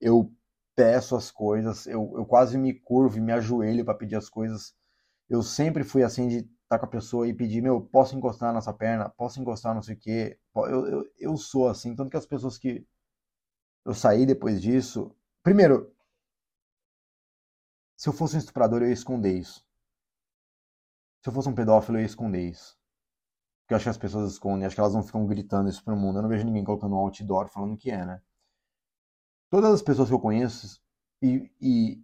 Eu 0.00 0.32
peço 0.76 1.16
as 1.16 1.30
coisas, 1.32 1.86
eu, 1.86 2.12
eu 2.16 2.26
quase 2.26 2.58
me 2.58 2.74
curvo 2.74 3.18
e 3.18 3.20
me 3.20 3.32
ajoelho 3.32 3.84
para 3.84 3.94
pedir 3.94 4.16
as 4.16 4.28
coisas. 4.30 4.74
Eu 5.28 5.42
sempre 5.42 5.84
fui 5.84 6.02
assim 6.04 6.28
de 6.28 6.36
estar 6.38 6.50
tá 6.70 6.78
com 6.80 6.86
a 6.86 6.88
pessoa 6.90 7.28
e 7.28 7.34
pedir, 7.34 7.62
meu, 7.62 7.80
posso 7.82 8.16
encostar 8.16 8.54
nessa 8.54 8.72
perna? 8.72 9.08
Posso 9.10 9.40
encostar 9.40 9.74
não 9.74 9.82
sei 9.82 9.96
o 9.96 9.98
quê? 9.98 10.38
Eu, 10.56 10.86
eu, 10.88 11.04
eu 11.18 11.36
sou 11.36 11.68
assim, 11.68 11.96
tanto 11.96 12.10
que 12.10 12.16
as 12.16 12.26
pessoas 12.26 12.58
que 12.58 12.86
eu 13.84 13.94
saí 13.94 14.26
depois 14.26 14.60
disso. 14.62 15.14
Primeiro, 15.42 15.92
se 17.96 18.08
eu 18.08 18.12
fosse 18.12 18.34
um 18.36 18.38
estuprador, 18.38 18.82
eu 18.82 18.88
ia 18.88 18.92
esconder 18.94 19.38
isso. 19.38 19.64
Se 21.22 21.28
eu 21.28 21.32
fosse 21.32 21.48
um 21.48 21.54
pedófilo, 21.54 21.98
eu 21.98 22.02
ia 22.02 22.06
esconder 22.06 22.48
isso. 22.48 22.78
Porque 23.62 23.74
eu 23.74 23.76
acho 23.76 23.84
que 23.84 23.90
as 23.90 23.98
pessoas 23.98 24.32
escondem, 24.32 24.66
acho 24.66 24.74
que 24.74 24.80
elas 24.80 24.94
não 24.94 25.02
ficam 25.02 25.26
gritando 25.26 25.68
isso 25.68 25.84
pro 25.84 25.96
mundo. 25.96 26.18
Eu 26.18 26.22
não 26.22 26.28
vejo 26.28 26.44
ninguém 26.44 26.64
colocando 26.64 26.94
um 26.94 26.98
outdoor 26.98 27.48
falando 27.48 27.76
que 27.76 27.90
é, 27.90 28.04
né? 28.04 28.22
Todas 29.50 29.72
as 29.72 29.82
pessoas 29.82 30.08
que 30.08 30.14
eu 30.14 30.20
conheço, 30.20 30.80
e, 31.22 31.50
e, 31.60 32.02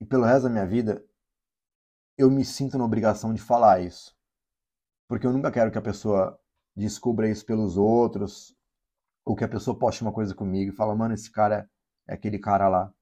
e 0.00 0.06
pelo 0.06 0.24
resto 0.24 0.44
da 0.44 0.50
minha 0.50 0.66
vida, 0.66 1.04
eu 2.16 2.30
me 2.30 2.44
sinto 2.44 2.76
na 2.76 2.84
obrigação 2.84 3.32
de 3.32 3.40
falar 3.40 3.80
isso. 3.80 4.16
Porque 5.08 5.26
eu 5.26 5.32
nunca 5.32 5.52
quero 5.52 5.70
que 5.70 5.78
a 5.78 5.82
pessoa 5.82 6.38
descubra 6.76 7.30
isso 7.30 7.44
pelos 7.46 7.76
outros, 7.76 8.56
ou 9.24 9.36
que 9.36 9.44
a 9.44 9.48
pessoa 9.48 9.78
poste 9.78 10.02
uma 10.02 10.12
coisa 10.12 10.34
comigo 10.34 10.72
e 10.72 10.76
fala, 10.76 10.96
mano, 10.96 11.14
esse 11.14 11.30
cara 11.30 11.70
é 12.08 12.14
aquele 12.14 12.38
cara 12.38 12.68
lá. 12.68 12.92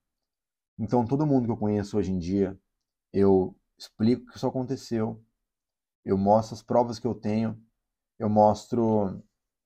Então, 0.77 1.05
todo 1.05 1.25
mundo 1.25 1.45
que 1.45 1.51
eu 1.51 1.57
conheço 1.57 1.97
hoje 1.97 2.11
em 2.11 2.19
dia, 2.19 2.59
eu 3.13 3.55
explico 3.77 4.25
que 4.27 4.37
isso 4.37 4.47
aconteceu, 4.47 5.23
eu 6.07 6.17
mostro 6.17 6.55
as 6.55 6.61
provas 6.61 6.97
que 6.97 7.05
eu 7.05 7.13
tenho, 7.13 7.61
eu 8.17 8.29
mostro 8.29 9.21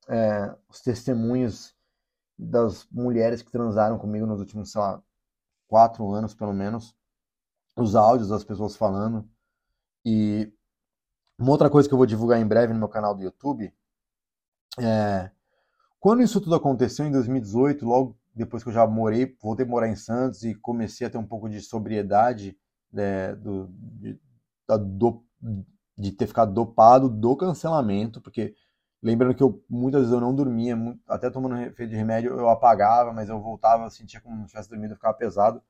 é, 0.09 0.55
os 0.68 0.81
testemunhos 0.81 1.76
das 2.38 2.88
mulheres 2.91 3.43
que 3.43 3.51
transaram 3.51 3.99
comigo 3.99 4.26
nos 4.26 4.39
últimos, 4.39 4.72
sei 4.72 4.81
lá, 4.81 5.01
quatro 5.68 6.11
anos 6.11 6.34
pelo 6.34 6.51
menos, 6.51 6.95
os 7.77 7.95
áudios 7.95 8.30
das 8.30 8.43
pessoas 8.43 8.76
falando. 8.76 9.30
E 10.03 10.51
uma 11.38 11.51
outra 11.51 11.69
coisa 11.69 11.88
que 11.88 11.93
eu 11.93 11.97
vou 11.97 12.07
divulgar 12.07 12.41
em 12.41 12.47
breve 12.47 12.73
no 12.73 12.80
meu 12.80 12.89
canal 12.89 13.13
do 13.13 13.22
YouTube 13.22 13.72
é 14.80 15.30
quando 15.99 16.23
isso 16.23 16.41
tudo 16.41 16.55
aconteceu 16.55 17.05
em 17.05 17.11
2018, 17.11 17.85
logo 17.85 18.18
depois 18.34 18.63
que 18.63 18.69
eu 18.69 18.73
já 18.73 18.88
morei, 18.88 19.38
voltei 19.39 19.63
a 19.63 19.69
morar 19.69 19.88
em 19.88 19.95
Santos 19.95 20.41
e 20.41 20.55
comecei 20.55 21.05
a 21.05 21.09
ter 21.11 21.19
um 21.19 21.27
pouco 21.27 21.47
de 21.47 21.61
sobriedade 21.61 22.57
né, 22.91 23.35
do, 23.35 23.68
de, 23.69 24.19
da, 24.68 24.77
do, 24.77 25.23
de 26.02 26.11
ter 26.11 26.28
ficado 26.28 26.53
dopado 26.53 27.10
do 27.10 27.36
cancelamento, 27.36 28.22
porque 28.22 28.56
lembrando 29.02 29.36
que 29.36 29.44
eu 29.44 29.64
muitas 29.69 30.02
vezes 30.02 30.14
eu 30.14 30.22
não 30.22 30.36
dormia, 30.36 30.76
até 31.07 31.30
tomando 31.30 31.57
efeito 31.61 31.91
de 31.91 31.95
remédio 31.95 32.32
eu 32.32 32.49
apagava, 32.49 33.14
mas 33.14 33.30
eu 33.30 33.40
voltava, 33.40 33.90
sentia 33.90 34.19
como 34.22 34.44
se 34.44 34.49
tivesse 34.49 34.69
dormido, 34.69 34.95
ficava 34.95 35.14
pesado. 35.14 35.61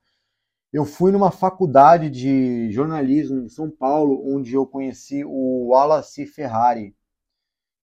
Eu 0.73 0.85
fui 0.85 1.11
numa 1.11 1.31
faculdade 1.31 2.09
de 2.09 2.71
jornalismo 2.71 3.41
em 3.41 3.49
São 3.49 3.69
Paulo, 3.69 4.23
onde 4.25 4.53
eu 4.53 4.65
conheci 4.65 5.23
o 5.25 5.69
Wallace 5.69 6.25
Ferrari, 6.25 6.95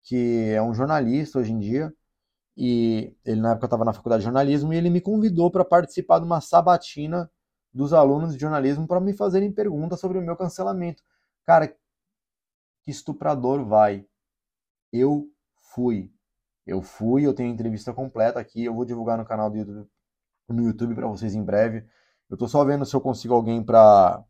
que 0.03 0.51
é 0.51 0.61
um 0.61 0.73
jornalista 0.73 1.39
hoje 1.39 1.51
em 1.51 1.59
dia, 1.59 1.93
e 2.57 3.15
ele 3.26 3.41
na 3.41 3.51
época 3.51 3.65
estava 3.65 3.84
na 3.85 3.93
faculdade 3.93 4.22
de 4.22 4.26
jornalismo 4.26 4.73
e 4.73 4.77
ele 4.77 4.89
me 4.89 5.01
convidou 5.01 5.51
para 5.51 5.65
participar 5.65 6.19
de 6.19 6.26
uma 6.26 6.41
sabatina 6.41 7.30
dos 7.73 7.91
alunos 7.91 8.34
de 8.34 8.39
jornalismo 8.39 8.88
para 8.88 9.01
me 9.01 9.13
fazerem 9.13 9.51
perguntas 9.51 9.99
sobre 9.99 10.17
o 10.17 10.22
meu 10.22 10.35
cancelamento. 10.38 11.03
Cara, 11.45 11.76
que 12.85 12.91
estuprador 12.91 13.65
vai. 13.65 14.05
Eu 14.93 15.27
fui. 15.73 16.11
Eu 16.65 16.81
fui, 16.81 17.25
eu 17.25 17.33
tenho 17.33 17.53
entrevista 17.53 17.93
completa 17.93 18.39
aqui, 18.39 18.63
eu 18.63 18.73
vou 18.73 18.85
divulgar 18.85 19.17
no 19.17 19.25
canal 19.25 19.49
do 19.49 19.57
YouTube, 19.57 19.89
no 20.47 20.63
YouTube 20.63 20.95
para 20.95 21.07
vocês 21.07 21.35
em 21.35 21.43
breve. 21.43 21.85
Eu 22.29 22.37
tô 22.37 22.47
só 22.47 22.63
vendo 22.63 22.85
se 22.85 22.95
eu 22.95 23.01
consigo 23.01 23.33
alguém 23.33 23.63
para 23.63 24.23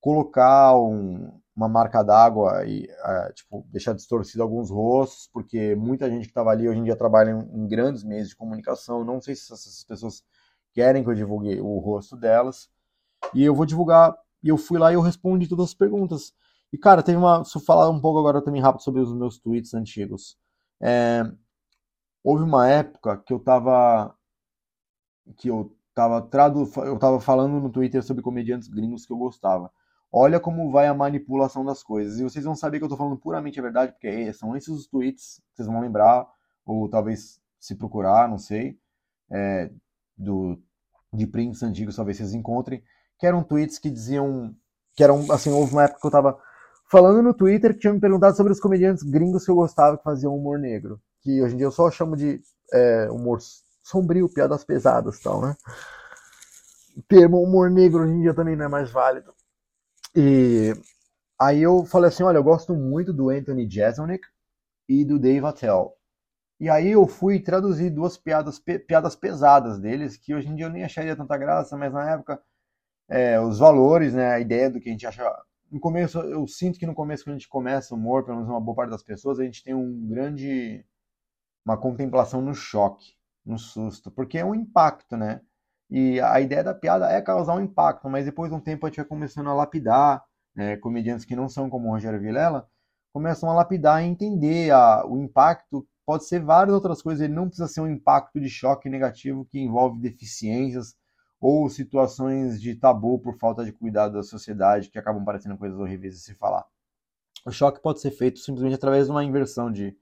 colocar 0.00 0.78
um, 0.78 1.40
uma 1.54 1.68
marca 1.68 2.02
d'água 2.02 2.64
e 2.66 2.86
é, 2.88 3.32
tipo 3.32 3.66
deixar 3.68 3.92
distorcido 3.94 4.42
alguns 4.42 4.70
rostos, 4.70 5.28
porque 5.32 5.74
muita 5.74 6.08
gente 6.08 6.22
que 6.22 6.30
estava 6.30 6.50
ali 6.50 6.68
hoje 6.68 6.78
em 6.80 6.84
dia 6.84 6.96
trabalha 6.96 7.30
em, 7.32 7.64
em 7.64 7.68
grandes 7.68 8.04
meios 8.04 8.28
de 8.28 8.36
comunicação. 8.36 9.04
Não 9.04 9.20
sei 9.20 9.34
se 9.34 9.52
essas 9.52 9.84
pessoas 9.84 10.22
querem 10.72 11.02
que 11.02 11.10
eu 11.10 11.14
divulgue 11.14 11.60
o 11.60 11.78
rosto 11.78 12.16
delas. 12.16 12.70
E 13.34 13.44
eu 13.44 13.54
vou 13.54 13.66
divulgar. 13.66 14.16
E 14.42 14.48
eu 14.48 14.56
fui 14.56 14.78
lá 14.78 14.92
e 14.92 14.94
eu 14.94 15.00
respondi 15.00 15.48
todas 15.48 15.66
as 15.66 15.74
perguntas. 15.74 16.32
E, 16.72 16.78
cara, 16.78 17.02
teve 17.02 17.18
uma. 17.18 17.44
Se 17.44 17.56
eu 17.56 17.62
falar 17.62 17.88
um 17.90 18.00
pouco 18.00 18.18
agora 18.18 18.42
também 18.42 18.60
rápido 18.60 18.82
sobre 18.82 19.00
os 19.00 19.12
meus 19.14 19.38
tweets 19.38 19.74
antigos. 19.74 20.36
É, 20.80 21.22
houve 22.22 22.42
uma 22.44 22.68
época 22.68 23.16
que 23.18 23.32
eu 23.32 23.40
tava. 23.40 24.14
Que 25.36 25.48
eu 25.48 25.74
tava 25.94 26.22
tradu, 26.22 26.70
eu 26.76 26.98
tava 26.98 27.20
falando 27.20 27.60
no 27.60 27.70
Twitter 27.70 28.02
sobre 28.04 28.22
comediantes 28.22 28.68
gringos 28.68 29.04
que 29.04 29.12
eu 29.12 29.16
gostava. 29.16 29.70
Olha 30.12 30.38
como 30.38 30.70
vai 30.70 30.86
a 30.86 30.94
manipulação 30.94 31.64
das 31.64 31.82
coisas. 31.82 32.20
E 32.20 32.22
vocês 32.22 32.44
vão 32.44 32.54
saber 32.54 32.78
que 32.78 32.84
eu 32.84 32.86
estou 32.86 32.96
falando 32.96 33.18
puramente 33.18 33.58
a 33.58 33.62
verdade, 33.62 33.92
porque 33.92 34.32
são 34.32 34.56
esses 34.56 34.68
os 34.68 34.86
tweets 34.86 35.42
vocês 35.52 35.66
vão 35.66 35.80
lembrar, 35.80 36.26
ou 36.64 36.88
talvez 36.88 37.40
se 37.58 37.74
procurar, 37.74 38.28
não 38.28 38.38
sei, 38.38 38.78
é, 39.30 39.70
do, 40.16 40.56
de 41.12 41.26
prints 41.26 41.62
antigos, 41.62 41.96
talvez 41.96 42.16
vocês 42.16 42.32
encontrem, 42.32 42.82
que 43.18 43.26
eram 43.26 43.42
tweets 43.42 43.78
que 43.78 43.90
diziam. 43.90 44.54
Que 44.94 45.04
eram, 45.04 45.30
assim, 45.32 45.50
houve 45.50 45.72
uma 45.72 45.84
época 45.84 46.00
que 46.00 46.06
eu 46.06 46.10
estava 46.10 46.40
falando 46.90 47.22
no 47.22 47.34
Twitter 47.34 47.74
que 47.74 47.80
tinham 47.80 47.94
me 47.94 48.00
perguntado 48.00 48.36
sobre 48.36 48.52
os 48.52 48.60
comediantes 48.60 49.02
gringos 49.02 49.44
que 49.44 49.50
eu 49.50 49.54
gostava 49.54 49.98
que 49.98 50.04
faziam 50.04 50.34
humor 50.34 50.58
negro. 50.58 51.00
Que 51.22 51.42
hoje 51.42 51.54
em 51.54 51.58
dia 51.58 51.66
eu 51.66 51.72
só 51.72 51.90
chamo 51.90 52.16
de 52.16 52.40
é, 52.72 53.10
humor 53.10 53.38
sombrio, 53.82 54.28
piadas 54.28 54.64
pesadas 54.64 55.18
e 55.18 55.22
tal, 55.22 55.42
né? 55.42 55.56
O 56.96 57.02
termo 57.02 57.42
humor 57.42 57.70
negro 57.70 58.02
hoje 58.02 58.12
em 58.12 58.22
dia 58.22 58.34
também 58.34 58.56
não 58.56 58.64
é 58.64 58.68
mais 58.68 58.90
válido. 58.90 59.32
E 60.14 60.72
aí 61.40 61.62
eu 61.62 61.84
falei 61.84 62.08
assim, 62.08 62.22
olha, 62.22 62.38
eu 62.38 62.44
gosto 62.44 62.74
muito 62.74 63.12
do 63.12 63.30
Anthony 63.30 63.68
Jeselnik 63.70 64.26
e 64.88 65.04
do 65.04 65.18
Dave 65.18 65.46
Attell. 65.46 65.94
E 66.60 66.68
aí 66.68 66.90
eu 66.90 67.06
fui 67.06 67.38
traduzir 67.40 67.90
duas 67.90 68.16
piadas, 68.16 68.58
piadas 68.58 69.14
pesadas 69.14 69.78
deles, 69.78 70.16
que 70.16 70.34
hoje 70.34 70.48
em 70.48 70.56
dia 70.56 70.66
eu 70.66 70.70
nem 70.70 70.84
acharia 70.84 71.14
tanta 71.14 71.36
graça, 71.36 71.76
mas 71.76 71.92
na 71.92 72.10
época 72.10 72.42
é, 73.08 73.40
os 73.40 73.58
valores, 73.58 74.12
né, 74.14 74.32
a 74.32 74.40
ideia 74.40 74.70
do 74.70 74.80
que 74.80 74.88
a 74.88 74.92
gente 74.92 75.06
acha. 75.06 75.22
No 75.70 75.80
começo, 75.80 76.18
eu 76.20 76.46
sinto 76.46 76.78
que 76.78 76.86
no 76.86 76.94
começo, 76.94 77.24
quando 77.24 77.36
a 77.36 77.38
gente 77.38 77.48
começa 77.48 77.94
o 77.94 77.98
humor, 77.98 78.24
pelo 78.24 78.36
menos 78.38 78.50
uma 78.50 78.60
boa 78.60 78.74
parte 78.76 78.90
das 78.90 79.02
pessoas, 79.02 79.38
a 79.38 79.44
gente 79.44 79.62
tem 79.62 79.74
um 79.74 80.06
grande. 80.08 80.84
uma 81.66 81.78
contemplação 81.78 82.42
no 82.42 82.54
choque, 82.54 83.14
no 83.44 83.58
susto, 83.58 84.10
porque 84.10 84.38
é 84.38 84.44
um 84.44 84.54
impacto, 84.54 85.16
né? 85.16 85.42
E 85.90 86.20
a 86.20 86.40
ideia 86.40 86.64
da 86.64 86.74
piada 86.74 87.10
é 87.10 87.22
causar 87.22 87.54
um 87.56 87.60
impacto, 87.62 88.08
mas 88.10 88.26
depois 88.26 88.50
de 88.50 88.56
um 88.56 88.60
tempo 88.60 88.86
a 88.86 88.90
gente 88.90 88.98
vai 88.98 89.06
começando 89.06 89.48
a 89.50 89.54
lapidar, 89.54 90.24
né? 90.54 90.76
comediantes 90.78 91.24
que 91.24 91.36
não 91.36 91.48
são 91.48 91.70
como 91.70 91.88
o 91.88 91.92
Rogério 91.92 92.20
Vilela, 92.20 92.68
começam 93.12 93.50
a 93.50 93.54
lapidar 93.54 94.02
e 94.02 94.06
entender 94.06 94.70
a, 94.72 95.04
o 95.06 95.18
impacto 95.18 95.86
pode 96.06 96.26
ser 96.26 96.40
várias 96.42 96.74
outras 96.74 97.02
coisas, 97.02 97.22
ele 97.22 97.34
não 97.34 97.48
precisa 97.48 97.68
ser 97.68 97.80
um 97.82 97.88
impacto 97.88 98.40
de 98.40 98.48
choque 98.50 98.88
negativo 98.88 99.44
que 99.46 99.60
envolve 99.60 100.00
deficiências 100.00 100.96
ou 101.40 101.68
situações 101.68 102.60
de 102.60 102.74
tabu 102.74 103.18
por 103.18 103.36
falta 103.38 103.64
de 103.64 103.72
cuidado 103.72 104.14
da 104.14 104.22
sociedade 104.22 104.90
que 104.90 104.98
acabam 104.98 105.24
parecendo 105.24 105.56
coisas 105.58 105.78
horríveis 105.78 106.14
de 106.14 106.20
se 106.20 106.34
falar. 106.34 106.64
O 107.46 107.50
choque 107.50 107.80
pode 107.82 108.00
ser 108.00 108.10
feito 108.10 108.38
simplesmente 108.40 108.74
através 108.76 109.06
de 109.06 109.12
uma 109.12 109.24
inversão 109.24 109.72
de, 109.72 109.96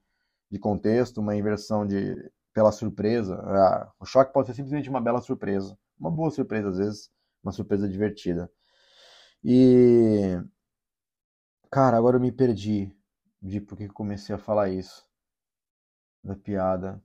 de 0.51 0.59
contexto, 0.59 1.19
uma 1.21 1.35
inversão 1.35 1.85
de 1.85 2.15
pela 2.53 2.71
surpresa. 2.71 3.35
Ah, 3.43 3.91
o 3.99 4.05
choque 4.05 4.33
pode 4.33 4.47
ser 4.47 4.55
simplesmente 4.55 4.89
uma 4.89 5.01
bela 5.01 5.21
surpresa, 5.21 5.77
uma 5.99 6.11
boa 6.11 6.31
surpresa 6.31 6.69
às 6.69 6.77
vezes, 6.77 7.11
uma 7.43 7.51
surpresa 7.51 7.87
divertida. 7.89 8.51
E 9.43 10.37
cara, 11.71 11.95
agora 11.97 12.17
eu 12.17 12.21
me 12.21 12.29
perdi 12.31 12.93
de 13.41 13.61
por 13.61 13.77
que 13.77 13.87
comecei 13.87 14.35
a 14.35 14.37
falar 14.37 14.67
isso 14.69 15.07
da 16.23 16.35
piada. 16.35 17.01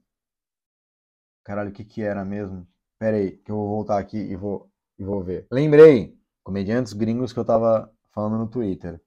Caralho, 1.45 1.69
o 1.69 1.73
que 1.73 1.85
que 1.85 2.01
era 2.01 2.25
mesmo? 2.25 2.67
Pera 3.03 3.17
aí, 3.17 3.31
que 3.31 3.51
eu 3.51 3.57
vou 3.57 3.67
voltar 3.67 3.97
aqui 3.97 4.15
e 4.15 4.33
vou, 4.33 4.71
e 4.97 5.03
vou 5.03 5.21
ver. 5.21 5.45
Lembrei, 5.51 6.17
comediantes 6.41 6.93
gringos 6.93 7.33
que 7.33 7.37
eu 7.37 7.43
tava 7.43 7.91
falando 8.11 8.37
no 8.37 8.47
Twitter. 8.47 9.01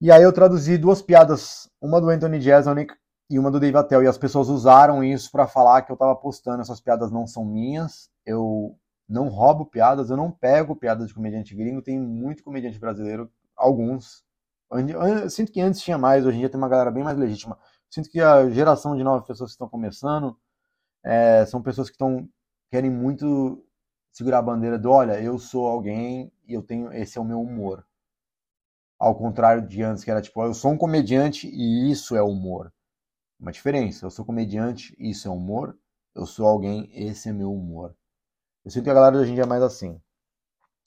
E 0.00 0.10
aí 0.10 0.22
eu 0.22 0.32
traduzi 0.32 0.78
duas 0.78 1.02
piadas, 1.02 1.70
uma 1.78 2.00
do 2.00 2.08
Anthony 2.08 2.40
Jeselnik 2.40 2.94
e 3.28 3.38
uma 3.38 3.50
do 3.50 3.60
Dave 3.60 3.76
Attell, 3.76 4.02
e 4.02 4.06
as 4.06 4.16
pessoas 4.16 4.48
usaram 4.48 5.04
isso 5.04 5.30
para 5.30 5.46
falar 5.46 5.82
que 5.82 5.92
eu 5.92 5.98
tava 5.98 6.16
postando, 6.16 6.62
essas 6.62 6.80
piadas 6.80 7.10
não 7.10 7.26
são 7.26 7.44
minhas, 7.44 8.08
eu 8.24 8.74
não 9.06 9.28
roubo 9.28 9.66
piadas, 9.66 10.08
eu 10.08 10.16
não 10.16 10.30
pego 10.30 10.74
piadas 10.74 11.08
de 11.08 11.14
comediante 11.14 11.54
gringo, 11.54 11.82
tem 11.82 12.00
muito 12.00 12.42
comediante 12.42 12.78
brasileiro, 12.78 13.30
alguns. 13.54 14.24
Sinto 15.28 15.52
que 15.52 15.60
antes 15.60 15.82
tinha 15.82 15.98
mais, 15.98 16.24
hoje 16.24 16.38
em 16.38 16.40
dia 16.40 16.48
tem 16.48 16.56
uma 16.56 16.70
galera 16.70 16.90
bem 16.90 17.04
mais 17.04 17.18
legítima. 17.18 17.58
Sinto 17.90 18.08
que 18.08 18.18
a 18.18 18.48
geração 18.48 18.96
de 18.96 19.04
novas 19.04 19.26
pessoas 19.26 19.50
que 19.50 19.56
estão 19.56 19.68
começando 19.68 20.34
é, 21.04 21.44
são 21.44 21.60
pessoas 21.60 21.90
que 21.90 21.96
estão 21.96 22.26
querem 22.70 22.90
muito 22.90 23.64
segurar 24.12 24.38
a 24.38 24.42
bandeira 24.42 24.78
do, 24.78 24.90
olha, 24.90 25.20
eu 25.20 25.38
sou 25.38 25.66
alguém 25.66 26.32
e 26.46 26.54
eu 26.54 26.62
tenho, 26.62 26.92
esse 26.92 27.18
é 27.18 27.20
o 27.20 27.24
meu 27.24 27.40
humor. 27.40 27.86
Ao 28.98 29.14
contrário 29.14 29.66
de 29.66 29.82
antes, 29.82 30.04
que 30.04 30.10
era 30.10 30.22
tipo, 30.22 30.42
eu 30.42 30.54
sou 30.54 30.70
um 30.72 30.78
comediante 30.78 31.48
e 31.48 31.90
isso 31.90 32.16
é 32.16 32.22
humor. 32.22 32.72
Uma 33.40 33.52
diferença, 33.52 34.06
eu 34.06 34.10
sou 34.10 34.24
comediante 34.24 34.94
isso 34.98 35.28
é 35.28 35.32
humor, 35.32 35.78
eu 36.14 36.26
sou 36.26 36.46
alguém, 36.46 36.90
esse 36.94 37.28
é 37.28 37.32
meu 37.32 37.52
humor. 37.52 37.96
Eu 38.64 38.70
sinto 38.70 38.84
que 38.84 38.90
a 38.90 38.94
galera 38.94 39.18
hoje 39.18 39.32
em 39.32 39.34
dia 39.34 39.44
é 39.44 39.46
mais 39.46 39.62
assim. 39.62 40.00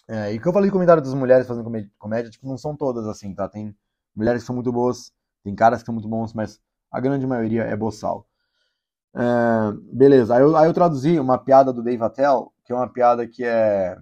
É, 0.07 0.33
e 0.33 0.37
o 0.37 0.41
que 0.41 0.47
eu 0.47 0.53
falei 0.53 0.69
de 0.69 0.73
comentário 0.73 1.03
das 1.03 1.13
mulheres 1.15 1.47
fazendo 1.47 1.63
comédia, 1.65 1.91
comédia, 1.99 2.31
tipo, 2.31 2.47
não 2.47 2.57
são 2.57 2.77
todas 2.77 3.07
assim, 3.07 3.33
tá? 3.35 3.49
Tem 3.49 3.75
mulheres 4.15 4.43
que 4.43 4.47
são 4.47 4.55
muito 4.55 4.71
boas, 4.71 5.13
tem 5.43 5.55
caras 5.55 5.81
que 5.81 5.87
são 5.87 5.95
muito 5.95 6.09
bons, 6.09 6.33
mas 6.33 6.61
a 6.91 6.99
grande 7.01 7.27
maioria 7.27 7.63
é 7.63 7.75
boçal. 7.75 8.28
É, 9.15 9.21
beleza, 9.91 10.35
aí 10.35 10.41
eu, 10.41 10.55
aí 10.55 10.69
eu, 10.69 10.73
traduzi 10.73 11.19
uma 11.19 11.37
piada 11.37 11.73
do 11.73 11.81
Dave 11.81 12.03
Attell, 12.03 12.53
que 12.63 12.71
é 12.71 12.75
uma 12.75 12.87
piada 12.87 13.27
que 13.27 13.43
é 13.43 13.97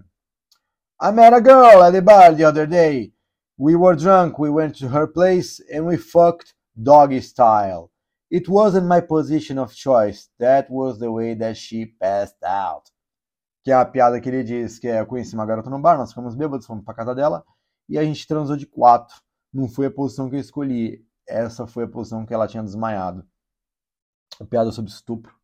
I 1.00 1.12
met 1.12 1.32
a 1.32 1.40
girl 1.40 1.82
at 1.82 1.92
the 1.92 2.00
bar 2.00 2.34
the 2.36 2.44
other 2.44 2.66
day. 2.66 3.12
We 3.56 3.74
were 3.74 3.96
drunk, 3.96 4.38
we 4.38 4.50
went 4.50 4.78
to 4.80 4.88
her 4.88 5.06
place 5.06 5.60
and 5.72 5.86
we 5.86 5.96
fucked 5.96 6.54
doggy 6.76 7.22
style. 7.22 7.90
It 8.30 8.48
wasn't 8.50 8.86
my 8.86 9.00
position 9.00 9.58
of 9.58 9.74
choice. 9.74 10.28
That 10.38 10.70
was 10.70 10.98
the 10.98 11.10
way 11.10 11.34
that 11.36 11.56
she 11.56 11.86
passed 11.86 12.42
out. 12.44 12.90
Que 13.64 13.72
é 13.72 13.74
a 13.74 13.84
piada 13.84 14.20
que 14.20 14.28
ele 14.28 14.44
diz 14.44 14.78
que 14.78 14.88
é, 14.88 15.00
eu 15.00 15.06
conheci 15.06 15.34
uma 15.34 15.46
garota 15.46 15.70
no 15.70 15.80
bar, 15.80 15.96
nós 15.96 16.10
ficamos 16.10 16.34
bêbados, 16.34 16.66
fomos 16.66 16.84
pra 16.84 16.94
casa 16.94 17.14
dela 17.14 17.44
e 17.88 17.98
a 17.98 18.04
gente 18.04 18.26
transou 18.26 18.56
de 18.56 18.66
quatro. 18.66 19.16
Não 19.52 19.68
foi 19.68 19.86
a 19.86 19.90
posição 19.90 20.28
que 20.28 20.36
eu 20.36 20.40
escolhi, 20.40 21.02
essa 21.26 21.66
foi 21.66 21.84
a 21.84 21.88
posição 21.88 22.26
que 22.26 22.34
ela 22.34 22.46
tinha 22.46 22.62
desmaiado 22.62 23.26
a 24.40 24.44
piada 24.44 24.70
sobre 24.70 24.90
estupro. 24.90 25.34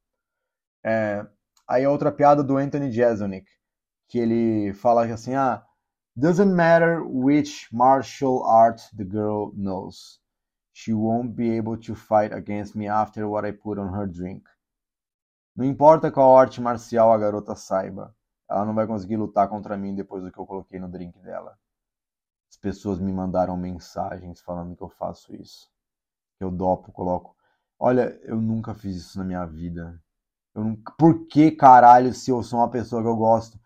É, 0.85 1.27
aí 1.67 1.85
a 1.85 1.91
outra 1.91 2.13
piada 2.13 2.43
do 2.43 2.57
Anthony 2.57 2.93
Jeselnik, 2.93 3.51
que 4.09 4.19
ele 4.19 4.73
fala 4.75 5.05
assim, 5.07 5.35
ah, 5.35 5.65
doesn't 6.17 6.53
matter 6.53 7.03
which 7.05 7.69
martial 7.73 8.45
art 8.45 8.81
the 8.97 9.05
girl 9.05 9.53
knows. 9.55 10.21
She 10.73 10.93
won't 10.93 11.35
be 11.35 11.57
able 11.57 11.77
to 11.79 11.95
fight 11.95 12.33
against 12.35 12.75
me 12.75 12.89
after 12.89 13.29
what 13.29 13.47
I 13.47 13.53
put 13.53 13.79
on 13.79 13.95
her 13.95 14.07
drink. 14.07 14.45
Não 15.57 15.65
importa 15.65 16.11
qual 16.11 16.37
arte 16.37 16.61
marcial 16.61 17.13
a 17.13 17.19
garota 17.19 17.55
saiba, 17.55 18.15
ela 18.51 18.65
não 18.65 18.75
vai 18.75 18.87
conseguir 18.87 19.17
lutar 19.17 19.49
contra 19.49 19.77
mim 19.77 19.95
depois 19.95 20.23
do 20.23 20.33
que 20.33 20.39
eu 20.39 20.45
coloquei 20.45 20.81
no 20.81 20.89
drink 20.89 21.17
dela. 21.21 21.57
As 22.51 22.57
pessoas 22.57 22.99
me 22.99 23.13
mandaram 23.13 23.57
mensagens 23.57 24.41
falando 24.41 24.77
que 24.77 24.83
eu 24.83 24.89
faço 24.89 25.35
isso. 25.35 25.71
Que 26.39 26.45
eu 26.45 26.51
dopo, 26.51 26.93
coloco 26.93 27.37
Olha, 27.87 28.19
eu 28.23 28.41
nunca 28.41 28.73
fiz 28.73 28.97
isso 28.97 29.19
na 29.19 29.27
minha 29.27 29.45
vida. 29.45 30.03
Eu. 30.55 30.75
Por 30.99 31.27
que 31.27 31.51
caralho, 31.51 32.15
se 32.15 32.31
eu 32.31 32.43
sou 32.43 32.61
uma 32.61 32.71
pessoa 32.71 33.03
que 33.03 33.09
eu 33.09 33.15
gosto? 33.15 33.61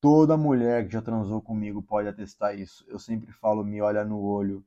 Toda 0.00 0.36
mulher 0.36 0.84
que 0.84 0.92
já 0.92 1.00
transou 1.00 1.40
comigo 1.40 1.80
pode 1.80 2.08
atestar 2.08 2.58
isso. 2.58 2.84
Eu 2.88 2.98
sempre 2.98 3.30
falo, 3.30 3.62
me 3.62 3.80
olha 3.80 4.04
no 4.04 4.20
olho, 4.20 4.66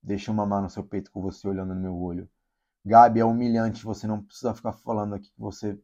deixa 0.00 0.30
eu 0.30 0.34
mamar 0.36 0.62
no 0.62 0.70
seu 0.70 0.84
peito 0.84 1.10
com 1.10 1.20
você 1.20 1.48
olhando 1.48 1.74
no 1.74 1.80
meu 1.80 1.96
olho. 1.96 2.30
Gabi, 2.84 3.18
é 3.18 3.24
humilhante, 3.24 3.82
você 3.82 4.06
não 4.06 4.22
precisa 4.22 4.54
ficar 4.54 4.74
falando 4.74 5.16
aqui 5.16 5.28
que 5.28 5.40
você 5.40 5.76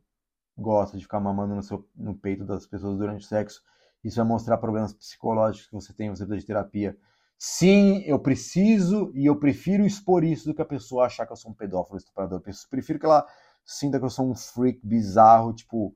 gosta 0.57 0.97
de 0.97 1.03
ficar 1.03 1.19
mamando 1.19 1.57
no, 1.57 1.65
seu, 1.65 1.85
no 1.97 2.15
peito 2.15 2.45
das 2.45 2.65
pessoas 2.65 2.97
durante 2.97 3.25
o 3.25 3.29
sexo. 3.29 3.61
Isso 4.05 4.19
vai 4.19 4.25
mostrar 4.25 4.57
problemas 4.59 4.93
psicológicos 4.93 5.67
que 5.67 5.75
você 5.75 5.93
tem, 5.93 6.11
você 6.11 6.25
precisa 6.25 6.39
de 6.39 6.47
terapia. 6.47 6.97
Sim, 7.45 8.03
eu 8.07 8.21
preciso 8.21 9.11
e 9.17 9.27
eu 9.27 9.37
prefiro 9.37 9.85
expor 9.85 10.23
isso 10.23 10.45
do 10.47 10.55
que 10.55 10.63
a 10.63 10.65
pessoa 10.65 11.07
achar 11.07 11.27
que 11.27 11.33
eu 11.33 11.37
sou 11.37 11.51
um 11.51 11.55
pedófilo, 11.55 11.97
estuprador. 11.99 12.41
Eu 12.47 12.55
prefiro 12.71 13.01
que 13.01 13.05
ela 13.05 13.27
sinta 13.67 13.99
que 13.99 14.05
eu 14.05 14.11
sou 14.11 14.31
um 14.31 14.35
freak 14.35 14.81
bizarro, 14.87 15.53
tipo, 15.53 15.93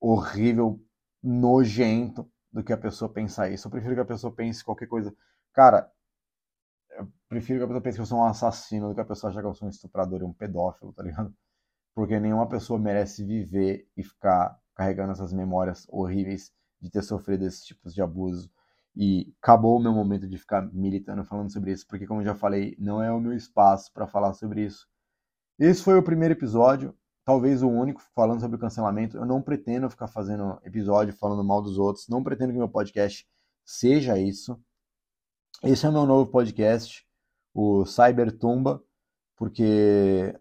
horrível, 0.00 0.80
nojento, 1.22 2.30
do 2.52 2.64
que 2.64 2.72
a 2.72 2.78
pessoa 2.78 3.12
pensar 3.12 3.50
isso. 3.50 3.66
Eu 3.68 3.72
prefiro 3.72 3.94
que 3.96 4.00
a 4.00 4.04
pessoa 4.06 4.34
pense 4.34 4.64
qualquer 4.64 4.86
coisa. 4.88 5.14
Cara, 5.52 5.92
eu 6.98 7.08
prefiro 7.28 7.58
que 7.58 7.64
a 7.64 7.66
pessoa 7.66 7.82
pense 7.82 7.96
que 7.96 8.02
eu 8.02 8.06
sou 8.06 8.18
um 8.18 8.24
assassino 8.24 8.88
do 8.88 8.94
que 8.94 9.00
a 9.00 9.04
pessoa 9.04 9.30
achar 9.30 9.40
que 9.40 9.46
eu 9.46 9.54
sou 9.54 9.66
um 9.68 9.70
estuprador 9.70 10.20
e 10.20 10.24
um 10.24 10.32
pedófilo, 10.32 10.92
tá 10.92 11.02
ligado? 11.02 11.34
Porque 11.94 12.20
nenhuma 12.20 12.48
pessoa 12.48 12.78
merece 12.78 13.24
viver 13.24 13.88
e 13.96 14.04
ficar 14.04 14.58
carregando 14.74 15.12
essas 15.12 15.32
memórias 15.32 15.86
horríveis 15.90 16.52
de 16.80 16.90
ter 16.90 17.02
sofrido 17.02 17.44
esses 17.46 17.64
tipos 17.64 17.94
de 17.94 18.02
abuso 18.02 18.50
e 19.00 19.32
acabou 19.40 19.76
o 19.76 19.80
meu 19.80 19.92
momento 19.92 20.26
de 20.26 20.36
ficar 20.36 20.60
militando 20.72 21.24
falando 21.24 21.52
sobre 21.52 21.70
isso, 21.70 21.86
porque 21.86 22.04
como 22.04 22.20
eu 22.20 22.24
já 22.24 22.34
falei, 22.34 22.74
não 22.80 23.00
é 23.00 23.12
o 23.12 23.20
meu 23.20 23.32
espaço 23.32 23.92
para 23.92 24.08
falar 24.08 24.34
sobre 24.34 24.64
isso. 24.64 24.88
Esse 25.56 25.84
foi 25.84 25.96
o 25.96 26.02
primeiro 26.02 26.34
episódio, 26.34 26.92
talvez 27.24 27.62
o 27.62 27.68
único 27.68 28.02
falando 28.12 28.40
sobre 28.40 28.58
cancelamento. 28.58 29.16
Eu 29.16 29.24
não 29.24 29.40
pretendo 29.40 29.88
ficar 29.88 30.08
fazendo 30.08 30.58
episódio 30.64 31.14
falando 31.14 31.44
mal 31.44 31.62
dos 31.62 31.78
outros, 31.78 32.08
não 32.08 32.24
pretendo 32.24 32.52
que 32.52 32.58
meu 32.58 32.68
podcast 32.68 33.24
seja 33.64 34.18
isso. 34.18 34.60
Esse 35.62 35.86
é 35.86 35.88
o 35.88 35.92
meu 35.92 36.04
novo 36.04 36.28
podcast, 36.28 37.06
o 37.54 37.86
Cybertumba, 37.86 38.82
porque 39.36 40.36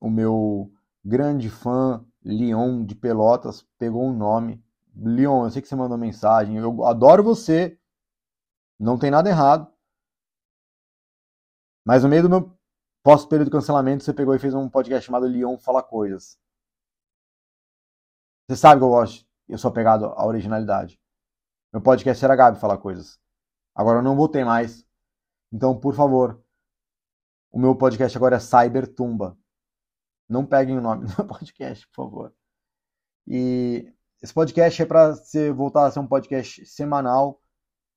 o 0.00 0.08
meu 0.08 0.72
grande 1.04 1.50
fã 1.50 2.04
Leon 2.22 2.84
de 2.84 2.94
Pelotas 2.94 3.66
pegou 3.76 4.04
um 4.04 4.16
nome. 4.16 4.62
Leon, 4.94 5.44
eu 5.44 5.50
sei 5.50 5.60
que 5.60 5.66
você 5.66 5.74
mandou 5.74 5.98
mensagem, 5.98 6.56
eu 6.56 6.84
adoro 6.84 7.24
você, 7.24 7.79
Não 8.80 8.98
tem 8.98 9.10
nada 9.10 9.28
errado. 9.28 9.70
Mas 11.84 12.02
no 12.02 12.08
meio 12.08 12.22
do 12.22 12.30
meu 12.30 12.58
pós-período 13.02 13.48
de 13.48 13.52
cancelamento, 13.52 14.02
você 14.02 14.14
pegou 14.14 14.34
e 14.34 14.38
fez 14.38 14.54
um 14.54 14.70
podcast 14.70 15.04
chamado 15.04 15.26
Leon 15.26 15.58
Fala 15.58 15.82
Coisas. 15.82 16.40
Você 18.48 18.56
sabe 18.56 18.80
que 18.80 18.84
eu 18.84 18.88
gosto, 18.88 19.26
eu 19.46 19.58
sou 19.58 19.70
apegado 19.70 20.06
à 20.06 20.26
originalidade. 20.26 20.98
Meu 21.70 21.82
podcast 21.82 22.24
era 22.24 22.34
Gabi 22.34 22.58
Falar 22.58 22.78
Coisas. 22.78 23.20
Agora 23.74 23.98
eu 23.98 24.02
não 24.02 24.16
vou 24.16 24.28
ter 24.28 24.44
mais. 24.44 24.84
Então, 25.52 25.78
por 25.78 25.94
favor, 25.94 26.42
o 27.52 27.58
meu 27.58 27.76
podcast 27.76 28.16
agora 28.16 28.36
é 28.36 28.40
Cyber 28.40 28.92
Tumba. 28.92 29.38
Não 30.26 30.46
peguem 30.46 30.78
o 30.78 30.80
nome 30.80 31.04
do 31.06 31.14
meu 31.18 31.26
podcast, 31.26 31.86
por 31.88 32.06
favor. 32.06 32.34
E 33.26 33.92
esse 34.22 34.32
podcast 34.32 34.82
é 34.82 34.86
para 34.86 35.14
voltar 35.54 35.86
a 35.86 35.90
ser 35.90 36.00
um 36.00 36.06
podcast 36.06 36.64
semanal. 36.64 37.40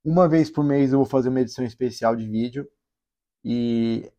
Uma 0.04 0.28
vez 0.28 0.50
por 0.50 0.64
mês 0.64 0.92
eu 0.92 1.00
vou 1.00 1.06
fazer 1.06 1.30
uma 1.30 1.42
edição 1.42 1.64
especial 1.64 2.16
de 2.16 2.28
vídeo. 2.28 2.68
E 3.44 4.12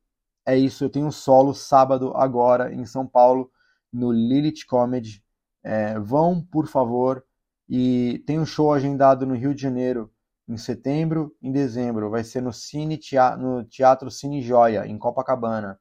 é 0.47 0.57
isso. 0.57 0.85
Eu 0.85 0.91
tenho 0.91 1.07
um 1.07 1.13
solo 1.13 1.55
sábado 1.55 2.13
agora 2.17 2.73
em 2.73 2.87
São 2.87 3.07
Paulo, 3.07 3.51
no 3.93 4.11
Lilith 4.13 4.65
Comedy. 4.67 5.23
É, 5.63 5.99
vão, 5.99 6.43
por 6.43 6.67
favor. 6.67 7.25
E 7.69 8.23
tem 8.27 8.39
um 8.41 8.47
show 8.47 8.73
agendado 8.73 9.27
no 9.27 9.35
Rio 9.35 9.55
de 9.55 9.63
Janeiro 9.63 10.11
em 10.49 10.57
setembro, 10.57 11.35
em 11.43 11.53
dezembro. 11.53 12.11
Vai 12.11 12.25
ser 12.25 12.43
no 12.43 12.53
Cine 12.53 12.99
Teatro, 12.99 13.43
no 13.43 13.65
Teatro 13.65 14.11
Cine 14.11 14.43
Joia, 14.43 14.87
em 14.87 14.99
Copacabana. 14.99 15.79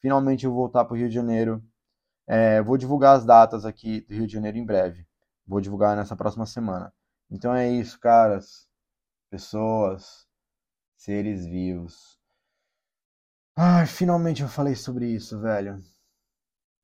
Finalmente 0.00 0.44
eu 0.44 0.50
vou 0.52 0.60
voltar 0.60 0.84
para 0.84 0.94
o 0.94 0.96
Rio 0.96 1.08
de 1.08 1.14
Janeiro. 1.14 1.62
É, 2.26 2.62
vou 2.62 2.76
divulgar 2.76 3.16
as 3.16 3.24
datas 3.24 3.64
aqui 3.64 4.00
do 4.02 4.14
Rio 4.14 4.26
de 4.26 4.32
Janeiro 4.32 4.58
em 4.58 4.64
breve. 4.64 5.06
Vou 5.46 5.60
divulgar 5.60 5.96
nessa 5.96 6.16
próxima 6.16 6.46
semana. 6.46 6.92
Então 7.30 7.54
é 7.54 7.70
isso, 7.70 7.98
caras. 8.00 8.68
Pessoas, 9.34 10.28
seres 10.96 11.44
vivos. 11.44 12.20
Ai, 13.56 13.84
finalmente 13.84 14.42
eu 14.42 14.48
falei 14.48 14.76
sobre 14.76 15.08
isso, 15.08 15.40
velho. 15.40 15.82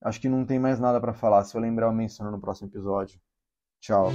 Acho 0.03 0.21
que 0.21 0.29
não 0.29 0.45
tem 0.45 0.59
mais 0.59 0.81
nada 0.81 1.01
para 1.01 1.15
falar. 1.15 1.45
Se 1.45 1.57
eu 1.57 1.61
lembrar, 1.61 1.87
eu 1.87 1.93
menciono 1.93 2.33
no 2.33 2.41
próximo 2.41 2.67
episódio. 2.69 3.21
Tchau. 3.81 4.11